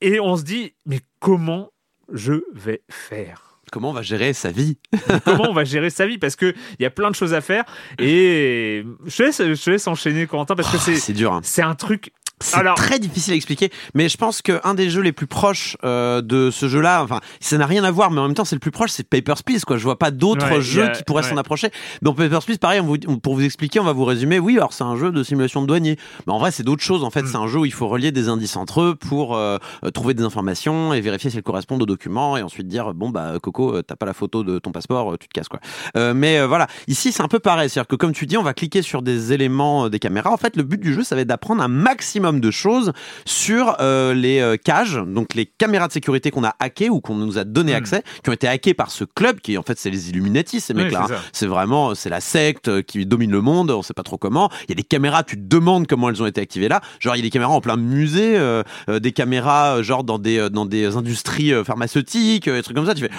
et 0.02 0.20
on 0.20 0.38
se 0.38 0.44
dit, 0.44 0.74
mais 0.86 1.02
comment 1.20 1.72
je 2.12 2.44
vais 2.54 2.84
faire? 2.90 3.44
Comment 3.70 3.90
on 3.90 3.94
va 3.94 4.02
gérer 4.02 4.32
sa 4.32 4.50
vie? 4.50 4.78
Comment 5.26 5.50
on 5.50 5.54
va 5.54 5.66
gérer 5.66 5.90
sa 5.90 6.08
vie? 6.08 6.18
Parce 6.18 6.38
que 6.38 6.54
il 6.80 6.84
y 6.84 6.86
a 6.86 6.90
plein 6.90 7.10
de 7.12 7.16
choses 7.16 7.34
à 7.34 7.42
faire 7.42 7.66
et 8.00 8.86
je 9.06 9.18
te 9.18 9.24
laisse, 9.24 9.42
je 9.44 9.62
te 9.62 9.70
laisse 9.70 9.88
enchaîner 9.88 10.26
Corentin 10.26 10.56
parce 10.56 10.72
que 10.72 10.78
Oh, 10.78 10.82
c'est 10.86 10.96
C'est 10.96 11.12
dur. 11.12 11.34
hein. 11.34 11.42
c'est 11.44 11.64
un 11.64 11.76
truc 11.76 12.14
C'est 12.40 12.58
Alors- 12.58 12.76
très 12.76 13.00
difficile 13.00 13.34
à 13.34 13.36
expliquer, 13.36 13.72
mais 13.96 14.10
je 14.10 14.18
pense 14.18 14.44
qu'un 14.44 14.76
des 14.76 14.92
jeux 14.92 15.02
les 15.02 15.12
plus 15.12 15.26
proches 15.26 15.76
euh, 15.84 16.22
de 16.22 16.52
ce 16.52 16.68
jeu-là, 16.68 17.02
enfin, 17.04 17.20
ça 17.40 17.58
n'a 17.58 17.66
rien 17.66 17.84
à 17.84 17.90
voir, 17.90 18.12
mais 18.12 18.20
en 18.22 18.28
même 18.28 18.36
temps, 18.36 18.46
c'est 18.46 18.56
le 18.56 18.60
plus 18.60 18.70
proche, 18.70 18.92
c'est 18.92 19.04
Papers, 19.10 19.44
Please, 19.44 19.62
quoi. 19.66 19.78
Je 19.78 19.84
vois 19.84 19.98
pas 19.98 20.12
d'autres 20.12 20.48
Ouais, 20.52 20.62
jeux 20.62 20.84
a- 20.86 20.90
qui 20.90 21.04
pourraient 21.04 21.24
ouais. 21.24 21.30
s'en 21.30 21.38
approcher. 21.38 21.70
Donc 22.04 22.18
Papers, 22.18 22.44
Please, 22.44 22.58
pareil, 22.60 22.80
on 22.80 22.86
vous- 22.86 22.98
on- 23.08 23.18
pour 23.18 23.34
vous 23.34 23.42
expliquer, 23.44 23.80
on 23.80 23.84
va 23.84 23.92
vous 23.94 24.06
résumer. 24.06 24.38
Oui, 24.38 24.56
alors 24.58 24.72
c'est 24.72 24.84
un 24.84 24.96
jeu 24.96 25.12
de 25.12 25.24
simulation 25.24 25.62
de 25.64 25.68
douanier, 25.68 25.98
mais 26.28 26.34
en 26.34 26.38
vrai, 26.38 26.52
c'est 26.52 26.62
d'autres 26.62 26.84
choses. 26.84 27.04
En 27.04 27.10
fait, 27.10 27.24
Mm. 27.24 27.28
c'est 27.28 27.38
un 27.38 27.48
jeu 27.48 27.60
où 27.60 27.66
il 27.66 27.74
faut 27.74 27.88
relier 27.88 28.12
des 28.12 28.30
indices 28.30 28.56
entre 28.56 28.82
eux 28.82 28.96
pour 28.96 29.36
euh, 29.36 29.58
euh, 29.84 29.90
trouver 29.90 30.14
des 30.14 30.24
informations 30.24 30.94
et 30.94 31.02
vérifier 31.02 31.32
si 31.32 31.38
elles 31.38 31.44
correspondent 31.44 31.82
aux 31.82 31.86
documents, 31.88 32.38
et 32.38 32.44
ensuite 32.44 32.68
dire 32.68 32.94
bon 32.94 33.10
bah 33.10 33.34
Coco, 33.42 33.74
euh, 33.78 33.82
t'as 33.82 33.96
pas 33.96 34.06
la 34.06 34.14
photo 34.14 34.44
de 34.44 34.60
ton 34.60 34.72
passeport, 34.72 35.14
euh, 35.14 35.18
tu 35.20 35.28
te 35.28 35.34
casses 35.34 35.50
quoi. 35.50 35.60
Euh, 35.96 36.14
mais 36.14 36.38
euh, 36.38 36.46
voilà, 36.48 36.68
ici 36.88 37.12
c'est 37.12 37.24
un 37.24 37.28
peu 37.28 37.40
pareil, 37.40 37.68
c'est-à-dire 37.70 37.88
que 37.88 37.96
comme 37.96 38.12
tu 38.14 38.28
dis, 38.28 38.38
on 38.38 38.44
va 38.44 38.54
cliquer 38.54 38.84
sur 38.84 39.02
des 39.02 39.34
éléments 39.34 39.86
euh, 39.86 39.90
des 39.90 39.98
caméras. 39.98 40.32
En 40.32 40.38
fait, 40.38 40.56
le 40.56 40.62
but 40.64 40.80
du 40.80 40.94
jeu, 40.94 41.04
ça 41.04 41.16
va 41.16 41.22
être 41.22 41.28
d'apprendre 41.28 41.64
un 41.64 41.68
maximum 41.68 42.27
de 42.34 42.52
choses 42.52 42.92
sur 43.26 43.76
euh, 43.80 44.14
les 44.14 44.40
euh, 44.40 44.58
cages, 44.58 45.00
donc 45.08 45.34
les 45.36 45.46
caméras 45.46 45.88
de 45.88 45.94
sécurité 45.94 46.32
qu'on 46.32 46.44
a 46.44 46.56
hackées 46.60 46.90
ou 46.90 47.00
qu'on 47.02 47.16
nous 47.16 47.38
a 47.38 47.44
donné 47.44 47.74
Mm. 47.74 47.76
accès, 47.76 48.04
qui 48.24 48.30
ont 48.30 48.34
été 48.34 48.48
hackées 48.48 48.74
par 48.74 48.92
ce 48.92 49.04
club 49.04 49.40
qui 49.40 49.58
en 49.58 49.64
fait 49.64 49.78
c'est 49.80 49.90
les 49.90 50.10
Illuminati, 50.10 50.60
ces 50.62 50.74
mecs-là. 50.74 51.06
c'est 51.08 51.14
hein. 51.14 51.18
C'est 51.34 51.48
vraiment, 51.48 51.96
c'est 51.96 52.10
la 52.10 52.22
secte 52.22 52.68
euh, 52.68 52.82
qui 52.82 53.06
domine 53.06 53.32
le 53.32 53.42
monde, 53.42 53.72
on 53.72 53.82
sait 53.82 53.94
pas 53.94 54.04
trop 54.04 54.18
comment. 54.18 54.50
Il 54.68 54.70
y 54.70 54.74
a 54.74 54.76
des 54.76 54.84
caméras, 54.84 55.24
tu 55.24 55.36
te 55.36 55.42
demandes 55.48 55.88
comment 55.88 56.10
elles 56.10 56.22
ont 56.22 56.26
été 56.28 56.42
activées 56.42 56.68
là. 56.70 56.82
Genre 57.00 57.16
il 57.16 57.20
y 57.20 57.22
a 57.22 57.24
des 57.24 57.30
caméras 57.30 57.52
en 57.54 57.62
plein 57.62 57.78
musée, 57.78 58.38
euh, 58.38 58.64
euh, 58.90 59.00
des 59.00 59.12
caméras 59.12 59.78
euh, 59.78 59.84
genre 59.84 60.04
dans 60.04 60.20
des 60.20 60.38
euh, 60.40 60.50
dans 60.50 60.66
des 60.66 60.96
industries 60.96 61.54
euh, 61.54 61.64
pharmaceutiques, 61.64 62.48
euh, 62.48 62.58
des 62.58 62.64
trucs 62.64 62.76
comme 62.76 62.86
ça. 62.86 62.94
Tu 62.96 63.02
fais 63.02 63.12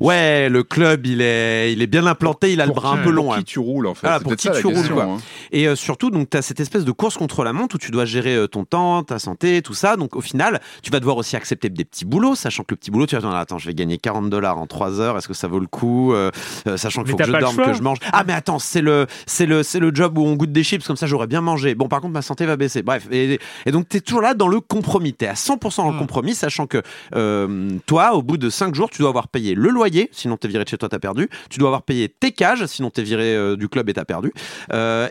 ouais, 0.00 0.48
le 0.48 0.62
club 0.62 1.06
il 1.06 1.20
est 1.20 1.72
il 1.72 1.82
est 1.82 1.86
bien 1.86 2.06
implanté, 2.06 2.52
il 2.52 2.60
a 2.60 2.66
le 2.66 2.72
Pour 2.72 2.82
bras 2.82 2.92
un 2.92 2.96
peu 2.98 3.04
pour 3.04 3.12
long. 3.12 3.32
qui 3.32 3.38
hein. 3.38 3.42
tu 3.46 3.58
roules 3.58 3.86
en 3.86 3.94
fait? 3.94 4.06
Voilà, 4.06 4.18
C'est 4.18 4.24
pour 4.24 4.36
qui 4.36 4.48
ça, 4.48 4.54
tu 4.60 4.66
roules, 4.66 4.74
question, 4.76 4.94
quoi. 4.94 5.04
hein. 5.04 5.16
Et 5.52 5.66
euh, 5.68 5.76
surtout, 5.76 6.10
donc, 6.10 6.30
tu 6.30 6.36
as 6.36 6.42
cette 6.42 6.60
espèce 6.60 6.84
de 6.84 6.92
course 6.92 7.16
contre 7.16 7.44
la 7.44 7.52
montre 7.52 7.76
où 7.76 7.78
tu 7.78 7.90
dois 7.90 8.04
gérer 8.04 8.35
euh, 8.36 8.46
ton 8.46 8.64
temps, 8.64 9.02
ta 9.02 9.18
santé, 9.18 9.62
tout 9.62 9.74
ça. 9.74 9.96
Donc, 9.96 10.16
au 10.16 10.20
final, 10.20 10.60
tu 10.82 10.90
vas 10.90 11.00
devoir 11.00 11.16
aussi 11.16 11.36
accepter 11.36 11.68
des 11.68 11.84
petits 11.84 12.04
boulots, 12.04 12.34
sachant 12.34 12.62
que 12.62 12.72
le 12.74 12.76
petit 12.76 12.90
boulot, 12.90 13.06
tu 13.06 13.14
vas 13.16 13.20
te 13.22 13.26
dire, 13.26 13.34
attends, 13.36 13.58
je 13.58 13.66
vais 13.66 13.74
gagner 13.74 13.98
40 13.98 14.30
dollars 14.30 14.58
en 14.58 14.66
3 14.66 15.00
heures, 15.00 15.16
est-ce 15.18 15.28
que 15.28 15.34
ça 15.34 15.48
vaut 15.48 15.58
le 15.58 15.66
coup 15.66 16.12
Euh, 16.12 16.30
euh, 16.66 16.76
Sachant 16.76 17.02
qu'il 17.02 17.12
faut 17.12 17.16
que 17.16 17.24
je 17.24 17.32
dorme, 17.40 17.56
que 17.56 17.72
je 17.74 17.82
mange. 17.82 17.98
Ah, 18.12 18.24
mais 18.26 18.32
attends, 18.32 18.58
c'est 18.58 18.80
le, 18.80 19.06
c'est 19.26 19.46
le, 19.46 19.62
c'est 19.62 19.78
le 19.80 19.94
job 19.94 20.18
où 20.18 20.24
on 20.24 20.34
goûte 20.34 20.52
des 20.52 20.62
chips, 20.64 20.86
comme 20.86 20.96
ça 20.96 21.06
j'aurais 21.06 21.26
bien 21.26 21.40
mangé. 21.40 21.74
Bon, 21.74 21.88
par 21.88 22.00
contre, 22.00 22.12
ma 22.12 22.22
santé 22.22 22.46
va 22.46 22.56
baisser. 22.56 22.82
Bref. 22.82 23.06
Et, 23.10 23.38
et 23.64 23.70
donc, 23.72 23.88
tu 23.88 23.96
es 23.98 24.00
toujours 24.00 24.20
là 24.22 24.34
dans 24.34 24.48
le 24.48 24.60
compromis. 24.60 25.14
Tu 25.14 25.24
es 25.24 25.28
à 25.28 25.34
100% 25.34 25.76
dans 25.78 25.90
le 25.90 25.98
compromis, 25.98 26.34
sachant 26.34 26.66
que 26.66 26.82
euh, 27.14 27.70
toi, 27.86 28.14
au 28.14 28.22
bout 28.22 28.36
de 28.36 28.50
5 28.50 28.74
jours, 28.74 28.90
tu 28.90 29.00
dois 29.02 29.08
avoir 29.10 29.28
payé 29.28 29.54
le 29.54 29.70
loyer, 29.70 30.08
sinon 30.12 30.36
t'es 30.36 30.48
viré 30.48 30.64
de 30.64 30.68
chez 30.68 30.78
toi, 30.78 30.88
t'as 30.88 30.98
perdu. 30.98 31.28
Tu 31.50 31.58
dois 31.58 31.68
avoir 31.68 31.82
payé 31.82 32.08
tes 32.08 32.32
cages, 32.32 32.64
sinon 32.66 32.90
t'es 32.90 33.02
viré 33.02 33.34
euh, 33.34 33.56
du 33.56 33.68
club 33.68 33.88
et 33.88 33.94
t'as 33.94 34.04
perdu. 34.04 34.32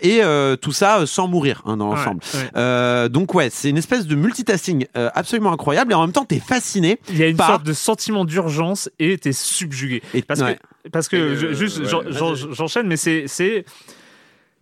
Et 0.01 0.21
tout 0.61 0.71
ça 0.71 1.05
sans 1.05 1.27
mourir 1.27 1.61
hein, 1.65 1.77
dans 1.77 1.87
l'ensemble. 1.87 2.21
Ouais, 2.33 2.39
ouais. 2.53 3.09
Donc 3.15 3.33
ouais, 3.33 3.49
c'est 3.49 3.69
une 3.69 3.77
espèce 3.77 4.05
de 4.07 4.15
multitasking 4.15 4.87
euh, 4.97 5.09
absolument 5.13 5.53
incroyable 5.53 5.93
et 5.93 5.95
en 5.95 6.01
même 6.01 6.11
temps 6.11 6.25
t'es 6.25 6.39
fasciné. 6.39 6.99
il 7.09 7.17
y 7.17 7.23
a 7.23 7.27
une 7.27 7.37
par- 7.37 7.47
sorte 7.47 7.63
de 7.63 7.71
sentiment 7.71 8.25
d'urgence 8.25 8.89
et 8.99 9.17
t'es 9.17 9.31
subjugué 9.31 10.03
Et, 10.13 10.21
parce 10.21 10.41
ouais. 10.41 10.57
que 10.83 10.89
parce 10.89 11.07
que 11.07 11.35
je- 11.35 11.45
euh, 11.47 11.53
juste 11.53 11.79
ouais, 11.79 12.35
j'enchaîne 12.51 12.87
mais 12.87 12.97
c'est 12.97 13.23
c'est 13.27 13.63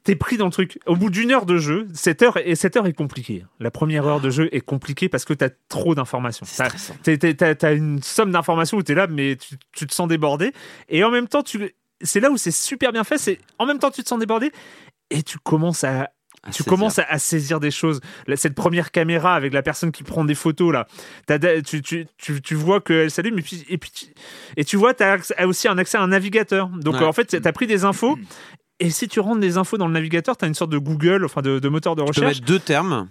T'es 0.04 0.18
pris 0.18 0.36
dans 0.36 0.48
le 0.48 0.52
truc. 0.52 0.80
Au 0.86 0.98
bout 0.98 1.10
d'une 1.10 1.32
heure 1.32 1.46
de 1.46 1.58
jeu, 1.58 1.88
cette 1.94 2.22
heure, 2.24 2.38
et 2.46 2.56
cette 2.56 2.76
heure 2.76 2.86
est 2.88 2.92
compliquée. 2.94 3.46
La 3.62 3.72
première 3.72 4.06
heure 4.06 4.20
de 4.20 4.30
jeu 4.30 4.50
est 4.52 4.60
compliquée 4.60 5.08
parce 5.08 5.24
que 5.24 5.34
t'as 5.34 5.48
trop 5.70 5.96
d'informations. 5.96 6.46
T'as 7.04 7.74
une 7.74 8.04
somme 8.04 8.32
d'informations 8.34 8.78
où 8.78 8.84
t'es 8.84 8.96
là, 8.96 9.08
mais 9.08 9.38
tu, 9.38 9.56
tu 9.72 9.88
te 9.88 9.94
sens 9.94 10.10
débordé. 10.10 10.52
Et 10.90 11.06
en 11.06 11.10
même 11.10 11.30
temps, 11.30 11.42
tu, 11.42 11.74
c'est 12.02 12.20
là 12.20 12.30
où 12.32 12.36
c'est 12.36 12.52
super 12.52 12.92
bien 12.92 13.06
fait. 13.06 13.18
C'est 13.18 13.40
en 13.60 13.66
même 13.66 13.80
temps 13.80 13.92
tu 13.92 14.04
te 14.04 14.10
sens 14.10 14.20
débordé 14.20 14.52
et 15.10 15.24
tu 15.24 15.38
commences 15.40 15.86
à, 15.86 16.10
À 16.44 16.48
tu 16.52 16.58
saisir. 16.58 16.70
commences 16.70 17.00
à, 17.00 17.04
à 17.10 17.20
saisir 17.20 17.60
des 17.62 17.72
choses. 17.72 18.02
Cette 18.36 18.54
première 18.56 18.92
caméra 18.92 19.34
avec 19.36 19.54
la 19.54 19.62
personne 19.64 19.92
qui 19.94 20.04
prend 20.04 20.26
des 20.26 20.36
photos 20.36 20.74
là, 20.74 20.88
tu, 21.66 21.82
tu, 21.82 22.06
tu, 22.18 22.42
tu 22.42 22.56
vois 22.56 22.82
qu'elle 22.82 23.10
s'allume 23.12 23.40
et 23.40 23.42
puis 23.42 23.66
et 23.70 23.78
puis 23.78 23.92
tu, 23.92 24.06
et 24.58 24.66
tu 24.66 24.76
vois 24.76 24.94
t'as 24.94 25.18
accès- 25.18 25.42
aussi 25.46 25.68
un 25.70 25.78
accès 25.78 25.98
à 25.98 26.02
un 26.02 26.08
navigateur. 26.08 26.68
Donc 26.68 26.96
Ouais. 26.96 27.04
en 27.06 27.14
fait 27.14 27.40
t'as 27.42 27.52
pris 27.54 27.68
des 27.68 27.86
infos. 27.86 28.18
Et 28.80 28.90
si 28.90 29.08
tu 29.08 29.20
rentres 29.22 29.40
des 29.40 29.58
infos 29.58 29.78
dans 29.78 29.88
le 29.88 29.94
navigateur, 29.94 30.36
tu 30.36 30.44
as 30.44 30.48
une 30.48 30.56
sorte 30.56 30.72
de 30.72 30.80
Google, 30.80 31.24
enfin 31.24 31.42
de, 31.42 31.60
de 31.60 31.70
moteur 31.70 31.96
de 31.96 32.02
Tu 32.02 32.06
peux 32.06 32.10
recherche. 32.26 32.38
mettre 32.42 32.46
deux 32.48 32.60
termes. 32.60 33.08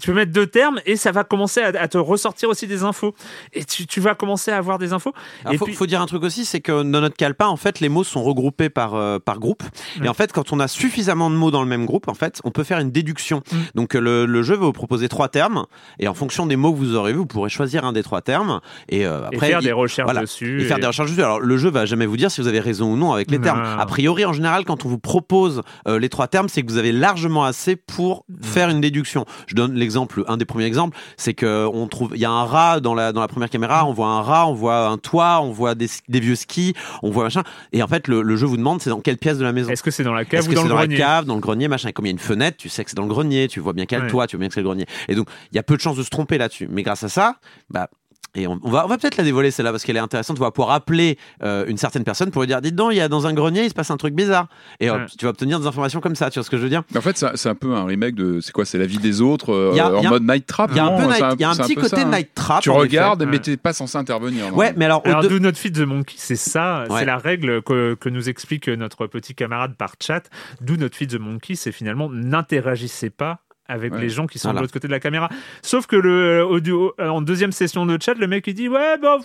Tu 0.00 0.10
peux 0.10 0.16
mettre 0.16 0.32
deux 0.32 0.46
termes 0.48 0.80
et 0.86 0.96
ça 0.96 1.12
va 1.12 1.22
commencer 1.22 1.60
à, 1.60 1.68
à 1.80 1.86
te 1.86 1.96
ressortir 1.98 2.48
aussi 2.48 2.66
des 2.66 2.82
infos. 2.82 3.14
Et 3.52 3.64
tu, 3.64 3.86
tu 3.86 4.00
vas 4.00 4.16
commencer 4.16 4.50
à 4.50 4.56
avoir 4.56 4.78
des 4.78 4.92
infos. 4.92 5.12
Alors, 5.42 5.54
et 5.54 5.56
faut, 5.58 5.66
puis, 5.66 5.74
faut 5.74 5.86
dire 5.86 6.00
un 6.00 6.06
truc 6.06 6.24
aussi, 6.24 6.44
c'est 6.44 6.60
que 6.60 6.82
dans 6.82 7.00
notre 7.00 7.14
calepin, 7.16 7.46
en 7.46 7.56
fait, 7.56 7.78
les 7.78 7.88
mots 7.88 8.02
sont 8.02 8.22
regroupés 8.24 8.70
par, 8.70 8.94
euh, 8.96 9.20
par 9.20 9.38
groupe. 9.38 9.62
Et 10.02 10.08
en 10.08 10.14
fait, 10.14 10.32
quand 10.32 10.52
on 10.52 10.58
a 10.58 10.66
suffisamment 10.66 11.30
de 11.30 11.36
mots 11.36 11.52
dans 11.52 11.62
le 11.62 11.68
même 11.68 11.86
groupe, 11.86 12.08
en 12.08 12.14
fait, 12.14 12.40
on 12.42 12.50
peut 12.50 12.64
faire 12.64 12.80
une 12.80 12.90
déduction. 12.90 13.42
Mm. 13.52 13.56
Donc, 13.76 13.94
euh, 13.94 14.00
le, 14.00 14.26
le 14.26 14.42
jeu 14.42 14.56
va 14.56 14.66
vous 14.66 14.72
proposer 14.72 15.08
trois 15.08 15.28
termes. 15.28 15.64
Et 16.00 16.08
en 16.08 16.14
fonction 16.14 16.46
des 16.46 16.56
mots 16.56 16.72
que 16.72 16.78
vous 16.78 16.96
aurez 16.96 17.12
vus, 17.12 17.18
vous 17.18 17.26
pourrez 17.26 17.50
choisir 17.50 17.84
un 17.84 17.92
des 17.92 18.02
trois 18.02 18.20
termes. 18.20 18.60
Et 18.88 19.06
euh, 19.06 19.20
et 19.30 19.36
après, 19.36 19.46
faire 19.48 19.60
il- 19.60 19.64
des 19.66 19.72
recherches 19.72 20.06
voilà. 20.06 20.22
dessus. 20.22 20.60
et 20.62 20.64
faire 20.64 20.80
des 20.80 20.86
recherches 20.88 21.10
dessus. 21.10 21.22
Alors, 21.22 21.38
le 21.38 21.56
jeu 21.56 21.70
va 21.70 21.86
jamais 21.86 22.06
vous 22.06 22.16
dire 22.16 22.32
si 22.32 22.40
vous 22.40 22.48
avez 22.48 22.58
raison 22.60 22.92
ou 22.92 22.96
non 22.96 23.12
avec 23.12 23.30
les 23.30 23.38
Non. 23.38 23.44
termes. 23.44 23.62
A 23.78 23.86
priori, 23.86 24.24
en 24.24 24.32
général, 24.32 24.64
quand 24.64 24.84
on 24.84 24.88
vous 24.88 24.98
propose 24.98 25.62
euh, 25.86 26.00
les 26.00 26.08
trois 26.08 26.26
termes, 26.26 26.48
c'est 26.48 26.62
que 26.62 26.66
vous 26.72 26.78
avez 26.78 26.90
largement 26.90 27.44
assez 27.44 27.76
pour 27.76 28.24
Mm. 28.28 28.42
faire 28.42 28.68
une 28.70 28.80
déduction. 28.80 29.24
Je 29.46 29.54
donne 29.54 29.74
l'exemple, 29.84 30.24
un 30.26 30.36
des 30.36 30.44
premiers 30.44 30.64
exemples, 30.64 30.96
c'est 31.16 31.34
que 31.34 31.66
on 31.72 31.86
trouve, 31.86 32.10
il 32.14 32.20
y 32.20 32.24
a 32.24 32.30
un 32.30 32.44
rat 32.44 32.80
dans 32.80 32.94
la 32.94 33.12
dans 33.12 33.20
la 33.20 33.28
première 33.28 33.50
caméra, 33.50 33.86
on 33.86 33.92
voit 33.92 34.08
un 34.08 34.20
rat, 34.22 34.48
on 34.48 34.54
voit 34.54 34.88
un 34.88 34.98
toit, 34.98 35.40
on 35.42 35.52
voit 35.52 35.74
des, 35.74 35.88
des 36.08 36.20
vieux 36.20 36.34
skis, 36.36 36.74
on 37.02 37.10
voit 37.10 37.24
machin. 37.24 37.42
Et 37.72 37.82
en 37.82 37.88
fait, 37.88 38.08
le, 38.08 38.22
le 38.22 38.36
jeu 38.36 38.46
vous 38.46 38.56
demande 38.56 38.80
c'est 38.80 38.90
dans 38.90 39.00
quelle 39.00 39.18
pièce 39.18 39.38
de 39.38 39.44
la 39.44 39.52
maison. 39.52 39.70
Est-ce 39.70 39.82
que 39.82 39.90
c'est 39.90 40.02
dans 40.04 40.14
la 40.14 40.24
cave 40.24 40.48
ou 40.48 40.54
dans 40.54 40.62
le 40.64 40.68
dans 40.68 40.74
grenier 40.76 40.96
la 40.96 41.04
cave, 41.04 41.24
dans 41.26 41.34
le 41.36 41.40
grenier, 41.40 41.68
machin. 41.68 41.88
Et 41.88 41.92
comme 41.92 42.06
il 42.06 42.08
y 42.08 42.12
a 42.12 42.12
une 42.12 42.18
fenêtre, 42.18 42.56
tu 42.56 42.68
sais 42.68 42.82
que 42.84 42.90
c'est 42.90 42.96
dans 42.96 43.02
le 43.02 43.08
grenier, 43.08 43.48
tu 43.48 43.60
vois 43.60 43.72
bien 43.72 43.86
qu'il 43.86 43.96
y 43.96 44.00
a 44.00 44.00
le 44.00 44.06
Ouais. 44.06 44.10
toit, 44.10 44.26
tu 44.26 44.36
vois 44.36 44.40
bien 44.40 44.48
que 44.48 44.54
c'est 44.54 44.60
le 44.60 44.66
grenier. 44.66 44.86
Et 45.08 45.14
donc, 45.14 45.28
il 45.52 45.56
y 45.56 45.58
a 45.58 45.62
peu 45.62 45.76
de 45.76 45.80
chances 45.80 45.96
de 45.96 46.02
se 46.02 46.10
tromper 46.10 46.38
là-dessus. 46.38 46.68
Mais 46.70 46.82
grâce 46.82 47.02
à 47.04 47.08
ça, 47.08 47.36
bah, 47.70 47.88
et 48.34 48.46
on, 48.46 48.58
on 48.62 48.70
va, 48.70 48.84
on 48.84 48.88
va 48.88 48.98
peut-être 48.98 49.16
la 49.16 49.24
dévoiler 49.24 49.50
celle-là 49.50 49.70
parce 49.70 49.84
qu'elle 49.84 49.96
est 49.96 50.00
intéressante. 50.00 50.38
On 50.38 50.42
va 50.42 50.50
pouvoir 50.50 50.74
appeler 50.74 51.18
euh, 51.42 51.64
une 51.66 51.76
certaine 51.76 52.04
personne 52.04 52.30
pour 52.30 52.42
lui 52.42 52.48
dire, 52.48 52.60
dites 52.60 52.74
donc, 52.74 52.92
il 52.92 52.96
y 52.96 53.00
a 53.00 53.08
dans 53.08 53.26
un 53.26 53.32
grenier, 53.32 53.64
il 53.64 53.68
se 53.68 53.74
passe 53.74 53.90
un 53.90 53.96
truc 53.96 54.14
bizarre. 54.14 54.48
Et 54.80 54.90
hop, 54.90 54.98
Ouais. 55.00 55.06
tu 55.18 55.24
vas 55.24 55.30
obtenir 55.30 55.60
des 55.60 55.66
informations 55.66 56.00
comme 56.00 56.14
ça. 56.16 56.30
Tu 56.30 56.38
vois 56.38 56.44
ce 56.44 56.50
que 56.50 56.56
je 56.56 56.62
veux 56.62 56.68
dire? 56.68 56.82
Mais 56.92 56.98
en 56.98 57.02
fait, 57.02 57.24
c'est 57.34 57.48
un 57.48 57.54
peu 57.54 57.74
un 57.74 57.84
remake 57.84 58.14
de. 58.14 58.40
C'est 58.40 58.52
quoi 58.52 58.64
C'est 58.64 58.78
la 58.78 58.86
vie 58.86 58.98
des 58.98 59.20
autres 59.20 59.52
euh, 59.52 59.76
a- 59.78 59.92
en 59.92 60.04
a- 60.04 60.08
mode 60.10 60.22
Night 60.24 60.46
Trap 60.46 60.70
Il 60.72 60.76
y 60.76 60.80
a 60.80 60.84
un, 60.86 60.90
non? 60.90 60.96
peu 61.08 61.12
C'est 61.14 61.20
night- 61.22 61.34
il 61.38 61.40
y 61.40 61.44
a 61.44 61.50
un 61.50 61.54
c'est 61.54 61.62
petit 61.62 61.74
côté 61.76 61.88
ça, 61.96 62.02
hein. 62.02 62.10
night 62.10 62.30
trap. 62.34 62.62
Tu 62.62 62.70
regardes, 62.70 63.22
effet. 63.22 63.30
mais 63.30 63.36
Ouais. 63.36 63.42
t'es 63.42 63.56
pas 63.56 63.72
censé 63.72 63.96
intervenir. 63.98 64.42
non. 64.42 64.48
effet. 64.48 64.56
Ouais, 64.56 64.74
mais 64.76 64.84
alors, 64.86 65.02
Alors, 65.04 65.22
de- 65.22 65.28
do 65.28 65.38
not 65.38 65.52
feed 65.54 65.74
the 65.76 65.80
monkey, 65.86 66.14
c'est 66.18 66.36
ça, 66.36 66.84
Ouais. 66.90 67.00
c'est 67.00 67.04
la 67.04 67.18
règle 67.18 67.62
que, 67.62 67.94
que 67.94 68.08
nous 68.08 68.28
explique 68.28 68.68
notre 68.68 69.06
petit 69.06 69.34
camarade 69.34 69.74
par 69.76 69.94
chat. 70.02 70.22
Do 70.60 70.76
not 70.76 70.88
feed 70.92 71.10
the 71.10 71.20
monkey, 71.20 71.54
c'est 71.54 71.72
finalement 71.72 72.08
n'interagissez 72.10 73.10
pas 73.10 73.40
avec 73.66 73.92
Ouais. 73.94 74.00
les 74.00 74.08
gens 74.10 74.26
qui 74.26 74.38
sont 74.38 74.48
Voilà. 74.48 74.58
de 74.60 74.62
l'autre 74.64 74.72
côté 74.72 74.86
de 74.88 74.92
la 74.92 75.00
caméra. 75.00 75.28
Sauf 75.62 75.86
que 75.86 75.96
le 75.96 76.44
audio, 76.44 76.92
en 76.98 77.22
deuxième 77.22 77.52
session 77.52 77.86
de 77.86 77.96
chat, 78.00 78.14
le 78.14 78.26
mec 78.26 78.46
il 78.46 78.54
dit 78.54 78.68
ouais 78.68 78.98
bah 79.00 79.18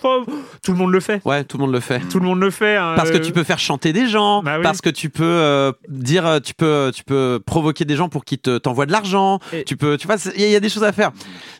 tout 0.62 0.72
le 0.72 0.78
monde 0.78 0.92
le 0.92 1.00
fait, 1.00 1.20
ouais, 1.24 1.44
tout 1.44 1.58
le 1.58 1.62
monde 1.64 1.72
le 1.72 1.80
fait. 1.80 2.00
tout 2.10 2.18
le 2.20 2.26
monde 2.26 2.40
le 2.40 2.50
fait. 2.50 2.76
hein, 2.76 2.94
Parce 2.96 3.10
que 3.10 3.16
euh, 3.16 3.20
tu 3.20 3.32
peux 3.32 3.44
faire 3.44 3.58
chanter 3.58 3.92
des 3.92 4.06
gens, 4.06 4.42
Bah 4.42 4.56
oui. 4.56 4.62
parce 4.62 4.80
que 4.80 4.88
tu 4.90 5.10
peux 5.10 5.24
euh, 5.24 5.72
dire, 5.88 6.26
euh, 6.26 6.40
tu 6.40 6.54
peux, 6.54 6.90
tu 6.94 7.04
peux 7.04 7.40
provoquer 7.44 7.84
des 7.84 7.96
gens 7.96 8.08
pour 8.08 8.24
qu'ils 8.24 8.38
te 8.38 8.58
t'envoient 8.58 8.86
de 8.86 8.92
l'argent. 8.92 9.40
Et- 9.52 9.64
Tu 9.64 9.76
peux, 9.76 9.96
tu 9.96 10.06
vois, 10.06 10.16
il 10.34 10.40
y, 10.40 10.44
a- 10.44 10.46
il 10.48 10.52
y 10.52 10.56
a 10.56 10.60
des 10.60 10.68
choses 10.68 10.84
à 10.84 10.92
faire. 10.92 11.10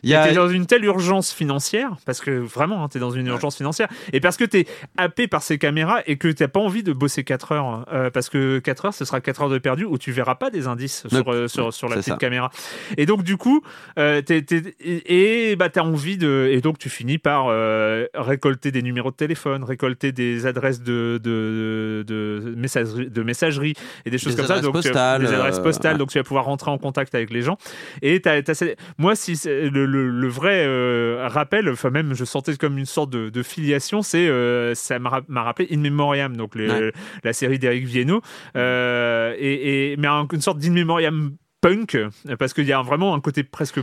Il 0.03 0.13
a, 0.15 0.27
t'es 0.27 0.33
dans 0.33 0.49
une 0.49 0.65
telle 0.65 0.83
urgence 0.85 1.31
financière, 1.31 1.91
parce 2.05 2.19
que 2.19 2.31
vraiment, 2.31 2.83
hein, 2.83 2.87
t'es 2.89 2.99
dans 2.99 3.11
une 3.11 3.27
urgence 3.27 3.55
financière, 3.57 3.87
et 4.13 4.19
parce 4.19 4.37
que 4.37 4.43
t'es 4.45 4.65
happé 4.97 5.27
par 5.27 5.43
ces 5.43 5.57
caméras 5.57 5.99
et 6.07 6.17
que 6.17 6.27
t'as 6.29 6.47
pas 6.47 6.59
envie 6.59 6.83
de 6.83 6.93
bosser 6.93 7.23
4 7.23 7.51
heures, 7.51 7.85
euh, 7.93 8.09
parce 8.09 8.29
que 8.29 8.59
4 8.59 8.85
heures, 8.85 8.93
ce 8.93 9.05
sera 9.05 9.21
4 9.21 9.43
heures 9.43 9.49
de 9.49 9.57
perdu 9.59 9.85
où 9.85 9.97
tu 9.97 10.11
verras 10.11 10.35
pas 10.35 10.49
des 10.49 10.67
indices 10.67 11.03
sur, 11.07 11.31
euh, 11.31 11.47
sur, 11.47 11.73
sur 11.73 11.87
la 11.89 11.97
petite 11.97 12.13
ça. 12.13 12.17
caméra. 12.17 12.49
Et 12.97 13.05
donc, 13.05 13.23
du 13.23 13.37
coup, 13.37 13.61
euh, 13.99 14.21
t'es- 14.21 14.41
t'es- 14.41 14.75
et, 14.79 15.51
et 15.51 15.55
bah, 15.55 15.69
t'as 15.69 15.81
envie 15.81 16.17
de. 16.17 16.49
Et 16.51 16.61
donc, 16.61 16.77
tu 16.77 16.89
finis 16.89 17.17
par 17.17 17.47
euh, 17.49 18.05
récolter 18.13 18.71
des 18.71 18.81
numéros 18.81 19.11
de 19.11 19.15
téléphone, 19.15 19.63
récolter 19.63 20.11
des 20.11 20.45
adresses 20.45 20.81
de, 20.81 21.19
de, 21.23 22.03
de, 22.07 22.53
messagerie, 22.57 23.09
de 23.09 23.23
messagerie 23.23 23.73
et 24.05 24.09
des 24.09 24.17
choses 24.17 24.35
Des 24.35 24.41
comme 24.41 24.47
ça. 24.47 24.53
adresses 24.55 24.65
Donc, 24.73 24.81
tu- 24.81 24.89
postales, 24.89 25.21
des 25.21 25.33
adresses 25.33 25.59
euh, 25.59 25.63
postales. 25.63 25.93
ouais. 25.93 25.99
Donc, 25.99 26.09
tu 26.09 26.17
vas 26.17 26.23
pouvoir 26.23 26.45
rentrer 26.45 26.71
en 26.71 26.77
contact 26.77 27.15
avec 27.15 27.29
les 27.31 27.41
gens. 27.41 27.57
Et 28.01 28.19
t'as, 28.21 28.41
t'as 28.41 28.53
moi, 28.97 29.15
si 29.15 29.35
c'est- 29.35 29.69
le, 29.69 29.85
le, 29.85 30.09
le 30.09 30.27
vrai 30.27 30.63
euh, 30.65 31.27
rappel, 31.29 31.69
enfin 31.69 31.89
même, 31.89 32.13
je 32.13 32.25
sentais 32.25 32.55
comme 32.55 32.77
une 32.77 32.85
sorte 32.85 33.09
de, 33.09 33.29
de 33.29 33.43
filiation, 33.43 34.01
c'est 34.01 34.27
euh, 34.27 34.75
ça 34.75 34.99
m'a, 34.99 35.09
ra- 35.09 35.21
m'a 35.27 35.43
rappelé 35.43 35.67
In 35.71 35.77
Memoriam, 35.79 36.35
donc 36.35 36.55
les- 36.55 36.69
Ouais. 36.69 36.91
la 37.23 37.33
série 37.33 37.59
d'Eric 37.59 37.85
Viennot, 37.85 38.21
euh, 38.55 39.35
et, 39.37 39.91
et 39.93 39.97
mais 39.97 40.07
un- 40.07 40.27
une 40.31 40.41
sorte 40.41 40.57
d'In 40.59 40.71
Memoriam 40.71 41.31
punk, 41.61 41.97
parce 42.39 42.53
qu'il 42.53 42.65
y 42.65 42.73
a 42.73 42.81
vraiment 42.81 43.13
un 43.13 43.19
côté 43.19 43.43
presque 43.43 43.79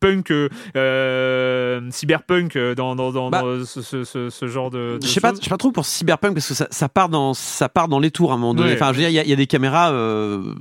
punk, 0.00 0.32
euh, 0.32 1.80
cyberpunk 1.90 2.56
dans, 2.76 2.96
dans, 2.96 3.12
dans, 3.12 3.30
Bah, 3.30 3.42
dans 3.42 3.64
ce, 3.64 3.82
ce- 3.82 4.04
ce- 4.04 4.30
ce 4.30 4.46
genre 4.48 4.70
de. 4.70 4.98
Je 5.02 5.06
sais 5.08 5.20
pas, 5.20 5.32
pas 5.32 5.56
trop 5.56 5.70
pour 5.72 5.84
cyberpunk 5.86 6.34
parce 6.34 6.48
que 6.48 6.54
ça, 6.54 6.66
ça 6.70 6.88
part 6.88 7.08
dans 7.08 7.34
ça 7.34 7.68
part 7.68 7.88
dans 7.88 7.98
les 8.00 8.10
tours 8.10 8.32
à 8.32 8.34
un 8.34 8.38
moment 8.38 8.54
donné. 8.54 8.70
Ouais. 8.70 8.76
Enfin, 8.76 8.92
je 8.92 8.98
veux 8.98 9.02
dire, 9.02 9.10
il 9.10 9.14
y, 9.14 9.18
a- 9.18 9.24
il 9.24 9.30
y 9.30 9.32
a 9.32 9.36
des 9.36 9.46
caméras, 9.46 9.90
euh, 9.92 10.54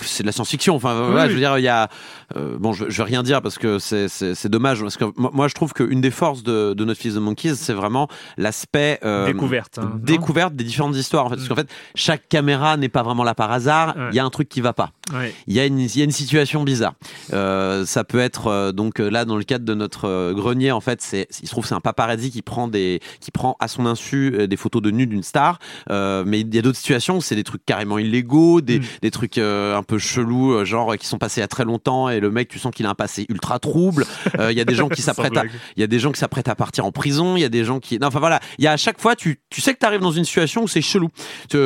c'est 0.00 0.22
de 0.22 0.26
la 0.28 0.32
science-fiction. 0.32 0.74
Enfin, 0.74 0.94
voilà, 1.06 1.22
oui. 1.24 1.28
je 1.28 1.34
veux 1.34 1.40
dire, 1.40 1.56
il 1.58 1.62
y 1.62 1.68
a 1.68 1.88
euh, 2.36 2.56
bon, 2.58 2.72
je, 2.72 2.86
je 2.88 2.98
vais 2.98 3.04
rien 3.08 3.22
dire 3.22 3.40
parce 3.42 3.58
que 3.58 3.78
c'est 3.78 4.48
dommage 4.48 4.80
parce 4.82 4.96
que 4.96 5.04
moi, 5.16 5.48
je 5.48 5.54
trouve 5.54 5.72
qu'une 5.72 6.00
des 6.00 6.10
forces 6.10 6.42
de, 6.42 6.74
de 6.74 6.84
notre 6.84 7.00
fils 7.00 7.14
de 7.14 7.20
Monkeys, 7.20 7.54
c'est 7.56 7.72
vraiment 7.74 8.08
l'aspect 8.36 8.98
Découverte, 9.26 9.78
hein, 9.78 9.92
découverte 10.02 10.54
des 10.54 10.64
différentes 10.64 10.96
histoires. 10.96 11.26
En 11.26 11.30
fait, 11.30 11.36
parce 11.36 11.48
qu'en 11.48 11.54
fait, 11.54 11.68
chaque 11.94 12.28
caméra 12.28 12.76
n'est 12.76 12.88
pas 12.88 13.02
vraiment 13.02 13.24
là 13.24 13.34
par 13.34 13.50
hasard. 13.52 13.94
Il 13.96 14.02
Ouais. 14.02 14.14
y 14.14 14.18
a 14.18 14.24
un 14.24 14.30
truc 14.30 14.48
qui 14.48 14.60
va 14.60 14.72
pas 14.72 14.90
Ouais. 15.12 15.34
il 15.46 15.54
y 15.54 15.60
a 15.60 15.64
une, 15.66 15.78
y 15.80 16.00
a 16.00 16.04
une 16.04 16.07
situation 16.12 16.62
bizarre. 16.64 16.94
Euh, 17.32 17.84
ça 17.86 18.04
peut 18.04 18.18
être 18.18 18.46
euh, 18.48 18.72
donc 18.72 19.00
euh, 19.00 19.08
là 19.10 19.24
dans 19.24 19.36
le 19.36 19.44
cadre 19.44 19.64
de 19.64 19.74
notre 19.74 20.06
euh, 20.06 20.32
grenier 20.34 20.72
en 20.72 20.80
fait, 20.80 21.00
c'est 21.02 21.26
il 21.42 21.46
se 21.46 21.50
trouve 21.52 21.66
c'est 21.66 21.74
un 21.74 21.80
paparazzi 21.80 22.30
qui 22.30 22.42
prend 22.42 22.68
des 22.68 23.00
qui 23.20 23.30
prend 23.30 23.56
à 23.60 23.68
son 23.68 23.86
insu 23.86 24.46
des 24.48 24.56
photos 24.56 24.82
de 24.82 24.90
nus 24.90 25.06
d'une 25.06 25.22
star. 25.22 25.58
Mais 25.90 26.40
il 26.40 26.54
y 26.54 26.58
a 26.58 26.62
d'autres 26.62 26.78
situations 26.78 27.20
c'est 27.20 27.36
des 27.36 27.44
trucs 27.44 27.64
carrément 27.64 27.98
illégaux, 27.98 28.60
des, 28.60 28.78
Mm. 28.80 28.82
des 29.02 29.10
trucs 29.10 29.38
un 29.38 29.82
peu 29.82 29.98
chelous, 29.98 30.64
genre 30.64 30.96
qui 30.96 31.06
sont 31.06 31.18
passés 31.18 31.40
il 31.40 31.42
y 31.42 31.44
a 31.44 31.48
très 31.48 31.64
longtemps 31.64 32.08
et 32.08 32.20
le 32.20 32.30
mec 32.30 32.48
tu 32.48 32.58
sens 32.58 32.72
qu'il 32.74 32.86
a 32.86 32.90
un 32.90 32.94
passé 32.94 33.26
ultra 33.28 33.58
trouble. 33.58 34.04
Il 34.38 34.56
y 34.56 34.60
a 34.60 34.64
des 34.64 34.74
gens 34.74 34.88
qui 34.88 35.02
s'apprêtent 35.02 35.36
à 35.36 35.44
il 35.76 35.80
y 35.80 35.82
a 35.82 35.86
des 35.86 35.98
gens 35.98 36.12
qui 36.12 36.18
s'apprêtent 36.20 36.48
à 36.48 36.54
partir 36.54 36.84
en 36.84 36.92
prison, 36.92 37.36
il 37.36 37.40
y 37.40 37.44
a 37.44 37.48
des 37.48 37.64
gens 37.64 37.80
qui 37.80 37.98
non 37.98 38.08
enfin 38.08 38.18
voilà, 38.20 38.40
il 38.58 38.64
y 38.64 38.66
a 38.68 38.72
à 38.72 38.76
chaque 38.76 39.00
fois 39.00 39.16
tu 39.16 39.40
tu 39.50 39.60
sais 39.60 39.74
que 39.74 39.78
tu 39.78 39.86
arrives 39.86 40.00
dans 40.00 40.10
une 40.12 40.24
situation 40.24 40.62
où 40.62 40.68
c'est 40.68 40.80
chelou. 40.82 41.08
Il 41.52 41.58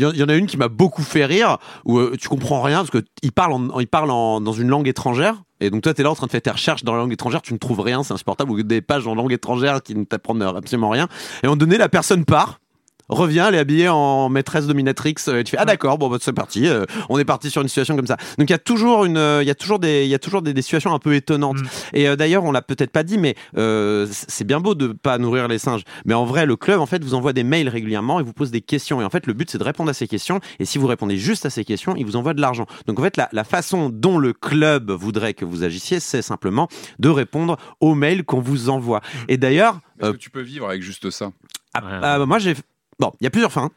y, 0.00 0.04
en- 0.04 0.12
il 0.12 0.18
y 0.18 0.22
en 0.22 0.28
a 0.28 0.34
une 0.34 0.46
qui 0.46 0.56
m'a 0.56 0.68
beaucoup 0.68 1.02
fait 1.02 1.24
rire 1.24 1.58
où 1.84 2.00
tu 2.16 2.28
comprends 2.28 2.62
rien 2.62 2.78
parce 2.78 2.90
que 2.90 3.04
il 3.22 3.32
parle 3.32 3.52
en, 3.52 3.57
il 3.80 3.88
parle 3.88 4.10
en, 4.10 4.40
dans 4.40 4.52
une 4.52 4.68
langue 4.68 4.88
étrangère. 4.88 5.42
Et 5.60 5.70
donc 5.70 5.82
toi 5.82 5.92
tu 5.92 6.00
es 6.00 6.04
là 6.04 6.10
en 6.10 6.14
train 6.14 6.26
de 6.26 6.30
faire 6.30 6.42
tes 6.42 6.50
recherches 6.50 6.84
dans 6.84 6.92
la 6.92 6.98
langue 7.00 7.12
étrangère, 7.12 7.42
tu 7.42 7.52
ne 7.52 7.58
trouves 7.58 7.80
rien, 7.80 8.02
c'est 8.02 8.14
insupportable. 8.14 8.50
Ou 8.50 8.62
des 8.62 8.80
pages 8.80 9.06
en 9.06 9.14
langue 9.14 9.32
étrangère 9.32 9.82
qui 9.82 9.94
ne 9.94 10.04
t'apprennent 10.04 10.42
absolument 10.42 10.90
rien. 10.90 11.08
Et 11.42 11.46
moment 11.46 11.56
donné 11.56 11.78
la 11.78 11.88
personne 11.88 12.24
part 12.24 12.60
revient, 13.08 13.44
elle 13.48 13.54
est 13.54 13.58
habillée 13.58 13.88
en 13.88 14.28
maîtresse 14.28 14.66
dominatrix. 14.66 15.14
euh, 15.28 15.40
Et 15.40 15.44
tu 15.44 15.52
fais 15.52 15.56
ah 15.58 15.64
d'accord, 15.64 15.98
bon 15.98 16.08
bah, 16.08 16.18
c'est 16.20 16.32
parti. 16.32 16.66
euh, 16.68 16.84
on 17.08 17.18
est 17.18 17.24
parti 17.24 17.50
sur 17.50 17.62
une 17.62 17.68
situation 17.68 17.96
comme 17.96 18.06
ça. 18.06 18.16
Donc 18.38 18.48
il 18.50 18.52
y 18.52 18.54
a 18.54 18.58
toujours 18.58 19.04
une, 19.04 19.16
euh, 19.16 19.42
il 19.42 19.46
y 19.46 19.50
a 19.50 19.54
toujours 19.54 19.78
des, 19.78 20.04
il 20.04 20.08
y 20.10 20.14
a 20.14 20.18
toujours 20.18 20.42
des, 20.42 20.52
des 20.54 20.62
situations 20.62 20.92
un 20.94 20.98
peu 20.98 21.14
étonnantes. 21.14 21.58
Mm. 21.60 21.66
Et 21.94 22.08
euh, 22.08 22.16
d'ailleurs, 22.16 22.44
on 22.44 22.52
l'a 22.52 22.62
peut-être 22.62 22.90
pas 22.90 23.02
dit, 23.02 23.18
mais 23.18 23.34
euh, 23.56 24.06
c'est 24.10 24.44
bien 24.46 24.60
beau 24.60 24.74
de 24.74 24.88
pas 24.88 25.18
nourrir 25.18 25.48
les 25.48 25.58
singes. 25.58 25.82
Mais 26.04 26.14
en 26.14 26.24
vrai, 26.24 26.46
le 26.46 26.56
club 26.56 26.80
en 26.80 26.86
fait 26.86 27.02
vous 27.02 27.14
envoie 27.14 27.32
des 27.32 27.44
mails 27.44 27.68
régulièrement 27.68 28.20
et 28.20 28.22
vous 28.22 28.32
pose 28.32 28.50
des 28.50 28.60
questions. 28.60 29.00
Et 29.00 29.04
en 29.04 29.10
fait, 29.10 29.26
le 29.26 29.32
but 29.32 29.50
c'est 29.50 29.58
de 29.58 29.64
répondre 29.64 29.90
à 29.90 29.94
ces 29.94 30.06
questions. 30.08 30.40
Et 30.58 30.64
si 30.64 30.78
vous 30.78 30.86
répondez 30.86 31.16
juste 31.16 31.46
à 31.46 31.50
ces 31.50 31.64
questions, 31.64 31.94
il 31.96 32.04
vous 32.04 32.16
envoie 32.16 32.34
de 32.34 32.40
l'argent. 32.40 32.66
Donc 32.86 32.98
en 33.00 33.02
fait, 33.02 33.16
la, 33.16 33.28
la 33.32 33.44
façon 33.44 33.90
dont 33.92 34.18
le 34.18 34.32
club 34.32 34.90
voudrait 34.90 35.34
que 35.34 35.44
vous 35.44 35.64
agissiez, 35.64 36.00
c'est 36.00 36.22
simplement 36.22 36.68
de 36.98 37.08
répondre 37.08 37.56
aux 37.80 37.94
mails 37.94 38.24
qu'on 38.24 38.40
vous 38.40 38.68
envoie. 38.68 39.00
Et 39.28 39.36
d'ailleurs, 39.36 39.80
Est-ce 40.00 40.08
euh, 40.08 40.12
que 40.12 40.18
tu 40.18 40.30
peux 40.30 40.40
vivre 40.42 40.68
avec 40.68 40.82
juste 40.82 41.10
ça? 41.10 41.30
Ah, 41.74 41.80
Ouais. 41.84 41.98
ah, 42.02 42.18
moi 42.26 42.38
j'ai 42.38 42.54
bon 42.98 43.12
il 43.20 43.24
y 43.24 43.26
a 43.26 43.30
plusieurs 43.30 43.52
fins. 43.52 43.70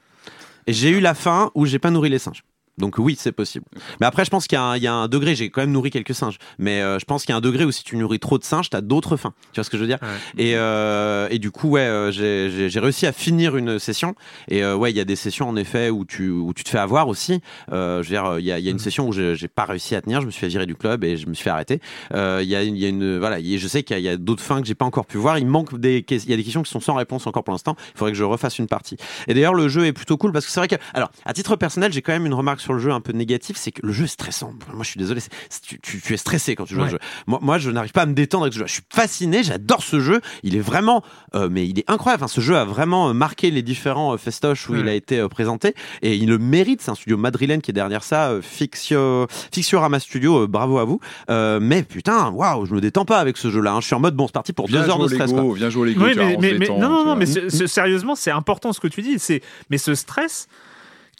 J'ai 0.67 0.89
eu 0.89 0.99
la 0.99 1.15
fin 1.15 1.51
où 1.55 1.65
j'ai 1.65 1.79
pas 1.79 1.89
nourri 1.89 2.09
les 2.09 2.19
singes 2.19 2.43
donc 2.81 2.95
oui 2.97 3.15
c'est 3.17 3.31
possible. 3.31 3.65
Mais 4.01 4.05
après 4.07 4.25
je 4.25 4.29
pense 4.29 4.47
qu'il 4.47 4.57
y, 4.57 4.59
a 4.59 4.63
un- 4.63 4.75
il 4.77 4.83
y 4.83 4.87
a 4.87 4.93
un 4.93 5.07
degré. 5.07 5.35
J'ai 5.35 5.49
quand 5.49 5.61
même 5.61 5.71
nourri 5.71 5.89
quelques 5.91 6.13
singes. 6.15 6.37
Mais 6.59 6.81
euh, 6.81 6.99
je 6.99 7.05
pense 7.05 7.21
qu'il 7.23 7.31
y 7.31 7.33
a 7.33 7.37
un 7.37 7.41
degré 7.41 7.63
où 7.63 7.71
si 7.71 7.83
tu 7.83 7.95
nourris 7.95 8.19
trop 8.19 8.37
de 8.37 8.43
singes 8.43 8.69
t'as 8.69 8.81
d'autres 8.81 9.15
fins. 9.15 9.33
Tu 9.53 9.59
vois 9.59 9.63
ce 9.63 9.69
que 9.69 9.77
je 9.77 9.83
veux 9.83 9.87
dire? 9.87 9.99
Ouais. 10.01 10.43
et, 10.43 10.55
euh, 10.55 11.27
et 11.31 11.39
du 11.39 11.51
coup 11.51 11.69
ouais 11.69 11.81
euh, 11.81 12.11
j'ai- 12.11 12.79
réussi 12.79 13.05
à 13.05 13.13
finir 13.13 13.55
une 13.55 13.79
session. 13.79 14.15
Et 14.49 14.63
euh, 14.63 14.75
ouais 14.75 14.91
il 14.91 14.97
y 14.97 14.99
a 14.99 15.05
des 15.05 15.15
sessions 15.15 15.47
en 15.47 15.55
effet 15.55 15.89
où 15.89 16.03
tu 16.03 16.29
où 16.29 16.53
tu 16.53 16.63
te 16.63 16.69
fais 16.69 16.79
avoir 16.79 17.07
aussi. 17.07 17.41
Je 17.71 17.97
veux 17.97 18.03
dire 18.03 18.39
il 18.39 18.45
y 18.45 18.51
a, 18.51 18.59
il 18.59 18.65
y 18.65 18.67
a 18.67 18.71
une 18.71 18.79
session 18.79 19.07
où 19.07 19.13
j'ai 19.13 19.47
pas 19.47 19.65
réussi 19.65 19.95
à 19.95 20.01
tenir. 20.01 20.19
Je 20.21 20.25
me 20.25 20.31
suis 20.31 20.39
fait 20.41 20.47
virer 20.47 20.65
du 20.65 20.75
club 20.75 21.03
et 21.03 21.17
je 21.17 21.27
me 21.27 21.33
suis 21.33 21.43
fait 21.43 21.49
arrêter. 21.51 21.79
Il 22.13 22.43
y 22.47 22.55
a 22.55 22.63
une, 22.63 22.75
il 22.75 22.81
y 22.81 22.85
a 22.85 22.89
une 22.89 23.17
voilà 23.19 23.35
a- 23.37 23.57
je 23.57 23.67
sais 23.67 23.83
qu'il 23.83 23.99
y 23.99 24.09
a, 24.09 24.17
d'autres 24.17 24.43
fins 24.43 24.61
que 24.61 24.67
j'ai 24.67 24.75
pas 24.75 24.85
encore 24.85 25.05
pu 25.05 25.17
voir. 25.17 25.37
Il 25.37 25.45
manque 25.47 25.77
des 25.79 26.03
il 26.09 26.29
y 26.29 26.33
a 26.33 26.37
des 26.37 26.43
questions 26.43 26.63
qui 26.63 26.71
sont 26.71 26.79
sans 26.79 26.95
réponse 26.95 27.27
encore 27.27 27.43
pour 27.43 27.53
l'instant. 27.53 27.75
Il 27.93 27.97
faudrait 27.97 28.11
que 28.11 28.17
je 28.17 28.23
refasse 28.23 28.57
une 28.59 28.67
partie. 28.67 28.97
Et 29.27 29.33
d'ailleurs 29.33 29.53
le 29.53 29.67
jeu 29.69 29.85
est 29.85 29.93
plutôt 29.93 30.17
cool 30.17 30.31
parce 30.31 30.45
que 30.45 30.51
c'est 30.51 30.59
vrai 30.59 30.67
que 30.67 30.75
alors 30.93 31.11
à 31.25 31.33
titre 31.33 31.55
personnel 31.55 31.93
j'ai 31.93 32.01
quand 32.01 32.11
même 32.13 32.25
une 32.25 32.33
remarque 32.33 32.61
sur 32.61 32.70
le 32.73 32.79
jeu 32.79 32.91
un 32.91 33.01
peu 33.01 33.11
négative 33.13 33.55
c'est 33.57 33.71
que 33.71 33.85
le 33.85 33.91
jeu 33.93 34.05
est 34.05 34.07
stressant. 34.07 34.53
Moi 34.73 34.83
je 34.83 34.89
suis 34.89 34.97
désolé 34.99 35.21
tu, 35.65 35.79
tu, 35.79 36.01
tu 36.01 36.13
es 36.13 36.17
stressé 36.17 36.55
quand 36.55 36.65
tu 36.65 36.73
joues 36.75 36.81
à 36.81 36.83
Ouais. 36.83 36.89
un 36.89 36.91
jeu. 36.93 36.99
Moi, 37.27 37.39
moi 37.41 37.57
je 37.57 37.69
n'arrive 37.71 37.91
pas 37.91 38.01
à 38.03 38.05
me 38.05 38.13
détendre 38.13 38.43
avec 38.45 38.53
ce 38.53 38.59
jeu. 38.59 38.65
Je 38.67 38.73
suis 38.73 38.81
fasciné 38.93 39.43
j'adore 39.43 39.83
ce 39.83 39.99
jeu. 39.99 40.21
Il 40.43 40.55
est 40.55 40.59
vraiment 40.61 41.03
euh, 41.35 41.47
mais 41.51 41.67
il 41.67 41.77
est 41.79 41.89
incroyable. 41.89 42.23
Enfin, 42.23 42.33
ce 42.33 42.41
jeu 42.41 42.57
a 42.57 42.65
vraiment 42.65 43.09
euh, 43.09 43.13
marqué 43.13 43.51
les 43.51 43.61
différents 43.61 44.13
euh, 44.13 44.17
festoches 44.17 44.69
où 44.69 44.75
il 44.75 44.87
a 44.87 44.93
été 44.93 45.19
euh, 45.19 45.27
présenté. 45.27 45.73
Et 46.01 46.15
il 46.15 46.27
le 46.29 46.37
mérite. 46.37 46.81
C'est 46.81 46.91
un 46.91 46.95
studio 46.95 47.17
madrilène 47.17 47.61
qui 47.61 47.71
est 47.71 47.73
derrière 47.73 48.03
ça 48.03 48.29
euh, 48.29 48.41
Fixio 48.41 49.27
Fixiorama 49.53 49.99
Studio 49.99 50.43
euh, 50.43 50.47
bravo 50.47 50.79
à 50.79 50.85
vous. 50.85 50.99
Euh, 51.29 51.59
mais 51.61 51.83
putain 51.83 52.29
waouh 52.29 52.65
je 52.65 52.73
me 52.73 52.81
détends 52.81 53.05
pas 53.05 53.19
avec 53.19 53.37
ce 53.37 53.49
jeu 53.49 53.61
là 53.61 53.77
je 53.81 53.85
suis 53.85 53.95
en 53.95 53.99
mode 53.99 54.15
bon 54.15 54.27
c'est 54.27 54.33
parti 54.33 54.53
pour 54.53 54.67
Viens 54.67 54.81
deux 54.83 54.89
heures 54.89 54.99
de 54.99 55.07
stress 55.07 55.31
quoi. 55.31 55.43
Viens 55.55 55.69
jouer 55.69 55.81
au 55.81 55.85
Lego. 55.85 56.03
Oui, 56.05 56.13
mais, 56.15 56.37
mais, 56.39 56.53
mais- 56.53 56.59
détend, 56.59 56.79
non, 56.79 57.05
non, 57.05 57.15
mais 57.15 57.25
sérieusement, 57.25 58.15
c'est 58.15 58.31
important 58.31 58.73
ce 58.73 58.79
que 58.79 58.87
tu 58.87 59.01
dis. 59.01 59.19
C'est, 59.19 59.41
mais 59.69 59.77
ce 59.77 59.95
stress, 59.95 60.47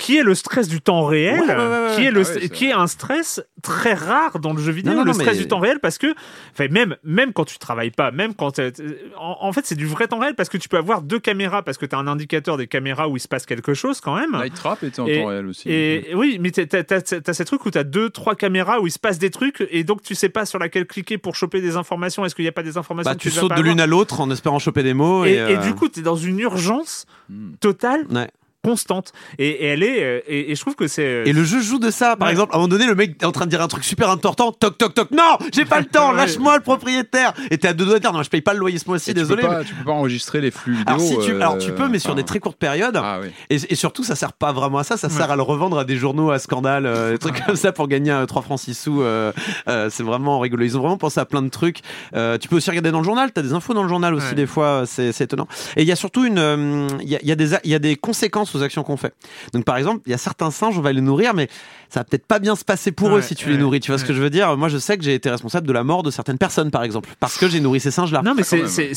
qui 0.02 0.18
est 0.18 0.24
le 0.24 0.34
stress 0.36 0.68
du 0.68 0.82
temps 0.82 1.04
réel, 1.06 1.40
Ouais, 1.42 1.48
ouais, 1.48 1.56
ouais, 1.56 1.64
ouais. 1.90 1.96
qui 1.96 2.04
est 2.06 2.12
le, 2.12 2.22
Ah 2.26 2.30
ouais, 2.34 2.40
c'est 2.42 2.50
qui 2.50 2.66
est 2.68 2.74
un 2.74 2.88
stress 2.88 3.42
très 3.62 3.94
rare 3.94 4.40
dans 4.40 4.54
le 4.54 4.62
jeu 4.62 4.72
vidéo, 4.72 4.92
Non, 4.94 5.00
non, 5.00 5.04
le 5.06 5.10
non, 5.10 5.14
stress 5.14 5.36
mais- 5.36 5.42
du 5.44 5.48
temps 5.48 5.60
réel, 5.60 5.80
parce 5.80 5.98
que, 6.00 6.08
même, 6.70 6.96
même 7.04 7.34
quand 7.34 7.46
tu 7.46 7.60
travailles 7.60 7.92
pas, 7.92 8.12
même 8.12 8.34
quand, 8.34 8.60
en, 9.18 9.38
en 9.40 9.54
fait, 9.54 9.66
c'est 9.66 9.76
du 9.76 9.86
vrai 9.86 10.08
temps 10.08 10.20
réel 10.20 10.34
parce 10.36 10.50
que 10.50 10.58
tu 10.58 10.68
peux 10.70 10.78
avoir 10.78 11.02
deux 11.04 11.20
caméras 11.20 11.62
parce 11.62 11.78
que 11.78 11.86
tu 11.86 11.96
as 11.96 12.00
un 12.00 12.08
indicateur 12.08 12.58
des 12.58 12.68
caméras 12.68 13.08
où 13.10 13.18
il 13.18 13.20
se 13.20 13.28
passe 13.28 13.46
quelque 13.46 13.74
chose 13.74 14.02
quand 14.02 14.16
même. 14.16 14.32
Night 14.34 14.56
Trap 14.56 14.84
était 14.84 15.00
en 15.00 15.06
Et- 15.08 15.20
temps 15.22 15.28
réel 15.28 15.46
aussi. 15.46 15.70
Et 15.70 16.12
oui, 16.16 16.38
mais 16.42 16.52
t'as, 16.52 16.66
t'as, 16.84 17.02
t'as 17.02 17.34
ces 17.34 17.46
trucs 17.46 17.66
où 17.66 17.72
t'as 17.72 17.84
deux, 17.84 18.10
trois 18.10 18.36
caméras 18.36 18.80
où 18.80 18.88
il 18.88 18.92
se 18.92 19.00
passe 19.00 19.20
des 19.20 19.30
trucs 19.30 19.66
et 19.70 19.84
donc 19.84 20.02
tu 20.02 20.16
sais 20.16 20.30
pas 20.30 20.46
sur 20.46 20.58
laquelle 20.60 20.86
cliquer 20.88 21.18
pour 21.20 21.36
choper 21.36 21.62
des 21.62 21.76
informations. 21.78 22.26
Est-ce 22.26 22.34
qu'il 22.36 22.44
n'y 22.46 22.50
a 22.50 22.54
pas 22.54 22.64
des 22.64 22.78
informations 22.78 23.12
Bah, 23.12 23.16
que 23.16 23.22
tu 23.22 23.30
sautes 23.30 23.50
pas 23.50 23.56
de 23.56 23.62
l'une 23.62 23.80
à 23.80 23.86
l'autre 23.88 24.20
en 24.22 24.32
espérant 24.32 24.58
choper 24.60 24.84
des 24.84 24.94
mots 24.94 25.26
et, 25.26 25.30
et, 25.32 25.34
et 25.36 25.40
euh, 25.40 25.58
du 25.58 25.76
coup, 25.76 25.88
tu 25.90 26.00
es 26.00 26.04
dans 26.04 26.16
une 26.16 26.40
urgence 26.40 27.06
Hmm. 27.30 27.54
totale, 27.62 28.06
Ouais. 28.10 28.30
Constante. 28.64 29.12
Et, 29.40 29.50
et 29.50 29.66
elle 29.68 29.84
est, 29.84 30.04
euh, 30.04 30.20
et, 30.28 30.52
et 30.52 30.56
je 30.56 30.62
trouve 30.62 30.76
que 30.76 30.88
c'est. 30.88 31.06
euh, 31.06 31.24
Et 31.26 31.34
le 31.34 31.44
jeu 31.44 31.62
joue 31.62 31.80
de 31.80 31.90
ça. 31.92 32.16
Par 32.16 32.28
Ouais. 32.28 32.32
exemple, 32.34 32.52
à 32.54 32.56
un 32.56 32.60
moment 32.60 32.68
donné, 32.70 32.86
le 32.86 32.96
mec 32.96 33.16
est 33.22 33.26
en 33.26 33.32
train 33.32 33.46
de 33.46 33.50
dire 33.50 33.62
un 33.62 33.68
truc 33.68 33.84
super 33.84 34.10
important. 34.10 34.52
Toc, 34.52 34.78
toc, 34.78 34.94
toc. 34.94 35.12
Non, 35.12 35.38
j'ai 35.54 35.66
pas 35.66 35.80
le 35.80 35.86
temps. 35.92 36.12
Lâche-moi 36.12 36.58
le 36.58 36.64
propriétaire. 36.64 37.34
Et 37.50 37.58
t'es 37.58 37.68
à 37.68 37.74
deux 37.74 37.86
doigts 37.86 37.96
de 37.96 38.00
dire, 38.00 38.14
non, 38.14 38.24
je 38.24 38.30
paye 38.30 38.42
pas 38.42 38.54
le 38.54 38.60
loyer 38.60 38.78
ce 38.80 38.88
mois-ci, 38.88 39.12
Et 39.12 39.14
tu 39.14 39.20
peux 39.22 39.26
désolé. 39.28 39.42
pas- 39.44 39.60
mais- 39.60 39.66
Tu 39.66 39.74
peux 39.76 39.84
pas 39.86 39.92
enregistrer 39.92 40.42
les 40.42 40.52
flux 40.52 40.74
vidéo. 40.74 40.96
Alors, 40.96 41.02
si 41.02 41.18
tu, 41.20 41.32
euh, 41.32 41.36
alors 41.42 41.58
tu 41.58 41.72
peux, 41.74 41.88
mais 41.88 42.00
sur 42.00 42.12
enfin, 42.12 42.18
des 42.18 42.24
très 42.24 42.40
courtes 42.40 42.58
périodes. 42.58 42.98
Ah 43.02 43.20
oui. 43.22 43.30
Et, 43.50 43.56
et 43.70 43.76
surtout, 43.76 44.04
ça 44.04 44.16
sert 44.16 44.34
pas 44.34 44.52
vraiment 44.52 44.78
à 44.80 44.84
ça. 44.84 44.98
Ça 44.98 45.08
Ouais. 45.08 45.14
sert 45.14 45.32
à 45.32 45.36
le 45.36 45.42
revendre 45.42 45.78
à 45.80 45.84
des 45.86 45.96
journaux 45.98 46.32
à 46.32 46.40
scandale, 46.40 46.86
euh, 46.86 47.12
des 47.14 47.18
trucs 47.18 47.44
comme 47.46 47.56
ça 47.56 47.72
pour 47.72 47.88
gagner 47.88 48.12
euh, 48.12 48.26
3 48.26 48.42
francs 48.42 48.60
6 48.60 48.74
sous. 48.78 49.02
euh, 49.02 49.32
euh, 49.68 49.90
c'est 49.92 50.04
vraiment 50.04 50.40
rigolo. 50.40 50.64
Ils 50.64 50.78
ont 50.78 50.82
vraiment 50.82 50.98
pensé 50.98 51.20
à 51.20 51.26
plein 51.26 51.42
de 51.42 51.50
trucs. 51.50 51.80
Euh, 52.16 52.38
tu 52.38 52.48
peux 52.48 52.58
aussi 52.58 52.70
regarder 52.70 52.92
dans 52.92 53.00
le 53.00 53.06
journal. 53.06 53.32
T'as 53.32 53.42
des 53.42 53.54
infos 53.54 53.74
dans 53.74 53.84
le 53.84 53.90
journal 53.90 54.14
aussi 54.14 54.28
Ouais. 54.28 54.34
des 54.36 54.46
fois. 54.48 54.84
C'est 54.86 55.20
étonnant. 55.22 55.48
Et 55.78 55.82
il 55.82 55.88
y 55.88 55.92
a 55.92 55.96
surtout 55.96 56.26
une, 56.26 56.38
euh, 56.40 56.88
il 57.02 57.10
y, 57.10 57.16
a, 57.16 57.20
y 57.24 57.32
a 57.32 57.36
des, 57.36 57.54
a- 57.56 57.60
il 57.64 57.72
y 57.72 57.76
a 57.76 57.80
des 57.80 57.96
conséquences 57.96 58.51
aux 58.56 58.64
actions 58.64 58.84
qu'on 58.84 58.98
fait. 58.98 59.14
Donc 59.54 59.66
par 59.66 59.78
exemple, 59.78 60.02
il 60.06 60.12
y 60.12 60.14
a 60.14 60.18
certains 60.18 60.52
singes, 60.52 60.78
on 60.78 60.82
va 60.82 60.92
les 60.92 61.02
nourrir, 61.02 61.34
mais 61.34 61.48
ça 61.90 62.00
va 62.00 62.04
peut-être 62.04 62.26
pas 62.26 62.40
bien 62.40 62.56
se 62.56 62.64
passer 62.64 62.92
pour 62.92 63.16
eux 63.16 63.22
si 63.22 63.36
tu 63.36 63.50
les 63.50 63.58
nourris. 63.58 63.80
Tu 63.80 63.92
vois 63.92 63.98
ce 63.98 64.06
que 64.06 64.14
je 64.14 64.22
veux 64.22 64.30
dire? 64.30 64.56
Moi, 64.58 64.70
je 64.70 64.78
sais 64.78 64.98
que 64.98 65.04
j'ai 65.04 65.14
été 65.14 65.30
responsable 65.30 65.68
de 65.68 65.74
la 65.74 65.84
mort 65.84 66.04
de 66.04 66.12
certaines 66.12 66.38
personnes, 66.38 66.72
par 66.72 66.84
exemple, 66.84 67.10
parce 67.20 67.38
que 67.38 67.48
j'ai 67.48 67.60
nourri 67.60 67.80
ces 67.80 67.92
singes-là. 67.92 68.22
Non, 68.24 68.34
mais 68.36 68.44
c'est, 68.44 68.68
c'est, 68.68 68.94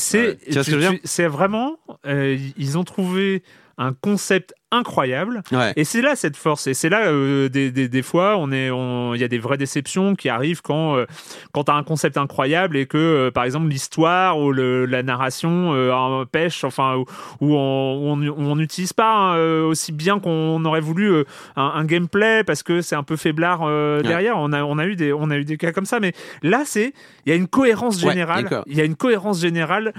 c'est 1.03 1.27
vraiment. 1.27 1.77
euh, 2.05 2.37
ils 2.57 2.77
ont 2.77 2.83
trouvé 2.83 3.43
un 3.77 3.93
concept 3.93 4.53
incroyable. 4.71 5.41
Ouais. 5.51 5.73
Et 5.75 5.83
c'est 5.85 6.01
là 6.01 6.15
cette 6.15 6.35
force. 6.35 6.67
Et 6.67 6.73
c'est 6.73 6.89
là, 6.89 7.07
euh, 7.07 7.47
des, 7.49 7.71
des, 7.71 7.87
des 7.87 8.01
fois, 8.01 8.35
on 8.37 8.51
est, 8.51 8.69
on- 8.71 9.13
il 9.13 9.21
y 9.21 9.23
a 9.23 9.27
des 9.27 9.37
vraies 9.37 9.57
déceptions 9.57 10.15
qui 10.15 10.27
arrivent 10.27 10.61
quand, 10.61 10.95
euh, 10.97 11.05
quand 11.53 11.65
tu 11.65 11.71
as 11.71 11.75
un 11.75 11.83
concept 11.83 12.17
incroyable 12.17 12.75
et 12.77 12.85
que, 12.85 12.97
euh, 12.97 13.31
par 13.31 13.43
exemple, 13.45 13.67
l'histoire 13.67 14.37
ou 14.39 14.51
le, 14.51 14.85
la 14.85 15.01
narration 15.03 15.73
euh, 15.73 15.91
en 15.91 16.25
pêche, 16.25 16.63
enfin, 16.63 16.95
où 17.41 17.55
on 17.55 18.15
on 18.37 18.55
n'utilise 18.55 18.93
pas 18.93 19.13
hein, 19.35 19.61
aussi 19.63 19.91
bien 19.91 20.19
qu'on 20.19 20.63
aurait 20.65 20.81
voulu 20.81 21.19
un, 21.55 21.63
un 21.75 21.85
gameplay 21.85 22.43
parce 22.43 22.63
que 22.63 22.81
c'est 22.81 22.95
un 22.95 23.03
peu 23.03 23.15
faiblard 23.15 23.61
Ouais. 23.61 24.01
derrière. 24.03 24.37
On 24.37 24.51
a, 24.53 24.63
on, 24.63 24.77
a 24.77 24.85
eu 24.85 24.95
des, 24.95 25.13
on 25.13 25.29
a 25.29 25.37
eu 25.37 25.45
des 25.45 25.57
cas 25.57 25.71
comme 25.71 25.85
ça. 25.85 25.99
Mais 25.99 26.13
là, 26.43 26.63
c'est 26.65 26.93
il 27.25 27.29
y 27.29 27.31
a 27.31 27.35
une 27.35 27.47
cohérence 27.47 28.01
Ouais, 28.03 28.09
générale. 28.11 28.63
Il 28.67 28.75
y 28.75 28.81
a 28.81 28.83
une 28.85 28.95
cohérence 28.95 29.39
générale 29.41 29.93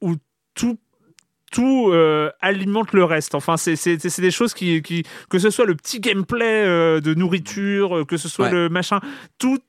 où 0.00 0.14
tout 0.54 0.78
tout 1.52 1.90
euh, 1.92 2.30
alimente 2.40 2.92
le 2.92 3.04
reste. 3.04 3.36
Enfin, 3.36 3.56
c'est 3.56 4.20
des 4.20 4.30
choses 4.32 4.54
qui 4.54 4.82
qui 4.82 5.04
que 5.30 5.38
ce 5.38 5.50
soit 5.50 5.66
le 5.66 5.76
petit 5.76 6.00
gameplay 6.00 6.64
euh, 6.66 7.00
de 7.00 7.14
nourriture, 7.14 7.98
euh, 7.98 8.04
que 8.04 8.16
ce 8.16 8.28
soit 8.28 8.46
Ouais. 8.46 8.50
le 8.52 8.68
machin, 8.68 8.98
tout 9.38 9.60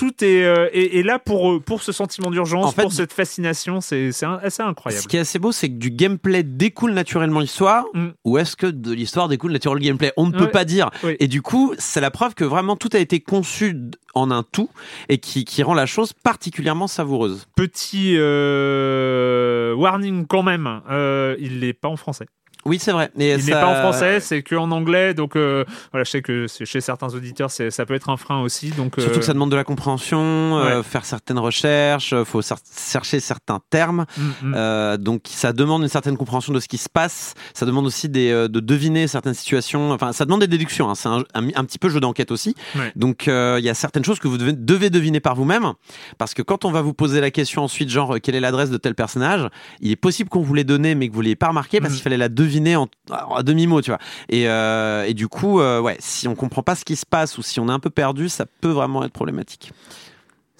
tout 0.00 0.24
est, 0.24 0.44
euh, 0.44 0.70
est, 0.72 0.96
est 0.98 1.02
là 1.02 1.18
pour 1.18 1.52
euh, 1.52 1.60
pour 1.60 1.82
ce 1.82 1.92
sentiment 1.92 2.30
d'urgence, 2.30 2.64
En 2.64 2.70
fait, 2.72 2.80
pour 2.80 2.92
cette 2.92 3.12
fascination. 3.12 3.82
C'est 3.82 4.08
assez 4.42 4.62
incroyable. 4.62 5.02
Ce 5.02 5.06
qui 5.06 5.18
est 5.18 5.20
assez 5.20 5.38
beau, 5.38 5.52
c'est 5.52 5.68
que 5.68 5.74
du 5.74 5.90
gameplay 5.90 6.42
découle 6.42 6.92
naturellement 6.92 7.40
l'histoire, 7.40 7.84
Mm. 7.92 8.08
ou 8.24 8.38
est-ce 8.38 8.56
que 8.56 8.66
de 8.66 8.92
l'histoire 8.92 9.28
découle 9.28 9.52
naturellement 9.52 9.80
le 9.82 9.86
gameplay? 9.86 10.12
On 10.16 10.26
ne 10.26 10.32
peut 10.32 10.48
pas 10.48 10.64
dire. 10.64 10.88
Oui. 11.04 11.16
Et 11.20 11.28
du 11.28 11.42
coup, 11.42 11.74
c'est 11.76 12.00
la 12.00 12.10
preuve 12.10 12.34
que 12.34 12.44
vraiment 12.44 12.76
tout 12.76 12.88
a 12.94 12.98
été 12.98 13.20
conçu 13.20 13.76
en 14.14 14.30
un 14.30 14.42
tout 14.42 14.70
et 15.10 15.18
qui, 15.18 15.44
qui 15.44 15.62
rend 15.62 15.74
la 15.74 15.84
chose 15.86 16.14
particulièrement 16.14 16.86
savoureuse. 16.86 17.46
Petit 17.54 18.14
euh, 18.16 19.74
warning 19.74 20.26
quand 20.26 20.42
même, 20.42 20.80
euh, 20.90 21.36
il 21.38 21.60
n'est 21.60 21.74
pas 21.74 21.88
en 21.88 21.96
français. 21.96 22.26
Oui, 22.66 22.78
c'est 22.78 22.92
vrai. 22.92 23.10
Et 23.18 23.32
Il 23.32 23.40
ça- 23.42 23.46
n'est 23.46 23.52
pas 23.60 23.66
en 23.68 23.74
français, 23.76 24.20
c'est 24.20 24.42
que 24.42 24.54
en 24.54 24.70
anglais. 24.70 25.14
Donc 25.14 25.34
euh, 25.36 25.64
voilà, 25.92 26.04
je 26.04 26.10
sais 26.10 26.20
que 26.22 26.46
chez 26.64 26.80
certains 26.80 27.08
auditeurs, 27.14 27.50
ça 27.50 27.86
peut 27.86 27.94
être 27.94 28.10
un 28.10 28.16
frein 28.18 28.40
aussi. 28.42 28.70
Donc 28.70 28.94
Surtout 28.98 29.16
euh, 29.16 29.18
que 29.20 29.24
ça 29.24 29.32
demande 29.32 29.50
de 29.50 29.56
la 29.56 29.64
compréhension, 29.64 30.58
euh, 30.58 30.82
faire 30.82 31.04
certaines 31.04 31.38
recherches, 31.38 32.12
euh, 32.12 32.24
faut 32.24 32.42
chercher 32.42 33.18
certains 33.20 33.60
termes. 33.70 34.04
mm, 34.18 34.48
mm. 34.48 34.96
Donc 34.98 35.22
ça 35.28 35.52
demande 35.52 35.82
une 35.82 35.88
certaine 35.88 36.16
compréhension 36.18 36.52
de 36.52 36.60
ce 36.60 36.68
qui 36.68 36.76
se 36.78 36.88
passe. 36.88 37.34
Ça 37.54 37.64
demande 37.66 37.86
aussi 37.86 38.08
des, 38.08 38.30
de 38.30 38.60
deviner 38.60 39.06
certaines 39.06 39.34
situations. 39.34 39.90
Enfin, 39.92 40.12
ça 40.12 40.24
demande 40.26 40.40
des 40.40 40.46
déductions. 40.46 40.90
hein. 40.90 40.94
C'est 40.94 41.08
un, 41.08 41.24
un- 41.34 41.48
un 41.54 41.64
petit 41.64 41.78
peu 41.78 41.88
jeu 41.88 42.00
d'enquête 42.00 42.30
aussi. 42.30 42.54
Ouais. 42.76 42.92
Donc 42.94 43.24
il 43.26 43.64
y 43.64 43.68
a 43.70 43.74
certaines 43.74 44.04
choses 44.04 44.18
que 44.18 44.28
vous 44.28 44.36
devez, 44.38 44.52
devez 44.52 44.90
deviner 44.90 45.20
par 45.20 45.34
vous-même, 45.34 45.72
parce 46.18 46.34
que 46.34 46.42
quand 46.42 46.64
on 46.66 46.70
va 46.72 46.82
vous 46.82 46.92
poser 46.94 47.20
la 47.22 47.30
question 47.30 47.62
ensuite, 47.62 47.88
genre 47.88 48.16
quelle 48.22 48.34
est 48.34 48.40
l'adresse 48.40 48.68
de 48.70 48.76
tel 48.76 48.94
personnage, 48.94 49.48
il 49.80 49.90
est 49.90 49.96
possible 49.96 50.28
qu'on 50.28 50.42
vous 50.42 50.52
l'ait 50.54 50.64
donné 50.64 50.94
mais 50.94 51.08
que 51.08 51.14
vous 51.14 51.20
l'ayez 51.22 51.36
pas 51.36 51.48
remarqué 51.48 51.80
parce 51.80 51.92
Mhm. 51.92 51.96
qu'il 51.96 52.02
fallait 52.02 52.16
la 52.18 52.28
deviner 52.28 52.49
en, 52.76 52.88
à 53.34 53.42
demi 53.42 53.66
mot, 53.66 53.80
tu 53.82 53.90
vois. 53.90 53.98
Et, 54.28 54.48
euh, 54.48 55.04
et 55.04 55.14
du 55.14 55.28
coup, 55.28 55.60
euh, 55.60 55.80
ouais, 55.80 55.96
si 56.00 56.28
on 56.28 56.34
comprend 56.34 56.62
pas 56.62 56.74
ce 56.74 56.84
qui 56.84 56.96
se 56.96 57.06
passe 57.06 57.38
ou 57.38 57.42
si 57.42 57.60
on 57.60 57.68
est 57.68 57.72
un 57.72 57.78
peu 57.78 57.90
perdu, 57.90 58.28
ça 58.28 58.46
peut 58.60 58.70
vraiment 58.70 59.04
être 59.04 59.12
problématique. 59.12 59.72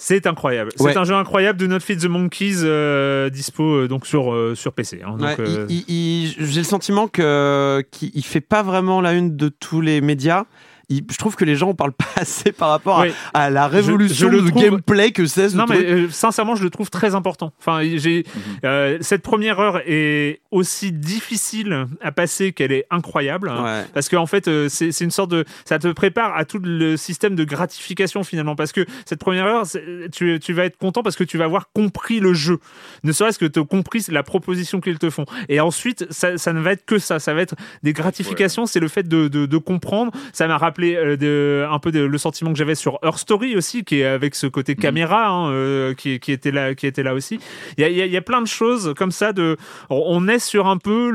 C'est 0.03 0.27
incroyable. 0.27 0.71
Ouais. 0.81 0.93
C'est 0.93 0.99
un 0.99 1.05
jeu 1.05 1.15
incroyable 1.15 1.59
de 1.59 1.67
Not 1.67 1.81
Feed 1.81 2.01
the 2.01 2.07
Monkeys, 2.07 2.63
euh, 2.63 3.29
dispo 3.29 3.63
euh, 3.65 3.87
donc 3.87 4.07
sur 4.07 4.33
euh, 4.33 4.55
sur 4.55 4.73
PC. 4.73 5.03
hein. 5.05 5.17
Ouais, 5.21 5.37
J'ai 5.69 6.61
le 6.61 6.65
sentiment 6.65 7.07
que 7.07 7.85
qu'il 7.91 8.11
il 8.15 8.25
fait 8.25 8.41
pas 8.41 8.63
vraiment 8.63 9.03
la 9.03 9.13
une 9.13 9.37
de 9.37 9.51
tous 9.51 9.83
les 9.83 10.01
médias. 10.01 10.45
Il- 10.91 11.05
je 11.11 11.17
trouve 11.17 11.37
que 11.37 11.45
les 11.45 11.57
gens 11.57 11.71
en 11.71 11.75
parlent 11.75 11.93
pas 11.93 12.05
assez 12.17 12.53
par 12.53 12.69
rapport 12.71 12.99
à- 12.99 13.03
Oui. 13.05 13.13
à, 13.33 13.49
la 13.49 13.69
révolution 13.69 14.31
je 14.31 14.37
de 14.39 14.49
trouve- 14.51 14.63
gameplay 14.63 15.13
que 15.13 15.25
c'est. 15.27 15.49
ce 15.51 15.57
Non, 15.57 15.65
mais 15.69 15.77
euh, 15.85 16.09
sincèrement, 16.11 16.57
je 16.57 16.65
le 16.65 16.71
trouve 16.71 16.91
très 16.91 17.15
important. 17.15 17.53
Enfin, 17.61 17.81
j'ai 17.95 18.25
euh, 18.65 18.99
cette 19.01 19.23
première 19.23 19.61
heure 19.61 19.81
est 19.87 20.41
aussi 20.51 20.91
difficile 20.93 21.87
à 22.03 22.11
passer 22.13 22.53
qu'elle 22.53 22.73
est 22.73 22.87
incroyable. 22.91 23.49
Ouais. 23.51 23.85
Parce 23.95 24.09
qu'en 24.09 24.27
fait, 24.27 24.49
euh, 24.49 24.69
c'est 24.69 24.91
une 25.01 25.11
sorte 25.13 25.31
de. 25.31 25.45
Ça 25.65 25.79
te 25.79 25.89
prépare 25.93 26.37
à 26.37 26.45
tout 26.45 26.59
le 26.59 26.97
système 26.97 27.37
de 27.37 27.45
gratification 27.45 28.25
finalement. 28.25 28.57
Parce 28.57 28.73
que 28.73 28.85
cette 29.07 29.21
première 29.21 29.47
heure, 29.47 29.65
tu, 30.13 30.39
tu 30.41 30.53
vas 30.53 30.65
être 30.65 30.77
content 30.77 31.03
parce 31.03 31.17
que 31.17 31.25
tu 31.25 31.39
vas 31.39 31.45
avoir 31.45 31.71
compris 31.73 32.19
le 32.21 32.35
jeu. 32.35 32.59
Ne 33.05 33.13
serait-ce 33.13 33.39
que 33.39 33.47
tu 33.47 33.61
as 33.61 33.65
compris 33.65 34.05
la 34.09 34.23
proposition 34.25 34.81
qu'ils 34.81 34.99
te 34.99 35.09
font. 35.11 35.25
Et 35.49 35.61
ensuite, 35.61 36.07
ça, 36.11 36.37
ça 36.37 36.53
ne 36.53 36.61
va 36.61 36.73
être 36.73 36.85
que 36.85 36.99
ça. 36.99 37.19
Ça 37.21 37.33
va 37.33 37.43
être 37.43 37.55
des 37.85 37.93
gratifications. 37.93 38.67
C'est 38.67 38.81
le 38.81 38.89
fait 38.89 39.07
de, 39.07 39.29
de, 39.29 39.47
de 39.47 39.57
comprendre. 39.59 40.11
Ça 40.33 40.49
m'a 40.49 40.59
rappelé 40.59 40.80
euh, 40.85 41.17
de- 41.17 41.67
un 41.71 41.79
peu 41.79 41.93
de- 41.93 42.01
le 42.01 42.19
sentiment 42.19 42.53
que 42.53 42.59
j'avais 42.59 42.75
sur 42.75 42.99
Her 43.03 43.19
Story 43.19 43.57
aussi, 43.57 43.85
qui 43.85 44.01
est 44.01 44.05
avec 44.07 44.35
ce 44.35 44.47
côté 44.47 44.75
caméra, 44.75 45.29
hein, 45.29 45.51
euh, 45.53 45.95
qui, 45.95 46.19
qui, 46.21 46.33
était 46.33 46.51
là, 46.51 46.75
qui 46.75 46.87
était 46.87 47.03
là 47.03 47.15
aussi. 47.15 47.39
Il 47.79 47.83
y 47.83 47.85
a, 47.85 47.89
y 47.91 48.03
a- 48.03 48.07
y 48.07 48.17
a 48.17 48.23
plein 48.23 48.43
de 48.43 48.47
choses 48.47 48.95
comme 48.97 49.13
ça. 49.13 49.33
De, 49.33 49.57
on 49.91 50.27
est 50.29 50.39
sur 50.39 50.67
un 50.67 50.77
peu 50.79 51.11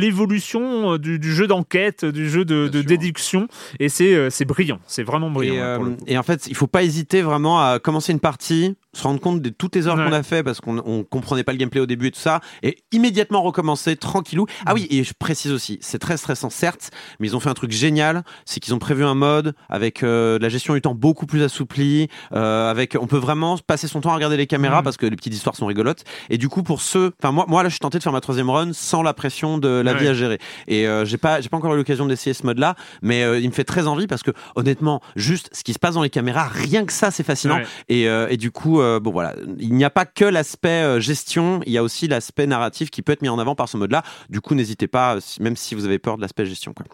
l'évolution 0.00 0.96
du, 0.96 1.18
du 1.18 1.32
jeu 1.32 1.46
d'enquête, 1.46 2.04
du 2.04 2.28
jeu 2.28 2.44
de, 2.44 2.68
déduction, 2.68 3.48
et 3.78 3.88
c'est 3.88 4.14
euh, 4.14 4.30
c'est 4.30 4.44
brillant. 4.44 4.78
C'est 4.86 5.02
vraiment 5.02 5.30
brillant. 5.30 5.54
Et, 5.54 5.58
là, 5.58 5.76
pour 5.76 5.84
euh, 5.86 5.88
le 5.90 5.94
coup. 5.96 6.04
et 6.06 6.18
en 6.18 6.22
fait, 6.22 6.46
il 6.46 6.54
faut 6.56 6.66
pas 6.66 6.82
hésiter 6.82 7.22
vraiment 7.22 7.60
à 7.60 7.78
commencer 7.78 8.12
une 8.12 8.20
partie, 8.20 8.76
se 8.92 9.02
rendre 9.04 9.20
compte 9.20 9.40
de 9.40 9.48
toutes 9.50 9.76
les 9.76 9.86
heures 9.86 9.96
Ouais. 9.96 10.04
qu'on 10.06 10.12
a 10.12 10.22
fait 10.22 10.42
parce 10.42 10.60
qu'on 10.60 10.78
on 10.84 11.04
comprenait 11.04 11.44
pas 11.44 11.52
le 11.52 11.58
gameplay 11.58 11.80
au 11.80 11.86
début 11.86 12.08
et 12.08 12.10
tout 12.10 12.20
ça, 12.20 12.40
et 12.62 12.78
immédiatement 12.92 13.42
recommencer 13.42 13.96
tranquillou. 13.96 14.46
Ah 14.66 14.74
oui, 14.74 14.86
et 14.90 15.04
je 15.04 15.12
précise 15.18 15.52
aussi, 15.52 15.78
c'est 15.80 15.98
très 15.98 16.16
stressant 16.16 16.50
certes, 16.50 16.90
mais 17.18 17.28
ils 17.28 17.36
ont 17.36 17.40
fait 17.40 17.48
un 17.50 17.54
truc 17.54 17.70
génial, 17.72 18.24
c'est 18.44 18.60
qu'ils 18.60 18.74
ont 18.74 18.78
prévu 18.78 19.04
un 19.04 19.14
mode 19.14 19.54
avec 19.68 20.02
euh, 20.02 20.38
la 20.40 20.48
gestion 20.48 20.74
du 20.74 20.80
temps 20.80 20.94
beaucoup 20.94 21.26
plus 21.26 21.42
assouplie, 21.42 22.08
euh, 22.32 22.70
avec 22.70 22.96
on 23.00 23.06
peut 23.06 23.16
vraiment 23.18 23.56
passer 23.58 23.86
son 23.88 24.00
temps 24.00 24.10
à 24.10 24.14
regarder 24.14 24.36
les 24.36 24.46
caméras 24.46 24.78
Mhm. 24.78 24.84
parce 24.84 24.96
que 24.96 25.06
les 25.06 25.16
petites 25.16 25.34
histoires 25.34 25.56
sont 25.56 25.66
rigolotes. 25.66 26.04
Et 26.28 26.38
du 26.38 26.48
coup, 26.48 26.62
pour 26.62 26.80
ceux, 26.80 27.12
enfin 27.22 27.32
moi, 27.32 27.44
moi 27.48 27.62
là, 27.62 27.68
je 27.68 27.74
suis 27.74 27.80
tenté 27.80 27.98
de 27.98 28.02
faire 28.02 28.12
ma 28.12 28.20
troisième 28.20 28.50
run 28.50 28.72
sans 28.72 29.02
la 29.02 29.14
pression 29.14 29.58
de 29.58 29.68
la 29.68 29.92
Ouais. 29.92 29.98
vie 30.00 30.08
à 30.08 30.14
gérer. 30.14 30.38
Et 30.68 30.86
euh, 30.88 31.04
j'ai 31.04 31.18
pas, 31.18 31.40
j'ai 31.40 31.48
pas 31.48 31.56
encore 31.56 31.74
eu 31.74 31.76
l'occasion 31.76 32.06
d'essayer 32.06 32.34
ce 32.34 32.44
mode-là, 32.46 32.74
mais 33.02 33.22
euh, 33.24 33.38
il 33.38 33.48
me 33.48 33.54
fait 33.54 33.64
très 33.64 33.86
envie 33.86 34.06
parce 34.06 34.22
que 34.22 34.30
honnêtement, 34.56 35.00
juste 35.16 35.48
ce 35.52 35.62
qui 35.64 35.72
se 35.74 35.78
passe 35.78 35.94
dans 35.94 36.02
les 36.02 36.10
caméras, 36.10 36.48
rien 36.48 36.84
que 36.84 36.92
ça, 36.92 37.10
c'est 37.10 37.22
fascinant. 37.24 37.56
Ouais. 37.56 37.66
Et, 37.88 38.02
et 38.04 38.36
du 38.36 38.50
coup, 38.50 38.79
euh, 38.80 39.00
bon 39.00 39.10
voilà, 39.10 39.34
il 39.58 39.74
n'y 39.74 39.84
a 39.84 39.90
pas 39.90 40.06
que 40.06 40.24
l'aspect 40.24 40.82
euh, 40.82 41.00
gestion, 41.00 41.60
il 41.66 41.72
y 41.72 41.78
a 41.78 41.82
aussi 41.82 42.08
l'aspect 42.08 42.46
narratif 42.46 42.90
qui 42.90 43.02
peut 43.02 43.12
être 43.12 43.22
mis 43.22 43.28
en 43.28 43.38
avant 43.38 43.54
par 43.54 43.68
ce 43.68 43.76
mode-là. 43.76 44.02
Du 44.28 44.40
coup, 44.40 44.54
n'hésitez 44.54 44.88
pas, 44.88 45.18
même 45.40 45.56
si 45.56 45.74
vous 45.74 45.84
avez 45.84 45.98
peur 45.98 46.16
de 46.16 46.22
l'aspect 46.22 46.46
gestion. 46.46 46.72
Quoi. 46.72 46.86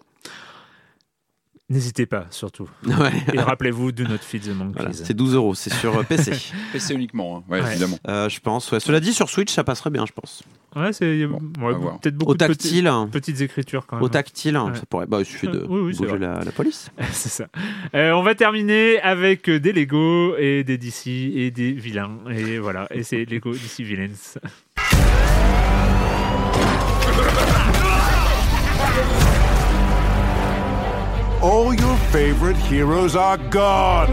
N'hésitez 1.69 2.05
pas, 2.05 2.27
surtout. 2.29 2.69
Ouais. 2.85 3.11
Et 3.33 3.39
rappelez-vous 3.39 3.91
de 3.91 4.05
notre 4.05 4.23
Feed 4.23 4.43
the 4.43 4.55
Monkeys. 4.55 4.73
Voilà, 4.77 4.93
c'est 4.93 5.13
12 5.13 5.35
euros, 5.35 5.53
c'est 5.53 5.73
sur 5.73 5.97
euh, 5.97 6.03
PC, 6.03 6.31
PC 6.71 6.93
uniquement, 6.93 7.39
hein. 7.39 7.43
ouais, 7.51 7.61
Ouais. 7.61 7.71
évidemment. 7.71 7.99
Euh, 8.07 8.29
je 8.29 8.39
pense. 8.39 8.71
Ouais. 8.71 8.79
Cela 8.79 9.01
dit, 9.01 9.13
sur 9.13 9.29
Switch, 9.29 9.51
ça 9.53 9.65
passerait 9.65 9.89
bien, 9.89 10.05
je 10.05 10.13
pense. 10.13 10.43
Ouais, 10.77 10.93
c'est 10.93 11.25
Bon, 11.25 11.39
peut-être 12.01 12.15
beaucoup 12.15 12.31
Au 12.31 12.35
de 12.35 12.45
petits- 12.45 12.57
tactile, 12.69 12.87
hein. 12.87 13.09
petites 13.11 13.41
écritures 13.41 13.85
quand 13.85 13.97
même. 13.97 14.03
au 14.03 14.09
tactile, 14.09 14.57
Ouais. 14.57 14.75
ça 14.75 14.83
pourrait. 14.89 15.07
Bah, 15.07 15.17
il 15.19 15.25
suffit 15.25 15.47
de 15.47 15.57
Euh, 15.59 15.65
oui, 15.67 15.81
oui, 15.81 15.95
c'est 15.95 16.05
bouger 16.05 16.19
la 16.19 16.39
police. 16.55 16.89
c'est 17.11 17.29
ça. 17.29 17.47
Euh, 17.95 18.11
on 18.13 18.21
va 18.23 18.33
terminer 18.35 19.01
avec 19.01 19.49
des 19.49 19.73
Lego 19.73 20.37
et 20.37 20.63
des 20.63 20.77
DC 20.77 21.07
et 21.07 21.51
des 21.51 21.73
vilains. 21.73 22.17
Et 22.29 22.59
voilà, 22.59 22.87
et 22.91 23.03
c'est 23.03 23.25
Lego 23.25 23.51
DC 23.51 23.81
Villains. 23.81 24.13
All 31.41 31.71
your 31.71 31.95
favorite 32.11 32.57
heroes 32.57 33.15
are 33.15 33.37
gone. 33.37 34.09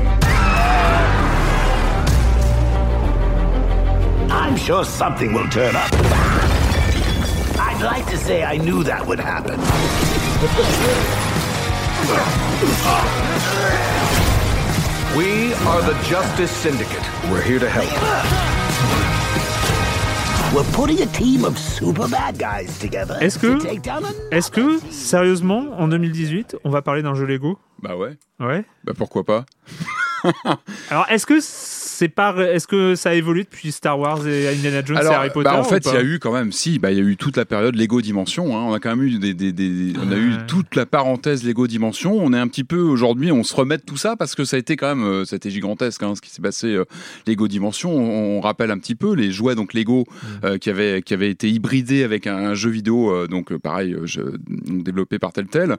I'm 4.30 4.56
sure 4.56 4.84
something 4.84 5.32
will 5.32 5.48
turn 5.48 5.74
up. 5.74 5.88
I'd 7.58 7.80
like 7.82 8.06
to 8.10 8.18
say 8.18 8.44
I 8.44 8.58
knew 8.58 8.84
that 8.84 9.06
would 9.06 9.18
happen. 9.18 9.58
We 15.16 15.54
are 15.54 15.80
the 15.80 15.98
Justice 16.06 16.50
Syndicate. 16.50 17.02
We're 17.30 17.40
here 17.40 17.58
to 17.58 17.70
help. 17.70 18.63
Est-ce 23.20 23.38
que- 23.40 23.58
Est-ce 24.30 24.50
que, 24.52 24.78
sérieusement, 24.90 25.64
en 25.78 25.88
2018, 25.88 26.56
on 26.62 26.70
va 26.70 26.80
parler 26.80 27.02
d'un 27.02 27.14
jeu 27.14 27.24
Lego? 27.26 27.58
Bah 27.82 27.96
ouais, 27.96 28.16
Ouais. 28.38 28.64
bah 28.84 28.92
pourquoi 28.96 29.24
pas? 29.24 29.46
Alors, 30.90 31.06
est-ce 31.10 31.26
que 31.26 31.34
c'est 31.40 32.08
pas, 32.08 32.34
est-ce 32.50 32.66
que 32.66 32.94
ça 32.94 33.10
a 33.10 33.14
évolué 33.14 33.44
depuis 33.44 33.70
Star 33.72 33.98
Wars 33.98 34.26
et 34.26 34.48
Indiana 34.48 34.82
Jones 34.84 34.96
et 35.02 35.06
Harry 35.06 35.28
Potter 35.30 35.44
bah, 35.50 35.60
en 35.60 35.64
fait, 35.64 35.84
il 35.86 35.92
y 35.92 35.96
a 35.96 36.02
eu 36.02 36.18
quand 36.18 36.32
même, 36.32 36.50
si, 36.50 36.78
bah, 36.78 36.90
il 36.90 36.98
y 36.98 37.00
a 37.00 37.04
eu 37.04 37.16
toute 37.16 37.36
la 37.36 37.44
période 37.44 37.76
Lego 37.76 38.00
Dimension. 38.00 38.56
hein. 38.56 38.62
On 38.66 38.72
a 38.72 38.80
quand 38.80 38.96
même 38.96 39.06
eu 39.06 39.18
des, 39.18 39.34
des- 39.34 39.52
des- 39.52 39.92
on 40.02 40.10
a 40.10 40.16
eu 40.16 40.32
toute 40.48 40.76
la 40.76 40.86
parenthèse 40.86 41.44
Lego 41.44 41.66
Dimension. 41.66 42.16
On 42.18 42.32
est 42.32 42.38
un 42.38 42.48
petit 42.48 42.64
peu 42.64 42.78
aujourd'hui, 42.80 43.32
on 43.32 43.44
se 43.44 43.54
remet 43.54 43.76
de 43.76 43.82
tout 43.82 43.98
ça 43.98 44.16
parce 44.16 44.34
que 44.34 44.44
ça 44.46 44.56
a 44.56 44.58
été 44.58 44.76
quand 44.76 44.94
même, 44.96 45.04
euh, 45.04 45.24
a 45.30 45.36
été 45.36 45.50
gigantesque, 45.50 46.02
hein, 46.02 46.14
ce 46.16 46.20
qui 46.22 46.30
s'est 46.30 46.42
passé 46.42 46.68
euh, 46.68 46.84
Lego 47.26 47.46
Dimension. 47.46 47.90
On, 47.94 48.38
on 48.38 48.40
rappelle 48.40 48.70
un 48.70 48.78
petit 48.78 48.94
peu 48.94 49.14
les 49.14 49.30
jouets 49.30 49.54
donc 49.54 49.74
Lego 49.74 50.04
Mm. 50.14 50.26
euh, 50.46 50.58
qui 50.58 50.70
avaient 50.70 51.02
qui 51.02 51.12
avaient 51.14 51.30
été 51.30 51.50
hybridés 51.50 52.02
avec 52.02 52.26
un, 52.26 52.36
un 52.36 52.54
jeu 52.54 52.70
vidéo, 52.70 53.10
euh, 53.12 53.26
donc 53.26 53.52
euh, 53.52 53.58
pareil, 53.58 53.94
euh, 53.94 54.06
développé 54.48 55.18
par 55.18 55.32
tel 55.32 55.46
tel. 55.46 55.76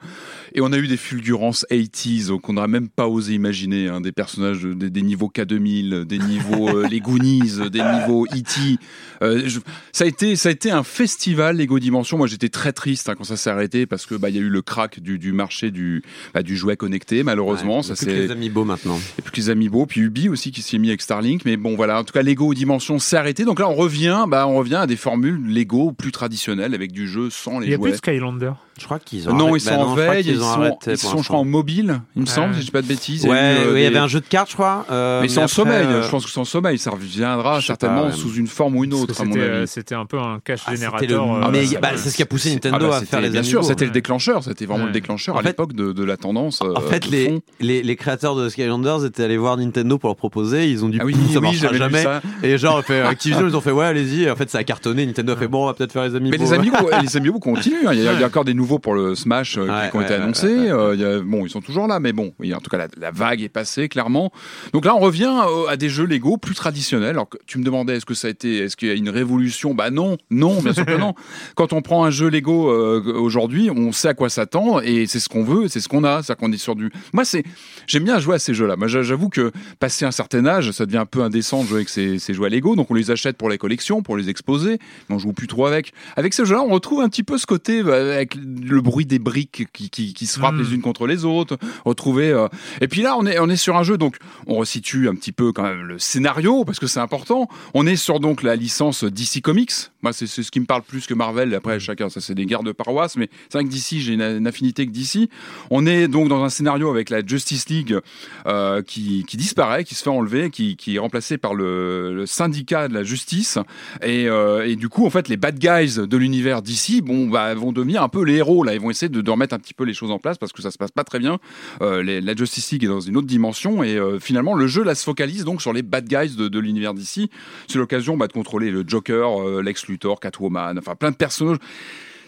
Et 0.54 0.62
on 0.62 0.72
a 0.72 0.78
eu 0.78 0.88
des 0.88 0.98
fulgurances 0.98 1.66
80s 1.72 2.28
donc 2.28 2.48
on 2.48 2.54
n'aurait 2.54 2.68
même 2.68 2.90
pas 2.90 3.08
osé 3.08 3.34
imaginer 3.34 3.75
hein, 3.90 4.02
des 4.02 4.12
personnages, 4.12 4.62
de- 4.64 4.74
des, 4.74 4.90
des 4.90 5.02
niveaux 5.02 5.32
K2000, 5.34 6.06
des 6.06 6.18
niveaux 6.20 6.70
euh, 6.70 6.88
les 6.88 7.00
Goonies, 7.00 7.70
des 7.72 7.82
niveaux 7.82 8.26
E.T. 8.26 8.78
Euh, 9.22 9.44
je- 9.46 9.60
ça 9.92 10.04
a 10.04 10.08
été 10.08 10.36
ça 10.36 10.50
a 10.50 10.52
été 10.52 10.72
un 10.72 10.84
festival 10.84 11.58
Lego 11.58 11.80
Dimension. 11.80 12.18
Moi 12.18 12.28
j'étais 12.28 12.50
très 12.50 12.74
triste 12.74 13.10
hein, 13.10 13.16
quand 13.18 13.24
ça 13.24 13.38
s'est 13.38 13.50
arrêté 13.50 13.86
parce 13.86 14.06
que 14.06 14.16
bah 14.16 14.30
il 14.30 14.36
y 14.36 14.40
a 14.40 14.42
eu 14.42 14.50
le 14.50 14.62
crack 14.62 15.00
du, 15.00 15.18
du 15.20 15.32
marché 15.34 15.72
du 15.72 16.04
bah, 16.34 16.44
du 16.44 16.56
jouet 16.58 16.76
connecté 16.78 17.24
malheureusement. 17.24 17.78
Ouais, 17.78 17.84
ça 17.84 17.96
plus 17.96 18.06
que 18.06 18.12
c'est 18.12 18.22
les 18.28 18.32
amiibo 18.32 18.66
maintenant. 18.66 19.00
et 19.20 19.22
puis 19.22 19.42
les 19.42 19.50
Amiibo, 19.50 19.86
puis 19.86 20.02
Ubi 20.02 20.30
aussi 20.30 20.52
qui 20.52 20.62
s'est 20.62 20.78
mis 20.78 20.90
avec 20.90 21.02
Starlink. 21.02 21.44
Mais 21.46 21.58
bon, 21.58 21.76
voilà. 21.76 22.00
En 22.00 22.04
tout 22.04 22.14
cas, 22.14 22.22
Lego 22.24 22.54
Dimension 22.54 23.00
s'est 23.00 23.18
arrêté. 23.18 23.46
Donc 23.46 23.60
là, 23.60 23.70
on 23.70 23.76
revient, 23.76 24.26
bah, 24.28 24.48
on 24.48 24.56
revient 24.56 24.76
à 24.76 24.88
des 24.88 24.96
formules 24.96 25.40
Lego 25.48 25.92
plus 25.92 26.12
traditionnelles 26.12 26.74
avec 26.74 26.92
du 26.92 27.08
jeu 27.08 27.30
sans 27.30 27.60
Il 27.62 27.64
les 27.64 27.68
n'y 27.70 27.74
a 27.76 27.80
plus 27.80 27.92
de 27.92 27.98
Skylander. 27.98 28.52
Je 28.78 28.84
crois 28.86 29.00
qu'ils 29.00 29.30
ont. 29.30 29.34
Non, 29.34 29.46
arrêté- 29.48 29.58
ils 29.58 29.62
sont 29.62 29.70
bah 29.72 29.78
non, 29.78 29.84
en 29.92 29.96
veille, 29.96 30.24
ils 30.28 30.40
ont 30.42 30.44
sont, 30.44 30.60
arrêté 30.62 30.92
ils 30.92 30.98
pour 30.98 31.10
sont 31.12 31.18
je 31.24 31.28
crois, 31.30 31.40
en 31.40 31.46
mobile, 31.46 32.02
il 32.18 32.24
me 32.24 32.26
semble, 32.26 32.50
Ouais. 32.50 32.54
si 32.56 32.60
je 32.62 32.66
dis 32.66 32.72
pas 32.72 32.82
de 32.82 32.88
bêtises. 32.88 33.24
Il 33.24 33.28
y 33.28 33.32
a 33.32 33.34
Ouais, 33.34 33.40
euh, 33.40 33.74
oui, 33.74 33.74
il 33.74 33.78
y 33.78 33.82
des- 33.82 33.86
avait 33.88 34.00
un 34.00 34.08
jeu 34.10 34.20
de 34.20 34.26
cartes, 34.26 34.50
je 34.50 34.56
crois. 34.56 34.86
euh, 34.92 35.22
Mais 35.22 35.30
c'est 35.30 35.40
en 35.40 35.44
après, 35.44 35.54
sommeil, 35.56 35.86
euh, 35.86 36.04
je 36.04 36.10
pense 36.10 36.26
que 36.26 36.32
c'est 36.32 36.40
en 36.42 36.46
sommeil, 36.46 36.78
ça 36.78 36.92
reviendra 36.92 37.62
certainement 37.62 38.08
pas, 38.08 38.12
sous 38.12 38.34
une 38.34 38.48
forme 38.48 38.76
ou 38.76 38.84
une 38.84 38.94
autre, 38.94 39.14
que 39.16 39.22
à 39.22 39.24
mon 39.26 39.32
C'était 39.34 39.46
avis. 39.46 39.54
euh, 39.54 39.66
c'était 39.66 39.96
un 39.96 40.06
peu 40.06 40.20
un 40.20 40.40
cache 40.44 40.60
Ah, 40.66 40.72
c'était 40.72 40.78
générateur. 41.08 41.26
le 41.40 41.46
euh, 41.46 41.52
méga- 41.52 41.74
ça- 41.76 41.80
bah, 41.80 41.90
c'est 41.96 42.10
ce 42.10 42.16
qui 42.18 42.22
a 42.22 42.26
poussé 42.26 42.50
Nintendo 42.52 42.78
Ah 42.82 42.88
bah, 42.90 42.98
à 42.98 43.02
faire 43.06 43.22
les 43.22 43.30
Bien 43.30 43.40
amiibo. 43.40 43.50
sûr, 43.62 43.64
c'était 43.64 43.82
ouais. 43.84 43.86
le 43.88 43.94
déclencheur, 43.94 44.44
c'était 44.44 44.66
vraiment 44.66 44.82
Ouais. 44.82 44.88
le 44.88 44.94
déclencheur 44.94 45.36
En 45.36 45.40
à 45.40 45.42
l'époque 45.42 45.72
de, 45.74 45.94
de 45.94 46.04
la 46.04 46.18
tendance. 46.18 46.62
En 46.62 46.66
euh, 46.68 46.80
fait, 46.82 47.08
les, 47.08 47.26
fond. 47.30 47.42
les, 47.62 47.82
les 47.82 47.96
créateurs 47.96 48.36
de 48.36 48.50
Skylanders 48.50 49.06
étaient 49.06 49.24
allés 49.24 49.38
voir 49.38 49.56
Nintendo 49.56 49.98
pour 49.98 50.10
leur 50.10 50.18
proposer. 50.18 50.70
Ils 50.70 50.84
ont 50.84 50.90
dit, 50.90 50.98
Ah 51.00 51.06
oui, 51.06 51.14
ça 51.14 51.20
oui, 51.40 51.40
marchera 51.40 51.62
j'avais 51.68 51.74
lu 51.76 51.80
jamais. 51.80 52.04
ça. 52.04 52.22
Et 52.44 52.58
genre, 52.58 52.84
fait, 52.84 53.00
Activision, 53.02 53.48
ils 53.48 53.56
ont 53.56 53.62
fait, 53.62 53.72
ouais, 53.72 53.86
allez-y. 53.86 54.30
En 54.30 54.36
fait, 54.36 54.50
ça 54.50 54.58
a 54.58 54.64
cartonné. 54.66 55.06
Nintendo 55.06 55.32
a 55.32 55.38
fait, 55.38 55.48
bon, 55.48 55.64
on 55.64 55.68
va 55.68 55.74
peut-être 55.74 55.94
faire 55.94 56.04
les 56.04 56.14
amiibo. 56.16 56.36
Mais 56.38 56.44
les 57.02 57.16
Amiibo 57.18 57.40
continuent. 57.40 57.88
hein. 57.88 57.94
Il 57.94 58.02
y 58.04 58.08
a, 58.08 58.14
il 58.14 58.20
y 58.20 58.24
a 58.24 58.28
encore 58.28 58.44
des 58.44 58.54
nouveaux 58.54 58.65
pour 58.80 58.94
le 58.96 59.16
Smash 59.16 59.58
euh, 59.58 59.66
Ouais, 59.68 59.90
qui 59.90 59.98
ont 59.98 60.02
été 60.02 60.14
ouais, 60.14 60.20
annoncés. 60.22 60.48
ouais. 60.48 60.72
Euh, 60.72 60.96
il 60.96 61.02
y 61.02 61.06
a- 61.06 61.20
bon, 61.20 61.46
ils 61.46 61.50
sont 61.50 61.62
toujours 61.62 61.88
là, 61.88 62.00
mais 62.00 62.14
bon, 62.14 62.34
il 62.42 62.50
y 62.50 62.54
a- 62.54 62.58
en 62.58 62.60
tout 62.62 62.70
cas, 62.70 62.78
la, 62.78 62.88
la 62.98 63.12
vague 63.12 63.42
est 63.42 63.50
passée 63.50 63.88
clairement. 63.90 64.32
Donc 64.74 64.86
là, 64.86 64.96
on 64.96 65.00
revient 65.00 65.32
euh, 65.48 65.68
à 65.68 65.78
des 65.78 65.90
jeux 65.90 66.06
Lego 66.06 66.38
plus 66.38 66.56
traditionnels. 66.56 67.10
Alors 67.12 67.30
que 67.30 67.38
tu 67.46 67.58
me 67.60 67.64
demandais, 67.64 67.96
est-ce 67.98 68.06
que 68.06 68.14
ça 68.14 68.28
a 68.28 68.32
été, 68.32 68.58
est-ce 68.60 68.76
qu'il 68.76 68.88
y 68.88 68.92
a 68.92 68.96
une 68.96 69.10
révolution? 69.10 69.74
Bah 69.74 69.90
non, 69.92 70.18
non, 70.30 70.62
bien 70.62 70.74
sûr 70.74 70.86
que 70.86 70.98
non. 70.98 71.14
Quand 71.56 71.74
on 71.74 71.82
prend 71.82 72.04
un 72.06 72.10
jeu 72.12 72.30
Lego 72.30 72.70
aujourd'hui, 73.14 73.70
on 73.70 73.92
sait 73.92 74.10
à 74.10 74.14
quoi 74.14 74.30
s'attendre 74.30 74.82
et 74.84 75.08
c'est 75.08 75.20
ce 75.20 75.30
qu'on 75.30 75.44
veut, 75.44 75.68
c'est 75.68 75.80
ce 75.80 75.88
qu'on 75.88 76.04
a, 76.04 76.24
c'est 76.24 76.36
qu'on 76.38 76.52
est 76.52 76.58
sur 76.58 76.76
du. 76.76 76.92
Moi, 77.14 77.26
c'est, 77.26 77.44
j'aime 77.88 78.04
bien 78.04 78.20
jouer 78.20 78.36
à 78.36 78.40
ces 78.40 78.54
jeux-là. 78.54 78.76
Moi, 78.76 78.88
j'a- 78.88 79.04
j'avoue 79.04 79.30
que 79.30 79.52
passé 79.80 80.06
un 80.06 80.12
certain 80.12 80.46
âge, 80.46 80.72
ça 80.72 80.86
devient 80.86 80.98
un 80.98 81.06
peu 81.06 81.22
indécent 81.22 81.64
de 81.64 81.68
jouer 81.68 81.78
avec 81.78 81.90
ces, 81.90 82.20
ces 82.20 82.34
jeux 82.34 82.44
à 82.44 82.50
Lego. 82.50 82.76
Donc 82.76 82.90
on 82.92 82.94
les 82.94 83.12
achète 83.12 83.38
pour 83.38 83.50
les 83.50 83.58
collections, 83.58 84.02
pour 84.02 84.18
les 84.18 84.30
exposer, 84.30 84.80
mais 85.10 85.16
on 85.16 85.20
joue 85.20 85.34
plus 85.34 85.48
trop 85.48 85.66
avec. 85.66 85.94
Avec 86.16 86.34
ces 86.34 86.46
jeux-là, 86.46 86.62
on 86.62 86.70
retrouve 86.70 87.02
un 87.02 87.10
petit 87.10 87.24
peu 87.24 87.38
ce 87.38 87.46
côté 87.46 87.82
euh, 87.86 88.16
avec 88.16 88.36
le 88.64 88.82
bruit 88.82 89.06
des 89.06 89.20
briques 89.20 89.68
qui, 89.74 89.90
qui, 89.90 90.14
qui 90.14 90.26
se 90.28 90.40
frappent 90.40 90.58
les 90.58 90.74
unes 90.74 90.82
contre 90.82 91.08
les 91.08 91.26
autres. 91.26 91.58
Retrouver. 91.86 92.32
euh, 92.32 92.48
Et 92.82 92.88
puis 92.88 93.02
là, 93.02 93.16
on 93.18 93.26
est 93.26 93.40
on 93.40 93.50
est 93.50 93.56
sur 93.58 93.76
un 93.76 93.84
jeu 93.84 93.98
donc 93.98 94.18
on 94.48 94.58
resitue 94.58 95.08
un 95.10 95.16
petit 95.16 95.32
peu 95.32 95.52
quand 95.52 95.64
même 95.64 95.84
le 95.84 96.00
scénario 96.00 96.66
parce 96.66 96.80
que 96.80 96.88
c'est 96.88 97.00
important. 97.00 97.48
On 97.74 97.86
est 97.88 97.96
sur 97.96 98.20
donc 98.20 98.44
la 98.44 98.56
licence 98.56 99.04
DC 99.04 99.42
Comics. 99.42 99.72
Moi, 100.02 100.14
c'est 100.14 100.28
ce 100.28 100.52
qui 100.52 100.60
me 100.60 100.66
parle 100.66 100.84
plus 100.84 101.08
que 101.08 101.14
Marvel. 101.14 101.54
Après, 101.56 101.80
chacun, 101.80 102.10
ça 102.10 102.22
c'est 102.22 102.36
des 102.36 102.46
guerres 102.46 102.64
de 102.64 102.72
paroisse, 102.72 103.16
mais 103.18 103.30
c'est 103.50 103.58
vrai 103.58 103.66
que 103.66 103.70
DC, 103.72 104.02
j'ai 104.02 104.14
une, 104.14 104.22
une 104.22 104.48
affinité 104.48 104.84
avec 104.84 104.92
DC. 104.92 105.30
On 105.72 105.86
est 105.88 106.08
donc 106.08 106.30
dans 106.30 106.44
un 106.44 106.50
scénario 106.50 106.90
avec 106.90 107.10
la 107.10 107.26
Justice 107.26 107.68
League 107.70 107.98
euh, 108.46 108.82
qui, 108.84 109.24
qui 109.28 109.38
disparaît, 109.38 109.84
qui 109.84 109.96
se 109.96 110.04
fait 110.04 110.10
enlever, 110.10 110.50
qui, 110.52 110.76
qui 110.76 110.96
est 110.96 111.00
remplacé 111.00 111.38
par 111.38 111.56
le, 111.56 112.14
le 112.14 112.26
syndicat 112.26 112.88
de 112.88 112.94
la 112.94 113.04
justice. 113.04 113.58
Et, 114.04 114.28
euh, 114.30 114.68
et 114.68 114.76
du 114.76 114.90
coup, 114.90 115.06
en 115.06 115.10
fait, 115.10 115.28
les 115.28 115.38
bad 115.38 115.58
guys 115.58 115.96
de 116.08 116.18
l'univers 116.18 116.62
DC, 116.62 117.02
bon, 117.04 117.28
bah, 117.28 117.54
vont 117.56 117.72
devenir 117.72 118.04
un 118.04 118.10
peu 118.10 118.24
les 118.24 118.42
Là, 118.64 118.74
ils 118.74 118.82
vont 118.82 118.90
essayer 118.90 119.10
de, 119.10 119.30
remettre 119.30 119.54
un 119.56 119.60
petit 119.60 119.74
peu 119.74 119.84
les 119.84 119.94
choses 119.94 120.12
en 120.12 120.20
place 120.20 120.38
parce 120.38 120.54
que 120.54 120.62
ça 120.62 120.72
se 120.72 120.78
passe 120.78 120.92
pas 120.92 121.04
très 121.04 121.20
bien. 121.20 121.40
Euh, 121.82 122.04
la 122.04 122.36
Justice 122.36 122.72
League 122.72 122.84
est 122.84 122.88
dans 122.88 123.00
une 123.00 123.18
autre 123.18 123.28
dimension 123.28 123.84
et 123.84 123.96
euh, 123.96 124.20
finalement, 124.20 124.54
le 124.54 124.68
jeu 124.68 124.84
là 124.84 124.96
se 124.96 125.04
focalise 125.04 125.44
donc 125.44 125.62
sur 125.62 125.74
les 125.74 125.82
bad 125.82 126.08
guys 126.08 126.36
de, 126.36 126.60
l'univers 126.60 126.94
DC. 126.94 127.30
C'est 127.68 127.78
l'occasion 127.78 128.18
bah, 128.18 128.28
de 128.28 128.34
contrôler 128.34 128.72
le 128.72 128.84
Joker, 128.88 129.42
euh, 129.42 129.62
Lex 129.62 129.88
Luthor, 129.88 130.20
Catwoman, 130.20 130.78
enfin 130.78 130.96
plein 130.96 131.12
de 131.12 131.16
personnages. 131.16 131.58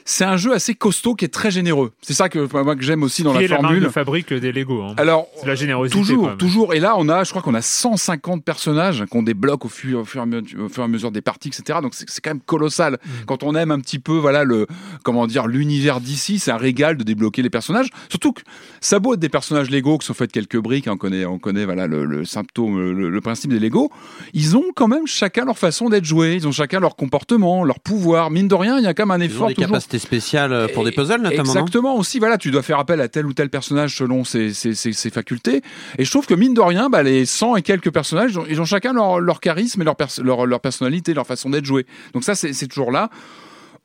C'est 0.09 0.23
un 0.23 0.37
jeu 0.37 0.53
assez 0.53 0.73
costaud 0.73 1.15
qui 1.15 1.25
est 1.25 1.27
très 1.27 1.51
généreux. 1.51 1.91
C'est 2.01 2.13
ça 2.13 2.29
que 2.29 2.47
moi 2.63 2.77
que 2.77 2.81
j'aime 2.81 3.03
aussi 3.03 3.23
dans 3.23 3.33
qui 3.33 3.39
la 3.39 3.43
est 3.43 3.47
la 3.49 3.57
formule. 3.57 3.83
de 3.83 3.89
fabrique 3.89 4.33
des 4.33 4.53
Lego. 4.53 4.81
hein. 4.81 4.93
Alors, 4.95 5.27
la 5.45 5.53
générosité. 5.53 5.99
Toujours, 5.99 6.37
toujours. 6.37 6.73
Et 6.73 6.79
là, 6.79 6.95
on 6.97 7.09
a, 7.09 7.25
je 7.25 7.29
crois 7.31 7.41
qu'on 7.41 7.53
a 7.53 7.61
150 7.61 8.41
personnages 8.41 9.03
qu'on 9.11 9.21
débloque 9.21 9.65
au 9.65 9.67
fur, 9.67 9.99
au, 9.99 10.05
fur 10.05 10.21
et 10.21 10.23
à 10.23 10.25
mesure, 10.25 10.63
au 10.63 10.69
fur 10.69 10.81
et 10.81 10.85
à 10.85 10.87
mesure 10.87 11.11
des 11.11 11.19
parties, 11.21 11.49
etc. 11.49 11.79
Donc 11.81 11.93
c'est 11.93 12.05
quand 12.21 12.29
même 12.29 12.39
colossal. 12.39 12.93
Mm. 12.93 13.09
Quand 13.25 13.43
on 13.43 13.53
aime 13.53 13.69
un 13.71 13.81
petit 13.81 13.99
peu, 13.99 14.13
voilà, 14.17 14.45
le, 14.45 14.65
comment 15.03 15.27
dire, 15.27 15.45
l'univers 15.45 15.99
d'ici, 15.99 16.39
c'est 16.39 16.51
un 16.51 16.57
régal 16.57 16.95
de 16.95 17.03
débloquer 17.03 17.41
les 17.41 17.49
personnages. 17.49 17.89
Surtout 18.07 18.31
que 18.31 18.43
ça 18.79 18.95
a 18.95 18.99
beau 18.99 19.13
être 19.13 19.19
des 19.19 19.27
personnages 19.27 19.69
Lego 19.69 19.97
qui 19.97 20.05
sont 20.07 20.13
faits 20.13 20.29
de 20.29 20.33
quelques 20.33 20.57
briques, 20.63 20.87
hein, 20.87 20.93
on 20.93 20.97
connaît, 20.97 21.25
on 21.25 21.37
connaît, 21.37 21.65
voilà, 21.65 21.85
le, 21.85 22.05
le 22.05 22.23
symptôme, 22.23 22.79
le, 22.79 23.09
le 23.09 23.21
principe 23.21 23.51
des 23.51 23.59
Lego. 23.59 23.91
Ils 24.33 24.55
ont 24.55 24.63
quand 24.73 24.87
même 24.87 25.05
chacun 25.05 25.43
leur 25.43 25.57
façon 25.57 25.89
d'être 25.89 26.05
joués. 26.05 26.35
Ils 26.35 26.47
ont 26.47 26.53
chacun 26.53 26.79
leur 26.79 26.95
comportement, 26.95 27.65
leur 27.65 27.81
pouvoir. 27.81 28.31
Mine 28.31 28.47
de 28.47 28.55
rien, 28.55 28.77
il 28.77 28.85
y 28.85 28.87
a 28.87 28.93
quand 28.93 29.05
même 29.05 29.19
un 29.21 29.23
Ils 29.23 29.31
ont 29.31 29.33
effort 29.35 29.47
des 29.49 29.55
toujours. 29.55 29.67
capacités 29.69 29.96
spéciales 29.99 30.53
euh, 30.53 30.67
pour 30.67 30.83
des 30.83 30.91
puzzles, 30.91 31.21
notamment. 31.21 31.43
Exactement 31.43 31.95
aussi, 31.95 32.19
voilà, 32.19 32.37
tu 32.37 32.51
dois 32.51 32.61
faire 32.63 32.79
appel 32.79 33.01
à 33.01 33.07
tel 33.07 33.25
ou 33.25 33.33
tel 33.33 33.49
personnage 33.49 33.95
selon 33.95 34.23
ses, 34.23 34.53
ses, 34.53 34.73
ses, 34.75 34.93
ses 34.93 35.09
facultés. 35.09 35.61
Et 35.97 36.05
je 36.05 36.09
trouve 36.11 36.25
que 36.25 36.33
mine 36.33 36.53
de 36.53 36.61
rien, 36.61 36.89
bah, 36.89 37.03
les 37.03 37.25
100 37.25 37.55
et 37.57 37.61
quelques 37.61 37.91
personnages, 37.91 38.31
ils 38.31 38.39
ont, 38.39 38.45
ils 38.49 38.61
ont 38.61 38.65
chacun 38.65 38.93
leur, 38.93 39.19
leur 39.19 39.39
charisme 39.39 39.81
et 39.81 39.85
leur, 39.85 39.95
pers- 39.95 40.21
leur, 40.23 40.45
leur 40.45 40.59
personnalité, 40.61 41.13
leur 41.13 41.27
façon 41.27 41.49
d'être 41.49 41.65
joué. 41.65 41.85
Donc 42.13 42.23
ça, 42.23 42.35
c'est 42.35 42.67
toujours 42.67 42.91
là. 42.91 43.09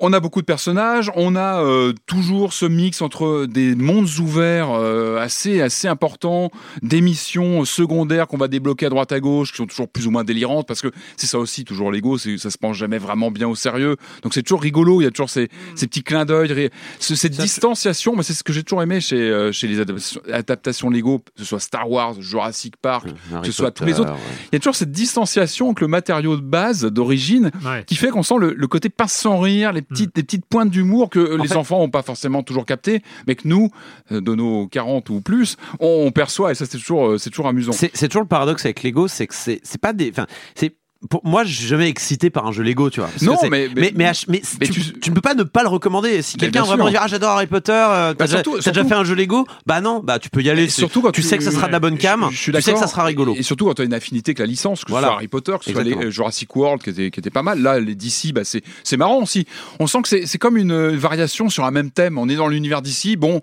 On 0.04 0.12
a 0.12 0.18
beaucoup 0.20 0.40
de 0.40 0.46
personnages, 0.46 1.12
on 1.14 1.36
a 1.36 1.62
euh, 1.62 1.92
toujours 2.06 2.52
ce 2.52 2.66
mix 2.66 3.00
entre 3.02 3.46
des 3.46 3.76
mondes 3.76 4.08
ouverts 4.18 4.70
euh, 4.72 5.18
assez 5.20 5.62
assez 5.62 5.86
importants, 5.86 6.50
des 6.82 7.00
missions 7.00 7.64
secondaires 7.64 8.26
qu'on 8.26 8.36
va 8.36 8.48
débloquer 8.48 8.86
à 8.86 8.88
droite 8.88 9.12
à 9.12 9.20
gauche 9.20 9.52
qui 9.52 9.58
sont 9.58 9.66
toujours 9.66 9.88
plus 9.88 10.08
ou 10.08 10.10
moins 10.10 10.24
délirantes 10.24 10.66
parce 10.66 10.82
que 10.82 10.88
c'est 11.16 11.28
ça 11.28 11.38
aussi 11.38 11.64
toujours 11.64 11.92
Lego, 11.92 12.18
ça 12.18 12.50
se 12.50 12.58
prend 12.58 12.72
jamais 12.72 12.98
vraiment 12.98 13.30
bien 13.30 13.46
au 13.46 13.54
sérieux. 13.54 13.96
Donc 14.24 14.34
c'est 14.34 14.42
toujours 14.42 14.60
rigolo, 14.62 15.00
il 15.00 15.04
y 15.04 15.06
a 15.06 15.10
toujours 15.12 15.30
ces, 15.30 15.48
ces 15.76 15.86
petits 15.86 16.02
clins 16.02 16.24
d'œil, 16.24 16.68
ce- 16.98 17.14
cette 17.14 17.36
distanciation, 17.36 18.16
mais 18.16 18.24
c'est 18.24 18.32
ce 18.34 18.42
que 18.42 18.52
j'ai 18.52 18.64
toujours 18.64 18.82
aimé 18.82 19.00
chez 19.00 19.20
euh, 19.20 19.52
chez 19.52 19.68
les 19.68 19.78
adaptations, 19.78 20.20
adaptations 20.32 20.90
Lego, 20.90 21.20
que 21.20 21.24
ce 21.36 21.44
soit 21.44 21.60
Star 21.60 21.88
Wars, 21.88 22.20
Jurassic 22.20 22.76
Park, 22.76 23.06
que 23.40 23.46
ce 23.46 23.52
soit 23.52 23.70
tous 23.70 23.84
les 23.84 24.00
autres. 24.00 24.12
ouais. 24.14 24.18
Il 24.50 24.54
y 24.54 24.56
a 24.56 24.58
toujours 24.58 24.74
cette 24.74 24.90
distanciation 24.90 25.66
avec 25.66 25.80
le 25.80 25.86
matériau 25.86 26.34
de 26.36 26.42
base 26.42 26.84
d'origine 26.86 27.50
Ouais. 27.64 27.84
qui 27.86 27.94
fait 27.94 28.08
qu'on 28.08 28.24
sent 28.24 28.34
le, 28.40 28.52
le 28.56 28.66
côté 28.66 28.88
pince 28.88 29.12
sans 29.12 29.38
rire, 29.38 29.72
les 29.72 29.82
petites, 29.92 30.16
les 30.16 30.22
petites 30.22 30.46
pointes 30.46 30.70
d'humour 30.70 31.10
que 31.10 31.36
les 31.36 31.48
fait- 31.48 31.56
enfants 31.56 31.78
n'ont 31.78 31.90
pas 31.90 32.02
forcément 32.02 32.42
toujours 32.42 32.66
capté, 32.66 33.02
mais 33.26 33.34
que 33.34 33.46
nous, 33.46 33.70
euh, 34.10 34.20
de 34.20 34.34
nos 34.34 34.66
40 34.68 35.10
ou 35.10 35.20
plus, 35.20 35.56
on, 35.80 36.04
on 36.06 36.10
perçoit 36.12 36.52
et 36.52 36.54
ça 36.54 36.66
c'est 36.66 36.78
toujours, 36.78 37.08
euh, 37.08 37.18
c'est 37.18 37.30
toujours 37.30 37.48
amusant. 37.48 37.72
C'est 37.72 37.90
c'est 37.94 38.08
toujours 38.08 38.22
le 38.22 38.28
paradoxe 38.28 38.64
avec 38.64 38.82
Lego, 38.82 39.08
c'est 39.08 39.26
que 39.26 39.34
c'est 39.34 39.60
c'est 39.62 39.80
pas 39.80 39.92
des. 39.92 40.10
Enfin, 40.10 40.26
c'est. 40.54 40.76
Pour 41.10 41.20
moi, 41.24 41.42
je 41.44 41.52
suis 41.54 41.66
jamais 41.66 41.88
excité 41.88 42.30
par 42.30 42.46
un 42.46 42.52
jeu 42.52 42.62
Lego, 42.62 42.88
tu 42.88 43.00
vois. 43.00 43.10
Non, 43.22 43.36
mais- 43.50 43.68
mais, 43.74 43.92
mais- 43.96 44.12
mais, 44.28 44.40
tu, 44.68 44.80
tu- 45.00 45.10
ne 45.10 45.14
peux 45.14 45.20
pas 45.20 45.34
ne 45.34 45.42
pas 45.42 45.62
le 45.62 45.68
recommander. 45.68 46.22
Si 46.22 46.36
quelqu'un 46.36 46.62
vraiment 46.62 46.88
dire 46.88 47.00
ah 47.02 47.08
j'adore 47.08 47.30
Harry 47.30 47.46
Potter, 47.48 47.72
euh, 47.72 48.14
Bah, 48.14 48.26
t'as 48.28 48.42
déjà 48.42 48.84
fait 48.84 48.94
un 48.94 49.04
jeu 49.04 49.14
Lego, 49.14 49.46
bah 49.66 49.80
non, 49.80 50.00
bah 50.02 50.18
tu 50.18 50.30
peux 50.30 50.42
y 50.42 50.48
aller. 50.50 50.68
Surtout 50.68 51.02
quand 51.02 51.10
tu 51.12 51.20
tu- 51.22 51.26
sais 51.26 51.38
que 51.38 51.44
ça 51.44 51.50
sera 51.50 51.66
de 51.66 51.72
la 51.72 51.80
bonne 51.80 51.98
cam, 51.98 52.26
Je- 52.30 52.36
je 52.36 52.40
suis 52.42 52.52
tu 52.52 52.62
sais 52.62 52.72
que 52.72 52.78
ça 52.78 52.86
sera 52.86 53.04
rigolo. 53.04 53.34
Et 53.36 53.42
surtout 53.42 53.64
quand 53.66 53.74
tu 53.74 53.82
as 53.82 53.84
une 53.84 53.94
affinité 53.94 54.30
avec 54.30 54.38
la 54.38 54.46
licence, 54.46 54.84
que 54.84 54.90
Voilà. 54.90 55.06
ce 55.06 55.10
soit 55.10 55.16
Harry 55.16 55.28
Potter, 55.28 55.54
que 55.58 55.64
ce 55.64 55.72
soit 55.72 55.82
les, 55.82 55.94
euh, 55.94 56.10
Jurassic 56.10 56.54
World, 56.54 56.82
qui 56.82 56.90
était, 56.90 57.10
qui 57.10 57.20
était 57.20 57.30
pas 57.30 57.42
mal. 57.42 57.60
Là, 57.60 57.80
les 57.80 57.94
DC, 57.94 58.32
bah, 58.32 58.42
c'est 58.44 58.62
c'est 58.84 58.96
marrant 58.96 59.18
aussi. 59.22 59.46
On 59.80 59.86
sent 59.86 60.02
que 60.02 60.08
c'est 60.08 60.26
c'est 60.26 60.38
comme 60.38 60.56
une 60.56 60.72
euh, 60.72 60.96
variation 60.96 61.48
sur 61.48 61.64
un 61.64 61.70
même 61.72 61.90
thème. 61.90 62.16
On 62.18 62.28
est 62.28 62.36
dans 62.36 62.48
l'univers 62.48 62.80
d'ici. 62.82 63.16
Bon. 63.16 63.40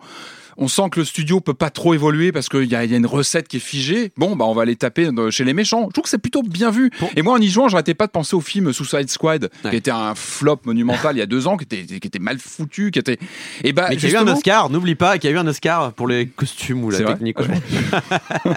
On 0.62 0.68
sent 0.68 0.84
que 0.92 1.00
le 1.00 1.06
studio 1.06 1.40
peut 1.40 1.54
pas 1.54 1.70
trop 1.70 1.94
évoluer 1.94 2.32
parce 2.32 2.50
qu'il 2.50 2.66
y, 2.66 2.76
a- 2.76 2.84
il 2.84 2.92
y 2.92 2.94
a 2.94 2.98
une 2.98 3.06
recette 3.06 3.48
qui 3.48 3.58
est 3.58 3.62
figée. 3.62 4.12
Bon, 4.18 4.36
bah 4.36 4.46
on 4.46 4.54
va 4.54 4.64
aller 4.64 4.76
taper 4.76 5.12
dans- 5.12 5.32
chez 5.32 5.44
les 5.46 5.54
méchants. 5.54 5.86
Je 5.88 5.94
trouve 5.94 6.04
que 6.04 6.10
c'est 6.10 6.18
plutôt 6.18 6.44
bien 6.44 6.70
vu. 6.70 6.92
Et 7.16 7.22
moi, 7.22 7.34
en 7.34 7.38
y 7.42 7.48
jouant, 7.48 7.70
j'arrêtais 7.70 7.94
pas 7.94 8.08
de 8.08 8.12
penser 8.12 8.36
au 8.36 8.42
film 8.42 8.72
Suicide 8.74 9.10
Squad, 9.10 9.50
Ouais. 9.64 9.70
qui 9.72 9.76
était 9.78 9.90
un 9.92 10.14
flop 10.16 10.60
monumental 10.66 11.16
il 11.16 11.20
y 11.20 11.22
a 11.22 11.26
deux 11.26 11.48
ans, 11.48 11.58
qui 11.58 11.64
était, 11.64 11.84
qui 12.00 12.08
était 12.08 12.20
mal 12.20 12.38
foutu, 12.40 12.92
qui 12.92 13.00
était. 13.00 13.18
Et 13.64 13.72
bah, 13.74 13.88
Mais 13.90 13.98
qu'il 13.98 14.10
y 14.10 14.16
a 14.16 14.20
eu 14.20 14.22
un 14.22 14.28
Oscar, 14.28 14.70
n'oublie 14.70 14.96
pas 14.96 15.18
qu'il 15.18 15.30
y 15.30 15.34
a 15.34 15.36
eu 15.36 15.40
un 15.40 15.48
Oscar 15.48 15.94
pour 15.94 16.08
les 16.08 16.28
costumes 16.28 16.84
ou 16.84 16.90
la 16.92 17.00
technique. 17.00 17.40
Ouais. 17.40 17.48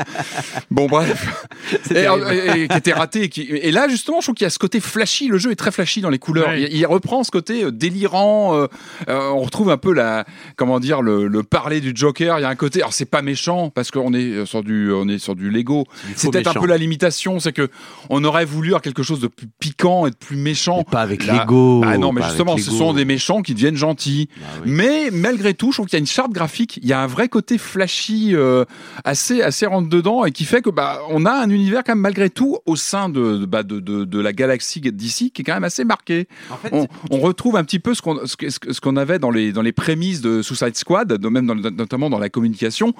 Bon 0.70 0.86
bref, 0.86 1.46
C'est 1.84 1.90
et, 1.92 1.94
terrible. 2.02 2.32
et- 2.32 2.62
et 2.62 2.68
qui 2.68 2.76
était 2.76 2.92
raté. 2.92 3.22
et 3.24 3.28
qui- 3.28 3.42
Et 3.42 3.70
là 3.70 3.88
justement, 3.88 4.20
je 4.20 4.26
trouve 4.26 4.34
qu'il 4.34 4.44
y 4.44 4.46
a 4.46 4.50
ce 4.50 4.58
côté 4.58 4.80
flashy. 4.80 5.28
Le 5.28 5.38
jeu 5.38 5.50
est 5.50 5.56
très 5.56 5.70
flashy 5.70 6.00
dans 6.00 6.10
les 6.10 6.18
couleurs. 6.18 6.48
Ouais. 6.48 6.62
Il, 6.70 6.76
il 6.78 6.86
reprend 6.86 7.24
ce 7.24 7.30
côté 7.30 7.64
euh, 7.64 7.70
délirant. 7.70 8.54
euh, 8.56 8.66
euh, 9.08 9.28
on 9.30 9.40
retrouve 9.42 9.70
un 9.70 9.76
peu 9.76 9.92
la, 9.92 10.24
comment 10.56 10.80
dire, 10.80 11.02
le, 11.02 11.26
le 11.28 11.42
parler 11.42 11.80
du 11.80 11.91
Joker. 11.94 12.38
Il 12.38 12.42
y 12.42 12.44
a 12.44 12.48
un 12.48 12.54
côté. 12.56 12.80
Alors 12.80 12.92
c'est 12.92 13.04
pas 13.04 13.22
méchant 13.22 13.70
parce 13.70 13.90
qu'on 13.90 14.12
est 14.14 14.24
euh, 14.32 14.46
sur 14.46 14.62
du, 14.62 14.90
on 14.92 15.08
est 15.08 15.18
sur 15.18 15.34
du 15.34 15.50
Lego. 15.50 15.84
C'est 16.16 16.30
peut-être 16.30 16.56
un 16.56 16.60
peu 16.60 16.66
la 16.66 16.78
limitation, 16.78 17.40
c'est 17.40 17.52
que 17.52 17.68
on 18.10 18.22
aurait 18.24 18.44
voulu 18.44 18.68
avoir 18.68 18.82
quelque 18.82 19.02
chose 19.02 19.20
de 19.20 19.26
plus 19.28 19.46
piquant 19.58 20.06
et 20.06 20.10
de 20.10 20.16
plus 20.16 20.36
méchant. 20.36 20.78
Mais 20.78 20.84
pas 20.90 21.02
avec 21.02 21.26
Là- 21.26 21.40
Lego. 21.42 21.80
Bah 21.80 21.98
non, 21.98 22.12
mais 22.12 22.22
justement, 22.22 22.56
ce 22.56 22.70
sont 22.70 22.92
des 22.92 23.04
méchants 23.04 23.42
qui 23.42 23.54
deviennent 23.54 23.76
gentils. 23.76 24.28
Bah 24.36 24.46
oui. 24.64 24.70
Mais 24.72 25.10
malgré 25.12 25.54
tout, 25.54 25.72
je 25.72 25.76
trouve 25.76 25.86
qu'il 25.86 25.96
y 25.96 26.00
a 26.00 26.00
une 26.00 26.06
charte 26.06 26.32
graphique, 26.32 26.78
il 26.82 26.88
y 26.88 26.92
a 26.92 27.00
un 27.00 27.06
vrai 27.06 27.28
côté 27.28 27.58
flashy, 27.58 28.30
euh, 28.34 28.64
assez 29.04 29.42
assez 29.42 29.66
rentre 29.66 29.88
dedans 29.88 30.24
et 30.24 30.32
qui 30.32 30.44
fait 30.44 30.62
que 30.62 30.70
bah 30.70 31.00
on 31.10 31.24
a 31.26 31.32
un 31.32 31.50
univers 31.50 31.82
quand 31.84 31.92
même 31.94 32.00
malgré 32.02 32.30
tout 32.30 32.58
au 32.66 32.76
sein 32.76 33.08
de 33.08 33.44
bah, 33.46 33.62
de, 33.62 33.80
de, 33.80 34.04
de 34.04 34.20
la 34.20 34.32
galaxie 34.32 34.80
d'ici 34.80 35.30
qui 35.30 35.42
est 35.42 35.44
quand 35.44 35.54
même 35.54 35.64
assez 35.64 35.84
marqué. 35.84 36.28
En 36.50 36.56
fait, 36.56 36.70
On, 36.72 36.86
on 37.10 37.18
retrouve 37.20 37.56
un 37.56 37.64
petit 37.64 37.78
peu 37.78 37.94
ce 37.94 38.02
qu'on 38.02 38.20
ce 38.26 38.36
ce 38.48 38.80
qu'on 38.80 38.96
avait 38.96 39.18
dans 39.18 39.30
les 39.30 39.52
dans 39.52 39.62
les 39.62 39.72
prémices 39.72 40.20
de 40.20 40.42
Suicide 40.42 40.76
Squad, 40.76 41.08
de- 41.12 41.28
même 41.28 41.46
dans 41.46 41.54
le- 41.54 41.70
notamment 41.72 42.10
dans 42.10 42.18
la 42.18 42.28
communication. 42.28 42.94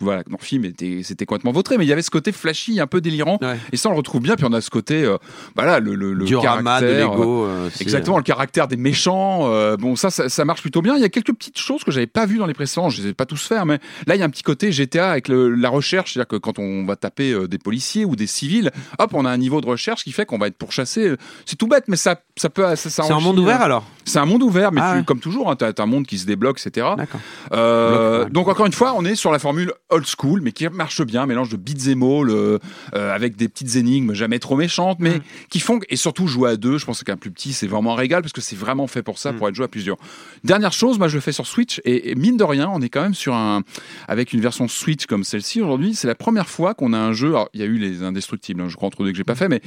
Voilà, 0.00 0.22
dans 0.24 0.36
le 0.40 0.44
film, 0.44 0.64
était- 0.64 1.00
c'était 1.02 1.26
complètement 1.26 1.52
vautré, 1.52 1.76
mais 1.78 1.84
il 1.84 1.88
y 1.88 1.92
avait 1.92 2.02
ce 2.02 2.10
côté 2.10 2.32
flashy, 2.32 2.80
un 2.80 2.86
peu 2.86 3.00
délirant, 3.00 3.38
Ouais. 3.42 3.56
et 3.72 3.76
ça 3.76 3.88
on 3.88 3.92
le 3.92 3.98
retrouve 3.98 4.22
bien. 4.22 4.36
Puis 4.36 4.44
on 4.48 4.52
a 4.52 4.60
ce 4.60 4.70
côté, 4.70 5.04
euh, 5.04 5.16
voilà, 5.56 5.80
le, 5.80 5.94
le, 5.94 6.12
le 6.14 6.24
diorama 6.24 6.80
de 6.80 6.86
caractère, 6.86 7.10
Lego. 7.12 7.44
euh, 7.46 7.66
aussi, 7.68 7.82
Exactement, 7.82 8.16
le 8.18 8.22
caractère 8.22 8.68
des 8.68 8.76
méchants. 8.76 9.40
euh, 9.52 9.76
bon, 9.76 9.96
ça, 9.96 10.10
ça, 10.10 10.28
ça 10.28 10.44
marche 10.44 10.60
plutôt 10.62 10.82
bien. 10.82 10.94
Il 10.96 11.00
y 11.02 11.04
a 11.04 11.08
quelques 11.08 11.32
petites 11.34 11.58
choses 11.58 11.82
que 11.84 11.90
j'avais 11.90 12.06
pas 12.06 12.26
vues 12.26 12.38
dans 12.38 12.46
les 12.46 12.54
précédents. 12.54 12.88
Je 12.90 13.02
les 13.02 13.08
ai 13.08 13.14
pas 13.14 13.26
tous 13.26 13.44
faire, 13.46 13.66
mais 13.66 13.78
là, 14.06 14.14
il 14.14 14.18
y 14.18 14.22
a 14.22 14.24
un 14.24 14.30
petit 14.30 14.42
côté 14.42 14.70
GTA 14.72 15.10
avec 15.10 15.28
le- 15.28 15.48
la 15.54 15.68
recherche. 15.68 16.12
C'est-à-dire 16.14 16.28
que 16.28 16.36
quand 16.36 16.58
on 16.58 16.84
va 16.84 16.96
taper 16.96 17.32
euh, 17.32 17.48
des 17.48 17.58
policiers 17.58 18.04
ou 18.04 18.14
des 18.16 18.26
civils, 18.26 18.70
hop, 18.98 19.10
on 19.14 19.24
a 19.24 19.30
un 19.30 19.36
niveau 19.38 19.60
de 19.60 19.66
recherche 19.66 20.04
qui 20.04 20.12
fait 20.12 20.26
qu'on 20.26 20.38
va 20.38 20.46
être 20.46 20.56
pourchassé. 20.56 21.14
C'est 21.46 21.56
tout 21.56 21.66
bête, 21.66 21.84
mais 21.88 21.96
ça, 21.96 22.20
ça 22.36 22.50
peut. 22.50 22.62
Ça, 22.76 22.90
ça 22.90 23.02
C'est 23.04 23.12
un 23.12 23.20
monde 23.20 23.38
ouvert 23.38 23.60
euh, 23.62 23.64
alors 23.64 23.84
C'est 24.04 24.18
un 24.18 24.26
monde 24.26 24.42
ouvert, 24.42 24.72
mais 24.72 24.80
Ah 24.82 24.92
tu- 24.92 24.98
ouais. 24.98 25.04
comme 25.04 25.20
toujours, 25.20 25.50
hein, 25.50 25.56
tu 25.56 25.64
as, 25.64 25.72
un 25.78 25.86
monde 25.86 26.06
qui 26.06 26.18
se 26.18 26.26
débloque, 26.26 26.60
etc. 26.64 26.86
Euh, 27.52 28.26
donc 28.28 28.48
encore 28.48 28.66
une 28.66 28.72
fois, 28.72 28.94
on 28.96 29.04
est 29.04 29.14
sur 29.14 29.32
la 29.32 29.38
formule 29.38 29.72
old 29.90 30.06
school, 30.06 30.40
mais 30.40 30.52
qui 30.52 30.68
marche 30.68 31.02
bien, 31.02 31.26
mélange 31.26 31.48
de 31.48 31.56
beats 31.56 31.92
and 31.92 32.02
all, 32.02 32.30
euh, 32.30 32.58
euh, 32.94 33.14
avec 33.14 33.36
des 33.36 33.48
petites 33.48 33.76
énigmes 33.76 34.12
jamais 34.12 34.38
trop 34.38 34.56
méchantes, 34.56 34.98
mais 35.00 35.20
qui 35.50 35.60
font 35.60 35.80
et 35.88 35.96
surtout 35.96 36.26
jouer 36.26 36.50
à 36.50 36.56
deux. 36.56 36.78
Je 36.78 36.84
pense 36.84 37.02
qu'un 37.04 37.16
plus 37.16 37.30
petit, 37.30 37.52
c'est 37.52 37.66
vraiment 37.66 37.92
un 37.92 37.96
régal 37.96 38.22
parce 38.22 38.32
que 38.32 38.40
c'est 38.40 38.56
vraiment 38.56 38.86
fait 38.86 39.02
pour 39.02 39.18
ça, 39.18 39.32
pour 39.32 39.48
être 39.48 39.54
joué 39.54 39.64
à 39.64 39.68
plusieurs. 39.68 39.96
Dernière 40.44 40.72
chose, 40.72 40.98
moi 40.98 41.08
je 41.08 41.14
le 41.14 41.20
fais 41.20 41.32
sur 41.32 41.46
Switch 41.46 41.80
et, 41.84 42.10
et 42.10 42.14
mine 42.14 42.36
de 42.36 42.44
rien, 42.44 42.70
on 42.72 42.80
est 42.80 42.88
quand 42.88 43.02
même 43.02 43.14
sur 43.14 43.34
un 43.34 43.62
avec 44.06 44.32
une 44.32 44.40
version 44.40 44.68
Switch 44.68 45.06
comme 45.06 45.24
celle-ci 45.24 45.60
aujourd'hui. 45.60 45.94
C'est 45.94 46.08
la 46.08 46.14
première 46.14 46.48
fois 46.48 46.74
qu'on 46.74 46.92
a 46.92 46.98
un 46.98 47.12
jeu. 47.12 47.28
alors, 47.28 47.48
Il 47.54 47.60
y 47.60 47.62
a 47.62 47.66
eu 47.66 47.78
les 47.78 48.02
Indestructibles, 48.02 48.60
hein, 48.60 48.68
je 48.68 48.76
crois 48.76 48.88
entre 48.88 49.04
deux 49.04 49.10
que 49.10 49.16
j'ai 49.16 49.24
pas 49.24 49.34
fait, 49.34 49.48
mais 49.48 49.60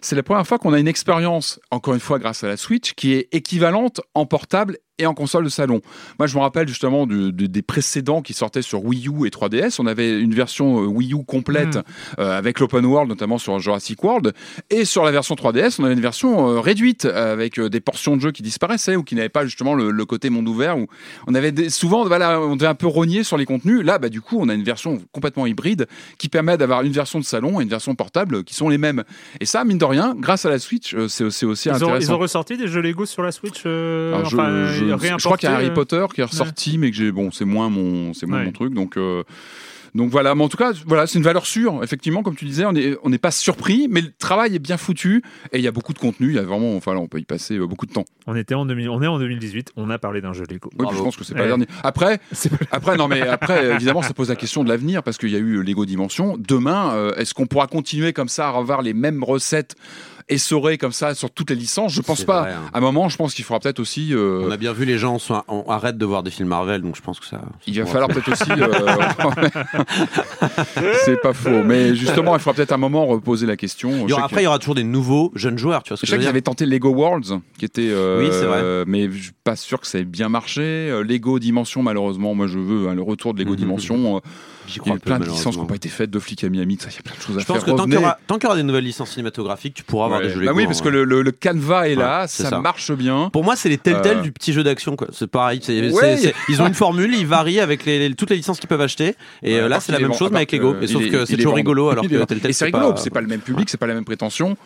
c'est 0.00 0.16
la 0.16 0.22
première 0.22 0.46
fois 0.46 0.58
qu'on 0.58 0.72
a 0.72 0.78
une 0.78 0.88
expérience, 0.88 1.60
encore 1.70 1.94
une 1.94 2.00
fois 2.00 2.18
grâce 2.18 2.44
à 2.44 2.48
la 2.48 2.56
Switch, 2.56 2.94
qui 2.94 3.12
est 3.12 3.28
équivalente 3.32 4.00
en 4.14 4.26
portable 4.26 4.78
et 5.00 5.06
en 5.06 5.14
console 5.14 5.44
de 5.44 5.48
salon. 5.48 5.80
Moi, 6.18 6.26
je 6.26 6.36
me 6.36 6.40
rappelle 6.42 6.68
justement 6.68 7.06
de- 7.06 7.30
de- 7.30 7.46
des 7.46 7.62
précédents 7.62 8.22
qui 8.22 8.34
sortaient 8.34 8.62
sur 8.62 8.84
Wii 8.84 9.08
U 9.08 9.26
et 9.26 9.30
3DS. 9.30 9.80
On 9.80 9.86
avait 9.86 10.20
une 10.20 10.34
version 10.34 10.82
euh, 10.82 10.86
Wii 10.86 11.14
U 11.14 11.24
complète 11.24 11.76
Mm. 11.76 11.82
euh, 12.20 12.38
avec 12.38 12.60
l'open 12.60 12.84
world, 12.84 13.08
notamment 13.08 13.38
sur 13.38 13.58
Jurassic 13.58 14.02
World. 14.04 14.32
Et 14.70 14.84
sur 14.84 15.04
la 15.04 15.10
version 15.10 15.34
3DS, 15.34 15.76
on 15.80 15.84
avait 15.84 15.94
une 15.94 16.00
version 16.00 16.48
euh, 16.50 16.60
réduite 16.60 17.04
avec 17.06 17.58
euh, 17.58 17.68
des 17.68 17.80
portions 17.80 18.16
de 18.16 18.20
jeu 18.20 18.30
qui 18.32 18.42
disparaissaient 18.42 18.96
ou 18.96 19.02
qui 19.02 19.14
n'avaient 19.14 19.28
pas 19.28 19.44
justement 19.44 19.74
le, 19.74 19.90
le 19.90 20.04
côté 20.04 20.30
monde 20.30 20.48
ouvert. 20.48 20.76
Où 20.78 20.86
on 21.26 21.34
avait 21.34 21.52
des- 21.52 21.70
souvent, 21.70 22.04
voilà, 22.04 22.40
on 22.40 22.56
devait 22.56 22.66
un 22.68 22.74
peu 22.74 22.86
rogner 22.86 23.24
sur 23.24 23.36
les 23.36 23.46
contenus. 23.46 23.82
Là, 23.84 23.98
bah, 23.98 24.08
du 24.08 24.20
coup, 24.20 24.36
on 24.40 24.48
a 24.48 24.54
une 24.54 24.62
version 24.64 24.98
complètement 25.12 25.46
hybride 25.46 25.86
qui 26.18 26.28
permet 26.28 26.56
d'avoir 26.58 26.82
une 26.82 26.92
version 26.92 27.18
de 27.18 27.24
salon 27.24 27.60
et 27.60 27.62
une 27.64 27.68
version 27.70 27.94
portable 27.94 28.44
qui 28.44 28.54
sont 28.54 28.68
les 28.68 28.78
mêmes. 28.78 29.04
Et 29.40 29.46
ça, 29.46 29.64
mine 29.64 29.78
de 29.78 29.84
rien, 29.84 30.14
grâce 30.18 30.44
à 30.44 30.50
la 30.50 30.58
Switch, 30.58 30.94
c'est 31.08 31.24
aussi 31.24 31.46
Ils 31.46 31.72
ont, 31.72 31.74
intéressant. 31.74 31.98
ils 32.00 32.14
ont 32.14 32.18
ressorti 32.18 32.56
des 32.56 32.68
jeux 32.68 32.80
Lego 32.82 33.06
sur 33.06 33.22
la 33.22 33.32
Switch. 33.32 33.62
Je- 34.98 35.24
crois 35.24 35.36
qu'il 35.36 35.48
y 35.48 35.52
a 35.52 35.54
Harry 35.56 35.66
euh, 35.66 35.74
Potter 35.74 36.04
qui 36.14 36.20
est 36.20 36.24
ressorti, 36.24 36.78
mais 36.78 36.90
que 36.90 36.96
j'ai 36.96 37.12
bon, 37.12 37.30
c'est 37.30 37.44
moins 37.44 37.68
mon, 37.70 38.12
c'est 38.14 38.26
moins 38.26 38.38
Ouais. 38.38 38.44
mon 38.46 38.52
truc, 38.52 38.74
donc. 38.74 38.96
euh, 38.96 39.22
donc 39.92 40.08
voilà, 40.08 40.36
mais 40.36 40.44
en 40.44 40.48
tout 40.48 40.56
cas, 40.56 40.70
voilà, 40.86 41.08
c'est 41.08 41.18
une 41.18 41.24
valeur 41.24 41.46
sûre. 41.46 41.80
Effectivement, 41.82 42.22
comme 42.22 42.36
tu 42.36 42.44
disais, 42.44 42.64
on 42.64 42.70
n'est 42.70 42.94
on 43.02 43.10
n'est 43.10 43.18
pas 43.18 43.32
surpris, 43.32 43.88
mais 43.90 44.02
le 44.02 44.12
travail 44.16 44.54
est 44.54 44.60
bien 44.60 44.76
foutu 44.76 45.20
et 45.52 45.58
il 45.58 45.64
y 45.64 45.66
a 45.66 45.72
beaucoup 45.72 45.92
de 45.92 45.98
contenu. 45.98 46.28
Il 46.28 46.34
y 46.34 46.38
a 46.38 46.42
vraiment, 46.42 46.76
enfin, 46.76 46.94
là, 46.94 47.00
on 47.00 47.08
peut 47.08 47.18
y 47.18 47.24
passer 47.24 47.56
euh, 47.58 47.66
beaucoup 47.66 47.86
de 47.86 47.92
temps. 47.92 48.04
On 48.28 48.36
était 48.36 48.54
en 48.54 48.66
2000, 48.66 48.88
on 48.88 49.02
est 49.02 49.08
en 49.08 49.18
2018. 49.18 49.72
On 49.74 49.90
a 49.90 49.98
parlé 49.98 50.20
d'un 50.20 50.32
jeu 50.32 50.44
Lego. 50.48 50.70
Oui, 50.78 50.86
je 50.92 50.96
pense 51.02 51.16
que 51.16 51.24
c'est 51.24 51.34
pas 51.34 51.40
Ouais. 51.40 51.46
le 51.46 51.50
dernier. 51.50 51.66
Après, 51.82 52.20
après, 52.70 52.96
non, 52.96 53.08
mais 53.08 53.22
après, 53.22 53.66
évidemment, 53.74 54.02
ça 54.02 54.14
pose 54.14 54.28
la 54.28 54.36
question 54.36 54.62
de 54.62 54.68
l'avenir 54.68 55.02
parce 55.02 55.18
qu'il 55.18 55.30
y 55.30 55.34
a 55.34 55.40
eu 55.40 55.60
Lego 55.60 55.84
Dimension. 55.84 56.36
Demain, 56.38 56.92
euh, 56.94 57.12
est-ce 57.16 57.34
qu'on 57.34 57.46
pourra 57.46 57.66
continuer 57.66 58.12
comme 58.12 58.28
ça 58.28 58.48
à 58.50 58.56
avoir 58.56 58.82
les 58.82 58.94
mêmes 58.94 59.24
recettes 59.24 59.74
essorées 60.32 60.78
comme 60.78 60.92
ça 60.92 61.14
sur 61.14 61.30
toutes 61.30 61.50
les 61.50 61.56
licences 61.56 61.92
Je 61.92 62.00
pense 62.00 62.24
pas. 62.24 62.42
vrai, 62.42 62.52
hein. 62.52 62.62
À 62.72 62.78
un 62.78 62.80
moment, 62.80 63.08
je 63.08 63.16
pense 63.16 63.34
qu'il 63.34 63.44
faudra 63.44 63.60
peut-être 63.60 63.80
aussi. 63.80 64.14
euh, 64.14 64.42
On 64.46 64.50
a 64.50 64.56
bien 64.56 64.72
vu 64.72 64.84
les 64.84 64.98
gens 64.98 65.18
sont, 65.18 65.42
on 65.48 65.64
arrête 65.68 65.98
de 65.98 66.04
voir 66.06 66.22
des 66.22 66.30
films 66.30 66.48
Marvel, 66.48 66.82
donc 66.82 66.96
je 66.96 67.02
pense 67.02 67.20
que 67.20 67.26
ça. 67.26 67.40
Il 67.66 67.78
va 67.78 67.86
falloir 67.86 68.08
peut-être 68.08 68.32
aussi. 68.32 68.50
euh, 68.50 68.68
c'est 71.04 71.20
pas 71.20 71.32
faux. 71.32 71.62
Mais 71.64 71.94
justement, 71.94 72.34
il 72.36 72.40
faudra 72.40 72.54
peut-être 72.56 72.72
un 72.72 72.76
moment 72.78 73.06
reposer 73.06 73.46
la 73.46 73.56
question. 73.56 74.06
Il 74.06 74.12
aura- 74.12 74.24
après, 74.24 74.42
il 74.42 74.44
y 74.44 74.48
aura 74.48 74.58
toujours 74.58 74.74
des 74.74 74.84
nouveaux 74.84 75.32
jeunes 75.34 75.58
joueurs, 75.58 75.82
tu 75.82 75.90
vois 75.90 75.96
ce 75.96 76.06
Je 76.06 76.06
que 76.06 76.06
je 76.06 76.12
sais 76.16 76.20
qu'ils 76.20 76.28
avaient 76.28 76.42
tenté 76.42 76.66
Lego 76.66 76.90
Worlds, 76.90 77.40
qui 77.58 77.64
était. 77.64 77.88
euh, 77.90 78.20
Oui, 78.20 78.28
c'est 78.32 78.46
vrai. 78.46 78.84
Mais 78.86 79.10
je 79.10 79.22
suis 79.24 79.32
pas 79.44 79.56
sûr 79.56 79.80
que 79.80 79.86
ça 79.86 79.98
ait 79.98 80.04
bien 80.04 80.28
marché. 80.28 80.90
Lego 81.06 81.38
Dimension, 81.38 81.82
malheureusement, 81.82 82.34
moi 82.34 82.46
je 82.46 82.58
veux 82.58 82.88
hein, 82.88 82.94
le 82.94 83.02
retour 83.02 83.34
de 83.34 83.40
Lego. 83.42 83.56
Dimension. 83.60 84.20
Euh, 84.78 84.82
Il 84.86 84.88
y 84.88 84.92
a 84.92 84.94
eu 84.94 84.98
peu, 84.98 85.04
plein 85.06 85.18
de 85.18 85.24
licences 85.26 85.54
qui 85.54 85.60
n'ont 85.60 85.66
pas 85.66 85.74
été 85.76 85.88
faites, 85.88 86.10
de 86.10 86.18
flics 86.18 86.44
à 86.44 86.48
Miami, 86.48 86.76
ça, 86.80 86.88
il 86.90 86.94
y 86.94 86.98
a 86.98 87.02
plein 87.02 87.14
de 87.16 87.20
choses 87.20 87.36
à 87.36 87.40
Je 87.40 87.44
faire. 87.44 87.54
pense 87.56 87.64
que 87.64 87.70
tant 87.70 87.84
qu'il 87.84 87.94
y, 87.94 87.96
aura, 87.96 88.18
tant 88.26 88.34
qu'il 88.36 88.44
y 88.44 88.46
aura 88.46 88.56
des 88.56 88.62
nouvelles 88.62 88.84
licences 88.84 89.10
cinématographiques, 89.10 89.74
tu 89.74 89.82
pourras 89.82 90.06
avoir 90.06 90.20
Ouais. 90.20 90.26
des 90.28 90.32
jeux 90.32 90.40
Bah 90.40 90.46
Lego. 90.46 90.56
oui, 90.58 90.66
parce 90.66 90.80
hein. 90.80 90.84
que 90.84 90.88
le, 90.88 91.04
le, 91.04 91.22
le 91.22 91.30
canevas 91.32 91.88
est 91.88 91.94
là, 91.94 92.22
Ouais, 92.22 92.28
ça, 92.28 92.50
ça. 92.50 92.58
marche 92.60 92.92
bien. 92.92 93.30
Pour 93.32 93.44
moi, 93.44 93.56
c'est 93.56 93.68
les 93.68 93.78
telltales 93.78 94.18
Euh. 94.18 94.22
du 94.22 94.32
petit 94.32 94.52
jeu 94.52 94.62
d'action. 94.62 94.96
quoi. 94.96 95.08
C'est 95.12 95.26
pareil. 95.30 95.60
c'est- 95.62 95.90
Ouais. 95.90 96.16
c'est- 96.16 96.28
c'est- 96.28 96.34
ils 96.48 96.60
ont 96.62 96.66
une 96.66 96.74
formule, 96.74 97.14
ils 97.14 97.26
varient 97.26 97.60
avec 97.60 97.84
les, 97.84 98.08
les- 98.08 98.14
toutes 98.14 98.30
les 98.30 98.36
licences 98.36 98.58
qu'ils 98.60 98.68
peuvent 98.68 98.80
acheter. 98.80 99.14
Et 99.42 99.54
Ouais, 99.54 99.60
euh, 99.60 99.68
là, 99.68 99.80
c'est 99.80 99.92
la 99.92 99.98
même 99.98 100.14
chose, 100.14 100.28
à 100.28 100.30
mais 100.30 100.36
avec 100.38 100.50
part 100.50 100.58
Lego. 100.60 100.74
que 100.74 100.84
Et 100.84 100.86
sauf 100.86 101.02
que 101.08 101.24
c'est 101.24 101.34
est 101.34 101.36
toujours 101.36 101.54
rigolo, 101.54 101.88
alors 101.90 102.04
que. 102.04 102.24
Telltale, 102.24 102.50
Et 102.50 102.52
c'est 102.52 102.64
rigolo, 102.66 102.94
c'est 102.96 103.10
pas 103.10 103.20
le 103.20 103.26
même 103.28 103.40
public, 103.40 103.68
c'est 103.70 103.76
pas 103.78 103.86
la 103.86 103.94
même 103.94 104.04
prétention. 104.04 104.56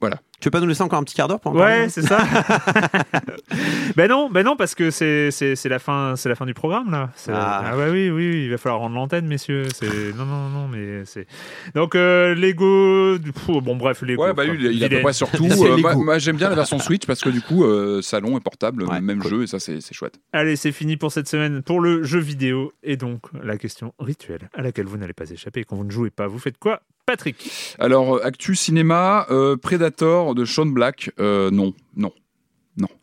Voilà. 0.00 0.18
Tu 0.40 0.46
veux 0.46 0.50
pas 0.50 0.60
nous 0.60 0.66
laisser 0.66 0.82
encore 0.82 0.98
un 0.98 1.02
petit 1.04 1.14
quart 1.14 1.28
d'heure 1.28 1.40
pour 1.40 1.52
en 1.52 1.56
Ouais, 1.56 1.88
c'est 1.88 2.02
ça. 2.02 2.18
ben 3.96 4.08
non, 4.08 4.28
ben 4.30 4.44
non, 4.44 4.56
parce 4.56 4.74
que 4.74 4.90
c'est 4.90 5.30
c'est 5.30 5.56
c'est 5.56 5.68
la 5.68 5.78
fin, 5.78 6.14
c'est 6.16 6.28
la 6.28 6.34
fin 6.34 6.46
du 6.46 6.54
programme 6.54 6.90
là. 6.90 7.10
C'est- 7.16 7.32
Ah. 7.34 7.62
Ah. 7.72 7.76
ouais, 7.76 7.88
oui, 7.90 8.10
oui, 8.10 8.30
oui, 8.30 8.44
il 8.44 8.50
va 8.50 8.58
falloir 8.58 8.80
rendre 8.80 8.94
l'antenne, 8.96 9.26
messieurs. 9.26 9.64
C'est 9.74 10.12
non, 10.14 10.24
non, 10.26 10.48
non, 10.50 10.68
mais 10.68 11.04
c'est 11.04 11.26
donc 11.74 11.94
euh, 11.94 12.34
Lego. 12.34 13.18
du- 13.18 13.32
pff, 13.32 13.46
bon, 13.62 13.76
bref, 13.76 14.02
Lego. 14.02 14.22
Ouais, 14.24 14.34
bah 14.34 14.44
quoi. 14.44 14.54
lui, 14.54 14.66
il, 14.66 14.72
il 14.72 14.82
a 14.82 14.86
à 14.86 14.90
peu 14.90 15.00
près 15.00 15.12
sur 15.12 15.30
tout. 15.30 15.44
C'est 15.48 15.62
Euh, 15.64 15.76
Lego. 15.76 15.80
moi, 15.80 15.94
moi, 15.94 16.18
j'aime 16.18 16.36
bien 16.36 16.48
la 16.50 16.54
version 16.56 16.78
Switch 16.78 17.06
parce 17.06 17.20
que 17.22 17.30
du 17.30 17.40
coup, 17.40 17.64
euh, 17.64 18.02
salon 18.02 18.36
et 18.36 18.40
portable, 18.40 18.84
Ouais, 18.84 19.00
même 19.00 19.20
cool. 19.20 19.30
jeu, 19.30 19.42
et 19.44 19.46
ça, 19.46 19.58
c'est 19.58 19.80
c'est 19.80 19.94
chouette. 19.94 20.18
Allez, 20.32 20.56
c'est 20.56 20.72
fini 20.72 20.96
pour 20.96 21.12
cette 21.12 21.28
semaine 21.28 21.62
pour 21.62 21.80
le 21.80 22.02
jeu 22.02 22.18
vidéo 22.20 22.72
et 22.82 22.96
donc 22.96 23.22
la 23.42 23.56
question 23.56 23.94
rituelle 23.98 24.50
à 24.54 24.62
laquelle 24.62 24.86
vous 24.86 24.98
n'allez 24.98 25.12
pas 25.14 25.30
échapper. 25.30 25.64
Quand 25.64 25.76
vous 25.76 25.84
ne 25.84 25.90
jouez 25.90 26.10
pas, 26.10 26.26
vous 26.26 26.38
faites 26.38 26.58
quoi, 26.58 26.80
Patrick. 27.06 27.76
Alors, 27.78 28.16
euh, 28.16 28.26
Actu 28.26 28.56
Cinéma, 28.56 29.26
euh, 29.30 29.56
Predator 29.56 30.34
de 30.34 30.44
Sean 30.44 30.66
Black, 30.66 31.12
euh, 31.20 31.50
non, 31.52 31.72
non, 31.96 32.10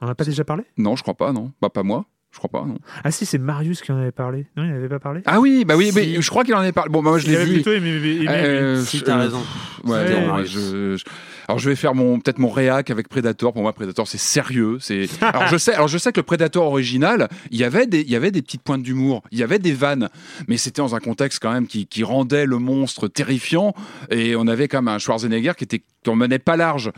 On 0.02 0.06
n'a 0.06 0.14
pas 0.14 0.26
déjà 0.26 0.44
parlé? 0.44 0.64
Non, 0.78 0.96
je 0.98 1.02
crois 1.02 1.14
pas, 1.14 1.32
non. 1.32 1.54
Bah, 1.62 1.70
pas 1.70 1.84
moi, 1.84 2.06
je 2.34 2.38
crois 2.40 2.50
pas, 2.50 2.66
non. 2.68 2.78
Ah 3.04 3.12
si, 3.12 3.26
c'est 3.28 3.38
Marius 3.38 3.82
qui 3.82 3.92
en 3.92 3.98
avait 3.98 4.12
parlé. 4.12 4.48
Non, 4.58 4.64
il 4.64 4.72
n'avait 4.72 4.90
pas 4.90 5.00
parlé. 5.00 5.22
Ah 5.26 5.40
oui, 5.40 5.64
bah 5.66 5.76
oui, 5.78 5.90
Si. 5.92 5.96
mais 5.96 6.20
je 6.22 6.30
crois 6.32 6.44
qu'il 6.44 6.56
en 6.56 6.60
avait 6.60 6.72
parlé. 6.72 6.90
Bon, 6.90 7.04
bah, 7.04 7.12
moi, 7.12 7.20
je 7.20 7.28
l'ai 7.28 7.38
vu. 7.46 7.54
plutôt 7.54 7.72
aimé, 7.72 7.92
aimé- 7.92 8.16
aimé, 8.24 8.28
Euh, 8.30 8.80
lui. 8.80 8.86
Si, 8.86 9.02
t'as 9.04 9.18
euh, 9.18 9.22
raison. 9.22 9.42
Ouais, 9.84 9.92
Ouais, 9.92 10.20
non, 10.22 10.28
Marius. 10.28 10.52
je- 10.52 10.96
je- 10.98 11.04
alors 11.48 11.60
je 11.60 11.70
vais 11.70 11.76
faire 11.76 11.94
mon 11.94 12.20
peut-être 12.22 12.40
mon 12.40 12.50
réac 12.50 12.90
avec 12.90 13.08
Predator. 13.10 13.52
Pour 13.54 13.62
moi, 13.62 13.74
Predator 13.74 14.08
c'est 14.08 14.18
sérieux. 14.18 14.78
C'est 14.80 15.08
alors 15.22 15.48
je 15.48 15.58
sais 15.58 15.74
alors 15.74 15.90
je 15.90 15.98
sais 15.98 16.12
que 16.14 16.20
le 16.22 16.24
Predator 16.26 16.66
original, 16.66 17.28
il 17.52 17.60
y 17.60 17.66
avait 17.66 17.86
des 17.86 18.00
il 18.00 18.10
y 18.10 18.16
avait 18.16 18.32
des 18.32 18.42
petites 18.42 18.62
pointes 18.64 18.82
d'humour, 18.82 19.24
il 19.32 19.40
y 19.40 19.44
avait 19.44 19.60
des 19.60 19.74
vannes, 19.74 20.08
mais 20.48 20.56
c'était 20.58 20.82
dans 20.82 20.96
un 20.96 21.00
contexte 21.00 21.40
quand 21.42 21.52
même 21.52 21.68
qui, 21.68 21.86
qui 21.86 22.04
rendait 22.06 22.46
le 22.46 22.60
monstre 22.60 23.10
terrifiant 23.10 23.74
et 24.10 24.38
on 24.38 24.48
avait 24.48 24.70
quand 24.70 24.82
même 24.82 24.94
un 24.96 25.00
Schwarzenegger 25.00 25.52
qui 25.58 25.66
était 25.66 25.84
qui 26.04 26.10
en 26.10 26.16
menait 26.16 26.40
pas 26.40 26.56
large. 26.56 26.92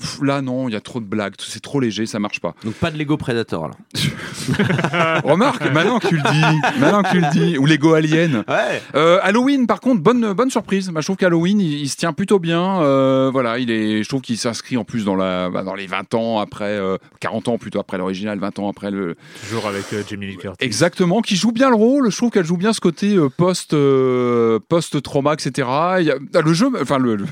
Pff, 0.00 0.20
Là 0.22 0.40
non, 0.40 0.68
il 0.68 0.72
y 0.72 0.76
a 0.76 0.80
trop 0.80 1.00
de 1.00 1.04
blagues, 1.04 1.34
c'est 1.38 1.60
trop 1.60 1.80
léger, 1.80 2.06
ça 2.06 2.20
marche 2.20 2.38
pas. 2.40 2.54
Donc 2.64 2.74
pas 2.74 2.92
de 2.92 2.96
Lego 2.98 3.16
Predator 3.16 3.64
alors. 3.64 3.76
Remarque, 5.24 5.70
maintenant 5.72 5.98
que 5.98 6.08
tu 6.08 6.16
le 6.16 6.22
dis, 6.22 6.80
maintenant 6.80 7.02
que 7.02 7.10
tu 7.10 7.20
le 7.20 7.30
dis, 7.30 7.58
ou 7.58 7.66
Lego 7.66 7.94
Alien. 7.94 8.44
Ouais. 8.48 8.82
Euh, 8.94 9.18
Halloween, 9.22 9.66
par 9.66 9.80
contre, 9.80 10.02
bonne 10.02 10.32
bonne 10.32 10.50
surprise. 10.50 10.90
Bah, 10.90 11.00
je 11.00 11.06
trouve 11.06 11.16
qu'Halloween, 11.16 11.60
il, 11.60 11.80
il 11.80 11.88
se 11.88 11.96
tient 11.96 12.12
plutôt 12.12 12.38
bien. 12.38 12.80
Euh, 12.82 13.30
voilà, 13.32 13.58
il 13.58 13.70
est, 13.70 14.02
je 14.02 14.08
trouve 14.08 14.20
qu'il 14.22 14.38
s'inscrit 14.38 14.76
en 14.76 14.84
plus 14.84 15.04
dans 15.04 15.16
la, 15.16 15.50
bah, 15.50 15.62
dans 15.62 15.74
les 15.74 15.86
20 15.86 16.14
ans 16.14 16.38
après, 16.40 16.64
euh, 16.78 16.96
40 17.20 17.48
ans 17.48 17.58
plutôt 17.58 17.80
après 17.80 17.98
l'original, 17.98 18.38
20 18.38 18.58
ans 18.58 18.68
après 18.70 18.90
le. 18.90 19.16
Toujours 19.48 19.66
avec 19.66 19.84
euh, 19.92 20.02
Jamie 20.08 20.26
Lee 20.26 20.36
Curtis. 20.36 20.64
Exactement, 20.64 21.20
qui 21.20 21.36
joue 21.36 21.52
bien 21.52 21.70
le 21.70 21.76
rôle. 21.76 22.10
Je 22.10 22.16
trouve 22.16 22.30
qu'elle 22.30 22.44
joue 22.46 22.56
bien 22.56 22.72
ce 22.72 22.80
côté 22.80 23.14
euh, 23.16 23.28
post 23.28 23.72
euh, 23.74 24.58
post 24.68 25.02
trauma, 25.02 25.34
etc. 25.34 25.68
Il 26.00 26.06
y 26.06 26.10
a- 26.10 26.16
ah, 26.34 26.40
le 26.40 26.52
jeu, 26.52 26.68
enfin 26.80 26.98
le, 26.98 27.16
le, 27.16 27.26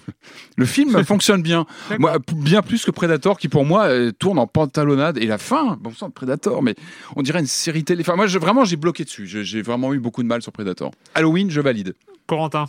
le 0.56 0.64
film 0.66 1.02
fonctionne 1.04 1.42
bien. 1.42 1.66
Moi, 1.98 2.16
bien 2.34 2.62
plus 2.62 2.84
que 2.84 2.90
Predator, 2.90 3.38
qui 3.38 3.48
pour 3.48 3.64
moi 3.64 3.84
euh, 3.86 4.12
tourne 4.18 4.38
en 4.38 4.46
pantalonnade. 4.46 5.18
Et 5.18 5.26
la 5.26 5.38
fin, 5.38 5.76
bon 5.80 5.92
sang, 5.92 6.10
Predator, 6.10 6.62
mais 6.62 6.74
on 7.16 7.22
dirait 7.32 7.40
une 7.40 7.46
série 7.46 7.84
télé. 7.84 8.00
Enfin, 8.02 8.16
moi, 8.16 8.26
je- 8.26 8.38
vraiment, 8.38 8.64
j'ai 8.64 8.76
bloqué 8.76 9.04
dessus. 9.04 9.26
J'ai 9.26 9.62
vraiment 9.62 9.92
eu 9.94 9.98
beaucoup 9.98 10.22
de 10.22 10.28
mal 10.28 10.42
sur 10.42 10.50
Predator. 10.52 10.90
Halloween, 11.14 11.50
je 11.50 11.60
valide. 11.60 11.94
Corentin. 12.26 12.66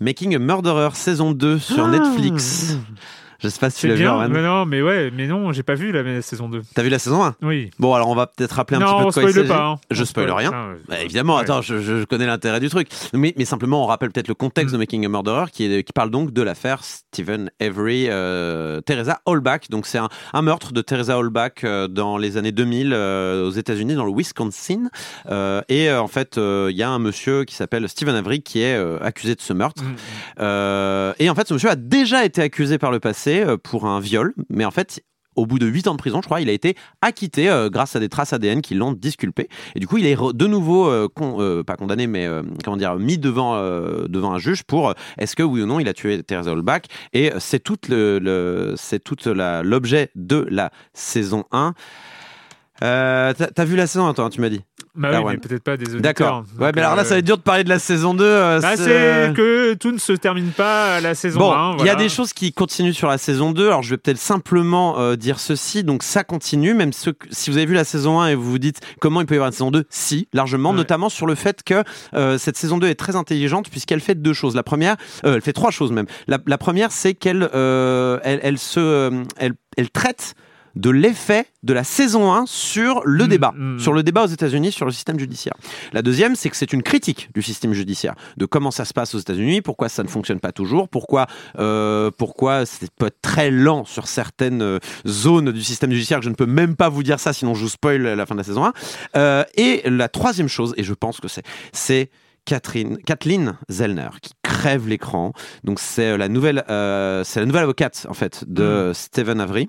Making 0.00 0.34
a 0.34 0.38
Murderer 0.38 0.90
saison 0.94 1.32
2 1.32 1.58
sur 1.58 1.86
Netflix. 1.88 2.76
Je 3.42 3.48
sais 3.48 3.58
pas 3.58 3.70
si 3.70 3.80
tu 3.80 3.88
l'as 3.88 3.94
vu, 3.94 4.06
Arman. 4.06 4.30
mais 4.30 4.42
non, 4.42 4.66
mais 4.66 4.82
ouais, 4.82 5.10
mais 5.16 5.26
non, 5.26 5.52
j'ai 5.52 5.62
pas 5.62 5.74
vu 5.74 5.92
la 5.92 6.20
saison 6.22 6.48
2. 6.48 6.60
T'as 6.74 6.82
vu 6.82 6.88
la 6.90 6.98
saison 6.98 7.24
1 7.24 7.36
Oui. 7.42 7.70
Bon, 7.78 7.94
alors 7.94 8.08
on 8.08 8.14
va 8.14 8.26
peut-être 8.26 8.52
rappeler 8.52 8.76
un 8.76 8.80
non, 8.80 8.86
petit 8.86 8.96
peu 8.96 9.06
de 9.08 9.12
quoi 9.12 9.22
il 9.22 9.28
spoile 9.30 9.46
s'agit. 9.46 9.48
pas. 9.48 9.64
hein. 9.66 9.78
Je 9.90 10.04
spoil 10.04 10.30
rien. 10.30 10.50
Ah, 10.52 10.68
ouais. 10.68 10.76
Bah, 10.88 11.00
évidemment, 11.02 11.36
Ouais. 11.36 11.42
attends, 11.42 11.62
je, 11.62 11.80
je 11.80 12.04
connais 12.04 12.26
l'intérêt 12.26 12.60
du 12.60 12.68
truc. 12.68 12.88
Mais, 13.14 13.32
mais 13.38 13.44
simplement, 13.46 13.82
on 13.82 13.86
rappelle 13.86 14.10
peut-être 14.10 14.28
le 14.28 14.34
contexte 14.34 14.70
Mm. 14.74 14.76
de 14.76 14.78
Making 14.78 15.06
a 15.06 15.08
Murderer 15.08 15.44
qui, 15.52 15.64
est, 15.72 15.82
qui 15.84 15.92
parle 15.92 16.10
donc 16.10 16.32
de 16.32 16.42
l'affaire 16.42 16.84
Stephen 16.84 17.50
Avery, 17.60 18.06
euh, 18.10 18.80
Teresa 18.82 19.20
Hallback. 19.26 19.70
Donc, 19.70 19.86
c'est 19.86 19.98
un, 19.98 20.08
un 20.34 20.42
meurtre 20.42 20.72
de 20.72 20.82
Teresa 20.82 21.16
Hallback 21.16 21.64
euh, 21.64 21.88
dans 21.88 22.18
les 22.18 22.36
années 22.36 22.52
2000 22.52 22.92
euh, 22.92 23.46
aux 23.46 23.50
États-Unis, 23.52 23.94
dans 23.94 24.04
le 24.04 24.12
Wisconsin. 24.12 24.90
Et 25.70 25.90
en 25.90 26.08
fait, 26.08 26.36
il 26.36 26.76
y 26.76 26.82
a 26.82 26.90
un 26.90 26.98
monsieur 26.98 27.44
qui 27.44 27.54
s'appelle 27.54 27.88
Stephen 27.88 28.14
Avery 28.14 28.42
qui 28.42 28.60
est 28.62 28.76
accusé 29.00 29.34
de 29.34 29.40
ce 29.40 29.52
meurtre. 29.54 29.82
Mm. 29.82 31.14
Et 31.18 31.30
en 31.30 31.34
fait, 31.34 31.48
ce 31.48 31.54
monsieur 31.54 31.70
a 31.70 31.76
déjà 31.76 32.24
été 32.24 32.42
accusé 32.42 32.76
par 32.78 32.90
le 32.90 33.00
passé 33.00 33.29
euh, 33.38 33.56
pour 33.56 33.86
un 33.86 34.00
viol, 34.00 34.34
mais 34.48 34.64
en 34.64 34.70
fait, 34.70 35.02
au 35.36 35.46
bout 35.46 35.58
de 35.60 35.66
8 35.66 35.86
ans 35.86 35.92
de 35.92 35.96
prison, 35.98 36.18
je 36.20 36.26
crois, 36.26 36.40
il 36.40 36.48
a 36.48 36.52
été 36.52 36.74
acquitté 37.02 37.48
euh, 37.48 37.70
grâce 37.70 37.94
à 37.94 38.00
des 38.00 38.08
traces 38.08 38.32
ADN 38.32 38.60
qui 38.60 38.74
l'ont 38.74 38.92
disculpé. 38.92 39.48
Et 39.74 39.80
du 39.80 39.86
coup, 39.86 39.96
il 39.98 40.06
est 40.06 40.16
de 40.16 40.46
nouveau, 40.46 40.88
euh, 40.90 41.62
pas 41.62 41.76
condamné, 41.76 42.06
mais 42.06 42.28
comment 42.64 42.76
dire, 42.76 42.96
mis 42.96 43.16
devant, 43.16 43.54
devant 44.08 44.32
un 44.34 44.38
juge 44.38 44.64
pour 44.64 44.92
est-ce 45.18 45.36
que 45.36 45.42
oui 45.44 45.62
ou 45.62 45.66
non 45.66 45.78
il 45.80 45.88
a 45.88 45.94
tué 45.94 46.22
Teresa 46.24 46.50
Hallback. 46.50 46.86
Et 47.12 47.30
c'est 47.38 47.62
la- 49.26 49.62
l'objet 49.62 50.10
de 50.16 50.46
la 50.50 50.70
saison 50.92 51.44
1. 51.52 51.74
Euh, 52.82 53.32
t'as, 53.36 53.48
t'as 53.48 53.64
vu 53.64 53.76
la 53.76 53.86
saison 53.86 54.06
1, 54.06 54.14
toi, 54.14 54.24
hein, 54.24 54.30
tu 54.30 54.40
m'as 54.40 54.48
dit 54.48 54.62
Bah 54.94 55.10
Ah 55.14 55.20
oui, 55.22 55.32
mais 55.32 55.38
peut-être 55.38 55.62
pas 55.62 55.76
des 55.76 55.84
auditeurs. 55.84 56.00
D'accord. 56.02 56.44
Ouais, 56.58 56.72
mais 56.74 56.80
alors 56.80 56.96
là, 56.96 57.02
euh, 57.02 57.04
ça 57.04 57.10
va 57.14 57.18
être 57.18 57.24
dur 57.26 57.36
de 57.36 57.42
parler 57.42 57.62
de 57.64 57.68
la 57.68 57.78
saison 57.78 58.14
2. 58.14 58.24
euh, 58.24 58.60
bah, 58.60 58.76
c'est- 58.76 58.84
c'est 59.28 59.32
que 59.34 59.74
tout 59.74 59.92
ne 59.92 59.98
se 59.98 60.12
termine 60.14 60.50
pas 60.50 60.96
à 60.96 61.00
la 61.00 61.14
saison 61.14 61.38
Bon, 61.40 61.52
1. 61.52 61.76
il 61.80 61.84
y 61.86 61.90
a 61.90 61.94
des 61.94 62.08
choses 62.08 62.32
qui 62.32 62.52
continuent 62.52 62.92
sur 62.92 63.08
la 63.08 63.18
saison 63.18 63.52
2. 63.52 63.66
Alors, 63.66 63.82
je 63.82 63.90
vais 63.90 63.96
peut-être 63.98 64.18
simplement 64.18 64.98
euh, 64.98 65.16
dire 65.16 65.38
ceci. 65.40 65.84
Donc, 65.84 66.02
ça 66.02 66.24
continue, 66.24 66.72
même 66.74 66.90
que- 66.92 67.10
si 67.30 67.50
vous 67.50 67.56
avez 67.58 67.66
vu 67.66 67.74
la 67.74 67.84
saison 67.84 68.20
1 68.20 68.28
et 68.28 68.34
vous 68.34 68.50
vous 68.50 68.58
dites 68.58 68.80
comment 69.00 69.20
il 69.20 69.26
peut 69.26 69.34
y 69.34 69.36
avoir 69.38 69.48
une 69.48 69.52
saison 69.52 69.70
2, 69.70 69.84
si, 69.90 70.28
largement, 70.32 70.70
Ouais. 70.70 70.76
notamment 70.76 71.08
sur 71.10 71.26
le 71.26 71.34
fait 71.34 71.62
que 71.62 71.84
cette 72.38 72.56
saison 72.56 72.78
2 72.78 72.88
est 72.88 72.94
très 72.94 73.14
intelligente 73.14 73.68
puisqu'elle 73.70 74.00
fait 74.00 74.14
deux 74.14 74.32
choses. 74.32 74.54
La 74.56 74.62
première, 74.62 74.96
elle 75.22 75.42
fait 75.42 75.52
trois 75.52 75.70
choses 75.70 75.92
même. 75.92 76.06
La, 76.28 76.38
la 76.46 76.58
première, 76.58 76.92
c'est 76.92 77.14
qu'elle 77.14 77.48
elle, 77.52 78.40
elle 78.42 78.58
se, 78.58 79.22
elle, 79.36 79.52
elle 79.76 79.90
traite 79.90 80.34
de 80.76 80.90
l'effet 80.90 81.46
de 81.62 81.72
la 81.72 81.84
saison 81.84 82.32
1 82.32 82.46
sur 82.46 83.02
le 83.04 83.26
Mm, 83.26 83.28
débat, 83.28 83.52
mm. 83.56 83.78
sur 83.78 83.92
le 83.92 84.02
débat 84.02 84.24
aux 84.24 84.28
États-Unis 84.28 84.72
sur 84.72 84.86
le 84.86 84.92
système 84.92 85.18
judiciaire. 85.18 85.54
La 85.92 86.02
deuxième, 86.02 86.36
c'est 86.36 86.50
que 86.50 86.56
c'est 86.56 86.72
une 86.72 86.82
critique 86.82 87.30
du 87.34 87.42
système 87.42 87.72
judiciaire, 87.72 88.14
de 88.36 88.46
comment 88.46 88.70
ça 88.70 88.84
se 88.84 88.92
passe 88.92 89.14
aux 89.14 89.18
États-Unis, 89.18 89.62
pourquoi 89.62 89.88
ça 89.88 90.02
ne 90.02 90.08
fonctionne 90.08 90.40
pas 90.40 90.52
toujours, 90.52 90.88
pourquoi, 90.88 91.26
euh, 91.58 92.10
pourquoi 92.16 92.66
c'est 92.66 92.90
peut 92.90 93.06
être 93.06 93.20
très 93.22 93.50
lent 93.50 93.84
sur 93.84 94.06
certaines 94.08 94.62
euh, 94.62 94.78
zones 95.06 95.52
du 95.52 95.62
système 95.62 95.92
judiciaire, 95.92 96.18
que 96.18 96.24
je 96.24 96.30
ne 96.30 96.34
peux 96.34 96.46
même 96.46 96.76
pas 96.76 96.88
vous 96.88 97.02
dire 97.02 97.20
ça, 97.20 97.32
sinon 97.32 97.54
je 97.54 97.62
vous 97.62 97.68
spoil 97.68 98.02
la 98.02 98.26
fin 98.26 98.34
de 98.34 98.40
la 98.40 98.44
saison 98.44 98.64
1. 98.64 98.72
Euh, 99.16 99.44
et 99.56 99.82
la 99.88 100.08
troisième 100.08 100.48
chose, 100.48 100.74
et 100.76 100.82
je 100.82 100.94
pense 100.94 101.20
que 101.20 101.28
c'est, 101.28 101.44
c'est 101.72 102.10
Catherine, 102.44 102.98
Kathleen 102.98 103.56
Zellner 103.70 104.08
qui 104.22 104.32
crève 104.42 104.88
l'écran. 104.88 105.32
Donc 105.62 105.78
c'est 105.78 106.16
la 106.16 106.28
nouvelle, 106.28 106.64
euh, 106.68 107.22
c'est 107.22 107.40
la 107.40 107.46
nouvelle 107.46 107.62
avocate 107.62 108.06
en 108.08 108.14
fait 108.14 108.44
de 108.48 108.92
Stephen 108.94 109.40
Avery. 109.40 109.68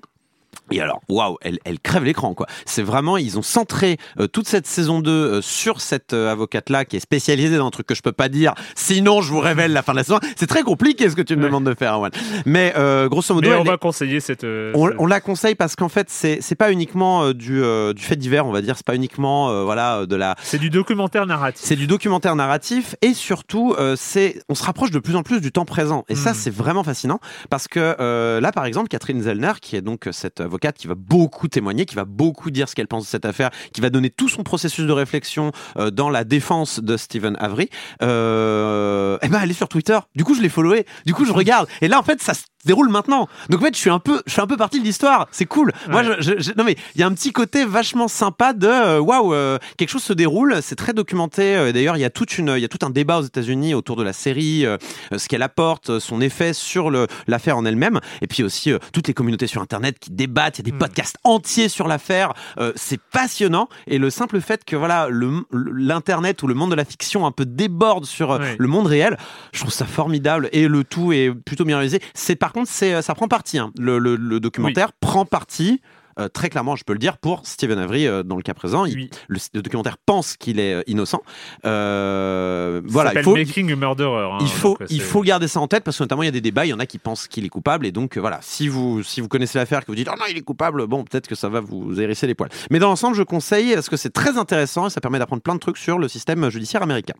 Et 0.70 0.80
alors, 0.80 1.00
waouh, 1.08 1.36
elle, 1.42 1.58
elle 1.64 1.78
crève 1.80 2.04
l'écran, 2.04 2.32
quoi. 2.34 2.46
C'est 2.64 2.82
vraiment, 2.82 3.16
ils 3.18 3.38
ont 3.38 3.42
centré 3.42 3.98
euh, 4.18 4.26
toute 4.26 4.48
cette 4.48 4.66
saison 4.66 5.00
2 5.00 5.10
euh, 5.10 5.42
sur 5.42 5.80
cette 5.82 6.12
euh, 6.14 6.30
avocate-là 6.32 6.84
qui 6.86 6.96
est 6.96 7.00
spécialisée 7.00 7.58
dans 7.58 7.66
un 7.66 7.70
truc 7.70 7.86
que 7.86 7.94
je 7.94 8.00
peux 8.00 8.12
pas 8.12 8.28
dire. 8.30 8.54
Sinon, 8.74 9.20
je 9.20 9.30
vous 9.32 9.40
révèle 9.40 9.72
la 9.72 9.82
fin 9.82 9.92
de 9.92 9.98
la 9.98 10.04
saison. 10.04 10.18
C'est 10.36 10.46
très 10.46 10.62
compliqué 10.62 11.10
ce 11.10 11.16
que 11.16 11.20
tu 11.22 11.36
me 11.36 11.42
Ouais. 11.42 11.48
demandes 11.48 11.64
de 11.64 11.74
faire, 11.74 11.94
Erwan. 11.94 12.10
Mais 12.46 12.72
grosso 13.08 13.34
modo, 13.34 13.48
Mais 13.50 13.56
on 13.56 13.64
est- 13.64 13.68
va 13.68 13.76
conseiller 13.76 14.20
cette. 14.20 14.44
on, 14.44 15.06
la 15.06 15.20
conseille 15.20 15.54
parce 15.56 15.76
qu'en 15.76 15.88
fait, 15.90 16.08
c'est 16.08 16.38
c'est 16.40 16.54
pas 16.54 16.72
uniquement 16.72 17.32
du, 17.32 17.60
du 17.94 18.02
fait 18.02 18.16
divers, 18.16 18.46
on 18.46 18.52
va 18.52 18.62
dire. 18.62 18.76
C'est 18.76 18.86
pas 18.86 18.94
uniquement, 18.94 19.64
voilà, 19.64 20.06
de 20.06 20.16
la, 20.16 20.36
C'est 20.42 20.58
du 20.58 20.70
documentaire 20.70 21.26
narratif. 21.26 21.62
c'est 21.66 21.76
du 21.76 21.86
documentaire 21.86 22.34
narratif 22.36 22.94
et 23.02 23.12
surtout, 23.14 23.74
c'est, 23.96 24.40
on 24.48 24.54
se 24.54 24.64
rapproche 24.64 24.90
de 24.90 24.98
plus 25.00 25.16
en 25.16 25.22
plus 25.22 25.40
du 25.40 25.52
temps 25.52 25.64
présent. 25.64 26.04
Et 26.08 26.14
ça, 26.14 26.30
Mm. 26.30 26.34
c'est 26.34 26.54
vraiment 26.54 26.84
fascinant 26.84 27.18
parce 27.50 27.68
que 27.68 28.38
là, 28.40 28.52
par 28.52 28.64
exemple, 28.64 28.88
Catherine 28.88 29.20
Zellner, 29.20 29.52
qui 29.60 29.76
est 29.76 29.82
donc 29.82 30.08
cette 30.12 30.40
qui 30.58 30.86
va 30.86 30.94
beaucoup 30.94 31.48
témoigner, 31.48 31.86
qui 31.86 31.94
va 31.94 32.04
beaucoup 32.04 32.50
dire 32.50 32.68
ce 32.68 32.74
qu'elle 32.74 32.88
pense 32.88 33.04
de 33.04 33.08
cette 33.08 33.24
affaire, 33.24 33.50
qui 33.72 33.80
va 33.80 33.90
donner 33.90 34.10
tout 34.10 34.28
son 34.28 34.42
processus 34.42 34.86
de 34.86 34.92
réflexion 34.92 35.52
euh, 35.76 35.90
dans 35.90 36.10
la 36.10 36.24
défense 36.24 36.80
de 36.80 36.96
Stephen 36.96 37.36
Avery, 37.38 37.68
euh, 38.02 39.18
eh 39.22 39.28
ben, 39.28 39.40
elle 39.42 39.50
est 39.50 39.54
sur 39.54 39.68
Twitter. 39.68 39.98
Du 40.14 40.24
coup, 40.24 40.34
je 40.34 40.42
l'ai 40.42 40.48
followé. 40.48 40.86
Du 41.06 41.14
coup, 41.14 41.24
je 41.24 41.32
regarde. 41.32 41.68
Et 41.80 41.88
là, 41.88 41.98
en 41.98 42.02
fait, 42.02 42.20
ça 42.20 42.34
se 42.34 42.44
déroule 42.64 42.88
maintenant. 42.88 43.28
Donc, 43.48 43.60
en 43.60 43.64
fait, 43.64 43.74
je 43.74 43.80
suis 43.80 43.90
un 43.90 43.98
peu, 43.98 44.22
je 44.26 44.32
suis 44.32 44.40
un 44.40 44.46
peu 44.46 44.56
partie 44.56 44.78
de 44.80 44.84
l'histoire. 44.84 45.28
C'est 45.32 45.46
cool. 45.46 45.72
Moi, 45.88 46.02
Ouais. 46.02 46.16
je, 46.20 46.32
je- 46.38 46.40
je- 46.42 46.52
non 46.56 46.64
mais 46.64 46.76
il 46.94 47.00
y 47.00 47.04
a 47.04 47.06
un 47.06 47.12
petit 47.12 47.32
côté 47.32 47.64
vachement 47.64 48.08
sympa 48.08 48.52
de 48.52 48.66
euh, 48.66 48.98
waouh, 49.00 49.34
euh, 49.34 49.58
quelque 49.76 49.88
chose 49.90 50.02
se 50.02 50.12
déroule. 50.12 50.58
C'est 50.62 50.76
très 50.76 50.92
documenté. 50.92 51.56
Euh, 51.56 51.72
D'ailleurs, 51.72 51.96
il 51.96 52.00
y 52.00 52.04
a 52.04 52.10
toute 52.10 52.38
une, 52.38 52.52
il 52.56 52.60
y 52.60 52.64
a 52.64 52.68
tout 52.68 52.84
un 52.84 52.90
débat 52.90 53.18
aux 53.18 53.22
États-Unis 53.22 53.74
autour 53.74 53.96
de 53.96 54.02
la 54.02 54.12
série, 54.12 54.66
euh, 54.66 54.76
ce 55.16 55.28
qu'elle 55.28 55.42
apporte, 55.42 55.98
son 55.98 56.20
effet 56.20 56.52
sur 56.52 56.90
l'affaire 57.26 57.56
en 57.56 57.64
elle-même, 57.64 58.00
et 58.20 58.26
puis 58.26 58.42
aussi 58.42 58.70
euh, 58.72 58.78
toutes 58.92 59.08
les 59.08 59.14
communautés 59.14 59.46
sur 59.46 59.62
Internet 59.62 59.98
qui 59.98 60.10
débattent. 60.10 60.58
Il 60.58 60.62
y 60.66 60.68
a 60.68 60.70
des 60.70 60.76
Mm. 60.76 60.78
podcasts 60.78 61.16
entiers 61.24 61.68
sur 61.68 61.88
l'affaire. 61.88 62.32
C'est 62.76 63.00
passionnant. 63.00 63.68
Et 63.86 63.98
le 63.98 64.10
simple 64.10 64.40
fait 64.40 64.64
que 64.64 64.76
voilà, 64.76 65.08
l'internet 65.52 66.42
ou 66.42 66.46
le 66.46 66.54
monde 66.54 66.70
de 66.70 66.76
la 66.76 66.84
fiction 66.84 67.26
un 67.26 67.32
peu 67.32 67.44
déborde 67.46 68.04
sur 68.04 68.30
Ouais. 68.30 68.56
le 68.58 68.66
monde 68.68 68.86
réel, 68.86 69.16
je 69.52 69.60
trouve 69.60 69.72
ça 69.72 69.84
formidable. 69.86 70.48
Et 70.52 70.68
le 70.68 70.84
tout 70.84 71.12
est 71.12 71.30
plutôt 71.32 71.64
bien 71.64 71.76
réalisé. 71.76 72.00
C'est 72.14 72.36
par 72.36 72.51
contre, 72.52 72.68
c'est 72.70 73.00
ça 73.02 73.14
prend 73.14 73.28
parti. 73.28 73.58
hein. 73.58 73.72
Le, 73.78 73.98
le- 73.98 74.16
le 74.16 74.40
documentaire 74.40 74.92
prend 74.92 75.24
parti. 75.24 75.80
euh, 76.20 76.28
très 76.28 76.50
clairement, 76.50 76.76
je 76.76 76.84
peux 76.84 76.92
le 76.92 76.98
dire, 76.98 77.16
pour 77.16 77.40
Stephen 77.46 77.78
Avery, 77.78 78.06
euh, 78.06 78.22
dans 78.22 78.36
le 78.36 78.42
cas 78.42 78.52
présent, 78.52 78.84
il- 78.84 78.94
Oui. 78.96 79.10
le, 79.28 79.38
le 79.54 79.62
documentaire 79.62 79.96
pense 79.96 80.36
qu'il 80.36 80.60
est 80.60 80.74
euh, 80.74 80.82
innocent. 80.86 81.22
Euh, 81.64 82.82
voilà, 82.84 83.12
il 83.14 83.22
faut, 83.22 83.34
Making 83.34 83.72
a 83.72 83.76
Murderer. 83.76 84.28
hein, 84.30 84.38
il 84.42 84.48
faut, 84.48 84.76
donc, 84.78 84.88
il 84.90 85.00
faut 85.00 85.22
garder 85.22 85.48
ça 85.48 85.60
en 85.60 85.68
tête 85.68 85.84
parce 85.84 85.96
que 85.96 86.02
notamment 86.02 86.22
il 86.22 86.26
y 86.26 86.28
a 86.28 86.32
des 86.32 86.40
débats, 86.42 86.66
il 86.66 86.68
y 86.68 86.72
en 86.74 86.78
a 86.80 86.86
qui 86.86 86.98
pensent 86.98 87.28
qu'il 87.28 87.44
est 87.44 87.48
coupable 87.48 87.86
et 87.86 87.92
donc 87.92 88.16
euh, 88.16 88.20
voilà, 88.20 88.38
si 88.42 88.68
vous, 88.68 89.02
si 89.02 89.20
vous 89.22 89.28
connaissez 89.28 89.58
l'affaire, 89.58 89.80
que 89.80 89.86
vous 89.86 89.94
dites 89.94 90.08
oh 90.12 90.16
non 90.18 90.26
il 90.30 90.36
est 90.36 90.42
coupable, 90.42 90.86
bon 90.86 91.02
peut-être 91.04 91.28
que 91.28 91.34
ça 91.34 91.48
va 91.48 91.60
vous 91.60 91.98
hérisser 92.00 92.26
les 92.26 92.34
poils. 92.34 92.50
Mais 92.70 92.78
dans 92.78 92.88
l'ensemble, 92.88 93.16
je 93.16 93.22
conseille 93.22 93.72
parce 93.74 93.88
que 93.88 93.96
c'est 93.96 94.10
très 94.12 94.36
intéressant 94.36 94.88
et 94.88 94.90
ça 94.90 95.00
permet 95.00 95.18
d'apprendre 95.18 95.42
plein 95.42 95.54
de 95.54 95.60
trucs 95.60 95.78
sur 95.78 95.98
le 95.98 96.08
système 96.08 96.50
judiciaire 96.50 96.82
américain. 96.82 97.14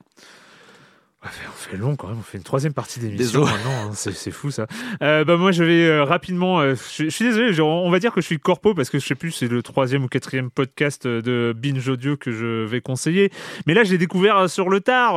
Ouais, 1.25 1.29
On 1.49 1.53
fait 1.53 1.77
long 1.77 1.95
quand 1.95 2.09
même, 2.09 2.17
on 2.19 2.23
fait 2.23 2.39
une 2.39 2.43
troisième 2.43 2.73
partie 2.73 2.99
d'émission 2.99 3.45
maintenant, 3.45 3.91
hein, 3.91 3.91
c'est 3.95 4.33
fou 4.33 4.51
ça. 4.51 4.67
Euh, 5.03 5.23
bah 5.25 5.37
moi 5.37 5.53
je 5.53 5.63
vais 5.63 5.85
euh, 5.87 6.03
rapidement, 6.03 6.59
euh, 6.61 6.75
je, 6.75 7.05
je 7.05 7.11
suis 7.11 7.25
désolé, 7.25 7.53
je- 7.53 7.63
on 7.63 7.89
va 7.91 8.01
dire 8.01 8.13
que 8.13 8.21
je 8.21 8.27
suis 8.27 8.41
corpo 8.41 8.75
parce 8.75 8.91
que 8.91 8.99
je 8.99 9.07
sais 9.07 9.15
plus 9.15 9.31
c'est 9.31 9.47
le 9.47 9.63
troisième 9.63 10.03
ou 10.03 10.09
quatrième 10.09 10.51
podcast 10.51 11.07
euh, 11.07 11.23
de 11.23 11.55
Binge 11.57 11.89
Audio 11.89 12.17
que 12.17 12.33
je 12.33 12.65
vais 12.65 12.81
conseiller. 12.81 13.31
Mais 13.69 13.75
là 13.75 13.85
je 13.85 13.93
l'ai 13.93 13.99
découvert 13.99 14.51
sur 14.51 14.69
le 14.69 14.81
tard, 14.81 15.13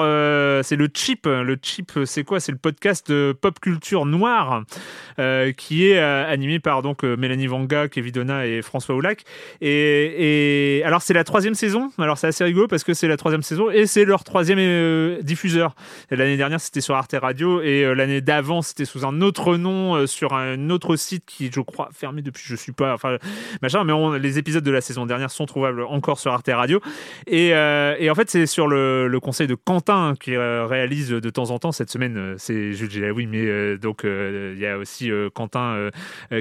c'est 0.64 0.76
le 0.76 0.88
Chip. 0.94 1.26
Le 1.26 1.58
Chip 1.60 1.92
c'est 2.06 2.24
quoi? 2.24 2.40
C'est 2.40 2.52
le 2.52 2.60
podcast 2.60 3.10
de 3.10 3.36
pop 3.42 3.60
culture 3.60 4.06
noire 4.06 4.62
qui 5.58 5.88
est 5.88 5.98
animé 5.98 6.60
par 6.60 6.84
donc 6.84 7.02
Mélanie 7.02 7.48
Vanga, 7.48 7.88
Kevin 7.88 8.12
Donna 8.12 8.46
et 8.46 8.62
François 8.62 8.94
Oulac. 8.94 9.24
Et, 9.62 10.78
et 10.80 10.84
alors 10.84 11.02
c'est 11.02 11.14
la 11.16 11.24
troisième 11.24 11.56
saison, 11.56 11.92
alors 11.98 12.20
c'est 12.20 12.28
assez 12.28 12.44
rigolo 12.44 12.68
parce 12.68 12.84
que 12.84 12.94
c'est 12.94 13.08
la 13.08 13.18
troisième 13.18 13.42
saison 13.42 13.72
et 13.72 13.88
c'est 13.88 14.06
leur 14.06 14.24
troisième 14.24 15.18
diffuseur. 15.24 15.74
L'année 16.12 16.38
dernière, 16.38 16.60
c'était 16.62 16.82
sur 16.82 16.96
Arte 16.96 17.16
Radio 17.20 17.62
et 17.62 17.84
euh, 17.84 17.94
l'année 17.94 18.22
d'avant, 18.22 18.62
c'était 18.62 18.86
sous 18.86 19.06
un 19.06 19.22
autre 19.22 19.58
nom 19.58 19.96
euh, 19.96 20.08
sur 20.08 20.34
un 20.34 20.70
autre 20.70 20.96
site 20.96 21.24
qui, 21.26 21.50
je 21.54 21.60
crois, 21.62 21.90
fermé 21.94 22.22
depuis. 22.22 22.44
Je 22.46 22.56
suis 22.56 22.72
pas, 22.72 22.94
enfin, 22.94 23.18
machin. 23.62 23.84
Mais 23.84 23.94
on- 23.94 24.14
les 24.14 24.38
épisodes 24.38 24.64
de 24.64 24.72
la 24.72 24.82
saison 24.82 25.06
dernière 25.06 25.32
sont 25.32 25.46
trouvables 25.46 25.82
encore 25.84 26.20
sur 26.20 26.32
Arte 26.32 26.50
Radio. 26.52 26.80
Et, 27.28 27.54
euh, 27.54 27.96
et 28.00 28.10
en 28.10 28.16
fait, 28.16 28.30
c'est 28.30 28.46
sur 28.46 28.68
le, 28.68 29.08
le 29.08 29.20
conseil 29.20 29.48
de 29.48 29.56
Quentin 29.56 30.14
qui 30.20 30.36
réalise 30.38 31.10
de 31.10 31.30
temps 31.30 31.52
en 31.52 31.60
temps. 31.60 31.72
Cette 31.72 31.90
semaine, 31.90 32.36
c'est 32.38 32.74
Jules 32.74 32.92
Gilaoui, 32.92 33.28
mais 33.28 33.78
donc 33.78 34.02
il 34.06 34.60
y 34.60 34.66
a 34.66 34.78
aussi 34.78 35.10
Quentin 35.34 35.90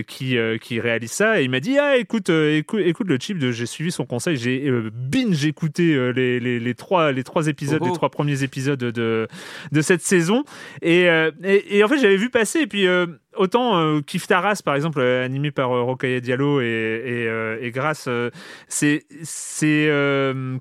qui 0.07 0.37
qui 0.61 0.81
réalise 0.81 1.11
ça. 1.13 1.41
Et 1.41 1.45
il 1.45 1.51
m'a 1.51 1.61
dit, 1.61 1.79
ah, 1.79 1.97
écoute, 1.97 2.29
écoute, 2.31 2.81
écoute 2.85 3.09
le 3.09 3.19
chip. 3.19 3.39
de- 3.39 3.53
J'ai 3.53 3.67
suivi 3.67 3.91
son 3.93 4.05
conseil. 4.07 4.37
J'ai 4.37 4.71
binge 4.93 5.45
écouté 5.45 6.13
les, 6.13 6.41
les, 6.41 6.61
les 6.61 6.75
trois 6.75 7.13
les 7.13 7.25
trois 7.25 7.49
épisodes, 7.49 7.79
Oh 7.83 7.87
oh. 7.87 7.89
les 7.89 7.95
trois 7.95 8.11
premiers 8.11 8.43
épisodes 8.43 8.79
de 8.79 9.29
de 9.73 9.81
cette 9.81 10.03
saison. 10.03 10.45
Et, 10.83 11.09
euh, 11.09 11.31
et, 11.43 11.79
et 11.79 11.85
en 11.85 11.89
fait, 11.89 11.99
j'avais 11.99 12.17
vu 12.17 12.31
passer. 12.31 12.61
Et 12.61 12.67
puis, 12.67 12.87
euh, 12.87 13.07
autant 13.37 13.79
euh, 13.79 14.01
Kif 14.01 14.27
Taras, 14.27 14.61
par 14.65 14.75
exemple, 14.75 15.01
euh, 15.01 15.25
animé 15.25 15.51
par 15.51 15.73
euh, 15.73 15.83
Rokhaya 15.83 16.21
Diallo 16.21 16.61
et, 16.61 16.65
et, 16.65 17.29
euh, 17.29 17.71
euh, 18.07 18.31
c'est. 18.59 19.05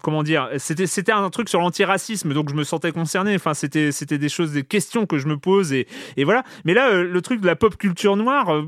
comment 0.01 0.23
dire 0.23 0.49
C'était 0.57 1.11
un 1.11 1.29
truc 1.29 1.49
sur 1.49 1.59
l'antiracisme, 1.59 2.33
donc 2.33 2.49
je 2.49 2.55
me 2.55 2.63
sentais 2.63 2.91
concerné. 2.91 3.35
Enfin, 3.35 3.53
c'était 3.53 4.17
des 4.17 4.29
choses, 4.29 4.51
des 4.53 4.63
questions 4.63 5.05
que 5.05 5.17
je 5.17 5.27
me 5.27 5.37
pose. 5.37 5.73
Et, 5.73 5.87
voilà. 6.23 6.43
Mais 6.65 6.73
là, 6.73 7.01
le 7.01 7.21
truc 7.21 7.41
de 7.41 7.47
la 7.47 7.55
pop 7.55 7.77
culture 7.77 8.15
noire, 8.15 8.63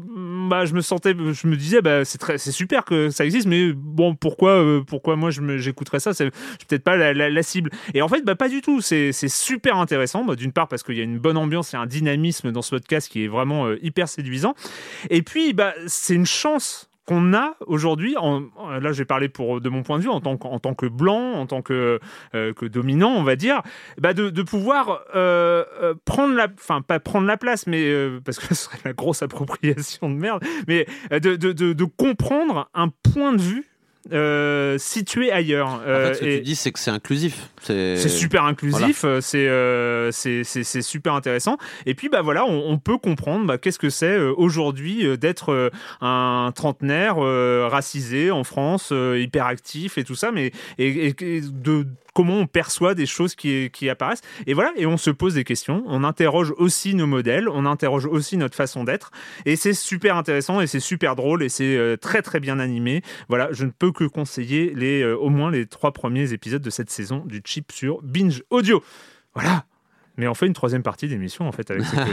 bah, 0.49 0.65
je 0.65 0.73
me 0.73 0.82
sentais. 0.82 1.14
Je 1.14 1.48
me 1.48 1.56
disais, 1.56 1.82
bah, 1.82 2.06
c'est 2.06 2.52
super 2.52 2.86
que 2.86 3.10
ça 3.10 3.26
existe, 3.26 3.48
mais 3.48 3.72
bon, 3.73 4.15
pourquoi, 4.15 4.64
pourquoi 4.86 5.15
moi 5.15 5.30
j'écouterais 5.32 5.99
ça? 5.99 6.14
C'est 6.14 6.30
peut-être 6.68 6.84
pas 6.84 6.95
la, 6.95 7.44
cible. 7.44 7.69
Et 7.94 8.02
en 8.02 8.07
fait, 8.07 8.23
bah, 8.23 8.36
pas 8.36 8.49
du 8.49 8.61
tout. 8.61 8.82
C'est 8.82 9.11
super 9.27 9.77
intéressant. 9.77 10.23
Bah, 10.23 10.36
D'une 10.36 10.52
part, 10.52 10.68
parce 10.68 10.84
qu'il 10.84 10.95
y 10.95 11.02
a 11.02 11.03
une 11.03 11.19
bonne 11.19 11.38
ambiance 11.38 11.73
et 11.73 11.77
un 11.77 11.86
dynamisme 11.86 12.52
dans 12.52 12.61
ce 12.61 12.72
podcast 12.72 13.10
qui 13.11 13.23
est 13.23 13.27
vraiment 13.27 13.68
euh, 13.68 13.77
hyper 13.95 14.09
séduisant. 14.09 14.55
Et 15.09 15.22
puis, 15.22 15.53
bah, 15.53 15.73
c'est 15.88 16.15
une 16.15 16.26
chance 16.26 16.89
qu'on 17.05 17.34
a 17.35 17.55
aujourd'hui, 17.67 18.15
là 18.15 18.91
je 18.91 18.97
vais 18.97 19.05
parler 19.05 19.30
pour, 19.30 19.61
de 19.61 19.69
mon 19.69 19.84
point 19.84 19.99
de 19.99 20.03
vue, 20.03 20.09
en 20.09 20.19
tant, 20.22 20.38
que- 20.38 20.57
tant 20.57 20.73
que 20.73 20.88
blanc, 20.88 21.34
en 21.34 21.45
tant 21.45 21.61
que, 21.61 21.99
euh, 22.34 22.51
que 22.53 22.65
dominant, 22.65 23.11
on 23.11 23.22
va 23.22 23.35
dire, 23.35 23.61
bah 23.99 24.15
de, 24.15 24.41
pouvoir 24.41 25.01
euh, 25.15 25.63
euh, 25.81 25.93
prendre 26.03 26.34
la, 26.34 26.47
enfin 26.57 26.81
pas 26.81 26.99
prendre 26.99 27.27
la 27.27 27.38
place, 27.38 27.67
mais 27.67 27.93
parce 28.26 28.39
que 28.39 28.47
ce 28.49 28.55
serait 28.55 28.80
la 28.84 28.93
grosse 28.93 29.22
appropriation 29.22 30.09
de 30.09 30.15
merde, 30.15 30.43
mais 30.67 30.88
de, 31.11 31.35
de, 31.35 31.51
de 31.51 31.84
comprendre 31.85 32.69
un 32.73 32.89
point 33.13 33.34
de 33.34 33.41
vue 33.41 33.65
euh, 34.14 34.77
situé 34.77 35.32
ailleurs. 35.32 35.68
En 35.68 35.80
Euh, 35.86 36.07
fait, 36.10 36.14
ce 36.15 36.19
que 36.22 36.26
et- 36.26 36.38
tu 36.38 36.44
dis, 36.44 36.56
c'est 36.56 36.72
que 36.72 36.80
c'est 36.80 36.91
inclusif. 36.91 37.49
C'est 37.61 37.98
super 38.10 38.44
inclusif, 38.44 39.03
euh, 39.03 39.19
c'est 39.22 39.48
euh, 39.48 40.11
super 40.82 41.14
intéressant. 41.14 41.57
Et 41.88 41.95
puis 41.95 42.10
bah 42.10 42.22
voilà, 42.22 42.45
on, 42.45 42.69
on 42.69 42.77
peut 42.77 42.98
comprendre 42.99 43.45
bah, 43.48 43.57
qu'est-ce 43.57 43.80
que 43.80 43.90
c'est 43.90 44.18
euh, 44.18 44.34
aujourd'hui 44.38 45.06
euh, 45.07 45.18
d'être 45.18 45.49
euh, 45.52 45.69
un 46.02 46.52
trentenaire 46.56 47.15
euh, 47.18 47.68
racisé 47.68 48.30
en 48.32 48.44
France, 48.44 48.90
euh, 48.91 49.19
hyperactif 49.19 49.98
et 49.98 50.03
tout 50.03 50.15
ça, 50.15 50.32
mais 50.32 50.52
et, 50.77 51.07
et- 51.07 51.15
et 51.38 51.41
de 51.41 51.88
comment 52.15 52.39
on 52.39 52.47
perçoit 52.47 52.95
des 52.95 53.05
choses 53.05 53.35
qui, 53.35 53.89
apparaissent. 53.89 54.21
Et 54.47 54.55
voilà, 54.55 54.71
et 54.77 54.87
on 54.87 54.97
se 54.97 55.11
pose 55.11 55.35
des 55.35 55.43
questions, 55.43 55.83
on 55.85 56.03
interroge 56.03 56.53
aussi 56.57 56.95
nos 56.95 57.05
modèles, 57.05 57.47
on 57.47 57.67
interroge 57.67 58.07
aussi 58.07 58.37
notre 58.37 58.55
façon 58.55 58.83
d'être. 58.83 59.11
Et 59.45 59.55
c'est 59.55 59.73
super 59.73 60.17
intéressant 60.17 60.61
et 60.61 60.65
c'est 60.65 60.79
super 60.79 61.15
drôle 61.15 61.43
et 61.43 61.49
c'est 61.49 61.77
euh, 61.77 61.97
très 61.97 62.23
très 62.23 62.39
bien 62.39 62.57
animé. 62.57 63.03
Voilà, 63.27 63.49
je 63.51 63.65
ne 63.65 63.71
peux 63.71 63.91
que 63.91 64.05
conseiller 64.05 64.73
les, 64.73 65.03
euh, 65.03 65.15
au 65.15 65.29
moins 65.29 65.51
les 65.51 65.67
trois 65.67 65.91
premiers 65.91 66.33
épisodes 66.33 66.61
de 66.61 66.69
cette 66.69 66.89
saison 66.89 67.23
du 67.25 67.41
chip 67.45 67.71
sur 67.71 68.01
Binge 68.01 68.41
Audio. 68.49 68.81
Voilà. 69.35 69.65
Mais 70.17 70.27
on 70.27 70.33
fait 70.33 70.47
une 70.47 70.53
troisième 70.53 70.83
partie 70.83 71.07
d'émission 71.07 71.47
en 71.47 71.51
fait 71.51 71.69
avec 71.71 71.83
ces. 71.85 71.95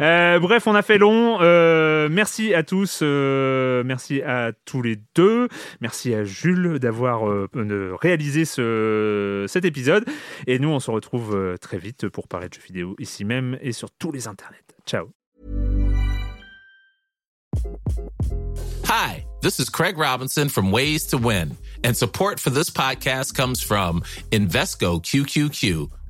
Euh, 0.00 0.38
bref, 0.38 0.66
on 0.66 0.74
a 0.74 0.82
fait 0.82 0.98
long. 0.98 1.38
Euh, 1.40 2.08
merci 2.10 2.54
à 2.54 2.62
tous. 2.62 3.00
euh, 3.02 3.82
merci 3.84 4.22
à 4.22 4.52
tous 4.64 4.82
les 4.82 4.98
deux. 5.14 5.48
Merci 5.80 6.14
à 6.14 6.24
Jules 6.24 6.78
d'avoir 6.78 7.28
euh, 7.28 7.48
réalisé 8.00 8.44
ce, 8.44 9.44
cet 9.48 9.64
épisode. 9.64 10.04
Et 10.46 10.58
nous, 10.58 10.70
on 10.70 10.80
se 10.80 10.90
retrouve 10.90 11.56
très 11.60 11.78
vite 11.78 12.08
pour 12.08 12.28
parler 12.28 12.48
de 12.48 12.54
jeux 12.54 12.62
vidéo 12.66 12.96
ici 12.98 13.24
même 13.24 13.58
et 13.60 13.72
sur 13.72 13.90
tous 13.90 14.12
les 14.12 14.28
internets. 14.28 14.58
Ciao. 14.86 15.10
Hi, 18.84 19.24
this 19.40 19.58
is 19.58 19.68
Craig 19.70 19.96
Robinson 19.96 20.48
from 20.48 20.70
Ways 20.72 21.06
to 21.08 21.18
Win, 21.18 21.56
and 21.84 21.96
support 21.96 22.40
for 22.40 22.50
this 22.50 22.70
podcast 22.70 23.34
comes 23.34 23.62
from 23.62 24.02
Invesco 24.30 25.00
QQQ, 25.00 25.88